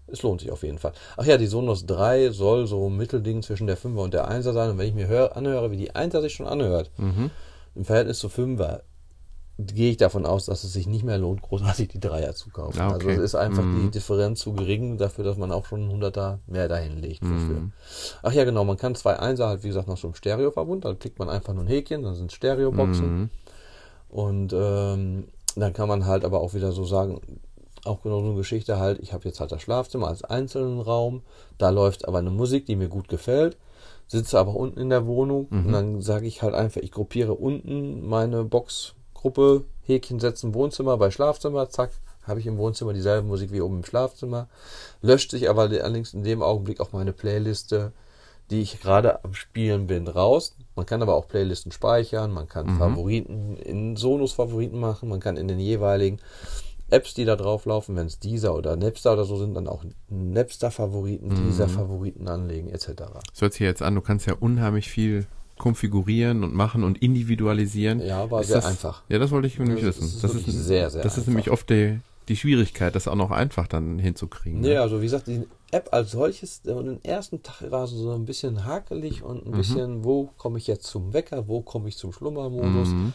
Es 0.07 0.21
lohnt 0.21 0.41
sich 0.41 0.51
auf 0.51 0.63
jeden 0.63 0.77
Fall. 0.77 0.91
Ach 1.17 1.25
ja, 1.25 1.37
die 1.37 1.47
Sonos 1.47 1.85
3 1.85 2.29
soll 2.31 2.67
so 2.67 2.89
ein 2.89 2.97
Mittelding 2.97 3.41
zwischen 3.41 3.67
der 3.67 3.77
5er 3.77 4.03
und 4.03 4.13
der 4.13 4.29
1er 4.29 4.51
sein. 4.53 4.69
Und 4.71 4.77
wenn 4.77 4.87
ich 4.87 4.93
mir 4.93 5.07
hör, 5.07 5.35
anhöre, 5.37 5.71
wie 5.71 5.77
die 5.77 5.91
1er 5.93 6.21
sich 6.21 6.33
schon 6.33 6.45
anhört, 6.45 6.91
Mhm. 6.97 7.31
im 7.75 7.85
Verhältnis 7.85 8.19
zu 8.19 8.27
5er, 8.27 8.81
gehe 9.59 9.91
ich 9.91 9.97
davon 9.97 10.25
aus, 10.25 10.45
dass 10.45 10.63
es 10.63 10.73
sich 10.73 10.87
nicht 10.87 11.03
mehr 11.05 11.17
lohnt, 11.19 11.41
großartig 11.41 11.87
die 11.87 11.99
3er 11.99 12.33
zu 12.33 12.49
kaufen. 12.49 12.81
Ah, 12.81 12.95
okay. 12.95 13.09
Also 13.09 13.09
es 13.09 13.17
ist 13.19 13.35
einfach 13.35 13.63
Mhm. 13.63 13.81
die 13.83 13.91
Differenz 13.91 14.39
zu 14.41 14.53
gering 14.53 14.97
dafür, 14.97 15.23
dass 15.23 15.37
man 15.37 15.51
auch 15.51 15.65
schon 15.65 15.81
einen 15.83 15.91
100er 15.91 16.39
mehr 16.47 16.67
dahin 16.67 16.97
legt. 16.97 17.23
Mhm. 17.23 17.71
Ach 18.23 18.33
ja, 18.33 18.43
genau, 18.43 18.65
man 18.65 18.77
kann 18.77 18.95
zwei 18.95 19.17
1er 19.19 19.47
halt, 19.47 19.63
wie 19.63 19.67
gesagt, 19.69 19.87
noch 19.87 19.97
so 19.97 20.07
im 20.09 20.15
Stereo-Verbund. 20.15 20.85
Da 20.85 20.93
klickt 20.95 21.17
man 21.19 21.29
einfach 21.29 21.53
nur 21.53 21.63
ein 21.63 21.67
Häkchen, 21.67 22.03
dann 22.03 22.15
sind 22.15 22.31
Stereo-Boxen. 22.33 23.19
Mhm. 23.21 23.29
Und 24.09 24.53
ähm, 24.53 25.27
dann 25.55 25.73
kann 25.73 25.87
man 25.87 26.05
halt 26.07 26.25
aber 26.25 26.39
auch 26.41 26.53
wieder 26.55 26.71
so 26.71 26.83
sagen, 26.83 27.21
auch 27.85 28.01
genau 28.01 28.19
so 28.21 28.27
eine 28.27 28.35
Geschichte 28.35 28.79
halt, 28.79 28.99
ich 28.99 29.13
habe 29.13 29.25
jetzt 29.25 29.39
halt 29.39 29.51
das 29.51 29.61
Schlafzimmer 29.61 30.07
als 30.07 30.23
einzelnen 30.23 30.79
Raum, 30.79 31.21
da 31.57 31.69
läuft 31.69 32.07
aber 32.07 32.19
eine 32.19 32.29
Musik, 32.29 32.65
die 32.65 32.75
mir 32.75 32.89
gut 32.89 33.07
gefällt, 33.07 33.57
sitze 34.07 34.39
aber 34.39 34.55
unten 34.55 34.79
in 34.79 34.89
der 34.89 35.05
Wohnung 35.05 35.47
und 35.65 35.71
dann 35.71 36.01
sage 36.01 36.27
ich 36.27 36.41
halt 36.41 36.53
einfach, 36.53 36.81
ich 36.81 36.91
gruppiere 36.91 37.33
unten 37.33 38.07
meine 38.07 38.43
Boxgruppe, 38.43 39.63
Häkchen 39.81 40.19
setzen 40.19 40.53
Wohnzimmer 40.53 40.97
bei 40.97 41.11
Schlafzimmer, 41.11 41.69
zack, 41.69 41.91
habe 42.23 42.39
ich 42.39 42.47
im 42.47 42.57
Wohnzimmer 42.57 42.93
dieselbe 42.93 43.27
Musik 43.27 43.51
wie 43.51 43.61
oben 43.61 43.77
im 43.77 43.85
Schlafzimmer, 43.85 44.47
löscht 45.01 45.31
sich 45.31 45.49
aber 45.49 45.63
allerdings 45.63 46.13
in 46.13 46.23
dem 46.23 46.41
Augenblick 46.41 46.79
auch 46.79 46.93
meine 46.93 47.11
Playliste, 47.11 47.91
die 48.49 48.61
ich 48.61 48.81
gerade 48.81 49.23
am 49.23 49.33
Spielen 49.33 49.87
bin, 49.87 50.07
raus. 50.07 50.55
Man 50.75 50.85
kann 50.85 51.01
aber 51.01 51.15
auch 51.15 51.27
Playlisten 51.27 51.71
speichern, 51.71 52.31
man 52.31 52.47
kann 52.47 52.77
Favoriten 52.77 53.57
in 53.57 53.95
Sonos-Favoriten 53.95 54.79
machen, 54.79 55.09
man 55.09 55.19
kann 55.19 55.37
in 55.37 55.47
den 55.47 55.59
jeweiligen 55.59 56.19
Apps, 56.93 57.13
die 57.13 57.25
da 57.25 57.35
drauf 57.35 57.65
laufen, 57.65 57.95
wenn 57.95 58.05
es 58.07 58.19
dieser 58.19 58.53
oder 58.55 58.75
Napster 58.75 59.13
oder 59.13 59.25
so 59.25 59.37
sind, 59.37 59.55
dann 59.55 59.67
auch 59.67 59.83
Napster-Favoriten, 60.09 61.29
dieser 61.35 61.67
Favoriten 61.67 62.27
anlegen, 62.27 62.69
etc. 62.69 62.87
Das 63.31 63.41
hört 63.41 63.53
sich 63.53 63.61
jetzt 63.61 63.81
an, 63.81 63.95
du 63.95 64.01
kannst 64.01 64.27
ja 64.27 64.35
unheimlich 64.39 64.89
viel 64.89 65.25
konfigurieren 65.57 66.43
und 66.43 66.53
machen 66.53 66.83
und 66.83 67.01
individualisieren. 67.01 67.99
Ja, 67.99 68.29
war 68.29 68.41
Ist 68.41 68.47
sehr 68.47 68.57
das, 68.57 68.65
einfach. 68.65 69.03
Ja, 69.09 69.19
das 69.19 69.31
wollte 69.31 69.47
ich 69.47 69.57
nämlich 69.59 69.83
wissen. 69.83 70.03
ist 70.05 70.23
das 70.23 70.33
ist 70.35 70.45
sehr, 70.45 70.89
sehr 70.89 71.03
Das 71.03 71.13
ist 71.13 71.19
einfach. 71.19 71.27
nämlich 71.29 71.49
oft 71.51 71.69
die, 71.69 71.99
die 72.27 72.35
Schwierigkeit, 72.35 72.95
das 72.95 73.07
auch 73.07 73.15
noch 73.15 73.31
einfach 73.31 73.67
dann 73.67 73.99
hinzukriegen. 73.99 74.61
ne? 74.61 74.67
Nee, 74.69 74.77
also 74.77 74.99
wie 74.99 75.05
gesagt, 75.05 75.27
die 75.27 75.43
App 75.71 75.89
als 75.91 76.11
solches, 76.11 76.61
äh, 76.65 76.73
den 76.73 77.03
ersten 77.03 77.41
Tag 77.43 77.71
war 77.71 77.87
so 77.87 78.11
ein 78.13 78.25
bisschen 78.25 78.65
hakelig 78.65 79.23
und 79.23 79.45
ein 79.45 79.51
Mhm. 79.51 79.57
bisschen, 79.57 80.03
wo 80.03 80.29
komme 80.37 80.57
ich 80.57 80.67
jetzt 80.67 80.85
zum 80.87 81.13
Wecker, 81.13 81.47
wo 81.47 81.61
komme 81.61 81.87
ich 81.89 81.97
zum 81.97 82.13
Schlummermodus. 82.13 82.89
Mhm. 82.89 83.13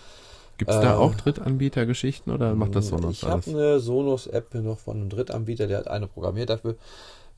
Gibt 0.59 0.71
es 0.71 0.81
da 0.81 0.95
Äh, 0.95 0.97
auch 0.97 1.15
Drittanbietergeschichten 1.15 2.33
oder 2.33 2.55
macht 2.55 2.75
das 2.75 2.89
Sonos 2.89 3.13
Ich 3.13 3.23
habe 3.23 3.49
eine 3.49 3.81
Sonos-App 3.81 4.55
noch 4.55 4.79
von 4.79 4.97
einem 4.97 5.09
Drittanbieter, 5.09 5.67
der 5.67 5.79
hat 5.79 5.89
eine 5.89 6.07
programmiert 6.07 6.51
dafür. 6.51 6.77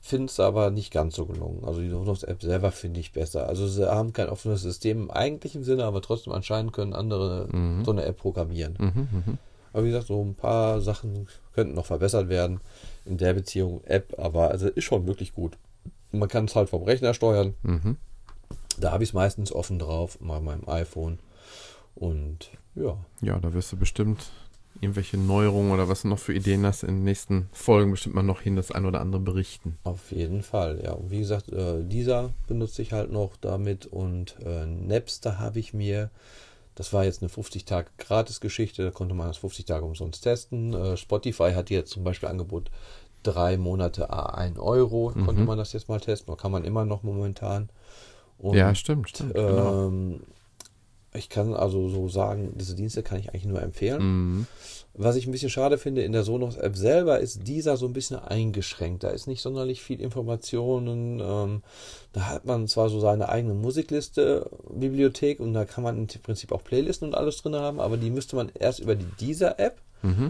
Finde 0.03 0.25
es 0.25 0.39
aber 0.39 0.71
nicht 0.71 0.91
ganz 0.91 1.15
so 1.15 1.27
gelungen. 1.27 1.63
Also 1.63 1.79
die 1.79 1.89
Sonos-App 1.89 2.41
selber 2.41 2.71
finde 2.71 2.99
ich 2.99 3.13
besser. 3.13 3.47
Also 3.47 3.67
sie 3.67 3.87
haben 3.89 4.13
kein 4.13 4.29
offenes 4.29 4.63
System 4.63 5.03
im 5.03 5.11
eigentlichen 5.11 5.63
Sinne, 5.63 5.85
aber 5.85 6.01
trotzdem 6.01 6.33
anscheinend 6.33 6.73
können 6.73 6.93
andere 6.93 7.47
so 7.85 7.91
eine 7.91 8.03
App 8.05 8.17
programmieren. 8.17 8.75
Mhm, 8.79 9.07
mhm. 9.11 9.37
Aber 9.73 9.83
wie 9.83 9.89
gesagt, 9.89 10.07
so 10.07 10.21
ein 10.21 10.33
paar 10.33 10.81
Sachen 10.81 11.27
könnten 11.53 11.75
noch 11.75 11.85
verbessert 11.85 12.29
werden 12.29 12.61
in 13.05 13.17
der 13.17 13.33
Beziehung 13.33 13.83
App, 13.85 14.15
aber 14.17 14.49
also 14.49 14.67
ist 14.67 14.83
schon 14.83 15.05
wirklich 15.05 15.33
gut. 15.33 15.57
Man 16.11 16.27
kann 16.27 16.45
es 16.45 16.55
halt 16.55 16.69
vom 16.69 16.83
Rechner 16.83 17.13
steuern. 17.13 17.53
Mhm. 17.61 17.97
Da 18.79 18.91
habe 18.91 19.03
ich 19.03 19.11
es 19.11 19.13
meistens 19.13 19.51
offen 19.51 19.77
drauf, 19.77 20.19
mal 20.19 20.41
meinem 20.41 20.67
iPhone. 20.67 21.19
Und 21.93 22.49
ja, 22.75 22.97
Ja, 23.21 23.39
da 23.39 23.53
wirst 23.53 23.71
du 23.71 23.77
bestimmt 23.77 24.31
irgendwelche 24.79 25.17
Neuerungen 25.17 25.71
oder 25.71 25.89
was 25.89 26.03
du 26.03 26.07
noch 26.07 26.19
für 26.19 26.33
Ideen 26.33 26.65
hast 26.65 26.83
in 26.83 26.95
den 26.95 27.03
nächsten 27.03 27.49
Folgen 27.51 27.91
bestimmt 27.91 28.15
mal 28.15 28.23
noch 28.23 28.41
hin 28.41 28.55
das 28.55 28.71
ein 28.71 28.85
oder 28.85 29.01
andere 29.01 29.21
berichten. 29.21 29.77
Auf 29.83 30.11
jeden 30.11 30.43
Fall, 30.43 30.81
ja. 30.83 30.93
Und 30.93 31.11
wie 31.11 31.19
gesagt, 31.19 31.51
äh, 31.51 31.83
dieser 31.83 32.31
benutze 32.47 32.81
ich 32.81 32.93
halt 32.93 33.11
noch 33.11 33.35
damit 33.37 33.85
und 33.85 34.37
äh, 34.43 34.65
Napster 34.65 35.39
habe 35.39 35.59
ich 35.59 35.73
mir, 35.73 36.09
das 36.75 36.93
war 36.93 37.03
jetzt 37.03 37.21
eine 37.21 37.29
50 37.29 37.65
Tage 37.65 37.89
Gratis-Geschichte, 37.97 38.83
da 38.83 38.91
konnte 38.91 39.13
man 39.13 39.27
das 39.27 39.37
50 39.37 39.65
Tage 39.65 39.85
umsonst 39.85 40.23
testen. 40.23 40.73
Äh, 40.73 40.97
Spotify 40.97 41.51
hat 41.53 41.69
jetzt 41.69 41.91
zum 41.91 42.03
Beispiel 42.03 42.29
Angebot 42.29 42.71
drei 43.23 43.57
Monate 43.57 44.09
a 44.09 44.33
1 44.33 44.57
Euro, 44.57 45.13
konnte 45.13 45.43
man 45.43 45.57
das 45.57 45.73
jetzt 45.73 45.89
mal 45.89 45.99
testen, 45.99 46.33
oder 46.33 46.41
kann 46.41 46.51
man 46.51 46.63
immer 46.63 46.85
noch 46.85 47.03
momentan. 47.03 47.69
Und, 48.39 48.57
ja, 48.57 48.73
stimmt, 48.73 49.09
stimmt. 49.09 49.35
genau. 49.35 49.91
Ich 51.13 51.29
kann 51.29 51.53
also 51.53 51.89
so 51.89 52.07
sagen, 52.07 52.53
diese 52.55 52.75
Dienste 52.75 53.03
kann 53.03 53.19
ich 53.19 53.29
eigentlich 53.29 53.45
nur 53.45 53.61
empfehlen. 53.61 54.01
Mhm. 54.01 54.47
Was 54.93 55.15
ich 55.15 55.25
ein 55.25 55.31
bisschen 55.31 55.49
schade 55.49 55.77
finde, 55.77 56.03
in 56.03 56.11
der 56.11 56.23
Sonos-App 56.23 56.75
selber 56.75 57.19
ist 57.19 57.47
dieser 57.47 57.77
so 57.77 57.85
ein 57.85 57.93
bisschen 57.93 58.17
eingeschränkt. 58.17 59.03
Da 59.03 59.09
ist 59.09 59.27
nicht 59.27 59.41
sonderlich 59.41 59.81
viel 59.81 60.01
Informationen. 60.01 61.19
Ähm, 61.19 61.63
da 62.11 62.27
hat 62.27 62.45
man 62.45 62.67
zwar 62.67 62.89
so 62.89 62.99
seine 62.99 63.29
eigene 63.29 63.53
Musikliste, 63.53 64.49
Bibliothek 64.69 65.39
und 65.39 65.53
da 65.53 65.65
kann 65.65 65.83
man 65.83 65.97
im 65.97 66.07
Prinzip 66.07 66.51
auch 66.51 66.63
Playlisten 66.63 67.07
und 67.07 67.15
alles 67.15 67.41
drin 67.41 67.55
haben, 67.55 67.79
aber 67.79 67.97
die 67.97 68.09
müsste 68.09 68.35
man 68.35 68.51
erst 68.53 68.79
über 68.79 68.95
die 68.95 69.07
dieser 69.19 69.59
App 69.59 69.81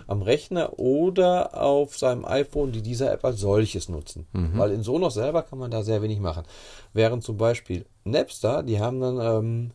am 0.07 0.21
Rechner 0.21 0.79
oder 0.79 1.61
auf 1.61 1.97
seinem 1.97 2.25
iPhone 2.25 2.71
die 2.71 2.81
dieser 2.81 3.11
App 3.11 3.23
als 3.23 3.39
solches 3.39 3.87
nutzen. 3.87 4.27
Weil 4.57 4.71
in 4.71 4.83
Sonos 4.83 5.13
selber 5.13 5.43
kann 5.43 5.59
man 5.59 5.71
da 5.71 5.81
sehr 5.81 6.01
wenig 6.01 6.19
machen. 6.19 6.43
Während 6.93 7.23
zum 7.23 7.37
Beispiel 7.37 7.85
Napster, 8.03 8.63
die 8.63 8.79
haben 8.79 8.99
dann 8.99 9.19
ähm, 9.21 9.71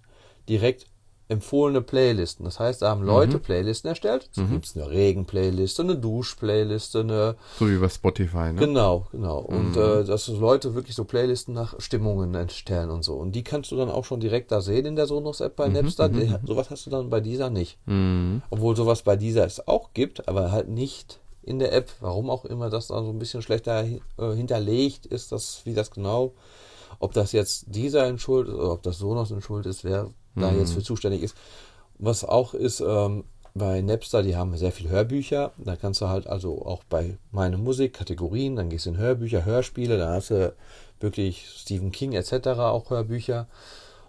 direkt 0.48 0.86
empfohlene 1.28 1.82
Playlisten. 1.82 2.44
Das 2.44 2.60
heißt, 2.60 2.82
da 2.82 2.90
haben 2.90 3.02
Leute 3.02 3.38
Playlisten 3.38 3.88
erstellt. 3.88 4.30
Es 4.36 4.48
gibt 4.48 4.72
eine 4.76 4.90
Regen-Playliste, 4.90 5.82
eine 5.82 5.96
Dusch-Playliste, 5.96 7.00
eine 7.00 7.34
So 7.58 7.68
wie 7.68 7.78
bei 7.78 7.88
Spotify, 7.88 8.52
ne? 8.52 8.54
Genau, 8.54 9.06
genau. 9.10 9.38
Und 9.38 9.76
äh, 9.76 10.04
dass 10.04 10.26
so 10.26 10.38
Leute 10.38 10.74
wirklich 10.74 10.94
so 10.94 11.04
Playlisten 11.04 11.54
nach 11.54 11.80
Stimmungen 11.80 12.34
erstellen 12.34 12.90
und 12.90 13.04
so. 13.04 13.14
Und 13.14 13.32
die 13.32 13.42
kannst 13.42 13.72
du 13.72 13.76
dann 13.76 13.90
auch 13.90 14.04
schon 14.04 14.20
direkt 14.20 14.52
da 14.52 14.60
sehen 14.60 14.86
in 14.86 14.96
der 14.96 15.06
Sonos-App 15.06 15.56
bei 15.56 15.68
Napster. 15.68 16.08
Die, 16.08 16.32
sowas 16.46 16.70
hast 16.70 16.86
du 16.86 16.90
dann 16.90 17.10
bei 17.10 17.20
dieser 17.20 17.50
nicht. 17.50 17.78
Mhm. 17.86 18.42
Obwohl 18.50 18.76
sowas 18.76 19.02
bei 19.02 19.16
dieser 19.16 19.44
es 19.46 19.66
auch 19.66 19.92
gibt, 19.94 20.28
aber 20.28 20.52
halt 20.52 20.68
nicht 20.68 21.18
in 21.42 21.58
der 21.58 21.72
App. 21.72 21.90
Warum 22.00 22.30
auch 22.30 22.44
immer 22.44 22.70
das 22.70 22.88
da 22.88 23.02
so 23.02 23.10
ein 23.10 23.18
bisschen 23.18 23.42
schlechter 23.42 23.84
äh, 23.84 23.98
hinterlegt 24.34 25.06
ist, 25.06 25.32
das, 25.32 25.62
wie 25.64 25.74
das 25.74 25.90
genau, 25.90 26.34
ob 26.98 27.12
das 27.12 27.32
jetzt 27.32 27.66
dieser 27.68 28.06
in 28.08 28.18
Schuld 28.18 28.48
ist 28.48 28.54
oder 28.54 28.72
ob 28.72 28.82
das 28.82 28.98
Sonos 28.98 29.30
in 29.30 29.42
Schuld 29.42 29.66
ist, 29.66 29.84
wer 29.84 30.10
da 30.36 30.52
jetzt 30.52 30.72
für 30.72 30.82
zuständig 30.82 31.22
ist. 31.22 31.36
Was 31.98 32.24
auch 32.24 32.54
ist, 32.54 32.80
ähm, 32.80 33.24
bei 33.54 33.80
Napster, 33.80 34.22
die 34.22 34.36
haben 34.36 34.56
sehr 34.56 34.72
viel 34.72 34.90
Hörbücher. 34.90 35.52
Da 35.56 35.76
kannst 35.76 36.02
du 36.02 36.08
halt 36.08 36.26
also 36.26 36.64
auch 36.64 36.84
bei 36.84 37.16
meine 37.30 37.56
Musik, 37.56 37.94
Kategorien, 37.94 38.56
dann 38.56 38.68
gehst 38.68 38.84
du 38.86 38.90
in 38.90 38.98
Hörbücher, 38.98 39.44
Hörspiele, 39.44 39.96
da 39.96 40.12
hast 40.12 40.30
du 40.30 40.54
wirklich 41.00 41.46
Stephen 41.56 41.90
King 41.90 42.12
etc. 42.12 42.48
auch 42.58 42.90
Hörbücher. 42.90 43.46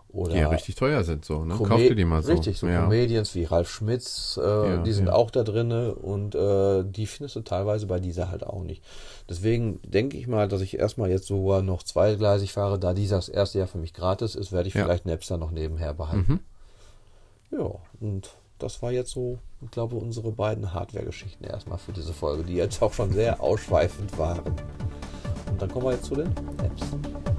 Oder 0.10 0.34
Die 0.34 0.40
ja 0.40 0.48
richtig 0.50 0.76
teuer 0.76 1.04
sind 1.04 1.26
so, 1.26 1.44
ne? 1.44 1.56
Kauf 1.56 1.78
dir 1.80 1.94
die 1.94 2.06
mal 2.06 2.24
so. 2.24 2.32
Richtig, 2.32 2.58
so 2.58 2.68
ja. 2.68 2.84
Comedians 2.84 3.36
wie 3.36 3.44
Ralf 3.44 3.70
Schmitz, 3.70 4.40
äh, 4.42 4.46
Ja, 4.48 4.78
die 4.78 4.94
sind 4.94 5.08
ja. 5.08 5.14
auch 5.14 5.30
da 5.32 5.44
drinne 5.44 5.96
und 5.96 6.34
äh, 6.34 6.84
die 6.86 7.06
findest 7.08 7.36
du 7.36 7.42
teilweise 7.42 7.88
bei 7.88 8.00
dieser 8.00 8.32
halt 8.32 8.46
auch 8.46 8.64
nicht. 8.64 8.84
Deswegen 9.30 9.80
denke 9.84 10.18
ich 10.18 10.28
mal, 10.28 10.48
dass 10.48 10.62
ich 10.62 10.80
erstmal 10.80 11.10
jetzt 11.10 11.28
sogar 11.28 11.62
noch 11.62 11.84
zweigleisig 11.84 12.54
fahre, 12.54 12.80
da 12.80 12.94
dieser 12.94 13.18
das 13.18 13.30
erste 13.30 13.60
Jahr 13.60 13.68
für 13.68 13.80
mich 13.80 13.94
gratis 13.94 14.36
ist, 14.36 14.52
werde 14.52 14.68
ich 14.68 14.74
vielleicht 14.74 15.06
Napster 15.06 15.38
noch 15.38 15.52
nebenher 15.52 15.94
behalten. 15.94 16.42
Mhm. 17.52 17.58
Ja, 17.60 17.72
und 18.00 18.30
das 18.60 18.82
war 18.82 18.92
jetzt 18.92 19.12
so, 19.12 19.40
ich 19.62 19.72
glaube, 19.72 19.98
unsere 19.98 20.32
beiden 20.32 20.74
Hardware-Geschichten 20.74 21.44
erstmal 21.44 21.78
für 21.78 21.92
diese 21.92 22.14
Folge, 22.14 22.44
die 22.44 22.56
jetzt 22.56 22.82
auch 22.82 22.94
schon 22.94 23.12
sehr 23.12 23.42
ausschweifend 23.44 24.18
waren. 24.18 24.42
Und 25.52 25.62
dann 25.62 25.70
kommen 25.70 25.86
wir 25.86 25.92
jetzt 25.94 26.06
zu 26.06 26.16
den 26.16 26.28
Apps. 26.64 27.37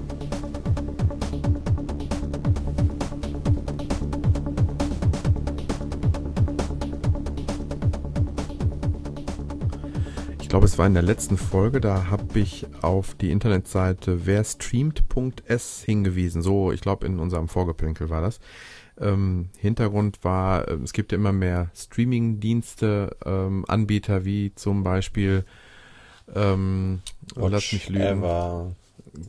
Ich 10.48 10.50
glaube, 10.50 10.64
es 10.64 10.78
war 10.78 10.86
in 10.86 10.94
der 10.94 11.02
letzten 11.02 11.36
Folge, 11.36 11.78
da 11.78 12.06
habe 12.06 12.38
ich 12.38 12.66
auf 12.80 13.14
die 13.14 13.30
Internetseite 13.30 14.24
werstreamt.s 14.24 15.82
hingewiesen. 15.82 16.40
So, 16.40 16.72
ich 16.72 16.80
glaube, 16.80 17.04
in 17.04 17.18
unserem 17.18 17.48
Vorgeplänkel 17.48 18.08
war 18.08 18.22
das. 18.22 18.40
Ähm, 18.98 19.50
Hintergrund 19.58 20.24
war, 20.24 20.66
äh, 20.66 20.78
es 20.82 20.94
gibt 20.94 21.12
ja 21.12 21.18
immer 21.18 21.32
mehr 21.32 21.70
Streaming-Dienste, 21.74 23.14
ähm, 23.26 23.66
Anbieter 23.68 24.24
wie 24.24 24.54
zum 24.54 24.84
Beispiel, 24.84 25.44
ähm, 26.34 27.02
oh, 27.36 27.48
lass 27.48 27.70
mich 27.70 27.90
lügen. 27.90 28.22
Ever, 28.22 28.74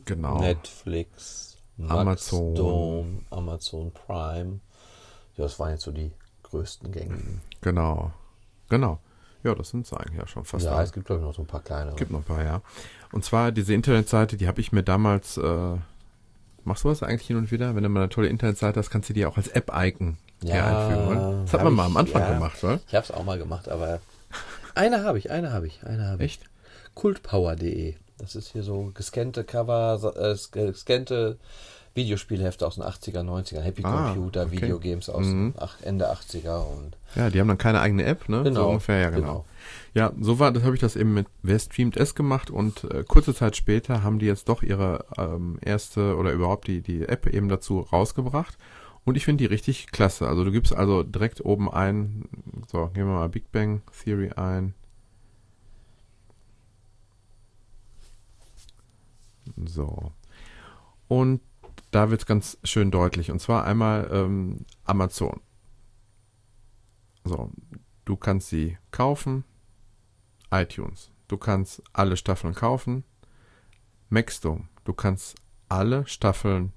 Genau. 0.06 0.40
Netflix, 0.40 1.58
Amazon. 1.86 2.54
Maxdome, 2.54 3.22
Amazon 3.28 3.92
Prime. 3.92 4.60
Ja, 5.36 5.44
das 5.44 5.60
waren 5.60 5.72
jetzt 5.72 5.82
so 5.82 5.92
die 5.92 6.12
größten 6.44 6.90
gängigen. 6.90 7.42
Genau. 7.60 8.10
Genau. 8.70 9.00
Ja, 9.42 9.54
das 9.54 9.70
sind 9.70 9.86
sie 9.86 9.98
eigentlich 9.98 10.18
ja 10.18 10.26
schon 10.26 10.44
fast. 10.44 10.64
ja, 10.64 10.72
alle. 10.72 10.84
es 10.84 10.92
gibt 10.92 11.06
glaube 11.06 11.20
ich 11.22 11.26
noch 11.26 11.34
so 11.34 11.42
ein 11.42 11.46
paar 11.46 11.62
kleinere. 11.62 11.96
gibt 11.96 12.10
noch 12.10 12.20
ein 12.20 12.24
paar, 12.24 12.44
ja. 12.44 12.60
Und 13.12 13.24
zwar 13.24 13.52
diese 13.52 13.74
Internetseite, 13.74 14.36
die 14.36 14.46
habe 14.46 14.60
ich 14.60 14.72
mir 14.72 14.82
damals 14.82 15.36
äh, 15.36 15.76
Machst 16.64 16.84
du 16.84 16.88
das 16.88 17.02
eigentlich 17.02 17.26
hin 17.26 17.36
und 17.36 17.50
wieder? 17.50 17.74
Wenn 17.74 17.82
du 17.82 17.88
mal 17.88 18.00
eine 18.00 18.08
tolle 18.08 18.28
Internetseite 18.28 18.78
hast, 18.78 18.90
kannst 18.90 19.08
du 19.08 19.12
die 19.12 19.24
auch 19.24 19.36
als 19.36 19.48
App-Icon 19.48 20.18
hier 20.42 20.56
Ja, 20.56 20.88
einfügen, 20.88 21.08
oder? 21.08 21.42
Das 21.42 21.52
hat 21.52 21.64
man 21.64 21.72
mal 21.74 21.84
ich, 21.84 21.90
am 21.90 21.96
Anfang 21.96 22.22
ja. 22.22 22.34
gemacht, 22.34 22.62
oder? 22.62 22.80
Ich 22.86 22.94
habe 22.94 23.04
es 23.04 23.10
auch 23.10 23.24
mal 23.24 23.38
gemacht, 23.38 23.68
aber 23.68 24.00
eine 24.74 25.02
habe 25.02 25.18
ich, 25.18 25.30
eine 25.30 25.52
habe 25.52 25.66
ich, 25.66 25.82
eine 25.84 26.06
habe 26.06 26.24
ich. 26.24 26.32
Echt? 26.32 26.44
Kultpower.de. 26.94 27.94
Das 28.18 28.36
ist 28.36 28.48
hier 28.48 28.62
so 28.62 28.90
gescannte 28.92 29.44
Cover, 29.44 30.14
äh, 30.16 30.36
gescannte 30.52 31.38
Videospielhefte 31.94 32.66
aus 32.66 32.76
den 32.76 32.84
80er, 32.84 33.22
90er, 33.24 33.60
Happy 33.60 33.82
Ah, 33.84 34.12
Computer, 34.12 34.42
okay. 34.42 34.52
Videogames 34.52 35.08
aus 35.10 35.26
Mhm. 35.26 35.54
Ende 35.82 36.10
80er 36.10 36.60
und 36.66 36.96
Ja, 37.16 37.30
die 37.30 37.40
haben 37.40 37.48
dann 37.48 37.58
keine 37.58 37.80
eigene 37.80 38.04
App, 38.04 38.28
ne? 38.28 38.42
Genau, 38.44 38.60
So 38.62 38.68
ungefähr, 38.68 38.98
ja, 39.00 39.10
genau. 39.10 39.20
genau. 39.20 39.44
Ja, 39.92 40.12
so 40.20 40.38
war, 40.38 40.52
das 40.52 40.62
habe 40.62 40.74
ich 40.76 40.80
das 40.80 40.94
eben 40.94 41.14
mit 41.14 41.26
Wer 41.42 41.58
streamt 41.58 41.96
es 41.96 42.14
gemacht 42.14 42.48
und 42.50 42.84
äh, 42.84 43.02
kurze 43.06 43.34
Zeit 43.34 43.56
später 43.56 44.02
haben 44.04 44.20
die 44.20 44.26
jetzt 44.26 44.48
doch 44.48 44.62
ihre 44.62 45.04
ähm, 45.18 45.58
erste 45.62 46.16
oder 46.16 46.30
überhaupt 46.32 46.68
die, 46.68 46.80
die 46.80 47.02
App 47.08 47.26
eben 47.26 47.48
dazu 47.48 47.80
rausgebracht. 47.80 48.56
Und 49.04 49.16
ich 49.16 49.24
finde 49.24 49.42
die 49.42 49.46
richtig 49.52 49.90
klasse. 49.90 50.28
Also 50.28 50.44
du 50.44 50.52
gibst 50.52 50.72
also 50.74 51.02
direkt 51.02 51.44
oben 51.44 51.70
ein, 51.72 52.26
so, 52.70 52.86
gehen 52.88 53.06
wir 53.06 53.14
mal 53.14 53.28
Big 53.28 53.50
Bang 53.50 53.82
Theory 54.04 54.30
ein. 54.36 54.74
So. 59.66 60.12
Und 61.08 61.40
da 61.90 62.10
wird 62.10 62.22
es 62.22 62.26
ganz 62.26 62.58
schön 62.64 62.90
deutlich. 62.90 63.30
Und 63.30 63.40
zwar 63.40 63.64
einmal 63.64 64.08
ähm, 64.12 64.64
Amazon. 64.84 65.40
So, 67.24 67.50
du 68.04 68.16
kannst 68.16 68.48
sie 68.48 68.78
kaufen. 68.90 69.44
iTunes. 70.50 71.10
Du 71.28 71.36
kannst 71.36 71.82
alle 71.92 72.16
Staffeln 72.16 72.54
kaufen. 72.54 73.04
Maxdome. 74.08 74.68
Du 74.84 74.92
kannst 74.92 75.36
alle 75.68 76.06
Staffeln 76.06 76.72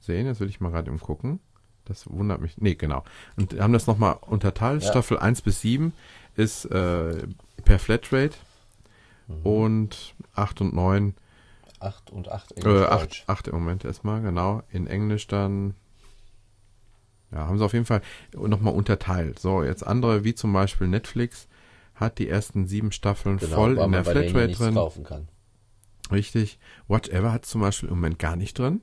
sehen. 0.00 0.26
Jetzt 0.26 0.40
will 0.40 0.48
ich 0.48 0.60
mal 0.60 0.70
gerade 0.70 0.90
gucken. 0.98 1.40
Das 1.84 2.08
wundert 2.10 2.40
mich. 2.40 2.58
Nee, 2.58 2.74
genau. 2.74 3.04
Und 3.36 3.58
haben 3.60 3.72
das 3.72 3.86
nochmal 3.86 4.18
unterteilt. 4.22 4.82
Ja. 4.82 4.90
Staffel 4.90 5.18
1 5.18 5.42
bis 5.42 5.60
7 5.60 5.92
ist 6.34 6.64
äh, 6.66 7.26
per 7.64 7.78
Flatrate. 7.78 8.36
Und 9.42 10.14
8 10.34 10.60
und 10.60 10.74
9 10.74 11.14
8 11.80 12.10
und 12.10 12.28
8 12.28 12.64
äh, 12.64 12.84
acht, 12.84 13.24
acht 13.26 13.48
im 13.48 13.54
Moment 13.54 13.84
erstmal, 13.84 14.22
genau. 14.22 14.62
In 14.70 14.86
Englisch 14.86 15.26
dann. 15.26 15.74
Ja, 17.32 17.46
haben 17.48 17.58
sie 17.58 17.64
auf 17.64 17.72
jeden 17.72 17.84
Fall 17.86 18.02
nochmal 18.34 18.74
unterteilt. 18.74 19.38
So, 19.38 19.62
jetzt 19.64 19.84
andere, 19.86 20.22
wie 20.24 20.34
zum 20.34 20.52
Beispiel 20.52 20.86
Netflix, 20.86 21.48
hat 21.94 22.18
die 22.18 22.28
ersten 22.28 22.66
sieben 22.66 22.92
Staffeln 22.92 23.38
Genau, 23.38 23.54
voll 23.56 23.78
in 23.78 23.92
der 23.92 24.04
Flatrate 24.04 24.52
drin. 24.52 25.26
Richtig. 26.12 26.58
Whatever 26.86 27.32
hat 27.32 27.44
zum 27.46 27.60
Beispiel 27.62 27.88
im 27.88 27.96
Moment 27.96 28.18
gar 28.18 28.36
nicht 28.36 28.58
drin. 28.58 28.80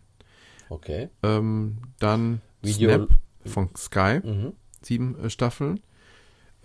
Okay. 0.70 1.10
Ähm, 1.24 1.78
dann 2.00 2.42
Video- 2.62 2.90
Snap 3.08 3.10
von 3.46 3.70
Sky, 3.78 4.20
Mhm. 4.24 4.54
sieben 4.82 5.18
äh, 5.24 5.30
Staffeln. 5.30 5.80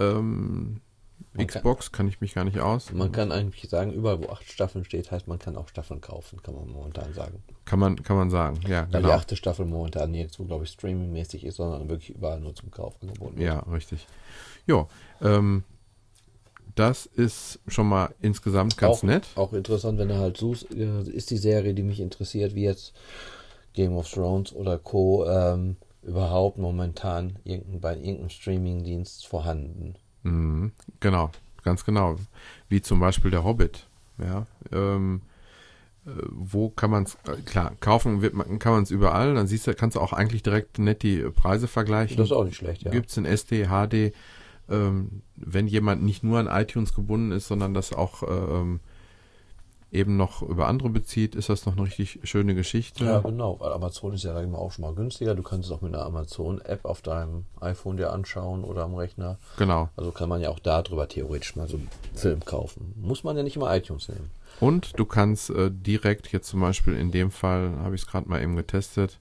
Ähm, 0.01 0.81
Man 1.33 1.47
kann- 1.47 1.61
Xbox 1.63 1.93
kann 1.93 2.09
ich 2.09 2.21
mich 2.21 2.35
gar 2.35 2.45
nicht 2.45 2.59
aus. 2.61 2.93
Man 2.93 3.13
kann 3.13 3.33
eigentlich 3.33 3.69
sagen, 3.71 3.93
überall 3.93 4.21
wo 4.23 4.29
acht 4.31 4.51
Staffeln 4.51 4.85
steht, 4.85 5.11
heißt 5.11 5.29
man 5.29 5.39
kann 5.39 5.57
auch 5.57 5.69
Staffeln 5.69 6.01
kaufen, 6.01 6.43
kann 6.43 6.55
man 6.55 6.69
momentan 6.69 7.13
sagen. 7.13 7.43
Kann 7.65 7.79
man, 7.79 8.03
kann 8.03 8.17
man 8.17 8.31
sagen. 8.31 8.61
Ja, 8.67 8.83
Weil 8.91 9.01
die 9.03 9.07
genau. 9.07 9.11
achte 9.11 9.37
Staffel 9.37 9.67
momentan 9.67 10.11
nirgendwo, 10.11 10.45
glaube 10.45 10.65
ich, 10.65 10.71
streamingmäßig 10.71 11.45
ist, 11.45 11.57
sondern 11.57 11.89
wirklich 11.89 12.11
überall 12.11 12.41
nur 12.41 12.55
zum 12.55 12.71
Kauf 12.71 12.95
angeboten 13.03 13.37
wird. 13.39 13.47
Ja, 13.47 13.61
richtig. 13.61 14.07
Jo, 14.67 14.89
ähm, 15.21 15.65
das 16.75 17.07
ist 17.07 17.59
schon 17.67 17.89
mal 17.89 18.15
insgesamt 18.21 18.77
ganz 18.77 18.99
auch, 18.99 19.03
nett. 19.03 19.27
Auch 19.35 19.53
interessant, 19.53 19.99
wenn 19.99 20.09
du 20.09 20.17
halt 20.17 20.37
suchst, 20.37 20.73
äh, 20.75 21.03
ist 21.03 21.31
die 21.31 21.37
Serie, 21.39 21.75
die 21.75 21.83
mich 21.83 22.01
interessiert, 22.01 22.55
wie 22.55 22.65
jetzt 22.65 22.93
Game 23.75 23.97
of 23.97 24.11
Thrones 24.11 24.53
oder 24.53 24.79
Co. 24.79 25.27
Ähm, 25.27 25.77
überhaupt 26.03 26.59
momentan 26.59 27.39
irgendein, 27.45 27.81
bei 27.81 27.97
irgendeinem 27.97 28.31
Streamingdienst 28.31 29.27
vorhanden. 29.27 29.95
Mhm, 30.29 30.73
genau, 31.01 31.31
ganz 31.63 31.85
genau. 31.85 32.17
Wie 32.69 32.83
zum 32.83 33.01
Beispiel 33.01 33.31
der 33.31 33.45
Hobbit. 33.45 33.87
Ja, 34.19 34.47
ähm, 34.73 35.23
äh, 36.07 36.11
wo 36.31 36.71
kann 36.71 36.91
man 36.91 37.05
es, 37.05 37.17
klar, 37.45 37.73
kaufen 37.81 38.21
wird 38.21 38.35
man, 38.35 38.59
kann 38.59 38.73
man 38.73 38.83
es 38.83 38.91
überall, 38.91 39.35
dann 39.35 39.47
siehst 39.47 39.67
du, 39.67 39.75
kannst 39.75 39.97
du 39.97 40.01
auch 40.01 40.13
eigentlich 40.13 40.43
direkt 40.43 40.79
nett 40.79 41.03
die 41.03 41.21
Preise 41.31 41.69
vergleichen. 41.69 42.17
Das 42.17 42.27
ist 42.27 42.33
auch 42.33 42.45
nicht 42.45 42.57
schlecht, 42.57 42.83
ja. 42.83 42.91
Gibt 42.91 43.11
es 43.11 43.17
in 43.17 43.25
SD, 43.25 43.67
HD, 43.67 44.13
ähm, 44.69 45.23
wenn 45.37 45.69
jemand 45.69 46.03
nicht 46.03 46.25
nur 46.25 46.39
an 46.39 46.49
iTunes 46.49 46.95
gebunden 46.95 47.31
ist, 47.31 47.47
sondern 47.49 47.75
das 47.75 47.93
auch 47.93 48.23
ähm, 48.29 48.81
eben 49.91 50.17
noch 50.17 50.43
über 50.43 50.69
andere 50.69 50.91
bezieht, 50.91 51.35
ist 51.35 51.49
das 51.49 51.65
noch 51.65 51.75
eine 51.77 51.87
richtig 51.87 52.21
schöne 52.25 52.55
Geschichte. 52.55 53.05
Ja, 53.05 53.21
genau. 53.21 53.59
Weil 53.61 53.73
Amazon 53.73 54.13
ist 54.13 54.25
ja 54.25 54.41
ich 54.41 54.49
mal, 54.49 54.59
auch 54.59 54.73
schon 54.73 54.83
mal 54.83 54.95
günstiger. 54.95 55.35
Du 55.35 55.43
kannst 55.43 55.69
es 55.69 55.75
auch 55.75 55.81
mit 55.81 55.95
einer 55.95 56.05
Amazon-App 56.05 56.85
auf 56.85 57.01
deinem 57.01 57.47
iPhone 57.61 57.97
dir 57.97 58.13
anschauen 58.13 58.65
oder 58.65 58.85
am 58.85 58.95
Rechner. 58.95 59.39
Genau. 59.57 59.89
Also 59.97 60.11
kann 60.11 60.29
man 60.29 60.41
ja 60.41 60.51
auch 60.51 60.59
darüber 60.59 61.09
theoretisch 61.09 61.57
mal 61.57 61.69
so 61.69 61.77
einen 61.77 61.89
Film 62.15 62.45
kaufen. 62.45 62.95
Muss 63.01 63.25
man 63.25 63.37
ja 63.37 63.43
nicht 63.43 63.57
immer 63.57 63.75
iTunes 63.75 64.09
nehmen. 64.09 64.31
Und 64.61 64.99
du 64.99 65.05
kannst 65.05 65.51
äh, 65.51 65.71
direkt 65.71 66.33
jetzt 66.33 66.49
zum 66.49 66.61
Beispiel 66.61 66.95
in 66.95 67.11
dem 67.11 67.31
Fall, 67.31 67.79
habe 67.79 67.95
ich 67.95 68.03
es 68.03 68.07
gerade 68.07 68.29
mal 68.29 68.43
eben 68.43 68.57
getestet, 68.57 69.19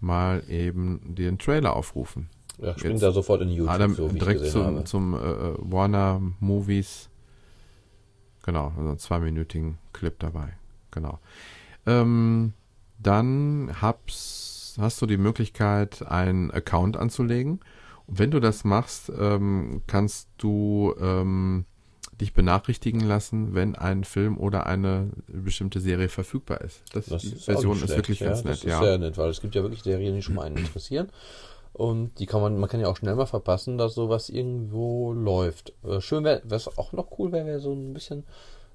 mal 0.00 0.42
eben 0.48 1.14
den 1.14 1.38
Trailer 1.38 1.76
aufrufen. 1.76 2.28
Ja, 2.58 2.76
springt 2.76 3.02
da 3.02 3.12
sofort 3.12 3.42
in 3.42 3.50
YouTube, 3.50 3.70
Adam, 3.70 3.94
so 3.94 4.08
direkt 4.08 4.46
zum, 4.46 4.84
zum 4.84 5.14
äh, 5.14 5.18
Warner 5.58 6.20
Movies. 6.40 7.09
Genau, 8.50 8.72
also 8.76 8.88
einen 8.88 8.98
zweiminütigen 8.98 9.78
Clip 9.92 10.18
dabei. 10.18 10.54
Genau. 10.90 11.20
Ähm, 11.86 12.52
dann 12.98 13.70
hab's, 13.80 14.74
hast 14.76 15.00
du 15.00 15.06
die 15.06 15.18
Möglichkeit, 15.18 16.04
einen 16.04 16.50
Account 16.50 16.96
anzulegen. 16.96 17.60
Und 18.08 18.18
wenn 18.18 18.32
du 18.32 18.40
das 18.40 18.64
machst, 18.64 19.12
ähm, 19.16 19.82
kannst 19.86 20.30
du 20.38 20.96
ähm, 21.00 21.64
dich 22.20 22.34
benachrichtigen 22.34 23.02
lassen, 23.02 23.54
wenn 23.54 23.76
ein 23.76 24.02
Film 24.02 24.36
oder 24.36 24.66
eine 24.66 25.10
bestimmte 25.28 25.78
Serie 25.78 26.08
verfügbar 26.08 26.60
ist. 26.62 26.82
Das, 26.92 27.06
Das 27.06 27.22
die 27.22 27.34
ist 27.34 27.44
Version 27.44 27.80
ist 27.80 27.88
wirklich 27.90 28.18
ja, 28.18 28.30
ganz 28.30 28.42
Das 28.42 28.46
nett, 28.46 28.54
ist 28.56 28.64
ja. 28.64 28.82
sehr 28.82 28.98
nett, 28.98 29.16
weil 29.16 29.30
es 29.30 29.40
gibt 29.40 29.54
ja 29.54 29.62
wirklich 29.62 29.84
Serien, 29.84 30.16
die 30.16 30.22
schon 30.22 30.34
mal 30.34 30.46
einen 30.46 30.56
interessieren. 30.66 31.08
Und 31.72 32.18
die 32.18 32.26
kann 32.26 32.40
man, 32.40 32.58
man 32.58 32.68
kann 32.68 32.80
ja 32.80 32.88
auch 32.88 32.96
schnell 32.96 33.14
mal 33.14 33.26
verpassen, 33.26 33.78
dass 33.78 33.94
sowas 33.94 34.28
irgendwo 34.28 35.12
läuft. 35.12 35.72
Äh, 35.84 36.00
Schön 36.00 36.24
wäre, 36.24 36.42
was 36.44 36.76
auch 36.78 36.92
noch 36.92 37.18
cool 37.18 37.32
wäre, 37.32 37.46
wäre 37.46 37.60
so 37.60 37.72
ein 37.72 37.94
bisschen, 37.94 38.24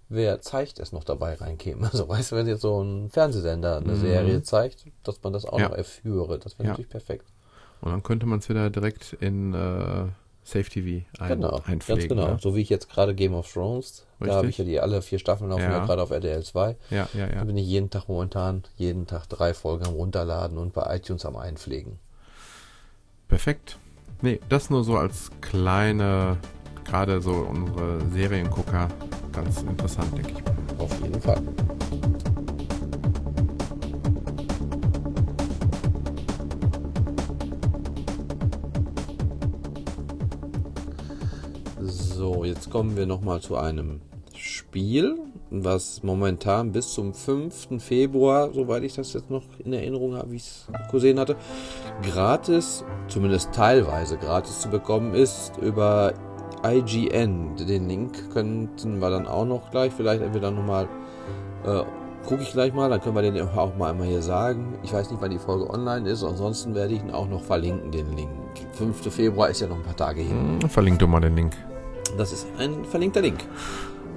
wer 0.09 0.39
zeigt 0.41 0.79
es 0.79 0.91
noch 0.91 1.03
dabei 1.03 1.33
reinkäme. 1.35 1.89
Also 1.91 2.07
weißt 2.07 2.31
du, 2.31 2.35
wenn 2.37 2.47
jetzt 2.47 2.61
so 2.61 2.81
ein 2.81 3.09
Fernsehsender 3.09 3.77
eine 3.77 3.93
Mhm. 3.93 3.99
Serie 3.99 4.41
zeigt, 4.43 4.85
dass 5.03 5.21
man 5.23 5.33
das 5.33 5.45
auch 5.45 5.59
Ja. 5.59 5.69
noch 5.69 5.75
erführe. 5.77 6.39
Das 6.39 6.57
wäre 6.57 6.63
Ja. 6.67 6.69
natürlich 6.71 6.89
perfekt. 6.89 7.25
Und 7.81 7.91
dann 7.91 8.01
könnte 8.03 8.25
man 8.25 8.39
es 8.39 8.49
wieder 8.49 8.69
direkt 8.69 9.13
in 9.19 9.53
äh, 9.53 10.05
Safe 10.47 10.63
TV 10.69 11.05
ein, 11.19 11.27
Genau, 11.41 11.59
einpflegen. 11.65 11.85
ganz 11.87 12.07
genau. 12.07 12.27
Ne? 12.33 12.37
So 12.41 12.55
wie 12.55 12.61
ich 12.61 12.69
jetzt 12.69 12.89
gerade 12.89 13.13
Game 13.13 13.33
of 13.33 13.51
Thrones, 13.51 14.05
da 14.19 14.25
Richtig. 14.25 14.35
habe 14.37 14.47
ich 14.49 14.57
ja 14.59 14.63
die 14.63 14.79
alle 14.79 15.01
vier 15.01 15.19
Staffeln 15.19 15.49
laufen 15.49 15.63
Ja. 15.63 15.79
ja 15.79 15.85
gerade 15.85 16.01
auf 16.01 16.11
RTL 16.11 16.43
2. 16.43 16.77
Ja, 16.91 17.09
ja, 17.13 17.27
Da 17.27 17.33
ja. 17.35 17.43
bin 17.43 17.57
ich 17.57 17.67
jeden 17.67 17.89
Tag 17.89 18.07
momentan, 18.07 18.63
jeden 18.77 19.05
Tag 19.05 19.27
drei 19.27 19.53
Folgen 19.53 19.85
am 19.85 19.93
runterladen 19.95 20.57
und 20.57 20.73
bei 20.73 20.95
iTunes 20.95 21.25
am 21.25 21.35
einpflegen. 21.35 21.99
Perfekt. 23.27 23.79
Nee, 24.21 24.39
das 24.49 24.69
nur 24.69 24.83
so 24.83 24.97
als 24.97 25.29
kleine, 25.41 26.37
gerade 26.85 27.21
so 27.21 27.31
unsere 27.31 27.99
Seriengucker, 28.11 28.87
ganz 29.31 29.61
interessant, 29.61 30.17
denke 30.17 30.31
ich. 30.31 30.79
Auf 30.79 31.01
jeden 31.01 31.21
Fall. 31.21 31.41
So, 41.81 42.45
jetzt 42.45 42.69
kommen 42.69 42.95
wir 42.95 43.05
nochmal 43.05 43.41
zu 43.41 43.57
einem 43.57 44.01
Spiel, 44.33 45.17
was 45.63 46.03
momentan 46.03 46.71
bis 46.71 46.93
zum 46.93 47.13
5. 47.13 47.81
Februar, 47.81 48.51
soweit 48.53 48.83
ich 48.83 48.95
das 48.95 49.13
jetzt 49.13 49.29
noch 49.29 49.43
in 49.59 49.73
Erinnerung 49.73 50.15
habe, 50.15 50.31
wie 50.31 50.37
ich 50.37 50.43
es 50.43 50.67
gesehen 50.91 51.19
hatte, 51.19 51.35
gratis, 52.01 52.83
zumindest 53.07 53.53
teilweise 53.53 54.17
gratis 54.17 54.59
zu 54.59 54.69
bekommen 54.69 55.13
ist 55.13 55.53
über 55.61 56.13
IGN. 56.65 57.55
Den 57.57 57.87
Link 57.87 58.31
könnten 58.33 58.99
wir 58.99 59.09
dann 59.09 59.27
auch 59.27 59.45
noch 59.45 59.71
gleich, 59.71 59.93
vielleicht 59.93 60.21
entweder 60.21 60.51
nochmal, 60.51 60.87
äh, 61.65 61.83
gucke 62.27 62.41
ich 62.41 62.51
gleich 62.51 62.73
mal, 62.73 62.89
dann 62.89 63.01
können 63.01 63.15
wir 63.15 63.21
den 63.21 63.39
auch 63.39 63.75
mal 63.77 63.91
einmal 63.91 64.07
hier 64.07 64.21
sagen. 64.21 64.77
Ich 64.83 64.91
weiß 64.91 65.11
nicht, 65.11 65.21
wann 65.21 65.31
die 65.31 65.37
Folge 65.37 65.69
online 65.69 66.09
ist, 66.09 66.23
ansonsten 66.23 66.73
werde 66.73 66.93
ich 66.93 67.01
ihn 67.01 67.11
auch 67.11 67.27
noch 67.27 67.41
verlinken, 67.41 67.91
den 67.91 68.15
Link. 68.15 68.29
5. 68.73 69.13
Februar 69.13 69.49
ist 69.49 69.61
ja 69.61 69.67
noch 69.67 69.77
ein 69.77 69.83
paar 69.83 69.95
Tage 69.95 70.21
hin. 70.21 70.59
Hm, 70.61 70.69
Verlink 70.69 70.99
du 70.99 71.07
mal 71.07 71.19
den 71.19 71.35
Link. 71.35 71.55
Das 72.17 72.31
ist 72.31 72.47
ein 72.57 72.85
verlinkter 72.85 73.21
Link. 73.21 73.39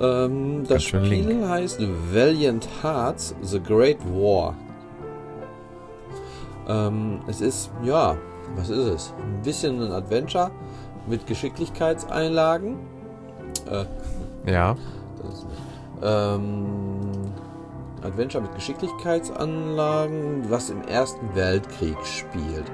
Ähm, 0.01 0.65
das 0.69 0.85
Spiel 0.85 1.01
Link. 1.01 1.45
heißt 1.47 1.81
Valiant 2.13 2.69
Hearts 2.83 3.35
The 3.43 3.61
Great 3.61 3.99
War. 4.07 4.55
Ähm, 6.69 7.21
es 7.27 7.41
ist, 7.41 7.71
ja, 7.83 8.17
was 8.57 8.69
ist 8.71 8.79
es? 8.79 9.15
Ein 9.21 9.43
bisschen 9.43 9.83
ein 9.83 9.93
Adventure 9.93 10.51
mit 11.07 11.27
Geschicklichkeitseinlagen. 11.27 12.77
Äh, 13.71 13.85
Ja, 14.51 14.77
ist. 15.31 15.47
Ähm, 16.03 17.11
Adventure 18.03 18.43
mit 18.43 18.55
Geschicklichkeitsanlagen, 18.55 20.49
was 20.49 20.71
im 20.71 20.83
Ersten 20.83 21.35
Weltkrieg 21.35 21.97
spielt. 22.05 22.71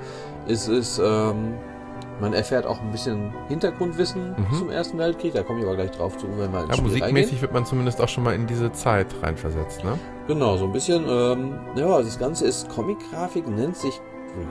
Es 0.46 0.68
ist, 0.68 1.00
ähm, 1.02 1.54
man 2.20 2.32
erfährt 2.32 2.64
auch 2.66 2.80
ein 2.80 2.90
bisschen 2.92 3.32
Hintergrundwissen 3.48 4.30
Mhm. 4.36 4.54
zum 4.58 4.70
Ersten 4.70 4.98
Weltkrieg. 4.98 5.34
Da 5.34 5.42
komme 5.42 5.60
ich 5.60 5.66
aber 5.66 5.74
gleich 5.76 5.90
drauf 5.90 6.16
zu, 6.16 6.26
wenn 6.38 6.52
wir 6.52 6.60
ins 6.60 6.68
Ja, 6.68 6.74
Spiel 6.74 6.84
musikmäßig 6.84 7.14
reingehen. 7.16 7.40
wird 7.42 7.52
man 7.52 7.66
zumindest 7.66 8.00
auch 8.00 8.08
schon 8.08 8.24
mal 8.24 8.34
in 8.34 8.46
diese 8.46 8.70
Zeit 8.72 9.06
reinversetzt, 9.22 9.82
ne? 9.84 9.98
Genau, 10.28 10.56
so 10.56 10.64
ein 10.66 10.72
bisschen. 10.72 11.04
Ähm, 11.08 11.54
ja, 11.76 11.98
das 12.00 12.18
Ganze 12.18 12.46
ist 12.46 12.68
Comic-Grafik, 12.70 13.48
nennt 13.48 13.76
sich 13.76 14.00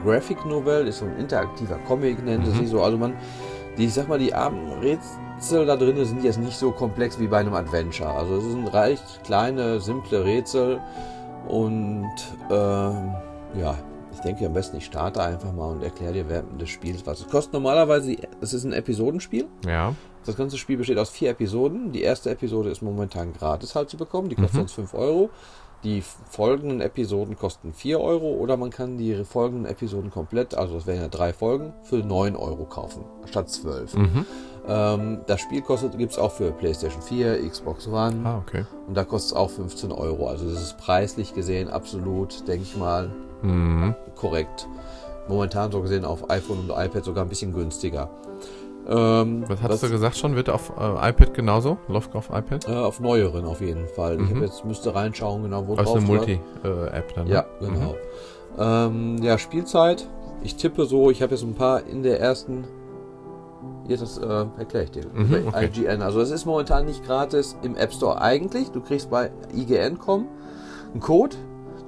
Graphic 0.06 0.46
Novel, 0.46 0.88
ist 0.88 1.00
so 1.00 1.06
ein 1.06 1.18
interaktiver 1.18 1.78
Comic, 1.88 2.24
nennt 2.24 2.48
es 2.48 2.54
Mhm. 2.54 2.58
sich 2.60 2.70
so. 2.70 2.82
Also 2.84 2.98
man, 2.98 3.14
die, 3.78 3.86
ich 3.86 3.94
sag 3.94 4.08
mal, 4.08 4.20
die 4.20 4.34
armen 4.34 4.72
Rätsel 4.82 5.66
da 5.66 5.76
drin 5.76 6.04
sind 6.06 6.24
jetzt 6.24 6.40
nicht 6.40 6.58
so 6.58 6.72
komplex 6.72 7.20
wie 7.20 7.28
bei 7.28 7.40
einem 7.40 7.54
Adventure. 7.54 8.10
Also 8.10 8.36
es 8.38 8.44
sind 8.44 8.68
recht 8.74 9.24
kleine, 9.26 9.80
simple 9.82 10.24
Rätsel 10.24 10.80
und 11.48 12.08
ähm, 12.50 13.14
ja, 13.60 13.76
denke 14.24 14.46
am 14.46 14.54
besten, 14.54 14.78
ich 14.78 14.86
starte 14.86 15.22
einfach 15.22 15.52
mal 15.54 15.72
und 15.72 15.84
erkläre 15.84 16.14
dir 16.14 16.30
während 16.30 16.60
des 16.62 16.70
Spiels 16.70 17.06
was. 17.06 17.20
Es 17.22 17.28
kostet 17.30 17.54
normalerweise, 17.54 18.16
es 18.42 18.54
ist 18.54 18.64
ein 18.64 18.74
Episodenspiel. 18.74 19.46
Ja. 19.66 19.94
Das 20.26 20.36
ganze 20.38 20.58
Spiel 20.58 20.78
besteht 20.78 20.98
aus 20.98 21.10
vier 21.10 21.32
Episoden. 21.32 21.92
Die 21.92 22.02
erste 22.02 22.30
Episode 22.30 22.70
ist 22.70 22.82
momentan 22.82 23.34
gratis 23.34 23.76
halt 23.76 23.90
zu 23.90 23.98
bekommen. 23.98 24.30
Die 24.30 24.36
kostet 24.36 24.56
Mhm. 24.56 24.62
uns 24.62 24.72
5 24.74 24.94
Euro. 24.94 25.30
Die 25.84 26.02
folgenden 26.30 26.80
Episoden 26.80 27.36
kosten 27.38 27.74
4 27.74 28.00
Euro 28.00 28.32
oder 28.36 28.56
man 28.56 28.70
kann 28.70 28.98
die 28.98 29.26
folgenden 29.26 29.66
Episoden 29.70 30.12
komplett, 30.12 30.56
also 30.56 30.76
das 30.76 30.88
wären 30.88 31.02
ja 31.02 31.08
drei 31.10 31.34
Folgen, 31.34 31.74
für 31.84 31.98
9 31.98 32.38
Euro 32.38 32.64
kaufen, 32.64 33.04
statt 33.26 33.50
12. 33.50 33.94
Mhm. 33.98 34.26
Ähm, 34.66 35.18
das 35.28 35.42
Spiel 35.42 35.62
kostet, 35.62 35.98
gibt 35.98 36.14
es 36.14 36.18
auch 36.18 36.32
für 36.32 36.52
PlayStation 36.54 37.02
4, 37.02 37.46
Xbox 37.50 37.86
One 37.90 38.22
Ah, 38.24 38.38
okay. 38.38 38.64
und 38.88 38.96
da 38.96 39.04
kostet 39.04 39.32
es 39.32 39.36
auch 39.38 39.50
15 39.50 39.92
Euro. 39.92 40.30
Also 40.30 40.50
das 40.50 40.62
ist 40.64 40.78
preislich 40.78 41.34
gesehen 41.34 41.68
absolut, 41.70 42.48
denke 42.48 42.64
ich 42.64 42.78
mal, 42.78 43.12
Mhm. 43.44 43.96
korrekt. 44.16 44.68
Momentan 45.28 45.72
so 45.72 45.82
gesehen 45.82 46.04
auf 46.06 46.30
iPhone 46.30 46.60
und 46.60 46.70
iPad 46.70 47.04
sogar 47.04 47.24
ein 47.24 47.30
bisschen 47.30 47.54
günstiger. 47.54 48.10
Ähm, 48.86 49.46
Was 49.48 49.62
hattest 49.62 49.84
du 49.84 49.90
gesagt 49.90 50.18
schon? 50.18 50.36
Wird 50.36 50.50
auf 50.50 50.74
äh, 50.78 51.10
iPad 51.10 51.34
genauso? 51.34 51.78
Läuft 51.88 52.14
auf 52.16 52.30
iPad? 52.30 52.68
Äh, 52.68 52.74
auf 52.76 53.00
neueren 53.00 53.46
auf 53.46 53.62
jeden 53.62 53.88
Fall. 53.88 54.16
Ich 54.16 54.30
Mhm. 54.30 54.36
habe 54.36 54.46
jetzt 54.46 54.66
müsste 54.66 54.94
reinschauen, 54.94 55.44
genau 55.44 55.66
wo 55.68 55.76
Das 55.76 55.86
ist 55.86 55.94
drauf 55.94 55.98
eine 56.10 56.24
steht. 56.24 56.40
Multi-App 56.64 57.16
dann. 57.16 57.28
ne? 57.28 57.34
Ja, 57.34 57.46
genau. 57.62 57.96
Ähm, 58.58 59.18
ja, 59.24 59.38
Spielzeit. 59.38 60.08
Ich 60.44 60.58
tippe 60.58 60.86
so, 60.86 61.10
ich 61.10 61.22
habe 61.22 61.34
jetzt 61.36 61.44
ein 61.46 61.54
paar 61.56 61.86
in 61.88 62.04
der 62.04 62.20
ersten. 62.20 62.66
Hier, 63.88 63.98
das 63.98 64.18
äh, 64.18 64.46
erkläre 64.58 64.84
ich 64.86 64.92
dir. 64.92 65.04
Mhm, 65.14 65.48
okay. 65.48 65.70
IGN. 65.74 66.02
Also, 66.02 66.20
das 66.20 66.32
ist 66.32 66.46
momentan 66.46 66.86
nicht 66.86 67.06
gratis 67.06 67.56
im 67.64 67.78
App 67.78 67.94
Store 67.94 68.20
eigentlich. 68.20 68.72
Du 68.72 68.82
kriegst 68.82 69.10
bei 69.10 69.32
IGN.com 69.56 70.28
einen 70.92 71.00
Code, 71.00 71.36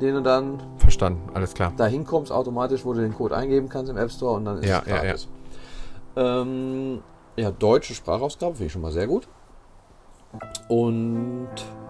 den 0.02 0.16
du 0.16 0.22
dann. 0.22 0.62
Verstanden, 0.78 1.30
alles 1.34 1.54
klar. 1.54 1.74
dahin 1.78 2.06
kommst 2.06 2.32
automatisch, 2.32 2.86
wo 2.86 2.94
du 2.94 3.02
den 3.02 3.14
Code 3.14 3.36
eingeben 3.36 3.70
kannst 3.70 3.90
im 3.92 3.98
App 3.98 4.12
Store 4.12 4.34
und 4.36 4.46
dann 4.46 4.58
ist 4.60 4.66
Ja, 4.68 4.80
es 4.80 4.88
ja, 4.88 4.96
ja. 4.96 5.02
gratis. 5.04 5.28
Ähm, 6.16 7.04
ja, 7.36 7.52
deutsche 7.52 7.94
Sprachausgabe 7.94 8.54
finde 8.56 8.68
ich 8.68 8.72
schon 8.72 8.82
mal 8.82 8.92
sehr 8.92 9.08
gut. 9.08 9.28
Und 10.68 11.48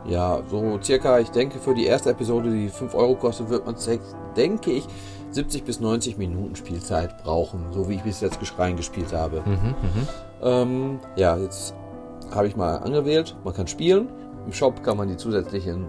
ja, 0.08 0.42
so 0.50 0.80
circa, 0.82 1.20
ich 1.20 1.30
denke, 1.30 1.60
für 1.60 1.74
die 1.74 1.86
erste 1.86 2.12
Episode, 2.12 2.52
die 2.52 2.70
5 2.70 2.94
Euro 2.96 3.16
kostet, 3.16 3.50
wird 3.50 3.66
man, 3.66 3.76
denke 4.36 4.72
ich, 4.72 4.88
70 5.32 5.64
bis 5.64 5.80
90 5.80 6.18
Minuten 6.18 6.56
Spielzeit 6.56 7.24
brauchen, 7.24 7.66
so 7.72 7.90
wie 7.90 7.96
ich 7.96 8.04
bis 8.04 8.22
jetzt 8.22 8.40
reingespielt 8.58 9.14
habe. 9.14 9.42
Mhm, 9.46 9.52
mhm. 9.52 10.08
Ähm, 10.42 11.00
ja, 11.16 11.38
jetzt 11.38 11.76
habe 12.34 12.48
ich 12.48 12.56
mal 12.56 12.78
angewählt. 12.78 13.36
Man 13.44 13.54
kann 13.54 13.68
spielen. 13.68 14.10
Im 14.46 14.54
Shop 14.54 14.84
kann 14.84 14.98
man 14.98 15.08
die 15.08 15.18
zusätzlichen 15.18 15.88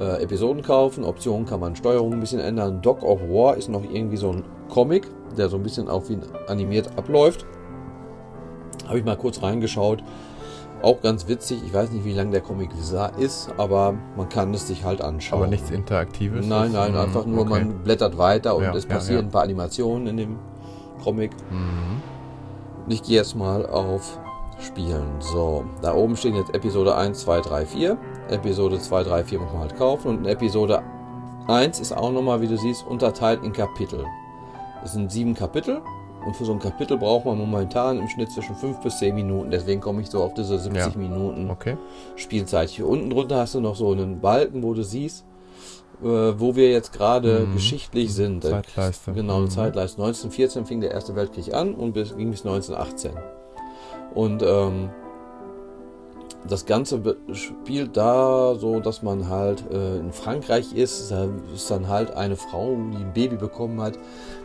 äh, 0.00 0.22
Episoden 0.22 0.62
kaufen. 0.62 1.04
Optionen 1.04 1.46
kann 1.46 1.60
man 1.60 1.76
Steuerung 1.76 2.14
ein 2.14 2.20
bisschen 2.20 2.40
ändern. 2.40 2.80
Dog 2.82 3.02
of 3.02 3.20
War 3.20 3.56
ist 3.56 3.68
noch 3.68 3.84
irgendwie 3.84 4.16
so 4.16 4.32
ein 4.32 4.44
Comic, 4.68 5.06
der 5.36 5.48
so 5.48 5.56
ein 5.56 5.62
bisschen 5.62 5.88
auch 5.88 6.08
wie 6.08 6.18
animiert 6.48 6.90
abläuft. 6.96 7.44
Habe 8.86 8.98
ich 8.98 9.04
mal 9.04 9.16
kurz 9.16 9.42
reingeschaut. 9.42 10.02
Auch 10.82 11.02
ganz 11.02 11.28
witzig. 11.28 11.60
Ich 11.66 11.74
weiß 11.74 11.90
nicht, 11.90 12.06
wie 12.06 12.14
lang 12.14 12.30
der 12.30 12.40
Comic 12.40 12.70
ist, 13.18 13.50
aber 13.58 13.94
man 14.16 14.28
kann 14.30 14.54
es 14.54 14.66
sich 14.66 14.82
halt 14.82 15.02
anschauen. 15.02 15.42
Aber 15.42 15.50
nichts 15.50 15.70
Interaktives? 15.70 16.46
Nein, 16.46 16.72
nein, 16.72 16.92
mhm, 16.92 16.98
einfach 16.98 17.26
nur, 17.26 17.42
okay. 17.42 17.50
man 17.50 17.84
blättert 17.84 18.16
weiter 18.16 18.56
und 18.56 18.62
Ja, 18.62 18.74
es 18.74 18.84
ja, 18.84 18.90
passieren 18.90 19.20
ja. 19.24 19.28
ein 19.28 19.30
paar 19.30 19.42
Animationen 19.42 20.06
in 20.06 20.16
dem 20.16 20.38
Comic. 21.04 21.32
Mhm. 21.50 22.00
Und 22.86 22.92
Ich 22.92 23.02
gehe 23.02 23.16
jetzt 23.16 23.36
mal 23.36 23.66
auf 23.66 24.18
Spielen. 24.58 25.20
So, 25.20 25.64
da 25.82 25.94
oben 25.94 26.16
stehen 26.16 26.34
jetzt 26.34 26.54
Episode 26.54 26.96
1, 26.96 27.20
2, 27.20 27.40
3, 27.40 27.66
4. 27.66 27.98
Episode 28.30 28.78
2, 28.78 29.02
3, 29.04 29.24
4 29.24 29.38
muss 29.40 29.52
man 29.52 29.60
halt 29.62 29.76
kaufen. 29.76 30.08
Und 30.18 30.26
Episode 30.26 30.82
1 31.48 31.80
ist 31.80 31.92
auch 31.96 32.12
nochmal, 32.12 32.40
wie 32.40 32.48
du 32.48 32.56
siehst, 32.56 32.86
unterteilt 32.86 33.42
in 33.44 33.52
Kapitel. 33.52 34.04
Es 34.84 34.92
sind 34.92 35.10
sieben 35.10 35.34
Kapitel. 35.34 35.80
Und 36.26 36.36
für 36.36 36.44
so 36.44 36.52
ein 36.52 36.58
Kapitel 36.58 36.98
braucht 36.98 37.24
man 37.24 37.38
momentan 37.38 37.98
im 37.98 38.06
Schnitt 38.08 38.30
zwischen 38.30 38.54
5 38.54 38.80
bis 38.80 38.98
10 38.98 39.14
Minuten. 39.14 39.50
Deswegen 39.50 39.80
komme 39.80 40.02
ich 40.02 40.10
so 40.10 40.22
auf 40.22 40.34
diese 40.34 40.58
70 40.58 40.92
Ja. 40.94 40.98
Minuten 40.98 41.50
Okay. 41.50 41.76
Spielzeit. 42.16 42.68
Hier 42.68 42.86
unten 42.86 43.08
drunter 43.08 43.38
hast 43.38 43.54
du 43.54 43.60
noch 43.60 43.74
so 43.74 43.90
einen 43.92 44.20
Balken, 44.20 44.62
wo 44.62 44.74
du 44.74 44.82
siehst, 44.82 45.24
äh, 46.02 46.06
wo 46.06 46.54
wir 46.56 46.70
jetzt 46.70 46.92
gerade 46.92 47.46
Mhm. 47.46 47.54
geschichtlich 47.54 48.12
sind. 48.12 48.44
Zeitleiste. 48.44 49.12
Genau, 49.12 49.36
eine 49.36 49.44
Mhm. 49.46 49.50
Zeitleiste. 49.50 49.98
1914 50.02 50.66
fing 50.66 50.82
der 50.82 50.90
Erste 50.90 51.16
Weltkrieg 51.16 51.54
an 51.54 51.74
und 51.74 51.92
bis, 51.94 52.14
ging 52.14 52.30
bis 52.30 52.44
1918. 52.44 53.12
Und 54.14 54.42
ähm, 54.42 54.90
das 56.48 56.66
Ganze 56.66 57.16
spielt 57.32 57.96
da 57.96 58.54
so, 58.54 58.80
dass 58.80 59.02
man 59.02 59.28
halt 59.28 59.62
äh, 59.70 59.98
in 59.98 60.12
Frankreich 60.12 60.72
ist. 60.72 61.10
Da 61.10 61.28
ist 61.54 61.70
dann 61.70 61.88
halt 61.88 62.12
eine 62.12 62.36
Frau, 62.36 62.76
die 62.92 62.96
ein 62.96 63.12
Baby 63.12 63.36
bekommen 63.36 63.80
hat. 63.80 63.98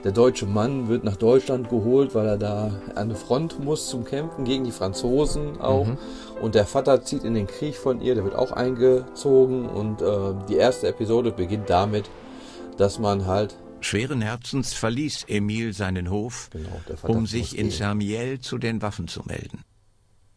Der 0.04 0.12
deutsche 0.12 0.46
Mann 0.46 0.88
wird 0.88 1.04
nach 1.04 1.16
Deutschland 1.16 1.70
geholt, 1.70 2.14
weil 2.14 2.28
er 2.28 2.38
da 2.38 2.72
an 2.96 3.10
die 3.10 3.16
Front 3.16 3.64
muss 3.64 3.89
zum 3.89 4.04
Kämpfen 4.04 4.43
gegen 4.43 4.66
die 4.66 4.72
Franzosen 4.72 5.60
auch. 5.62 5.88
Mhm. 5.88 5.98
Und 6.41 6.56
der 6.56 6.66
Vater 6.66 7.04
zieht 7.04 7.24
in 7.24 7.34
den 7.34 7.48
Krieg 7.48 7.76
von 7.76 8.02
ihr, 8.02 8.14
der 8.14 8.24
wird 8.24 8.36
auch 8.36 8.52
eingezogen. 8.52 9.68
Und 9.68 10.02
äh, 10.02 10.34
die 10.50 10.56
erste 10.56 10.88
Episode 10.88 11.32
beginnt 11.32 11.70
damit, 11.70 12.10
dass 12.78 13.00
man 13.00 13.26
halt 13.26 13.56
Schweren 13.80 14.22
Herzens 14.22 14.74
verließ 14.74 15.26
Emil 15.28 15.72
seinen 15.72 16.10
Hof, 16.10 16.50
Genau, 16.52 16.82
um 17.04 17.28
sich 17.28 17.56
in. 17.56 17.70
Samuel 17.70 18.39
zu 18.39 18.58
den 18.58 18.82
Waffen 18.82 19.08
zu 19.08 19.22
melden. 19.26 19.64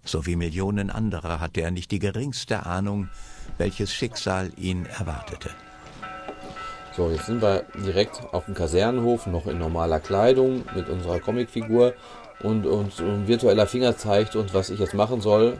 So 0.09 0.25
wie 0.25 0.37
Millionen 0.37 0.89
anderer 0.89 1.39
hatte 1.39 1.61
er 1.61 1.71
nicht 1.71 1.91
die 1.91 1.99
geringste 1.99 2.65
Ahnung, 2.65 3.11
welches 3.59 3.93
Schicksal 3.93 4.51
ihn 4.57 4.87
erwartete. 4.99 5.51
So, 6.97 7.11
jetzt 7.11 7.27
sind 7.27 7.43
wir 7.43 7.65
direkt 7.85 8.23
auf 8.33 8.47
dem 8.47 8.55
Kasernenhof, 8.55 9.27
noch 9.27 9.47
in 9.47 9.59
normaler 9.59 10.01
Kleidung 10.01 10.65
mit 10.75 10.89
unserer 10.89 11.21
Comicfigur 11.21 11.93
und 12.43 12.65
uns 12.65 13.01
ein 13.01 13.29
virtueller 13.29 13.67
Finger 13.67 13.99
zeigt 13.99 14.35
uns, 14.35 14.55
was 14.55 14.71
ich 14.71 14.81
jetzt 14.81 14.95
machen 14.95 15.21
soll, 15.21 15.59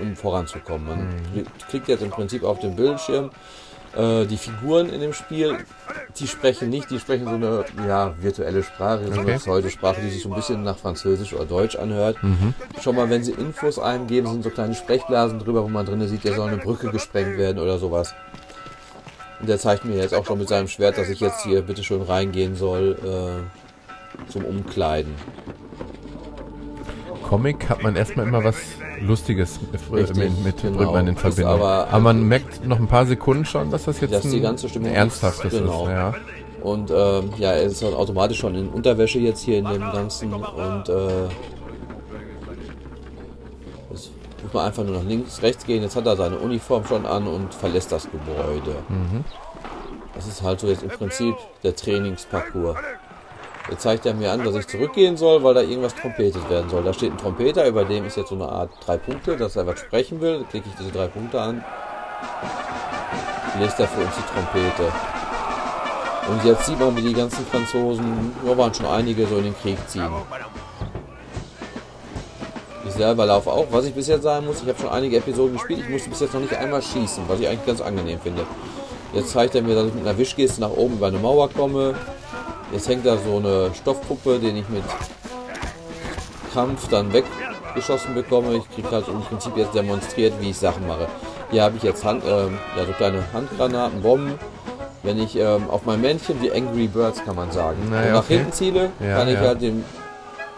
um 0.00 0.14
voranzukommen. 0.14 0.86
Man 0.86 0.98
Mhm. 1.08 1.14
kli- 1.34 1.46
klickt 1.68 1.88
jetzt 1.88 2.02
im 2.04 2.10
Prinzip 2.10 2.44
auf 2.44 2.60
den 2.60 2.76
Bildschirm. 2.76 3.30
Äh, 3.96 4.26
die 4.26 4.36
Figuren 4.36 4.90
in 4.90 5.00
dem 5.00 5.12
Spiel, 5.12 5.58
die 6.18 6.26
sprechen 6.26 6.68
nicht, 6.68 6.90
die 6.90 6.98
sprechen 6.98 7.24
so 7.24 7.34
eine 7.34 7.64
ja, 7.86 8.14
virtuelle 8.20 8.62
Sprache, 8.62 9.06
so 9.06 9.12
eine 9.12 9.20
Okay. 9.22 9.36
Pseudosprache, 9.38 10.00
die 10.02 10.10
sich 10.10 10.22
so 10.22 10.28
ein 10.28 10.34
bisschen 10.34 10.62
nach 10.62 10.76
Französisch 10.78 11.32
oder 11.32 11.46
Deutsch 11.46 11.76
anhört. 11.76 12.22
Mhm. 12.22 12.54
Schon 12.82 12.96
mal, 12.96 13.08
wenn 13.10 13.24
sie 13.24 13.32
Infos 13.32 13.78
eingeben, 13.78 14.30
sind 14.30 14.44
so 14.44 14.50
kleine 14.50 14.74
Sprechblasen 14.74 15.38
drüber, 15.38 15.62
wo 15.64 15.68
man 15.68 15.86
drin 15.86 16.06
sieht, 16.06 16.24
der 16.24 16.34
soll 16.34 16.48
eine 16.48 16.58
Brücke 16.58 16.90
gesprengt 16.90 17.38
werden 17.38 17.58
oder 17.58 17.78
sowas. 17.78 18.14
Und 19.40 19.48
der 19.48 19.58
zeigt 19.58 19.84
mir 19.84 19.96
jetzt 19.96 20.14
auch 20.14 20.26
schon 20.26 20.38
mit 20.38 20.48
seinem 20.48 20.68
Schwert, 20.68 20.98
dass 20.98 21.08
ich 21.08 21.20
jetzt 21.20 21.42
hier 21.44 21.62
bitte 21.62 21.82
schön 21.84 22.02
reingehen 22.02 22.56
soll 22.56 22.98
äh, 23.04 24.30
zum 24.30 24.44
Umkleiden. 24.44 25.14
Comic 27.28 27.68
hat 27.68 27.82
man 27.82 27.94
erstmal 27.94 28.26
immer 28.26 28.42
was 28.42 28.56
Lustiges 29.00 29.60
mit, 29.70 29.80
Richtig, 29.92 30.16
mit, 30.16 30.44
mit 30.44 30.62
genau. 30.62 30.78
bringt 30.78 30.92
man 30.92 31.06
in 31.08 31.16
Verbindung. 31.16 31.52
aber- 31.54 31.88
Aber, 31.90 32.00
man 32.00 32.26
merkt 32.26 32.64
noch 32.66 32.78
ein 32.78 32.86
paar 32.88 33.04
Sekunden 33.06 33.44
schon, 33.44 33.70
dass 33.70 33.84
das 33.84 34.00
jetzt 34.00 34.12
Dass 34.14 34.22
die 34.22 34.40
ganze 34.40 34.68
Stimmung 34.68 34.90
ernsthaftes 34.92 35.52
ist, 35.52 35.60
genau. 35.60 35.84
ist. 35.84 35.90
Ja. 35.90 36.14
Und 36.62 36.90
ähm, 36.90 37.30
ja, 37.36 37.52
er 37.52 37.64
ist 37.64 37.82
halt 37.84 37.94
automatisch 37.94 38.38
schon 38.38 38.54
in 38.54 38.68
Unterwäsche 38.68 39.18
jetzt 39.18 39.42
hier 39.42 39.58
in 39.58 39.66
dem 39.66 39.80
Ganzen 39.80 40.32
und 40.32 40.88
äh, 40.88 41.24
jetzt 43.90 44.10
muss 44.42 44.52
man 44.52 44.66
einfach 44.66 44.84
nur 44.84 44.96
nach 44.96 45.04
links, 45.04 45.42
rechts 45.42 45.64
gehen. 45.64 45.82
Jetzt 45.82 45.96
hat 45.96 46.06
er 46.06 46.16
seine 46.16 46.38
Uniform 46.38 46.84
schon 46.86 47.06
an 47.06 47.26
und 47.26 47.54
verlässt 47.54 47.92
das 47.92 48.08
Gebäude. 48.10 48.74
Mhm. 48.88 49.24
Das 50.14 50.26
ist 50.26 50.42
halt 50.42 50.60
so 50.60 50.66
jetzt 50.66 50.82
im 50.82 50.88
Prinzip 50.88 51.34
der 51.62 51.76
Trainingsparcours. 51.76 52.76
Jetzt 53.70 53.82
zeigt 53.82 54.06
er 54.06 54.14
mir 54.14 54.32
an, 54.32 54.42
dass 54.42 54.54
ich 54.54 54.66
zurückgehen 54.66 55.16
soll, 55.16 55.42
weil 55.42 55.54
da 55.54 55.60
irgendwas 55.60 55.94
trompetet 55.94 56.48
werden 56.48 56.70
soll. 56.70 56.82
Da 56.82 56.92
steht 56.94 57.12
ein 57.12 57.18
Trompeter, 57.18 57.66
über 57.66 57.84
dem 57.84 58.06
ist 58.06 58.16
jetzt 58.16 58.30
so 58.30 58.34
eine 58.34 58.48
Art 58.48 58.70
drei 58.84 58.96
Punkte, 58.96 59.36
dass 59.36 59.56
er 59.56 59.66
was 59.66 59.78
sprechen 59.80 60.20
will. 60.20 60.38
Dann 60.38 60.48
klicke 60.48 60.68
ich 60.70 60.74
diese 60.76 60.90
drei 60.90 61.06
Punkte 61.06 61.40
an. 61.40 61.64
Lässt 63.60 63.78
er 63.78 63.88
für 63.88 64.00
uns 64.00 64.14
die 64.16 64.22
Trompete. 64.32 64.92
Und 66.28 66.44
jetzt 66.44 66.66
sieht 66.66 66.78
man, 66.78 66.96
wie 66.96 67.02
die 67.02 67.14
ganzen 67.14 67.44
Franzosen, 67.46 68.32
da 68.46 68.56
waren 68.56 68.72
schon 68.72 68.86
einige, 68.86 69.26
so 69.26 69.36
in 69.36 69.44
den 69.44 69.58
Krieg 69.58 69.76
ziehen. 69.88 70.08
Ich 72.86 72.92
selber 72.94 73.26
laufe 73.26 73.50
auch. 73.50 73.66
Was 73.70 73.84
ich 73.84 73.94
bis 73.94 74.08
jetzt 74.08 74.22
sagen 74.22 74.46
muss, 74.46 74.62
ich 74.62 74.68
habe 74.68 74.78
schon 74.78 74.90
einige 74.90 75.18
Episoden 75.18 75.54
gespielt. 75.54 75.80
Ich 75.80 75.88
musste 75.88 76.08
bis 76.08 76.20
jetzt 76.20 76.34
noch 76.34 76.40
nicht 76.40 76.54
einmal 76.54 76.80
schießen, 76.80 77.24
was 77.28 77.40
ich 77.40 77.48
eigentlich 77.48 77.66
ganz 77.66 77.80
angenehm 77.80 78.18
finde. 78.20 78.46
Jetzt 79.12 79.30
zeigt 79.30 79.54
er 79.54 79.62
mir, 79.62 79.74
dass 79.74 79.86
ich 79.86 79.94
mit 79.94 80.06
einer 80.06 80.16
Wischgeste 80.16 80.60
nach 80.60 80.70
oben 80.70 80.94
über 80.94 81.08
eine 81.08 81.18
Mauer 81.18 81.50
komme. 81.50 81.94
Jetzt 82.72 82.88
hängt 82.88 83.06
da 83.06 83.16
so 83.16 83.36
eine 83.38 83.70
Stoffpuppe, 83.74 84.38
den 84.38 84.56
ich 84.56 84.68
mit 84.68 84.82
Kampf 86.52 86.88
dann 86.88 87.12
weggeschossen 87.12 88.14
bekomme. 88.14 88.56
Ich 88.56 88.70
kriege 88.74 88.90
halt 88.90 89.08
im 89.08 89.20
Prinzip 89.22 89.56
jetzt 89.56 89.74
demonstriert, 89.74 90.34
wie 90.40 90.50
ich 90.50 90.56
Sachen 90.58 90.86
mache. 90.86 91.08
Hier 91.50 91.62
habe 91.62 91.76
ich 91.76 91.82
jetzt 91.82 92.04
Hand, 92.04 92.22
ähm, 92.26 92.58
ja, 92.76 92.84
so 92.84 92.92
kleine 92.92 93.22
Handgranaten, 93.32 94.02
Bomben. 94.02 94.34
Wenn 95.02 95.18
ich 95.18 95.36
ähm, 95.36 95.70
auf 95.70 95.86
mein 95.86 96.00
Männchen, 96.00 96.42
wie 96.42 96.52
Angry 96.52 96.88
Birds 96.88 97.24
kann 97.24 97.36
man 97.36 97.50
sagen, 97.52 97.78
Naja, 97.90 98.12
nach 98.14 98.24
okay. 98.24 98.38
hinten 98.38 98.52
ziele, 98.52 98.90
Ja, 99.00 99.18
kann 99.18 99.28
ich 99.28 99.34
ja. 99.34 99.40
halt 99.40 99.62
den 99.62 99.84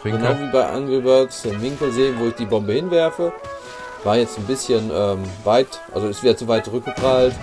Winkel. 0.02 0.20
Genau 0.20 0.40
wie 0.40 0.50
bei 0.50 0.66
Angry 0.66 1.00
Birds 1.00 1.42
den 1.42 1.60
Winkel 1.62 1.92
sehen, 1.92 2.16
wo 2.18 2.26
ich 2.26 2.34
die 2.34 2.46
Bombe 2.46 2.72
hinwerfe. 2.72 3.32
War 4.02 4.16
jetzt 4.16 4.38
ein 4.38 4.44
bisschen 4.44 4.90
ähm, 4.92 5.18
weit, 5.44 5.68
also 5.94 6.08
ist 6.08 6.22
wieder 6.22 6.36
zu 6.36 6.48
weit 6.48 6.64
zurückgeprallt. 6.64 7.34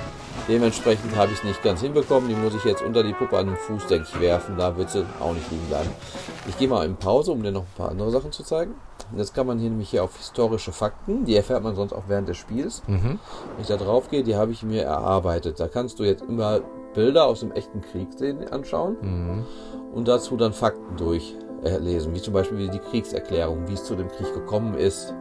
Dementsprechend 0.48 1.16
habe 1.16 1.32
ich 1.32 1.40
es 1.40 1.44
nicht 1.44 1.62
ganz 1.62 1.82
hinbekommen. 1.82 2.30
Die 2.30 2.36
muss 2.36 2.56
ich 2.56 2.64
jetzt 2.64 2.82
unter 2.82 3.04
die 3.04 3.14
Puppe 3.14 3.38
an 3.38 3.48
den 3.48 3.58
Fuß, 3.58 3.88
denke 3.88 4.08
ich, 4.12 4.22
werfen. 4.22 4.56
Da 4.58 4.78
wird 4.78 4.90
sie 4.90 5.06
auch 5.20 5.34
nicht 5.34 5.50
liegen 5.52 5.66
bleiben. 5.68 5.90
Ich 6.48 6.58
gehe 6.58 6.68
mal 6.70 6.86
in 6.86 6.96
Pause, 6.96 7.32
um 7.34 7.44
dir 7.44 7.52
noch 7.52 7.64
ein 7.64 7.74
paar 7.78 7.90
andere 7.90 8.12
Sachen 8.12 8.32
zu 8.32 8.44
zeigen. 8.44 8.74
Jetzt 9.16 9.34
kann 9.34 9.46
man 9.48 9.60
hier 9.60 9.70
nämlich 9.70 9.90
hier 9.90 10.04
auf 10.04 10.18
historische 10.18 10.72
Fakten, 10.72 11.26
die 11.26 11.36
erfährt 11.36 11.64
man 11.64 11.76
sonst 11.76 11.94
auch 11.94 12.04
während 12.08 12.28
des 12.30 12.38
Spiels. 12.38 12.82
Mhm. 12.88 13.20
Wenn 13.56 13.62
ich 13.62 13.68
da 13.68 13.78
drauf 13.78 14.10
gehe, 14.10 14.24
die 14.24 14.36
habe 14.36 14.52
ich 14.52 14.64
mir 14.64 14.84
erarbeitet. 14.84 15.60
Da 15.60 15.68
kannst 15.68 16.00
du 16.00 16.04
jetzt 16.04 16.24
immer 16.24 16.60
Bilder 16.94 17.26
aus 17.26 17.42
dem 17.42 17.52
echten 17.52 17.82
Krieg 17.82 18.08
sehen, 18.16 18.48
anschauen 18.50 18.98
Mhm. 19.02 19.46
und 19.94 20.08
dazu 20.08 20.36
dann 20.36 20.52
Fakten 20.54 20.98
durchlesen, 20.98 22.14
wie 22.16 22.22
zum 22.22 22.34
Beispiel 22.34 22.70
die 22.70 22.80
Kriegserklärung, 22.80 23.68
wie 23.68 23.74
es 23.74 23.84
zu 23.84 23.96
dem 23.96 24.08
Krieg 24.10 24.34
gekommen 24.34 24.74
ist, 24.74 25.14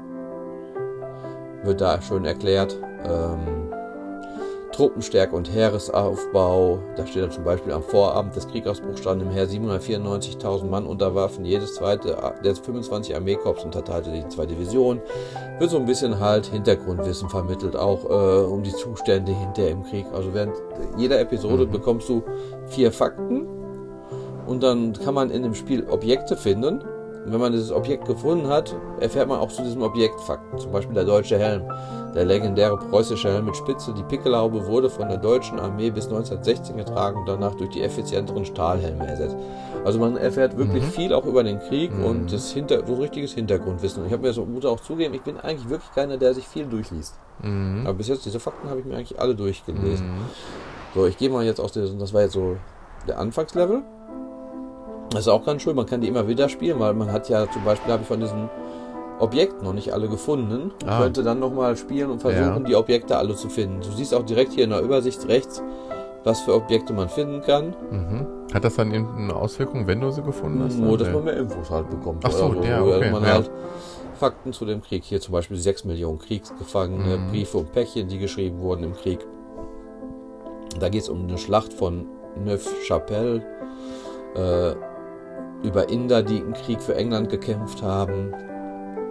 wird 1.63 1.81
da 1.81 2.01
schön 2.01 2.25
erklärt. 2.25 2.77
Ähm, 3.05 3.73
Truppenstärke 4.77 5.35
und 5.35 5.51
Heeresaufbau, 5.51 6.79
da 6.97 7.07
steht 7.07 7.23
dann 7.23 7.31
zum 7.31 7.45
Beispiel 7.45 7.73
am 7.73 7.83
Vorabend 7.83 8.37
des 8.37 8.47
Kriegausbruchs 8.47 9.01
standen 9.01 9.27
im 9.27 9.33
Heer 9.33 9.49
794.000 9.49 10.67
Mann 10.67 10.85
unter 10.85 11.15
Waffen, 11.15 11.47
jedes 11.47 11.77
zweite, 11.77 12.15
der 12.45 12.55
25 12.55 13.15
Armeekorps 13.15 13.65
unterteilte 13.65 14.13
die 14.13 14.29
zwei 14.29 14.45
Divisionen. 14.45 15.01
Wird 15.59 15.71
so 15.71 15.79
ein 15.79 15.87
bisschen 15.87 16.21
halt 16.21 16.45
Hintergrundwissen 16.47 17.31
vermittelt, 17.31 17.75
auch 17.75 18.05
äh, 18.05 18.45
um 18.45 18.63
die 18.63 18.73
Zustände 18.73 19.33
hinter 19.33 19.67
im 19.67 19.83
Krieg. 19.83 20.05
Also 20.13 20.35
während 20.35 20.55
jeder 20.99 21.21
Episode 21.21 21.65
bekommst 21.65 22.11
du 22.11 22.23
vier 22.67 22.93
Fakten 22.93 23.47
und 24.47 24.63
dann 24.63 24.93
kann 24.93 25.15
man 25.15 25.31
in 25.31 25.43
dem 25.43 25.55
Spiel 25.55 25.87
Objekte 25.89 26.37
finden. 26.37 26.83
Und 27.25 27.33
wenn 27.33 27.41
man 27.41 27.53
dieses 27.53 27.73
Objekt 27.73 28.05
gefunden 28.05 28.47
hat, 28.47 28.77
erfährt 29.01 29.27
man 29.27 29.41
auch 29.41 29.51
zu 29.51 29.63
diesem 29.63 29.83
Objekt 29.83 30.21
Fakten. 30.21 30.59
Zum 30.59 30.71
Beispiel 30.71 30.95
der 30.95 31.05
deutsche 31.05 31.39
Helm. 31.39 31.63
Der 32.17 32.25
legendäre 32.25 32.79
preußische 32.79 33.31
Helm 33.31 33.45
mit 33.45 33.57
Spitze, 33.59 33.93
die 33.93 34.03
Pickelhaube, 34.03 34.67
wurde 34.67 34.89
von 34.89 35.07
der 35.07 35.19
deutschen 35.19 35.61
Armee 35.61 35.91
bis 35.91 36.07
1916 36.07 36.79
getragen 36.79 37.19
und 37.19 37.29
danach 37.29 37.55
durch 37.55 37.69
die 37.69 37.83
effizienteren 37.83 38.47
Stahlhelme 38.47 39.07
ersetzt. 39.07 39.37
Also 39.85 39.99
man 39.99 40.17
erfährt 40.17 40.57
wirklich 40.57 40.83
viel 40.83 41.13
auch 41.13 41.27
über 41.27 41.45
den 41.45 41.59
Krieg 41.61 41.93
und 42.03 42.33
das 42.33 42.51
Hinter 42.53 42.87
so 42.87 42.95
richtiges 42.95 43.35
Hintergrundwissen. 43.35 44.07
Ich 44.07 44.13
habe 44.13 44.23
mir 44.23 44.33
so 44.33 44.47
muss 44.47 44.65
auch 44.65 44.81
zugeben, 44.81 45.13
ich 45.13 45.21
bin 45.21 45.39
eigentlich 45.39 45.69
wirklich 45.69 45.93
keiner, 45.95 46.17
der 46.17 46.33
sich 46.33 46.49
viel 46.49 46.65
durchliest. 46.65 47.19
Aber 47.85 47.93
bis 47.93 48.09
jetzt 48.09 48.25
diese 48.25 48.41
Fakten 48.41 48.71
habe 48.71 48.81
ich 48.81 48.87
mir 48.87 48.97
eigentlich 48.97 49.21
alle 49.21 49.35
durchgelesen. 49.35 50.07
So, 50.95 51.05
ich 51.05 51.19
gehe 51.19 51.29
mal 51.29 51.45
jetzt 51.45 51.61
aus 51.61 51.73
diesem, 51.73 51.99
das 51.99 52.15
war 52.15 52.23
jetzt 52.23 52.33
so 52.33 52.57
der 53.07 53.19
Anfangslevel. 53.19 53.83
Das 55.11 55.21
ist 55.21 55.29
auch 55.29 55.45
ganz 55.45 55.61
schön, 55.61 55.77
man 55.77 55.85
kann 55.85 56.01
die 56.01 56.09
immer 56.09 56.27
wieder 56.27 56.49
spielen, 56.49 56.81
weil 56.81 56.95
man 56.95 57.13
hat 57.13 57.29
ja 57.29 57.49
zum 57.51 57.63
Beispiel, 57.63 57.93
habe 57.93 58.03
ich 58.03 58.09
von 58.09 58.21
diesen 58.21 58.49
Objekten 59.19 59.65
noch 59.65 59.73
nicht 59.73 59.93
alle 59.93 60.09
gefunden. 60.09 60.73
Ah. 60.87 61.01
könnte 61.01 61.23
dann 61.23 61.39
nochmal 61.41 61.77
spielen 61.77 62.11
und 62.11 62.21
versuchen, 62.21 62.63
Ja. 62.63 62.69
die 62.69 62.77
Objekte 62.77 63.17
alle 63.17 63.35
zu 63.35 63.49
finden. 63.49 63.81
Du 63.81 63.91
siehst 63.93 64.15
auch 64.15 64.25
direkt 64.25 64.53
hier 64.53 64.65
in 64.65 64.71
der 64.71 64.81
Übersicht 64.83 65.27
rechts, 65.29 65.63
was 66.25 66.41
für 66.41 66.55
Objekte 66.55 66.93
man 66.93 67.09
finden 67.09 67.41
kann. 67.43 67.75
Mhm. 67.91 68.27
Hat 68.53 68.65
das 68.65 68.75
dann 68.77 68.93
irgendeine 68.93 69.35
Auswirkung, 69.35 69.87
wenn 69.87 70.01
du 70.01 70.11
sie 70.11 70.23
gefunden 70.23 70.63
hast? 70.65 70.79
Nur, 70.79 70.99
dass 70.99 71.09
Nee. 71.09 71.15
man 71.15 71.25
mehr 71.25 71.37
Infos 71.37 71.71
halt 71.71 71.89
bekommt. 71.89 72.25
Ach 72.27 72.31
so, 72.31 72.47
oder 72.47 72.65
ja, 72.65 72.83
okay, 72.83 73.11
man 73.11 73.23
ja. 73.23 73.29
halt 73.35 73.51
Fakten 74.19 74.53
zu 74.53 74.65
dem 74.65 74.83
Krieg. 74.83 75.03
Hier 75.05 75.21
zum 75.21 75.33
Beispiel 75.33 75.57
6 75.57 75.85
Millionen 75.85 76.19
Kriegsgefangene, 76.19 77.17
Mhm. 77.19 77.29
Briefe 77.31 77.59
und 77.59 77.73
Päckchen, 77.73 78.09
die 78.09 78.19
geschrieben 78.19 78.61
wurden 78.61 78.85
im 78.85 78.95
Krieg. 78.95 79.19
Da 80.79 80.89
geht 80.89 81.03
es 81.03 81.09
um 81.09 81.27
eine 81.27 81.39
Schlacht 81.39 81.73
von 81.73 82.07
Neuf-Chapelle, 82.45 83.43
äh, 84.37 84.75
über 85.67 85.89
Inder, 85.89 86.23
die 86.23 86.39
im 86.39 86.53
Krieg 86.53 86.81
für 86.83 86.95
England 86.95 87.31
gekämpft 87.31 87.83
haben, 87.83 88.35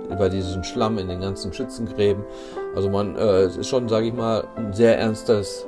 über 0.10 0.30
diesen 0.30 0.64
Schlamm 0.64 0.98
in 0.98 1.08
den 1.08 1.22
ganzen 1.22 1.54
Schützengräben. 1.54 2.24
Also 2.76 2.90
man, 2.90 3.16
äh, 3.18 3.42
es 3.42 3.58
ist 3.58 3.68
schon, 3.70 3.88
sage 3.90 4.08
ich 4.08 4.14
mal, 4.14 4.48
ein 4.56 4.74
sehr 4.74 4.98
ernstes 5.00 5.66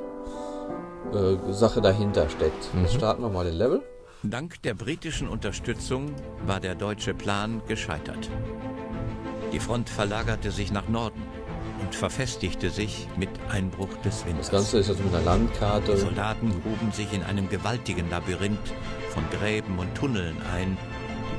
äh, 1.12 1.52
Sache 1.52 1.80
dahinter 1.80 2.28
steckt. 2.28 2.68
Jetzt 2.82 2.94
Mhm. 2.94 2.98
starten 2.98 3.22
wir 3.22 3.30
mal 3.30 3.44
den 3.44 3.54
Level. 3.54 3.82
Dank 4.22 4.60
der 4.62 4.74
britischen 4.74 5.28
Unterstützung 5.28 6.12
war 6.46 6.60
der 6.60 6.74
deutsche 6.74 7.14
Plan 7.14 7.62
gescheitert. 7.68 8.28
Die 9.52 9.60
Front 9.60 9.88
verlagerte 9.88 10.50
sich 10.50 10.72
nach 10.72 10.88
Norden 10.88 11.22
und 11.80 11.94
verfestigte 11.94 12.68
sich 12.70 13.06
mit 13.16 13.30
Einbruch 13.48 13.88
des 14.04 14.18
Das 14.18 14.26
Winters. 14.26 14.50
Ganze 14.50 14.78
ist 14.78 14.88
jetzt 14.88 15.02
mit 15.04 15.14
einer 15.14 15.24
Landkarte. 15.24 15.92
Die 15.92 15.98
Soldaten 16.00 16.50
gruben 16.62 16.90
sich 16.92 17.12
in 17.14 17.22
einem 17.22 17.48
gewaltigen 17.48 18.10
Labyrinth 18.10 18.58
von 19.10 19.22
Gräben 19.30 19.78
und 19.78 19.94
Tunneln 19.94 20.36
ein, 20.54 20.76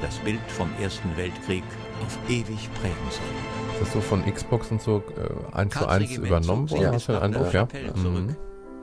das 0.02 0.16
Bild 0.20 0.40
vom 0.48 0.70
Ersten 0.82 1.16
Weltkrieg 1.18 1.64
auf 2.06 2.18
ewig 2.30 2.70
prägen 2.82 2.96
sollen. 3.10 3.74
Ist 3.74 3.82
das 3.82 3.94
so 3.94 4.02
von 4.02 4.26
Xbox 4.26 4.72
und 4.72 4.82
so 4.82 5.04
äh, 5.16 5.56
eins 5.56 5.74
zu 5.74 5.80
Karls 5.80 5.92
eins 5.94 6.04
Regiment 6.10 6.28
übernommen 6.28 6.68
zog 6.68 6.78
sich 6.78 6.88
worden? 6.88 6.94
bis 6.96 7.08
Hast 7.08 7.08
du 7.08 7.12
den 7.14 7.20
nach 7.20 7.40
Eindruck, 7.40 7.54
ja? 7.54 7.68
Mhm. 7.96 8.36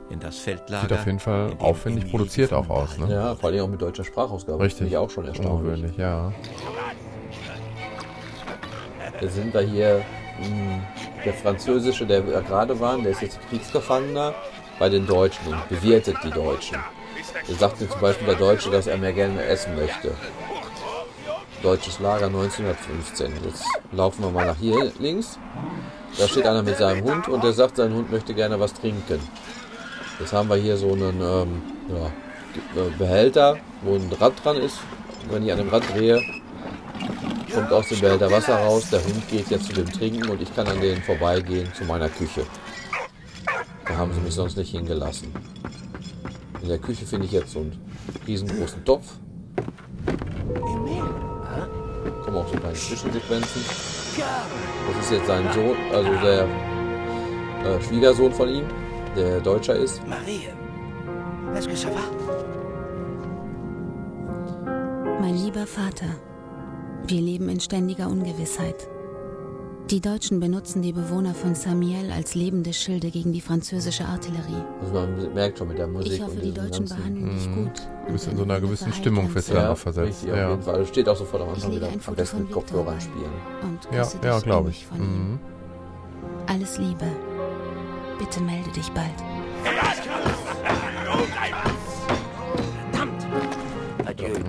in 0.09 0.19
das 0.19 0.37
Feldlager. 0.39 0.81
Sieht 0.87 0.93
auf 0.97 1.05
jeden 1.05 1.19
Fall 1.19 1.53
aufwendig 1.59 2.09
produziert 2.09 2.53
auch 2.53 2.69
aus, 2.69 2.97
ne? 2.97 3.11
Ja, 3.11 3.35
vor 3.35 3.49
allem 3.49 3.65
auch 3.65 3.67
mit 3.67 3.81
deutscher 3.81 4.03
Sprachausgabe. 4.03 4.59
Richtig. 4.63 4.77
Finde 4.79 4.91
ich 4.91 4.97
auch 4.97 5.09
schon 5.09 5.25
erstaunlich. 5.25 5.51
Ungewöhnlich, 5.51 5.97
ja. 5.97 6.31
Jetzt 9.19 9.35
sind 9.35 9.53
wir 9.53 9.61
hier, 9.61 10.01
mh, 10.39 10.79
der 11.25 11.33
Französische, 11.33 12.05
der 12.05 12.25
wir 12.25 12.41
gerade 12.41 12.79
waren, 12.79 13.01
der 13.03 13.11
ist 13.13 13.21
jetzt 13.21 13.39
Kriegsgefangener 13.49 14.33
bei 14.79 14.89
den 14.89 15.07
Deutschen 15.07 15.47
und 15.47 15.67
bewirtet 15.69 16.17
die 16.23 16.29
Deutschen. 16.29 16.77
Er 17.47 17.55
sagt 17.55 17.81
mir 17.81 17.89
zum 17.89 17.99
Beispiel 17.99 18.27
der 18.27 18.35
Deutsche, 18.35 18.69
dass 18.69 18.87
er 18.87 18.97
mehr 18.97 19.13
gerne 19.13 19.43
essen 19.43 19.75
möchte. 19.75 20.11
Deutsches 21.63 21.99
Lager 21.99 22.27
1915. 22.27 23.31
Jetzt 23.43 23.63
laufen 23.91 24.23
wir 24.23 24.31
mal 24.31 24.45
nach 24.45 24.57
hier 24.57 24.91
links. 24.99 25.39
Da 26.17 26.27
steht 26.27 26.45
einer 26.45 26.63
mit 26.63 26.77
seinem 26.77 27.03
Hund 27.03 27.27
und 27.27 27.43
der 27.43 27.53
sagt, 27.53 27.77
sein 27.77 27.93
Hund 27.93 28.11
möchte 28.11 28.33
gerne 28.33 28.59
was 28.59 28.73
trinken. 28.73 29.19
Jetzt 30.19 30.33
haben 30.33 30.49
wir 30.49 30.55
hier 30.55 30.77
so 30.77 30.93
einen 30.93 31.21
ähm, 31.21 31.61
ja, 31.89 32.81
äh, 32.81 32.89
Behälter, 32.97 33.57
wo 33.81 33.95
ein 33.95 34.11
Rad 34.19 34.33
dran 34.43 34.57
ist. 34.57 34.79
Wenn 35.29 35.45
ich 35.45 35.51
an 35.51 35.57
dem 35.57 35.69
Rad 35.69 35.83
drehe, 35.93 36.21
kommt 37.53 37.71
aus 37.71 37.89
dem 37.89 37.99
Behälter 37.99 38.31
Wasser 38.31 38.55
raus. 38.55 38.89
Der 38.91 39.03
Hund 39.03 39.27
geht 39.29 39.49
jetzt 39.49 39.67
zu 39.67 39.73
dem 39.73 39.91
Trinken 39.91 40.29
und 40.29 40.41
ich 40.41 40.55
kann 40.55 40.67
an 40.67 40.79
denen 40.79 41.01
vorbeigehen 41.03 41.71
zu 41.73 41.85
meiner 41.85 42.09
Küche. 42.09 42.45
Da 43.85 43.97
haben 43.97 44.13
sie 44.13 44.21
mich 44.21 44.33
sonst 44.33 44.57
nicht 44.57 44.71
hingelassen. 44.71 45.33
In 46.61 46.69
der 46.69 46.79
Küche 46.79 47.05
finde 47.05 47.25
ich 47.25 47.31
jetzt 47.31 47.51
so 47.51 47.59
einen 47.59 47.79
riesengroßen 48.27 48.83
Topf. 48.85 49.05
Kommen 52.27 52.39
auch 52.39 52.47
so 52.49 52.57
kleine 52.57 52.75
Zwischensequenzen. 52.75 53.61
Das 54.17 55.05
ist 55.05 55.11
jetzt 55.13 55.27
sein 55.27 55.47
Sohn, 55.53 55.77
also 55.93 56.11
der 56.21 56.43
äh, 56.43 57.81
Schwiegersohn 57.81 58.33
von 58.33 58.49
ihm, 58.49 58.65
der 59.15 59.39
Deutscher 59.39 59.77
ist. 59.77 60.05
Marie, 60.05 60.49
est-ce 61.55 61.69
que 61.69 61.75
ça 61.77 61.87
va 61.87 62.01
Mein 65.21 65.35
lieber 65.37 65.65
Vater, 65.65 66.17
wir 67.07 67.21
leben 67.21 67.47
in 67.47 67.61
ständiger 67.61 68.09
Ungewissheit. 68.09 68.89
Die 69.89 70.01
Deutschen 70.01 70.41
benutzen 70.41 70.81
die 70.81 70.91
Bewohner 70.91 71.33
von 71.33 71.55
Samiel 71.55 72.11
als 72.11 72.35
lebende 72.35 72.73
Schilde 72.73 73.09
gegen 73.09 73.31
die 73.31 73.39
französische 73.39 74.03
Artillerie. 74.03 74.61
Also 74.81 74.93
man 74.93 75.33
merkt 75.33 75.57
schon 75.59 75.69
mit 75.69 75.77
der 75.77 75.87
Musik 75.87 76.11
Ich 76.11 76.21
hoffe, 76.21 76.31
und 76.31 76.43
die 76.43 76.53
Deutschen 76.53 76.85
ganzen 76.85 76.97
behandeln 76.97 77.35
dich 77.37 77.55
gut. 77.55 77.87
Du 78.05 78.11
bist 78.11 78.27
in 78.27 78.35
so 78.35 78.43
einer 78.43 78.59
gewissen 78.59 78.91
Stimmung 78.91 79.29
fürs 79.29 79.45
sie. 79.45 79.53
Ja, 79.53 79.61
Ja, 79.63 79.71
auch 79.71 79.77
versetzt, 79.77 80.09
richtig, 80.09 80.31
auf 80.31 80.37
ja. 80.37 80.49
jeden 80.49 80.61
Fall. 80.61 80.85
Steht 80.87 81.07
auch 81.07 81.15
sofort 81.15 81.43
am 81.43 81.49
Anfang 81.49 81.71
wieder 81.71 81.87
am 82.05 82.15
besten 82.15 82.39
mit 82.39 82.51
Kopfhörern 82.51 82.99
spielen. 82.99 83.31
Und 83.61 83.79
Ja, 83.95 84.05
ja, 84.23 84.39
glaube 84.39 84.71
ich. 84.71 84.85
Mhm. 84.91 85.39
Alles 86.47 86.77
Liebe. 86.79 87.05
Bitte 88.19 88.41
melde 88.41 88.69
dich 88.71 88.89
bald. 88.91 89.05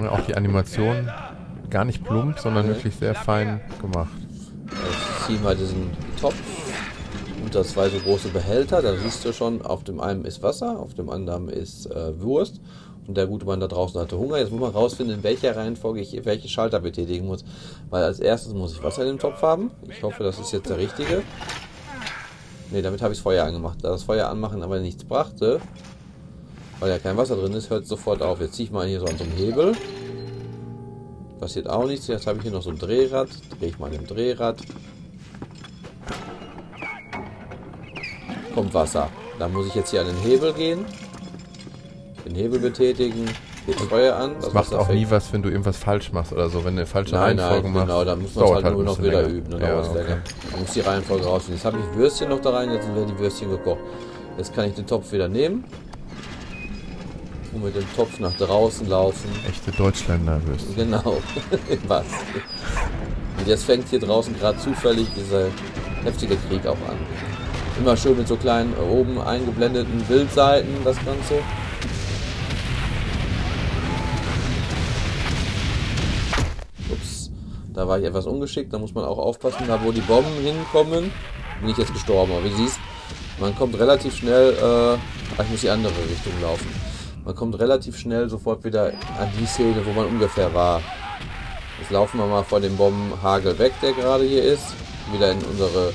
Ja, 0.02 0.10
Auch 0.10 0.20
die 0.27 0.36
Animation 0.36 1.09
gar 1.70 1.85
nicht 1.85 2.02
plump, 2.02 2.40
sondern 2.40 2.66
wirklich 2.66 2.97
sehr 2.97 3.15
fein 3.15 3.60
gemacht. 3.81 4.10
Ziehen 5.28 5.44
wir 5.44 5.55
diesen 5.55 5.90
Topf 6.18 6.36
und 7.44 7.55
da 7.55 7.62
zwei 7.62 7.90
so 7.90 7.98
große 7.98 8.28
Behälter. 8.28 8.80
Da 8.80 8.96
siehst 8.96 9.26
du 9.26 9.34
schon, 9.34 9.60
auf 9.60 9.84
dem 9.84 10.00
einen 10.00 10.24
ist 10.24 10.42
Wasser, 10.42 10.78
auf 10.78 10.94
dem 10.94 11.10
anderen 11.10 11.50
ist 11.50 11.84
äh, 11.84 12.18
Wurst. 12.18 12.62
Und 13.06 13.18
der 13.18 13.26
gute 13.26 13.44
Mann 13.44 13.60
da 13.60 13.66
draußen 13.66 14.00
hatte 14.00 14.16
Hunger. 14.16 14.38
Jetzt 14.38 14.52
muss 14.52 14.60
man 14.62 14.70
rausfinden, 14.70 15.16
in 15.16 15.22
welcher 15.22 15.55
Reihenfolge 15.55 16.00
ich 16.00 16.24
welche 16.24 16.48
Schalter 16.48 16.80
betätigen 16.80 17.26
muss. 17.26 17.44
Weil 17.90 18.05
als 18.05 18.20
erstes 18.20 18.55
muss 18.55 18.72
ich 18.72 18.82
Wasser 18.82 19.02
in 19.02 19.09
dem 19.09 19.18
Topf 19.18 19.42
haben. 19.42 19.70
Ich 19.86 20.02
hoffe, 20.02 20.24
das 20.24 20.38
ist 20.38 20.50
jetzt 20.50 20.70
der 20.70 20.78
richtige. 20.78 21.22
Ne, 22.70 22.80
damit 22.80 23.02
habe 23.02 23.12
ich 23.12 23.18
das 23.18 23.22
Feuer 23.22 23.44
angemacht. 23.44 23.80
Da 23.82 23.90
das 23.90 24.05
Feuer 24.05 24.30
anmachen 24.30 24.62
aber 24.62 24.80
nichts 24.80 25.05
brachte, 25.05 25.60
weil 26.80 26.88
ja 26.88 26.98
kein 26.98 27.18
Wasser 27.18 27.36
drin 27.36 27.52
ist, 27.52 27.68
hört 27.68 27.82
es 27.82 27.90
sofort 27.90 28.22
auf. 28.22 28.40
Jetzt 28.40 28.55
ziehe 28.55 28.64
ich 28.68 28.72
mal 28.72 28.86
hier 28.86 29.00
so 29.00 29.05
an 29.05 29.18
so 29.18 29.24
einem 29.24 29.34
Hebel. 29.34 29.72
Passiert 31.38 31.68
auch 31.68 31.86
nichts. 31.86 32.06
Jetzt 32.06 32.26
habe 32.26 32.38
ich 32.38 32.44
hier 32.44 32.52
noch 32.52 32.62
so 32.62 32.70
ein 32.70 32.78
Drehrad. 32.78 33.28
Drehe 33.59 33.68
ich 33.68 33.78
mal 33.78 33.88
an 33.88 33.92
dem 33.92 34.06
Drehrad. 34.06 34.56
Kommt 38.59 38.74
Wasser. 38.74 39.09
Dann 39.39 39.52
muss 39.52 39.68
ich 39.68 39.74
jetzt 39.76 39.93
hier 39.93 40.01
an 40.01 40.09
den 40.09 40.16
Hebel 40.16 40.52
gehen. 40.52 40.85
Den 42.26 42.35
Hebel 42.35 42.59
betätigen. 42.59 43.26
Geht 43.66 43.76
Feuer 43.82 44.16
an. 44.16 44.32
Das 44.40 44.52
macht 44.52 44.74
auch 44.74 44.89
nie 44.89 45.06
was, 45.09 45.32
wenn 45.32 45.43
du 45.43 45.48
irgendwas 45.48 45.76
falsch 45.76 46.10
machst 46.10 46.32
oder 46.32 46.48
so. 46.48 46.64
Wenn 46.64 46.74
du 46.74 46.80
eine 46.80 46.86
falsche 46.86 47.14
Nein, 47.14 47.39
Reihenfolge 47.39 47.62
nein, 47.68 47.72
machst. 47.74 47.86
genau, 47.86 48.05
dann 48.05 48.20
muss 48.20 48.35
man 48.35 48.44
es 48.44 48.51
dauert 48.51 48.64
halt 48.64 48.74
nur 48.74 48.82
noch 48.82 48.98
wieder 49.01 49.22
länger. 49.22 49.32
üben. 49.35 49.51
Dann 49.52 49.60
Ja, 49.60 49.78
okay. 49.78 50.16
Man 50.51 50.60
muss 50.62 50.72
die 50.72 50.80
Reihenfolge 50.80 51.24
rausfinden. 51.24 51.55
Jetzt 51.56 51.64
habe 51.66 51.78
ich 51.78 51.97
Würstchen 51.97 52.30
noch 52.30 52.40
da 52.40 52.51
rein, 52.51 52.72
jetzt 52.72 52.89
werden 52.89 53.06
die 53.06 53.18
Würstchen 53.20 53.48
gekocht. 53.48 53.78
Jetzt 54.36 54.52
kann 54.56 54.64
ich 54.68 54.74
den 54.74 54.86
Topf 54.89 55.12
wieder 55.12 55.28
nehmen 55.28 55.64
und 57.52 57.62
mit 57.62 57.76
dem 57.76 57.86
Topf 57.94 58.18
nach 58.18 58.36
draußen 58.39 58.89
laufen. 58.89 59.28
Echte 59.48 59.70
Deutschländer 59.70 60.40
wirst. 60.48 60.74
Genau. 60.74 61.18
Was? 61.86 62.06
Und 63.39 63.47
jetzt 63.47 63.62
fängt 63.62 63.89
hier 63.89 64.01
draußen 64.01 64.36
gerade 64.36 64.59
zufällig 64.59 65.06
dieser 65.16 65.47
heftige 66.02 66.36
Krieg 66.48 66.66
auch 66.66 66.72
an. 66.72 66.98
Immer 67.78 67.96
schön 67.96 68.16
mit 68.16 68.26
so 68.26 68.36
kleinen 68.36 68.74
äh, 68.74 68.80
oben 68.80 69.20
eingeblendeten 69.20 70.00
Bildseiten 70.02 70.68
das 70.84 70.96
Ganze. 70.96 71.34
Ups, 76.90 77.30
da 77.72 77.86
war 77.86 78.00
ich 78.00 78.05
etwas 78.05 78.26
ungeschickt. 78.26 78.72
Da 78.72 78.78
muss 78.78 78.94
man 78.94 79.05
auch 79.05 79.18
aufpassen, 79.18 79.64
da 79.68 79.80
wo 79.84 79.92
die 79.92 80.00
Bomben 80.00 80.42
hinkommen. 80.42 81.12
Bin 81.60 81.70
ich 81.70 81.78
jetzt 81.78 81.92
gestorben, 81.92 82.32
aber 82.32 82.44
wie 82.44 82.55
siehst, 82.55 82.80
man 83.38 83.55
kommt 83.56 83.78
relativ 83.78 84.16
schnell. 84.16 84.55
Äh, 84.55 84.98
ach, 85.36 85.44
ich 85.44 85.50
muss 85.50 85.60
die 85.60 85.70
andere 85.70 85.92
Richtung 86.10 86.32
laufen. 86.42 86.68
Man 87.24 87.36
kommt 87.36 87.59
relativ 87.60 87.96
schnell 87.96 88.28
sofort 88.28 88.64
wieder 88.64 88.86
an 89.20 89.28
die 89.38 89.46
Szene, 89.46 89.84
wo 89.84 89.92
man 89.92 90.06
ungefähr 90.06 90.52
war. 90.52 90.82
Jetzt 91.78 91.92
laufen 91.92 92.18
wir 92.18 92.26
mal 92.26 92.42
vor 92.42 92.59
dem 92.59 92.76
Bombenhagel 92.76 93.56
weg, 93.60 93.72
der 93.82 93.92
gerade 93.92 94.24
hier 94.24 94.42
ist. 94.42 94.74
Wieder 95.12 95.30
in 95.30 95.38
unsere 95.44 95.92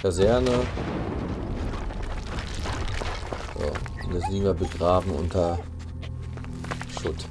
Kaserne. 0.00 0.52
Und 4.08 4.14
jetzt 4.14 4.28
liegen 4.30 4.44
wir 4.44 4.54
begraben 4.54 5.10
unter 5.12 5.58
Schutt. 7.00 7.26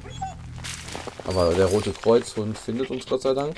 Aber 1.28 1.54
der 1.54 1.66
rote 1.66 1.92
Kreuzhund 1.92 2.58
findet 2.58 2.90
uns 2.90 3.06
Gott 3.06 3.22
sei 3.22 3.34
Dank. 3.34 3.56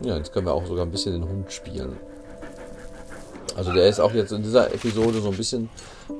Ja, 0.00 0.16
jetzt 0.16 0.32
können 0.32 0.46
wir 0.46 0.54
auch 0.54 0.66
sogar 0.66 0.84
ein 0.84 0.90
bisschen 0.90 1.12
den 1.12 1.28
Hund 1.28 1.50
spielen. 1.50 1.96
Also 3.56 3.72
der 3.72 3.88
ist 3.88 3.98
auch 3.98 4.12
jetzt 4.12 4.30
in 4.30 4.42
dieser 4.42 4.72
Episode 4.72 5.20
so 5.20 5.30
ein 5.30 5.36
bisschen, 5.36 5.68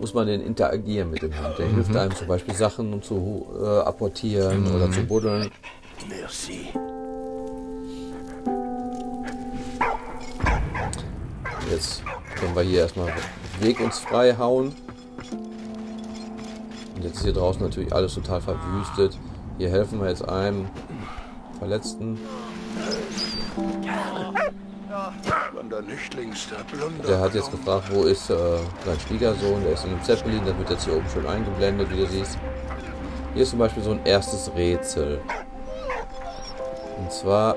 muss 0.00 0.12
man 0.14 0.26
den 0.26 0.40
interagieren 0.40 1.10
mit 1.10 1.22
dem 1.22 1.32
Hund. 1.32 1.56
Der 1.58 1.68
hilft 1.68 1.94
einem 1.94 2.14
zum 2.16 2.26
Beispiel 2.26 2.54
Sachen 2.54 3.00
zu 3.00 3.46
äh, 3.60 3.64
apportieren 3.80 4.66
oder 4.74 4.90
zu 4.90 5.04
buddeln. 5.04 5.48
Merci. 6.08 6.68
Jetzt 11.70 12.02
können 12.34 12.56
wir 12.56 12.62
hier 12.62 12.80
erstmal 12.80 13.12
Weg 13.60 13.78
uns 13.78 13.98
frei 13.98 14.34
hauen. 14.36 14.74
Und 16.98 17.04
jetzt 17.04 17.18
ist 17.18 17.22
hier 17.22 17.32
draußen 17.32 17.62
natürlich 17.62 17.92
alles 17.92 18.14
total 18.14 18.40
verwüstet. 18.40 19.16
Hier 19.56 19.70
helfen 19.70 20.00
wir 20.00 20.08
jetzt 20.08 20.28
einem 20.28 20.66
Verletzten. 21.60 22.18
Der 27.06 27.20
hat 27.20 27.34
jetzt 27.34 27.52
gefragt, 27.52 27.84
wo 27.92 28.02
ist 28.02 28.28
äh, 28.30 28.34
sein 28.84 28.98
Schwiegersohn. 29.06 29.62
Der 29.62 29.74
ist 29.74 29.84
in 29.84 29.90
einem 29.92 30.02
Zeppelin. 30.02 30.44
Der 30.44 30.58
wird 30.58 30.70
jetzt 30.70 30.86
hier 30.86 30.96
oben 30.96 31.08
schön 31.08 31.24
eingeblendet, 31.24 31.88
wie 31.92 31.98
du 31.98 32.06
siehst. 32.08 32.36
Hier 33.32 33.44
ist 33.44 33.50
zum 33.50 33.60
Beispiel 33.60 33.84
so 33.84 33.92
ein 33.92 34.04
erstes 34.04 34.50
Rätsel. 34.56 35.20
Und 36.98 37.12
zwar 37.12 37.54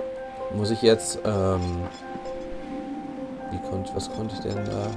muss 0.54 0.70
ich 0.70 0.84
jetzt, 0.84 1.18
ähm, 1.26 1.88
wie 3.50 3.70
konnte, 3.72 3.92
was 3.96 4.08
konnte 4.12 4.36
ich 4.36 4.42
denn 4.42 4.64
da? 4.66 4.92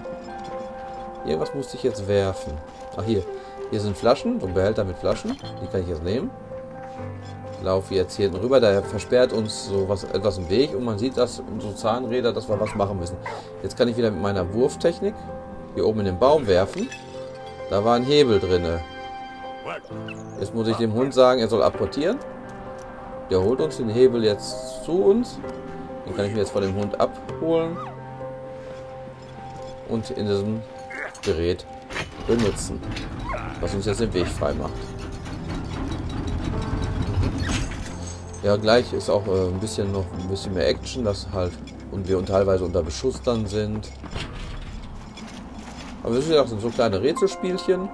Irgendwas 1.25 1.55
musste 1.55 1.79
ich 1.79 1.83
jetzt 1.83 2.07
werfen. 2.07 2.53
Ach 2.99 3.05
hier, 3.05 3.25
hier 3.71 3.81
sind 3.81 3.97
Flaschen, 3.97 4.41
so 4.41 4.47
ein 4.47 4.55
Behälter 4.55 4.85
mit 4.85 4.97
Flaschen. 4.99 5.37
Die 5.63 5.67
kann 5.67 5.83
ich 5.83 5.89
jetzt 5.89 6.05
nehmen. 6.05 6.31
Laufe 7.63 7.95
jetzt 7.95 8.17
hier 8.17 8.33
rüber, 8.33 8.61
da 8.61 8.83
versperrt 8.83 9.33
uns 9.33 9.67
so 9.67 9.89
was, 9.89 10.05
etwas 10.05 10.37
im 10.37 10.51
Weg 10.51 10.75
und 10.75 10.85
man 10.85 10.99
sieht 10.99 11.17
das, 11.17 11.43
so 11.59 11.73
Zahnräder, 11.73 12.33
dass 12.33 12.49
wir 12.49 12.61
was 12.61 12.75
machen 12.75 12.99
müssen. 12.99 13.17
Jetzt 13.63 13.77
kann 13.77 13.89
ich 13.89 13.97
wieder 13.97 14.11
mit 14.11 14.21
meiner 14.21 14.53
Wurftechnik 14.53 15.15
hier 15.75 15.87
oben 15.87 16.01
in 16.01 16.07
den 16.07 16.19
Baum 16.19 16.47
werfen. 16.47 16.89
Da 17.71 17.83
war 17.85 17.97
ein 17.97 18.05
Hebel 18.05 18.39
drinne. 18.39 18.81
Jetzt 20.39 20.55
muss 20.55 20.69
ich 20.69 20.77
dem 20.77 20.93
Hund 20.93 21.15
sagen, 21.15 21.41
er 21.41 21.49
soll 21.49 21.63
apportieren. 21.63 22.19
Der 23.31 23.43
holt 23.43 23.61
uns 23.61 23.79
den 23.79 23.89
Hebel 23.89 24.23
jetzt 24.25 24.85
zu 24.85 24.93
uns. 24.93 25.39
Den 26.07 26.15
kann 26.15 26.27
ich 26.27 26.33
mir 26.33 26.41
jetzt 26.41 26.51
von 26.51 26.63
dem 26.63 26.77
Hund 26.77 27.01
abholen. 27.01 27.79
Und 29.89 30.11
in 30.11 30.27
diesem 30.27 30.61
Gerät 31.23 31.65
benutzen. 32.27 32.81
Was 33.61 33.75
uns 33.75 33.87
jetzt 33.87 34.01
den 34.01 34.13
Weg 34.13 34.27
frei 34.27 34.53
macht. 34.55 34.73
Ja, 38.43 38.57
gleich 38.57 38.93
ist 38.93 39.09
auch 39.09 39.27
äh, 39.27 39.49
ein 39.49 39.59
bisschen 39.59 39.91
noch 39.91 40.05
ein 40.21 40.29
bisschen 40.29 40.53
mehr 40.53 40.69
Action, 40.69 41.05
dass 41.05 41.27
halt 41.33 41.53
und 41.91 42.09
wir 42.09 42.23
teilweise 42.25 42.65
unter 42.65 42.83
Beschuss 42.83 43.23
dann 43.23 43.47
sind. 43.47 43.89
Aber 46.03 46.17
das 46.17 46.27
sind 46.27 46.61
so 46.61 46.69
kleine 46.69 47.01
Rätselspielchen. 47.01 47.89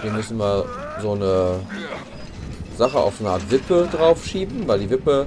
Hier 0.00 0.12
müssen 0.12 0.38
wir 0.38 0.64
so 1.02 1.12
eine 1.12 1.60
Sache 2.78 2.98
auf 2.98 3.20
eine 3.20 3.30
Art 3.30 3.50
Wippe 3.50 3.86
draufschieben, 3.92 4.66
weil 4.66 4.78
die 4.78 4.88
Wippe, 4.88 5.26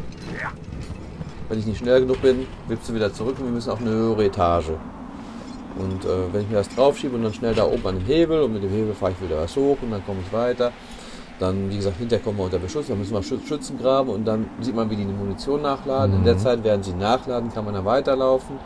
wenn 1.49 1.59
ich 1.59 1.67
nicht 1.67 1.77
schnell 1.77 2.01
genug 2.01 2.21
bin, 2.23 2.47
wippt 2.67 2.85
sie 2.85 2.95
wieder 2.95 3.13
zurück 3.13 3.35
und 3.37 3.45
wir 3.45 3.51
müssen 3.51 3.69
auf 3.69 3.81
eine 3.81 3.91
höhere 3.91 4.25
Etage. 4.25 4.71
Und 5.77 6.05
äh, 6.05 6.31
wenn 6.33 6.41
ich 6.41 6.49
mir 6.49 6.57
das 6.57 6.69
draufschiebe 6.69 7.15
und 7.15 7.23
dann 7.23 7.33
schnell 7.33 7.53
da 7.55 7.65
oben 7.65 7.85
an 7.87 7.95
den 7.99 8.05
Hebel 8.05 8.41
und 8.41 8.53
mit 8.53 8.63
dem 8.63 8.69
Hebel 8.71 8.93
fahre 8.93 9.11
ich 9.13 9.21
wieder 9.27 9.41
was 9.41 9.55
hoch 9.55 9.77
und 9.81 9.91
dann 9.91 10.05
komme 10.05 10.19
ich 10.25 10.31
weiter. 10.33 10.71
Dann, 11.39 11.69
wie 11.71 11.77
gesagt, 11.77 11.97
hinterher 11.97 12.23
kommen 12.23 12.37
wir 12.37 12.43
unter 12.45 12.59
Beschuss, 12.59 12.87
dann 12.87 12.99
müssen 12.99 13.13
wir 13.13 13.21
Schü- 13.21 13.45
Schützen 13.45 13.77
graben 13.79 14.09
und 14.09 14.23
dann 14.23 14.45
sieht 14.61 14.75
man, 14.75 14.89
wie 14.89 14.95
die 14.95 15.03
die 15.03 15.11
Munition 15.11 15.63
nachladen. 15.63 16.17
In 16.17 16.23
der 16.23 16.37
Zeit, 16.37 16.63
während 16.63 16.85
sie 16.85 16.93
nachladen, 16.93 17.51
kann 17.51 17.65
man 17.65 17.73
dann 17.73 17.85
weiterlaufen. 17.85 18.57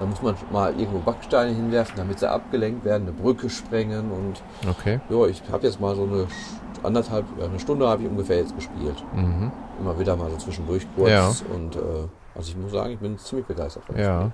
Dann 0.00 0.10
muss 0.10 0.20
man 0.20 0.34
mal 0.52 0.72
irgendwo 0.78 0.98
Backsteine 0.98 1.54
hinwerfen, 1.54 1.94
damit 1.96 2.18
sie 2.18 2.28
abgelenkt 2.28 2.84
werden, 2.84 3.04
eine 3.04 3.12
Brücke 3.12 3.48
sprengen 3.48 4.10
und 4.10 4.42
Okay. 4.68 5.00
ja, 5.08 5.26
ich 5.26 5.40
habe 5.50 5.66
jetzt 5.66 5.80
mal 5.80 5.94
so 5.94 6.02
eine 6.02 6.26
anderthalb, 6.82 7.24
eine 7.42 7.58
Stunde 7.60 7.88
habe 7.88 8.02
ich 8.02 8.08
ungefähr 8.08 8.38
jetzt 8.38 8.54
gespielt. 8.54 9.02
Mhm. 9.14 9.50
Immer 9.80 9.98
wieder 9.98 10.16
mal 10.16 10.28
so 10.30 10.36
zwischendurch 10.36 10.86
kurz 10.96 11.10
Ja. 11.10 11.28
und 11.54 11.76
äh, 11.76 11.78
also 12.34 12.50
ich 12.50 12.56
muss 12.56 12.72
sagen, 12.72 12.92
ich 12.92 12.98
bin 12.98 13.16
ziemlich 13.18 13.46
begeistert 13.46 13.84
von 13.84 13.96
Ja. 13.98 14.30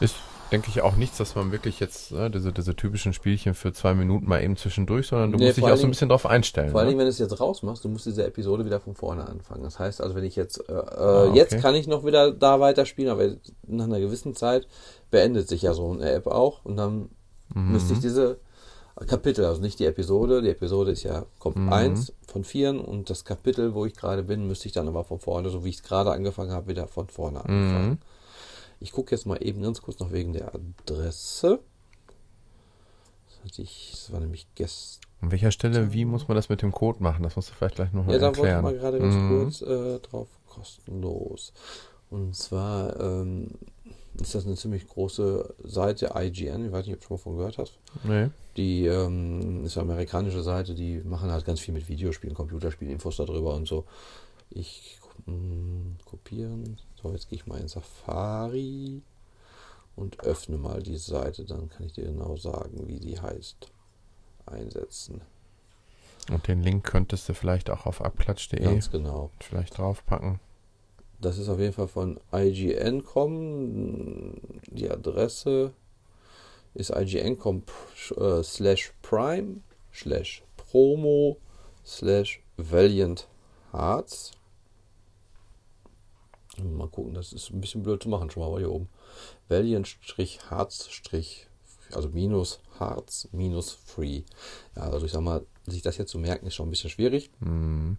Ist, 0.00 0.16
denke 0.52 0.68
ich, 0.68 0.80
auch 0.82 0.96
nichts, 0.96 1.18
dass 1.18 1.34
man 1.34 1.50
wirklich 1.52 1.80
jetzt 1.80 2.12
ne, 2.12 2.30
diese, 2.30 2.52
diese 2.52 2.76
typischen 2.76 3.12
Spielchen 3.12 3.54
für 3.54 3.72
zwei 3.72 3.94
Minuten 3.94 4.26
mal 4.28 4.42
eben 4.42 4.56
zwischendurch, 4.56 5.08
sondern 5.08 5.32
du 5.32 5.38
Nee, 5.38 5.46
musst 5.46 5.56
dich 5.56 5.64
auch 5.64 5.68
allen 5.70 5.78
so 5.78 5.86
ein 5.86 5.90
bisschen 5.90 6.08
drauf 6.08 6.24
einstellen. 6.26 6.70
Vor 6.70 6.80
allen 6.80 6.86
ne? 6.86 6.90
Dingen, 6.90 6.98
wenn 7.00 7.06
du 7.06 7.10
es 7.10 7.18
jetzt 7.18 7.40
rausmachst, 7.40 7.84
du 7.84 7.88
musst 7.88 8.06
diese 8.06 8.24
Episode 8.24 8.64
wieder 8.64 8.78
von 8.80 8.94
vorne 8.94 9.26
anfangen. 9.26 9.64
Das 9.64 9.78
heißt 9.78 10.00
also, 10.00 10.14
wenn 10.14 10.24
ich 10.24 10.36
jetzt, 10.36 10.58
äh, 10.68 10.72
äh, 10.72 10.76
Ah, 10.76 11.24
okay. 11.24 11.36
jetzt 11.36 11.58
kann 11.58 11.74
ich 11.74 11.86
noch 11.88 12.04
wieder 12.04 12.30
da 12.32 12.60
weiterspielen, 12.60 13.10
aber 13.10 13.30
nach 13.66 13.84
einer 13.86 14.00
gewissen 14.00 14.34
Zeit 14.36 14.66
beendet 15.10 15.48
sich 15.48 15.62
ja 15.62 15.74
so 15.74 15.90
eine 15.92 16.10
App 16.12 16.26
auch 16.26 16.64
und 16.64 16.76
dann 16.76 17.08
Mhm. 17.54 17.72
müsste 17.72 17.92
ich 17.94 18.00
diese 18.00 18.38
Kapitel, 19.06 19.44
also 19.44 19.60
nicht 19.60 19.78
die 19.78 19.84
Episode, 19.86 20.42
die 20.42 20.48
Episode 20.50 20.90
ist 20.92 21.02
ja, 21.02 21.26
kommt 21.38 21.56
Mhm. 21.56 21.68
eins 21.72 22.12
von 22.26 22.44
vieren 22.44 22.80
und 22.80 23.10
das 23.10 23.24
Kapitel, 23.24 23.74
wo 23.74 23.84
ich 23.84 23.94
gerade 23.94 24.22
bin, 24.22 24.46
müsste 24.46 24.66
ich 24.68 24.72
dann 24.72 24.88
aber 24.88 25.04
von 25.04 25.18
vorne, 25.20 25.50
so 25.50 25.64
wie 25.64 25.68
ich 25.68 25.76
es 25.76 25.82
gerade 25.82 26.10
angefangen 26.12 26.50
habe, 26.52 26.68
wieder 26.68 26.86
von 26.88 27.06
vorne 27.08 27.40
anfangen. 27.40 27.88
Mhm. 27.90 27.98
Ich 28.80 28.92
gucke 28.92 29.14
jetzt 29.14 29.26
mal 29.26 29.36
eben 29.42 29.62
ganz 29.62 29.80
kurz 29.82 29.98
noch 29.98 30.12
wegen 30.12 30.32
der 30.32 30.52
Adresse. 30.54 31.60
Das 33.28 33.44
hatte 33.44 33.62
ich, 33.62 33.90
das 33.92 34.12
war 34.12 34.20
nämlich 34.20 34.46
gestern. 34.54 35.02
An 35.22 35.30
welcher 35.30 35.50
Stelle, 35.50 35.92
wie 35.92 36.04
muss 36.04 36.28
man 36.28 36.36
das 36.36 36.48
mit 36.50 36.60
dem 36.62 36.72
Code 36.72 37.02
machen? 37.02 37.22
Das 37.22 37.36
musst 37.36 37.50
du 37.50 37.54
vielleicht 37.54 37.76
gleich 37.76 37.92
nochmal 37.92 38.14
Ja, 38.14 38.20
da 38.20 38.26
wollte 38.36 38.40
ich 38.40 38.54
erklären. 38.54 38.62
mal 38.64 38.74
gerade 38.76 38.98
ganz 38.98 39.14
Mhm. 39.14 39.28
kurz 39.28 39.62
äh, 39.62 39.98
drauf 40.00 40.28
kostenlos. 40.46 41.52
Und 42.10 42.36
zwar 42.36 43.00
ähm, 43.00 43.48
ist 44.20 44.34
das 44.34 44.46
eine 44.46 44.56
ziemlich 44.56 44.86
große 44.86 45.54
Seite, 45.64 46.12
IGN, 46.14 46.66
ich 46.66 46.72
weiß 46.72 46.86
nicht, 46.86 46.94
ob 46.96 47.00
du 47.00 47.06
schon 47.06 47.16
mal 47.16 47.22
von 47.22 47.36
gehört 47.36 47.58
hast. 47.58 47.78
Nee. 48.04 48.28
Die 48.56 48.86
ähm, 48.86 49.64
ist 49.64 49.76
eine 49.76 49.90
amerikanische 49.90 50.42
Seite, 50.42 50.74
die 50.74 50.98
machen 50.98 51.30
halt 51.30 51.44
ganz 51.44 51.60
viel 51.60 51.74
mit 51.74 51.88
Videospielen, 51.88 52.34
Computerspielen, 52.34 52.92
Infos 52.92 53.16
darüber 53.16 53.54
und 53.54 53.66
so. 53.66 53.84
Ich 54.50 54.98
mh, 55.26 55.96
kopieren. 56.04 56.78
So, 57.06 57.12
jetzt 57.12 57.28
gehe 57.28 57.38
ich 57.38 57.46
mal 57.46 57.60
in 57.60 57.68
Safari 57.68 59.02
und 59.94 60.20
öffne 60.20 60.58
mal 60.58 60.82
die 60.82 60.96
Seite, 60.96 61.44
dann 61.44 61.68
kann 61.68 61.86
ich 61.86 61.92
dir 61.92 62.04
genau 62.04 62.36
sagen, 62.36 62.88
wie 62.88 62.98
die 62.98 63.20
heißt. 63.20 63.70
Einsetzen. 64.46 65.22
Und 66.30 66.46
den 66.48 66.62
Link 66.62 66.84
könntest 66.84 67.28
du 67.28 67.34
vielleicht 67.34 67.70
auch 67.70 67.86
auf 67.86 68.00
abklatsch.de 68.00 68.62
Ganz 68.62 68.90
genau. 68.90 69.30
vielleicht 69.40 69.78
draufpacken. 69.78 70.40
Das 71.20 71.38
ist 71.38 71.48
auf 71.48 71.58
jeden 71.58 71.72
Fall 71.72 71.88
von 71.88 72.20
IGN.com. 72.32 74.34
Die 74.70 74.90
Adresse 74.90 75.72
ist 76.74 76.90
IGN.com 76.90 77.62
äh, 78.16 78.42
slash 78.42 78.92
Prime 79.02 79.60
slash 79.92 80.42
promo 80.56 81.38
slash 81.84 82.40
valiant 82.56 83.28
hearts. 83.72 84.32
Mal 86.62 86.88
gucken, 86.88 87.14
das 87.14 87.32
ist 87.32 87.50
ein 87.50 87.60
bisschen 87.60 87.82
blöd 87.82 88.02
zu 88.02 88.08
machen, 88.08 88.30
schon 88.30 88.42
mal 88.42 88.58
hier 88.58 88.70
oben. 88.70 88.88
Valiant-Hearts- 89.48 90.88
also 91.92 92.08
minus 92.08 92.60
Hearts 92.78 93.28
minus 93.32 93.72
Free. 93.72 94.22
Ja, 94.74 94.82
also 94.82 95.06
ich 95.06 95.12
sag 95.12 95.22
mal, 95.22 95.44
sich 95.66 95.82
das 95.82 95.96
jetzt 95.98 96.10
zu 96.10 96.18
merken, 96.18 96.46
ist 96.46 96.54
schon 96.54 96.68
ein 96.68 96.70
bisschen 96.70 96.90
schwierig. 96.90 97.30
Mhm. 97.40 97.96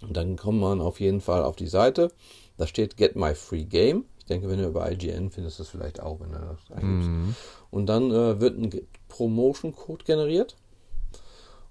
Und 0.00 0.16
dann 0.16 0.36
kommt 0.36 0.60
man 0.60 0.80
auf 0.80 1.00
jeden 1.00 1.20
Fall 1.20 1.42
auf 1.42 1.56
die 1.56 1.66
Seite. 1.66 2.12
Da 2.56 2.66
steht 2.66 2.96
Get 2.96 3.16
My 3.16 3.34
Free 3.34 3.64
Game. 3.64 4.04
Ich 4.18 4.26
denke, 4.26 4.48
wenn 4.48 4.58
du 4.58 4.66
über 4.66 4.90
IGN 4.90 5.30
findest 5.30 5.58
das 5.58 5.68
vielleicht 5.68 6.00
auch, 6.00 6.20
wenn 6.20 6.32
du 6.32 6.38
das 6.38 6.76
eingibst. 6.76 7.08
Mhm. 7.08 7.34
Und 7.70 7.86
dann 7.86 8.10
äh, 8.10 8.40
wird 8.40 8.58
ein 8.58 8.70
Promotion-Code 9.08 10.04
generiert. 10.04 10.56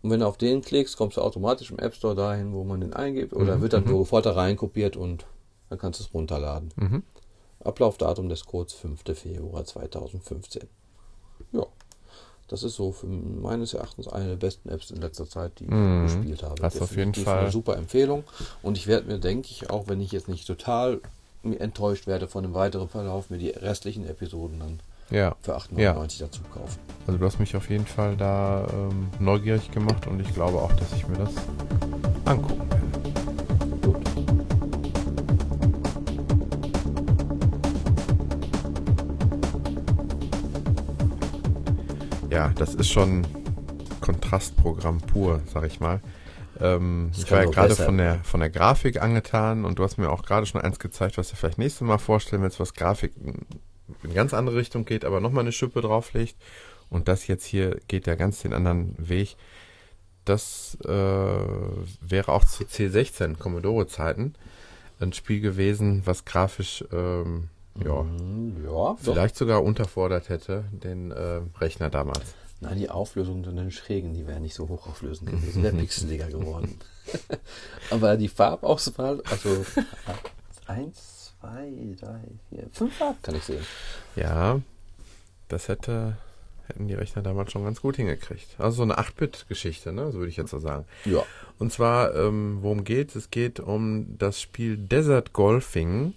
Und 0.02 0.12
wenn 0.12 0.20
du 0.20 0.28
auf 0.28 0.38
den 0.38 0.62
klickst, 0.62 0.98
kommst 0.98 1.18
du 1.18 1.22
automatisch 1.22 1.72
im 1.72 1.80
App 1.80 1.96
Store 1.96 2.16
dahin, 2.16 2.54
wo 2.54 2.64
man 2.64 2.82
den 2.82 2.94
eingibt. 2.94 3.34
Oder 3.34 3.62
wird 3.62 3.74
dann 3.74 3.88
sofort 3.88 4.26
da 4.26 4.32
reinkopiert 4.32 4.98
und 4.98 5.26
dann 5.70 5.78
kannst 5.80 6.00
du 6.00 6.04
es 6.06 6.14
runterladen. 6.14 6.70
Mhm. 6.76 7.04
Ablaufdatum 7.64 8.30
des 8.30 8.46
Codes 8.46 8.74
5. 8.74 9.02
Februar 9.16 9.66
2015. 9.66 10.64
Ja, 11.52 11.66
das 12.48 12.64
ist 12.64 12.76
so 12.76 12.92
für 12.92 13.08
meines 13.08 13.74
Erachtens 13.74 14.08
eine 14.08 14.30
der 14.30 14.36
besten 14.38 14.70
Apps 14.70 14.92
in 14.92 15.02
letzter 15.02 15.28
Zeit, 15.28 15.60
die 15.60 15.66
ich 15.66 15.70
Mhm. 15.72 16.04
gespielt 16.04 16.44
habe. 16.44 16.56
Das 16.62 16.82
auf 16.82 16.96
jeden 16.96 17.14
Fall. 17.14 17.40
Eine 17.42 17.52
super 17.52 17.76
Empfehlung. 17.78 18.24
Und 18.62 18.78
ich 18.78 18.88
werde 18.88 19.08
mir, 19.08 19.20
denke 19.20 19.50
ich, 19.52 19.70
auch 19.70 19.88
wenn 19.88 20.00
ich 20.02 20.12
jetzt 20.12 20.28
nicht 20.30 20.48
total 20.48 21.02
enttäuscht 21.44 22.08
werde 22.08 22.28
von 22.28 22.44
dem 22.44 22.54
weiteren 22.54 22.90
Verlauf, 22.90 23.30
mir 23.30 23.38
die 23.38 23.50
restlichen 23.50 24.06
Episoden 24.06 24.60
dann 24.60 24.80
Ja, 25.10 25.36
für 25.42 25.56
8,99 25.56 26.20
dazu 26.20 26.42
kaufen. 26.54 26.78
also 27.06 27.18
du 27.18 27.26
hast 27.26 27.40
mich 27.40 27.56
auf 27.56 27.70
jeden 27.70 27.86
Fall 27.86 28.18
da 28.18 28.68
ähm, 28.74 29.08
neugierig 29.20 29.72
gemacht 29.72 30.08
und 30.08 30.20
ich 30.20 30.34
glaube 30.34 30.58
auch, 30.62 30.74
dass 30.74 30.92
ich 30.94 31.08
mir 31.08 31.18
das 31.18 31.32
angucken 32.26 32.70
werde. 32.70 33.27
Ja, 42.30 42.50
das 42.50 42.76
ist 42.76 42.90
schon 42.90 43.26
Kontrastprogramm 44.02 45.02
pur, 45.02 45.42
sag 45.54 45.66
ich 45.66 45.80
mal. 45.80 46.02
Ähm, 46.60 47.12
ich 47.16 47.30
war 47.32 47.44
ja 47.44 47.50
gerade 47.50 47.76
von 47.76 47.98
der, 47.98 48.24
von 48.24 48.40
der 48.40 48.50
Grafik 48.50 49.02
angetan 49.02 49.66
und 49.66 49.80
du 49.80 49.84
hast 49.84 49.98
mir 49.98 50.10
auch 50.10 50.24
gerade 50.24 50.46
schon 50.46 50.62
eins 50.62 50.80
gezeigt, 50.80 51.18
was 51.18 51.30
du 51.30 51.36
vielleicht 51.36 51.58
nächstes 51.58 51.82
Mal 51.82 51.98
vorstellen 51.98 52.42
willst, 52.42 52.60
was 52.60 52.74
Grafik 52.74 53.14
in 53.18 53.46
in 54.04 54.14
ganz 54.14 54.34
andere 54.34 54.58
Richtung 54.58 54.86
geht, 54.86 55.06
aber 55.06 55.20
nochmal 55.20 55.44
eine 55.44 55.52
Schippe 55.52 55.82
drauflegt. 55.82 56.36
Und 56.90 57.08
das 57.08 57.28
jetzt 57.28 57.46
hier 57.46 57.80
geht 57.88 58.08
ja 58.08 58.16
ganz 58.16 58.42
den 58.42 58.54
anderen 58.54 58.96
Weg. 58.98 59.36
Das 60.26 60.78
äh, 60.84 60.88
wäre 60.88 62.32
auch 62.32 62.46
zu 62.46 62.64
C16 62.64 63.38
Commodore-Zeiten 63.38 64.36
ein 65.00 65.14
Spiel 65.14 65.42
gewesen, 65.42 66.02
was 66.06 66.26
grafisch 66.26 66.84
ähm, 66.92 67.50
ja, 67.84 68.02
Hm, 68.02 68.64
Ja, 68.64 68.70
doch. 68.70 68.98
vielleicht 69.02 69.36
sogar 69.36 69.64
unterfordert 69.64 70.30
hätte, 70.30 70.66
den 70.72 71.12
äh, 71.12 71.42
Rechner 71.60 71.90
damals. 71.90 72.36
Nein, 72.60 72.80
die 72.80 72.90
Auflösung 72.90 73.44
von 73.44 73.56
den 73.56 73.70
Schrägen, 73.72 74.14
die 74.14 74.26
wäre 74.26 74.40
nicht 74.40 74.56
so 74.56 74.68
hochauflösend 74.68 75.30
gewesen, 75.30 75.62
wäre 75.64 75.76
pixeliger 75.78 76.28
geworden. 76.28 76.80
Aber 77.92 78.18
die 78.18 78.28
Farbauswahl, 78.30 79.22
also 79.30 79.64
eins, 80.66 81.34
zwei, 81.40 81.72
drei, 82.00 82.20
vier, 82.50 82.68
fünf 82.74 82.96
Farben 82.98 83.18
kann 83.22 83.36
ich 83.36 83.44
sehen. 83.44 83.66
Ja, 84.16 84.60
das 85.50 85.68
hätte, 85.68 86.18
hätten 86.66 86.88
die 86.88 86.96
Rechner 86.96 87.22
damals 87.22 87.52
schon 87.52 87.64
ganz 87.64 87.82
gut 87.82 87.96
hingekriegt. 87.98 88.48
Also 88.58 88.78
so 88.78 88.84
eine 88.84 88.98
8-Bit-Geschichte, 88.98 89.94
ne? 89.94 90.12
so 90.12 90.18
würde 90.18 90.30
ich 90.30 90.38
jetzt 90.38 90.50
so 90.52 90.60
sagen. 90.60 90.86
Ja. 91.06 91.24
Und 91.60 91.72
zwar, 91.72 92.16
ähm, 92.16 92.58
worum 92.62 92.84
geht 92.84 93.16
es? 93.16 93.30
geht 93.30 93.60
um 93.60 94.18
das 94.18 94.42
Spiel 94.42 94.78
Desert 94.78 95.32
Golfing. 95.34 96.14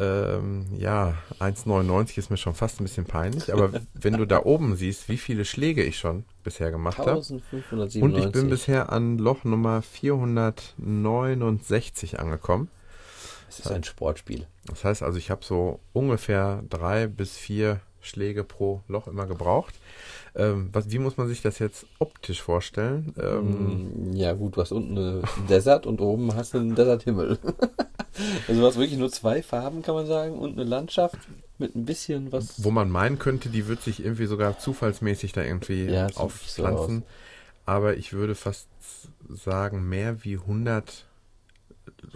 Ähm, 0.00 0.66
ja, 0.78 1.18
1,99 1.40 2.16
ist 2.16 2.30
mir 2.30 2.38
schon 2.38 2.54
fast 2.54 2.80
ein 2.80 2.84
bisschen 2.84 3.04
peinlich, 3.04 3.52
aber 3.52 3.70
wenn 3.94 4.16
du 4.16 4.24
da 4.24 4.44
oben 4.44 4.76
siehst, 4.76 5.10
wie 5.10 5.18
viele 5.18 5.44
Schläge 5.44 5.84
ich 5.84 5.98
schon 5.98 6.24
bisher 6.42 6.70
gemacht 6.70 6.96
habe. 6.98 7.10
1597. 7.10 8.02
Und 8.02 8.16
ich 8.16 8.32
bin 8.32 8.48
bisher 8.48 8.90
an 8.90 9.18
Loch 9.18 9.44
Nummer 9.44 9.82
469 9.82 12.18
angekommen. 12.18 12.70
Es 13.50 13.58
ist 13.58 13.70
ein 13.70 13.84
Sportspiel. 13.84 14.46
Das 14.64 14.84
heißt 14.84 15.02
also, 15.02 15.18
ich 15.18 15.30
habe 15.30 15.44
so 15.44 15.80
ungefähr 15.92 16.64
drei 16.70 17.06
bis 17.06 17.36
vier 17.36 17.80
Schläge 18.00 18.44
pro 18.44 18.80
Loch 18.88 19.06
immer 19.06 19.26
gebraucht. 19.26 19.74
Ähm, 20.34 20.70
was, 20.72 20.90
wie 20.90 20.98
muss 20.98 21.16
man 21.16 21.28
sich 21.28 21.42
das 21.42 21.58
jetzt 21.58 21.86
optisch 21.98 22.42
vorstellen? 22.42 23.14
Ähm, 23.18 23.80
Mm, 24.10 24.12
Ja 24.14 24.32
gut, 24.34 24.56
du 24.56 24.60
hast 24.60 24.72
unten 24.72 24.96
eine 24.98 25.22
Desert 25.48 25.86
und 25.86 26.00
oben 26.00 26.34
hast 26.34 26.54
du 26.54 26.58
einen 26.58 26.74
Deserthimmel. 26.74 27.38
also 28.48 28.60
du 28.60 28.66
hast 28.66 28.76
wirklich 28.78 28.98
nur 28.98 29.10
zwei 29.10 29.42
Farben, 29.42 29.82
kann 29.82 29.94
man 29.94 30.06
sagen, 30.06 30.38
und 30.38 30.52
eine 30.52 30.64
Landschaft 30.64 31.18
mit 31.58 31.74
ein 31.74 31.84
bisschen 31.84 32.32
was. 32.32 32.62
Wo 32.64 32.70
man 32.70 32.90
meinen 32.90 33.18
könnte, 33.18 33.48
die 33.48 33.66
wird 33.68 33.82
sich 33.82 34.04
irgendwie 34.04 34.26
sogar 34.26 34.58
zufallsmäßig 34.58 35.32
da 35.32 35.42
irgendwie 35.42 35.90
Ja, 35.90 36.06
sieht 36.08 36.16
so 36.16 36.22
aufpflanzen. 36.22 37.04
Aber 37.66 37.96
ich 37.96 38.12
würde 38.12 38.34
fast 38.34 38.68
sagen, 39.28 39.88
mehr 39.88 40.24
wie 40.24 40.38
100 40.38 41.06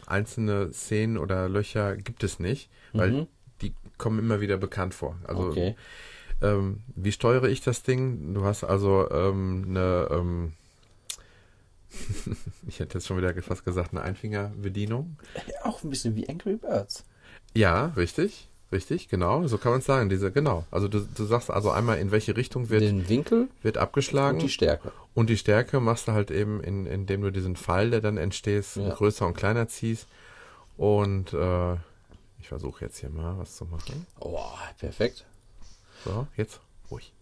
einzelne 0.06 0.72
Szenen 0.72 1.18
oder 1.18 1.48
Löcher 1.48 1.96
gibt 1.96 2.24
es 2.24 2.38
nicht, 2.38 2.68
weil 2.94 3.10
Mhm. 3.10 3.26
die 3.62 3.72
kommen 3.98 4.18
immer 4.18 4.40
wieder 4.40 4.56
bekannt 4.56 4.94
vor. 4.94 5.16
Also 5.26 5.50
okay. 5.50 5.74
Ähm, 6.44 6.80
wie 6.94 7.12
steuere 7.12 7.44
ich 7.48 7.60
das 7.62 7.82
Ding? 7.82 8.34
Du 8.34 8.44
hast 8.44 8.64
also 8.64 9.10
ähm, 9.10 9.64
eine, 9.68 10.08
ähm, 10.10 10.52
ich 12.68 12.80
hätte 12.80 12.94
jetzt 12.98 13.06
schon 13.06 13.16
wieder 13.16 13.34
fast 13.42 13.64
gesagt, 13.64 13.92
eine 13.92 14.02
Einfingerbedienung. 14.02 15.16
Auch 15.62 15.82
ein 15.82 15.90
bisschen 15.90 16.16
wie 16.16 16.28
Angry 16.28 16.56
Birds. 16.56 17.04
Ja, 17.54 17.86
richtig, 17.96 18.48
richtig, 18.72 19.08
genau. 19.08 19.46
So 19.46 19.58
kann 19.58 19.70
man 19.72 19.78
es 19.78 19.86
sagen. 19.86 20.08
Diese, 20.08 20.32
genau. 20.32 20.64
Also 20.70 20.88
du, 20.88 21.00
du 21.00 21.24
sagst 21.24 21.50
also 21.50 21.70
einmal, 21.70 21.98
in 21.98 22.10
welche 22.10 22.36
Richtung 22.36 22.68
wird, 22.70 22.82
Den 22.82 23.08
Winkel 23.08 23.48
wird 23.62 23.78
abgeschlagen 23.78 24.38
und 24.38 24.42
die 24.42 24.48
Stärke. 24.48 24.92
und 25.14 25.30
die 25.30 25.36
Stärke 25.36 25.80
machst 25.80 26.08
du 26.08 26.12
halt 26.12 26.30
eben, 26.30 26.60
in, 26.62 26.86
indem 26.86 27.22
du 27.22 27.30
diesen 27.30 27.56
Pfeil, 27.56 27.90
der 27.90 28.00
dann 28.00 28.16
entsteht, 28.16 28.66
Ja. 28.76 28.92
größer 28.94 29.26
und 29.26 29.34
kleiner 29.36 29.68
ziehst. 29.68 30.06
Und 30.76 31.32
äh, 31.32 31.74
ich 32.40 32.48
versuche 32.48 32.84
jetzt 32.84 32.98
hier 32.98 33.10
mal 33.10 33.38
was 33.38 33.54
zu 33.56 33.64
machen. 33.66 34.06
Oh, 34.18 34.40
perfekt. 34.80 35.24
So, 36.04 36.26
jetzt 36.36 36.60
ruhig. 36.90 37.12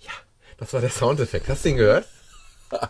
Ja, 0.00 0.12
das 0.58 0.72
war 0.72 0.80
der 0.80 0.90
Soundeffekt. 0.90 1.48
Hast 1.48 1.64
du 1.64 1.70
ihn 1.70 1.76
gehört? 1.76 2.08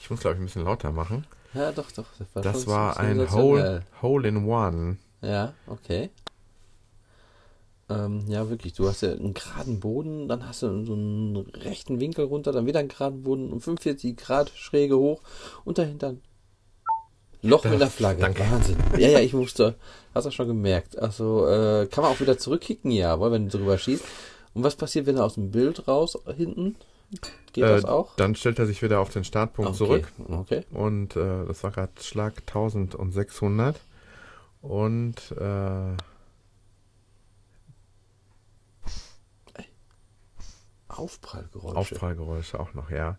Ich 0.00 0.10
muss, 0.10 0.20
glaube 0.20 0.34
ich, 0.34 0.42
ein 0.42 0.46
bisschen 0.46 0.64
lauter 0.64 0.90
machen. 0.90 1.24
Ja, 1.54 1.70
doch, 1.70 1.90
doch. 1.92 2.06
Das 2.18 2.34
war, 2.34 2.42
Das 2.42 2.66
war 2.66 2.96
ein. 2.98 3.30
Hole, 3.30 3.84
Hole 4.02 4.28
in 4.28 4.44
One. 4.46 4.98
Ja, 5.20 5.54
okay. 5.68 6.10
Ähm, 7.88 8.24
ja, 8.26 8.50
wirklich. 8.50 8.72
Du 8.72 8.88
hast 8.88 9.02
ja 9.02 9.12
einen 9.12 9.32
geraden 9.32 9.78
Boden, 9.80 10.26
dann 10.28 10.46
hast 10.46 10.62
du 10.62 10.84
so 10.84 10.92
einen 10.94 11.36
rechten 11.36 12.00
Winkel 12.00 12.24
runter, 12.24 12.50
dann 12.52 12.66
wieder 12.66 12.80
einen 12.80 12.88
geraden 12.88 13.22
Boden 13.22 13.52
um 13.52 13.60
45 13.60 14.16
Grad 14.16 14.50
schräge 14.50 14.96
hoch 14.98 15.22
und 15.64 15.78
dahinter 15.78 16.14
Loch 17.42 17.64
mit 17.64 17.80
der 17.80 17.90
Flagge. 17.90 18.20
danke. 18.20 18.42
Wahnsinn. 18.50 18.76
Ja, 18.96 19.08
ja, 19.08 19.18
ich 19.20 19.32
musste. 19.32 19.74
Hast 20.14 20.26
du 20.26 20.30
schon 20.30 20.46
gemerkt. 20.46 20.98
Also, 20.98 21.46
äh, 21.46 21.86
kann 21.86 22.02
man 22.04 22.12
auch 22.12 22.20
wieder 22.20 22.38
zurückkicken? 22.38 22.90
Ja, 22.90 23.20
wenn 23.20 23.48
du 23.48 23.58
drüber 23.58 23.78
schießt. 23.78 24.04
Und 24.54 24.62
was 24.62 24.76
passiert, 24.76 25.06
wenn 25.06 25.16
er 25.16 25.24
aus 25.24 25.34
dem 25.34 25.50
Bild 25.50 25.88
raus 25.88 26.18
hinten? 26.36 26.76
Geht 27.52 27.64
das 27.64 27.84
Äh, 27.84 27.88
auch? 27.88 28.14
Dann 28.16 28.34
stellt 28.34 28.58
er 28.58 28.66
sich 28.66 28.80
wieder 28.82 29.00
auf 29.00 29.10
den 29.10 29.24
Startpunkt 29.24 29.70
Okay, 29.70 29.78
zurück. 29.78 30.12
Okay. 30.28 30.62
Und 30.72 31.16
äh, 31.16 31.44
das 31.46 31.62
war 31.64 31.70
gerade 31.70 31.92
Schlag 32.00 32.34
1600. 32.46 33.80
Und 34.62 35.16
äh, 35.38 35.96
Aufprallgeräusche. 40.88 41.76
Aufprallgeräusche 41.76 42.60
auch 42.60 42.74
noch, 42.74 42.90
ja. 42.90 43.18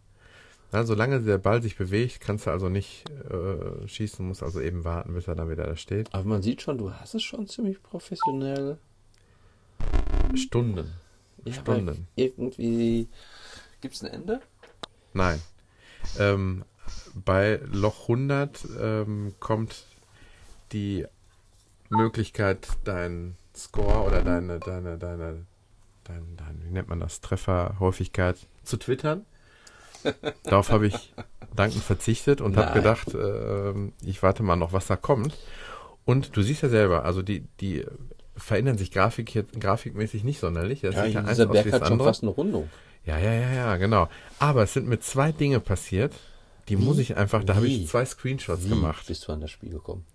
Na, 0.73 0.83
solange 0.83 1.21
der 1.21 1.37
Ball 1.37 1.61
sich 1.61 1.77
bewegt, 1.77 2.19
kannst 2.19 2.47
du 2.47 2.49
also 2.49 2.67
nicht 2.67 3.05
äh, 3.29 3.87
schießen, 3.87 4.27
musst 4.27 4.41
also 4.41 4.59
eben 4.59 4.83
warten, 4.83 5.13
bis 5.13 5.27
er 5.27 5.35
dann 5.35 5.47
wieder 5.47 5.67
da 5.67 5.75
steht. 5.75 6.11
Aber 6.15 6.23
man 6.23 6.41
sieht 6.41 6.63
schon, 6.63 6.79
du 6.79 6.91
hast 6.91 7.13
es 7.13 7.21
schon 7.21 7.47
ziemlich 7.47 7.81
professionell. 7.83 8.79
Stunden. 10.33 10.91
Ja, 11.45 11.53
Stunden. 11.53 12.07
Irgendwie. 12.15 13.07
Gibt 13.81 13.93
es 13.93 14.03
ein 14.03 14.07
Ende? 14.07 14.41
Nein. 15.13 15.39
Ähm, 16.17 16.65
bei 17.13 17.59
Loch 17.71 18.09
100 18.09 18.65
ähm, 18.81 19.35
kommt 19.39 19.85
die 20.71 21.05
Möglichkeit, 21.89 22.67
dein 22.83 23.35
Score 23.55 24.07
oder 24.07 24.23
deine, 24.23 24.57
deine, 24.57 24.97
deine, 24.97 25.45
dein, 26.03 26.35
dein, 26.35 26.63
wie 26.65 26.71
nennt 26.71 26.89
man 26.89 26.99
das, 26.99 27.21
Trefferhäufigkeit 27.21 28.47
zu 28.63 28.77
twittern. 28.77 29.27
Darauf 30.43 30.69
habe 30.69 30.87
ich 30.87 31.13
dankend 31.55 31.83
verzichtet 31.83 32.41
und 32.41 32.57
habe 32.57 32.73
gedacht, 32.73 33.13
ähm, 33.13 33.93
ich 34.03 34.23
warte 34.23 34.43
mal 34.43 34.55
noch, 34.55 34.73
was 34.73 34.87
da 34.87 34.95
kommt. 34.95 35.37
Und 36.05 36.35
du 36.35 36.41
siehst 36.41 36.63
ja 36.63 36.69
selber, 36.69 37.05
also 37.05 37.21
die, 37.21 37.45
die 37.61 37.85
verändern 38.35 38.77
sich 38.77 38.91
Grafik 38.91 39.29
hier, 39.29 39.43
grafikmäßig 39.43 40.23
nicht 40.23 40.39
sonderlich. 40.39 40.81
Das 40.81 40.95
Ja, 40.95 41.05
ja 41.05 41.21
dieser 41.21 41.45
Berg 41.45 41.65
wie 41.65 41.71
hat 41.71 41.83
schon 41.83 41.93
andere. 41.93 42.09
fast 42.09 42.23
eine 42.23 42.31
Rundung. 42.31 42.69
Ja, 43.05 43.17
ja, 43.17 43.33
ja, 43.33 43.53
ja, 43.53 43.77
genau. 43.77 44.09
Aber 44.39 44.63
es 44.63 44.73
sind 44.73 44.87
mir 44.87 44.99
zwei 44.99 45.31
Dinge 45.31 45.59
passiert, 45.59 46.13
die 46.69 46.77
muss 46.77 46.97
ich 46.97 47.17
einfach, 47.17 47.43
da 47.43 47.55
habe 47.55 47.65
Wie? 47.65 47.83
ich 47.83 47.89
zwei 47.89 48.05
Screenshots 48.05 48.65
Wie 48.65 48.69
gemacht. 48.69 49.05
bist 49.07 49.27
du 49.27 49.33
an 49.33 49.41
das 49.41 49.51
Spiel 49.51 49.69
gekommen? 49.69 50.05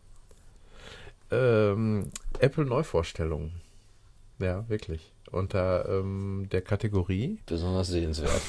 Ähm, 1.31 2.11
Apple 2.39 2.65
Neuvorstellungen. 2.65 3.53
Ja, 4.39 4.67
wirklich. 4.69 5.13
Unter 5.31 5.87
ähm, 5.89 6.49
der 6.51 6.63
Kategorie. 6.63 7.39
Besonders 7.45 7.89
sehenswert. 7.89 8.41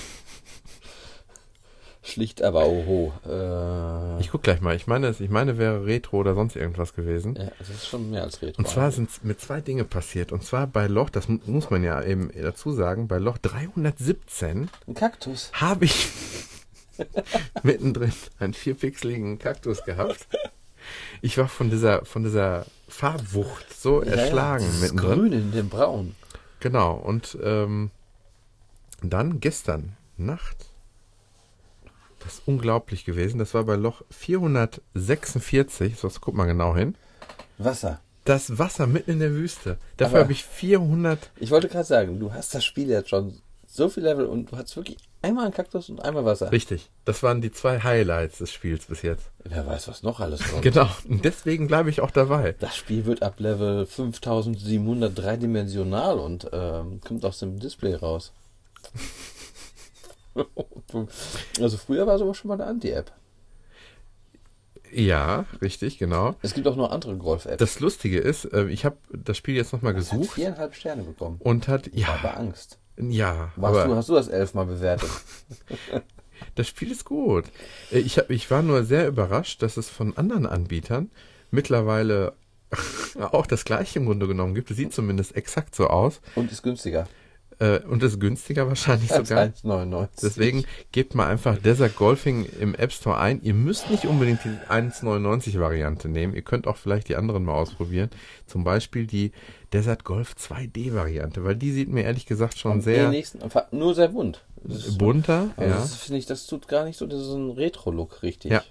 Schlicht, 2.10 2.42
aber 2.42 2.66
oho. 2.68 3.14
Äh, 3.26 4.20
Ich 4.22 4.30
guck 4.32 4.44
gleich 4.44 4.60
mal. 4.62 4.76
Ich 4.76 4.88
meine, 4.88 5.08
es- 5.08 5.20
ich 5.20 5.30
meine, 5.30 5.58
wäre 5.58 5.86
Retro 5.86 6.18
oder 6.18 6.36
sonst 6.36 6.56
irgendwas 6.56 6.94
gewesen. 6.94 7.36
ja, 7.36 7.50
das 7.60 7.70
ist 7.70 7.88
schon 7.88 8.10
mehr 8.10 8.24
als 8.24 8.42
Retro. 8.42 8.58
Und 8.60 8.68
zwar 8.68 8.92
sind 8.92 9.24
mir 9.24 9.38
zwei 9.38 9.62
Dinge 9.62 9.84
passiert. 9.86 10.32
Und 10.32 10.44
zwar 10.44 10.68
bei 10.68 10.88
Loch, 10.88 11.10
das 11.10 11.28
mu- 11.30 11.40
muss 11.46 11.70
man 11.70 11.84
ja 11.84 12.02
eben 12.04 12.30
dazu 12.42 12.72
sagen, 12.72 13.08
bei 13.08 13.18
Loch 13.20 13.38
317 13.38 14.70
ein 14.88 14.94
Kaktus. 14.94 15.52
habe 15.54 15.86
ich 15.86 16.08
mittendrin 17.64 18.14
einen 18.40 18.54
vierpixeligen 18.54 19.40
Kaktus 19.40 19.84
gehabt. 19.86 20.28
Ich 21.22 21.38
war 21.38 21.48
von 21.48 21.70
dieser, 21.70 22.04
von 22.06 22.24
dieser 22.24 22.66
Farbwucht 22.88 23.74
so 23.80 24.02
erschlagen 24.02 24.64
ja, 24.66 24.70
das 24.72 24.82
mittendrin. 24.82 25.20
Grün 25.20 25.34
in 25.34 25.52
dem 25.52 25.70
Braun. 25.70 26.16
Genau. 26.60 26.96
Und 26.96 27.38
ähm, 27.44 27.92
dann 29.02 29.40
gestern 29.40 29.96
Nacht, 30.18 30.58
das 32.20 32.36
ist 32.36 32.42
unglaublich 32.46 33.06
gewesen, 33.06 33.40
das 33.40 33.54
war 33.54 33.64
bei 33.64 33.76
Loch 33.76 34.02
446, 34.10 35.98
so 35.98 36.10
guck 36.22 36.36
mal 36.36 36.46
genau 36.46 36.76
hin, 36.76 36.96
Wasser. 37.58 38.00
das 38.26 38.58
Wasser 38.58 38.88
mitten 38.88 39.12
in 39.12 39.20
der 39.20 39.32
Wüste. 39.34 39.78
Dafür 39.98 40.20
habe 40.20 40.32
ich 40.32 40.44
400 40.46 41.32
Ich 41.40 41.52
wollte 41.52 41.68
gerade 41.70 41.86
sagen, 41.86 42.20
du 42.20 42.34
hast 42.34 42.54
das 42.56 42.64
Spiel 42.66 42.90
jetzt 42.90 43.10
schon 43.10 43.42
so 43.68 43.88
viel 43.90 44.04
Level 44.04 44.26
und 44.26 44.52
du 44.52 44.58
hast 44.58 44.76
wirklich 44.76 44.98
einmal 45.22 45.46
einen 45.46 45.54
Kaktus 45.54 45.90
und 45.90 46.04
einmal 46.04 46.26
Wasser. 46.26 46.52
Richtig. 46.52 46.90
Das 47.06 47.22
waren 47.22 47.40
die 47.42 47.52
zwei 47.52 47.80
Highlights 47.82 48.40
des 48.40 48.52
Spiels 48.52 48.86
bis 48.86 49.04
jetzt. 49.04 49.30
Wer 49.44 49.68
weiß, 49.68 49.88
was 49.88 50.02
noch 50.02 50.20
alles 50.20 50.42
kommt. 50.50 50.64
Genau. 50.70 50.90
Und 51.08 51.24
deswegen 51.24 51.68
bleibe 51.68 51.90
ich 51.92 52.02
auch 52.02 52.10
dabei. 52.12 52.56
Das 52.60 52.76
Spiel 52.76 53.06
wird 53.06 53.22
ab 53.22 53.40
Level 53.40 53.86
5700 53.86 55.16
dreidimensional 55.18 56.18
und 56.18 56.50
ähm, 56.52 57.00
kommt 57.02 57.24
aus 57.26 57.40
dem 57.40 57.60
Display 57.60 57.94
raus. 57.96 58.32
also 61.60 61.78
früher 61.78 62.08
war 62.08 62.18
sowas 62.18 62.38
schon 62.38 62.50
mal 62.50 62.56
eine 62.56 62.66
Anti-App. 62.66 63.12
Ja, 64.92 65.46
richtig, 65.62 66.00
genau. 66.00 66.36
Es 66.42 66.54
gibt 66.54 66.68
auch 66.68 66.76
noch 66.76 66.90
andere 66.92 67.16
Golf-Apps. 67.16 67.58
Das 67.58 67.80
Lustige 67.80 68.20
ist, 68.20 68.46
äh, 68.46 68.68
ich 68.70 68.86
habe 68.86 68.98
das 69.12 69.38
Spiel 69.38 69.56
jetzt 69.56 69.72
nochmal 69.72 69.94
hat 69.94 70.00
gesucht 70.00 70.32
viereinhalb 70.32 70.74
Sterne 70.74 71.04
bekommen. 71.04 71.38
und 71.44 71.68
hat, 71.68 71.88
Aber 71.88 71.94
ja, 71.98 72.34
Angst. 72.34 72.80
ja, 72.98 73.52
Warst 73.56 73.76
du, 73.76 73.80
aber 73.82 73.96
hast 73.98 74.10
du 74.10 74.16
das 74.16 74.28
elfmal 74.30 74.66
bewertet? 74.66 75.10
das 76.56 76.68
Spiel 76.68 76.92
ist 76.92 77.06
gut. 77.06 77.46
Äh, 77.92 78.00
Ich, 78.00 78.18
hab, 78.18 78.32
ich 78.32 78.50
war 78.50 78.64
nur 78.64 78.84
sehr 78.84 79.08
überrascht, 79.08 79.62
dass 79.62 79.78
es 79.78 79.90
von 79.90 80.18
anderen 80.18 80.48
Anbietern 80.48 81.12
mittlerweile 81.52 82.34
auch 83.32 83.46
das 83.46 83.66
gleiche 83.66 84.00
im 84.00 84.06
Grunde 84.06 84.28
genommen 84.28 84.56
gibt. 84.56 84.72
Es 84.72 84.78
sieht 84.78 84.94
zumindest 84.94 85.36
exakt 85.36 85.76
so 85.76 85.88
aus 85.88 86.20
Und 86.36 86.52
ist 86.52 86.64
günstiger. 86.64 87.08
Äh, 87.60 87.80
und 87.80 88.02
ist 88.04 88.20
günstiger 88.20 88.68
wahrscheinlich 88.68 89.12
Als 89.12 89.30
sogar. 89.30 89.46
1,99. 89.46 90.08
Deswegen 90.22 90.66
gebt 90.92 91.14
mal 91.16 91.28
einfach 91.28 91.58
Desert 91.58 91.96
Golfing 91.96 92.46
im 92.60 92.74
App 92.76 92.92
Store 92.92 93.18
ein. 93.18 93.42
Ihr 93.44 93.54
müsst 93.54 93.90
nicht 93.90 94.06
unbedingt 94.06 94.40
die 94.44 94.50
1,99 94.72 95.60
Variante 95.60 96.08
nehmen. 96.10 96.34
Ihr 96.36 96.42
könnt 96.42 96.68
auch 96.68 96.78
vielleicht 96.78 97.10
die 97.10 97.16
anderen 97.16 97.44
mal 97.44 97.54
ausprobieren. 97.54 98.10
Zum 98.48 98.64
Beispiel 98.64 99.08
die 99.08 99.32
Desert 99.74 100.04
Golf 100.04 100.36
2D 100.40 100.94
Variante, 100.94 101.44
weil 101.44 101.56
die 101.56 101.72
sieht 101.72 101.90
mir 101.90 102.04
ehrlich 102.04 102.26
gesagt 102.26 102.58
schon 102.58 102.72
Am 102.74 102.82
sehr 102.82 103.10
nächsten, 103.10 103.40
nur 103.72 103.94
sehr 103.94 104.08
bunt. 104.10 104.44
Bunter. 104.98 105.50
Also 105.58 105.70
Ja. 105.74 105.80
das 105.80 105.96
finde 105.96 106.20
ich, 106.20 106.26
das 106.26 106.48
tut 106.48 106.68
gar 106.68 106.86
nicht 106.86 106.98
so, 106.98 107.06
das 107.06 107.22
ist 107.22 107.30
ein 107.34 107.52
Retro-Look 107.52 108.24
richtig. 108.24 108.52
Ja. 108.52 108.64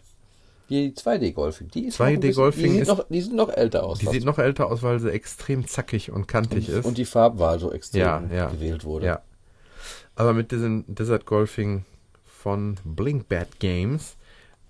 Die 0.71 0.93
2D-Golfing, 0.93 1.69
die 1.69 1.87
ist 1.87 1.97
2D 1.99 2.05
noch 2.05 2.15
ein 2.15 2.21
bisschen- 2.21 2.35
Golfing 2.43 2.63
die, 2.65 2.71
sieht 2.73 2.83
ist- 2.83 2.89
noch, 2.89 3.05
die 3.09 3.21
sind 3.23 3.37
noch 3.37 3.49
älter 3.51 3.85
aus. 3.85 3.99
Die 4.01 4.07
sieht 4.07 4.25
noch 4.25 4.39
älter 4.39 4.67
aus, 4.71 4.83
weil 4.83 5.01
sie 5.01 5.11
extrem 5.11 5.67
zackig 5.67 6.11
und 6.13 6.29
kantig 6.29 6.69
ist. 6.69 6.85
und 6.85 6.99
die 6.99 7.05
Farbwahl 7.07 7.59
so 7.59 7.73
extrem 7.73 8.01
Ja, 8.03 8.23
ja. 8.33 8.47
gewählt 8.51 8.85
wurde. 8.85 9.07
Ja. 9.07 9.21
Aber 10.15 10.35
mit 10.35 10.51
diesem 10.53 10.85
Desert 10.87 11.25
Golfing 11.27 11.85
von 12.25 12.77
Blinkbat 12.85 13.59
Games 13.61 14.17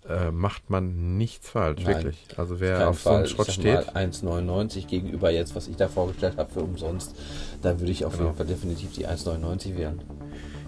äh, 0.09 0.31
macht 0.31 0.70
man 0.70 1.19
nichts 1.19 1.51
falsch, 1.51 1.83
Nein, 1.85 1.97
wirklich. 1.97 2.25
Also 2.39 2.61
wer 2.61 2.89
auf 2.89 3.03
so 3.03 3.11
einen 3.11 3.19
Fall. 3.27 3.29
Schrott 3.29 3.51
steht, 3.53 3.85
sag 3.85 3.95
mal 3.95 4.05
1,99 4.07 4.87
gegenüber 4.87 5.31
jetzt, 5.31 5.55
was 5.55 5.69
ich 5.69 5.77
da 5.77 5.87
vorgestellt 5.89 6.39
habe 6.39 6.51
für 6.51 6.61
umsonst, 6.61 7.15
da 7.61 7.79
würde 7.79 7.93
ich 7.93 8.07
auf 8.07 8.12
Genau. 8.15 8.27
jeden 8.27 8.37
Fall 8.39 8.47
definitiv 8.47 8.93
die 8.93 9.07
1,99 9.07 9.77
wählen. 9.77 10.01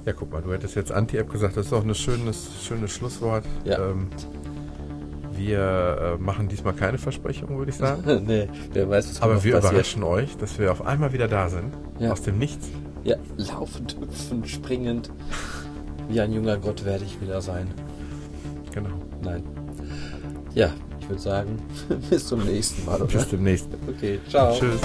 Ja, 0.05 0.12
guck 0.12 0.31
mal, 0.32 0.43
du 0.43 0.52
hättest 0.52 0.74
jetzt 0.77 0.93
Anti-App 0.93 1.31
gesagt, 1.31 1.57
das 1.57 1.66
ist 1.66 1.73
auch 1.73 1.82
ein 1.85 1.94
schönes, 1.94 2.48
schönes 2.66 2.90
Schlusswort. 2.90 3.44
Ja. 3.65 3.90
Ähm, 3.90 4.09
wir 5.41 6.17
äh, 6.19 6.23
machen 6.23 6.49
diesmal 6.49 6.75
keine 6.75 6.99
Versprechung, 6.99 7.57
würde 7.59 7.71
ich 7.71 7.77
sagen. 7.77 8.25
nee, 8.27 8.49
wer 8.73 8.89
weiß, 8.89 9.11
was 9.11 9.23
Aber 9.23 9.43
wir 9.43 9.55
passiert. 9.55 9.73
überraschen 9.73 10.03
euch, 10.03 10.37
dass 10.37 10.59
wir 10.59 10.71
auf 10.71 10.85
einmal 10.85 11.12
wieder 11.12 11.29
da 11.29 11.49
sind. 11.49 11.73
Ja. 11.99 12.12
Aus 12.12 12.23
dem 12.23 12.39
Nichts. 12.39 12.69
Ja, 13.05 13.17
laufend, 13.37 13.97
hüpfend, 13.99 14.49
springend. 14.49 15.11
Wie 16.09 16.21
ein 16.21 16.33
junger 16.33 16.59
Gott 16.59 16.85
werde 16.85 17.05
ich 17.05 17.21
wieder 17.21 17.41
sein. 17.41 17.69
Genau. 18.75 18.91
Nein. 19.23 19.43
Ja, 20.55 20.71
ich 21.01 21.09
würde 21.09 21.23
sagen, 21.23 21.59
bis 22.11 22.27
zum 22.27 22.45
nächsten 22.45 22.85
Mal. 22.85 22.97
Oder? 23.01 23.07
Bis 23.07 23.29
demnächst. 23.29 23.69
Okay, 23.89 24.19
ciao. 24.29 24.55
Tschüss. 24.59 24.81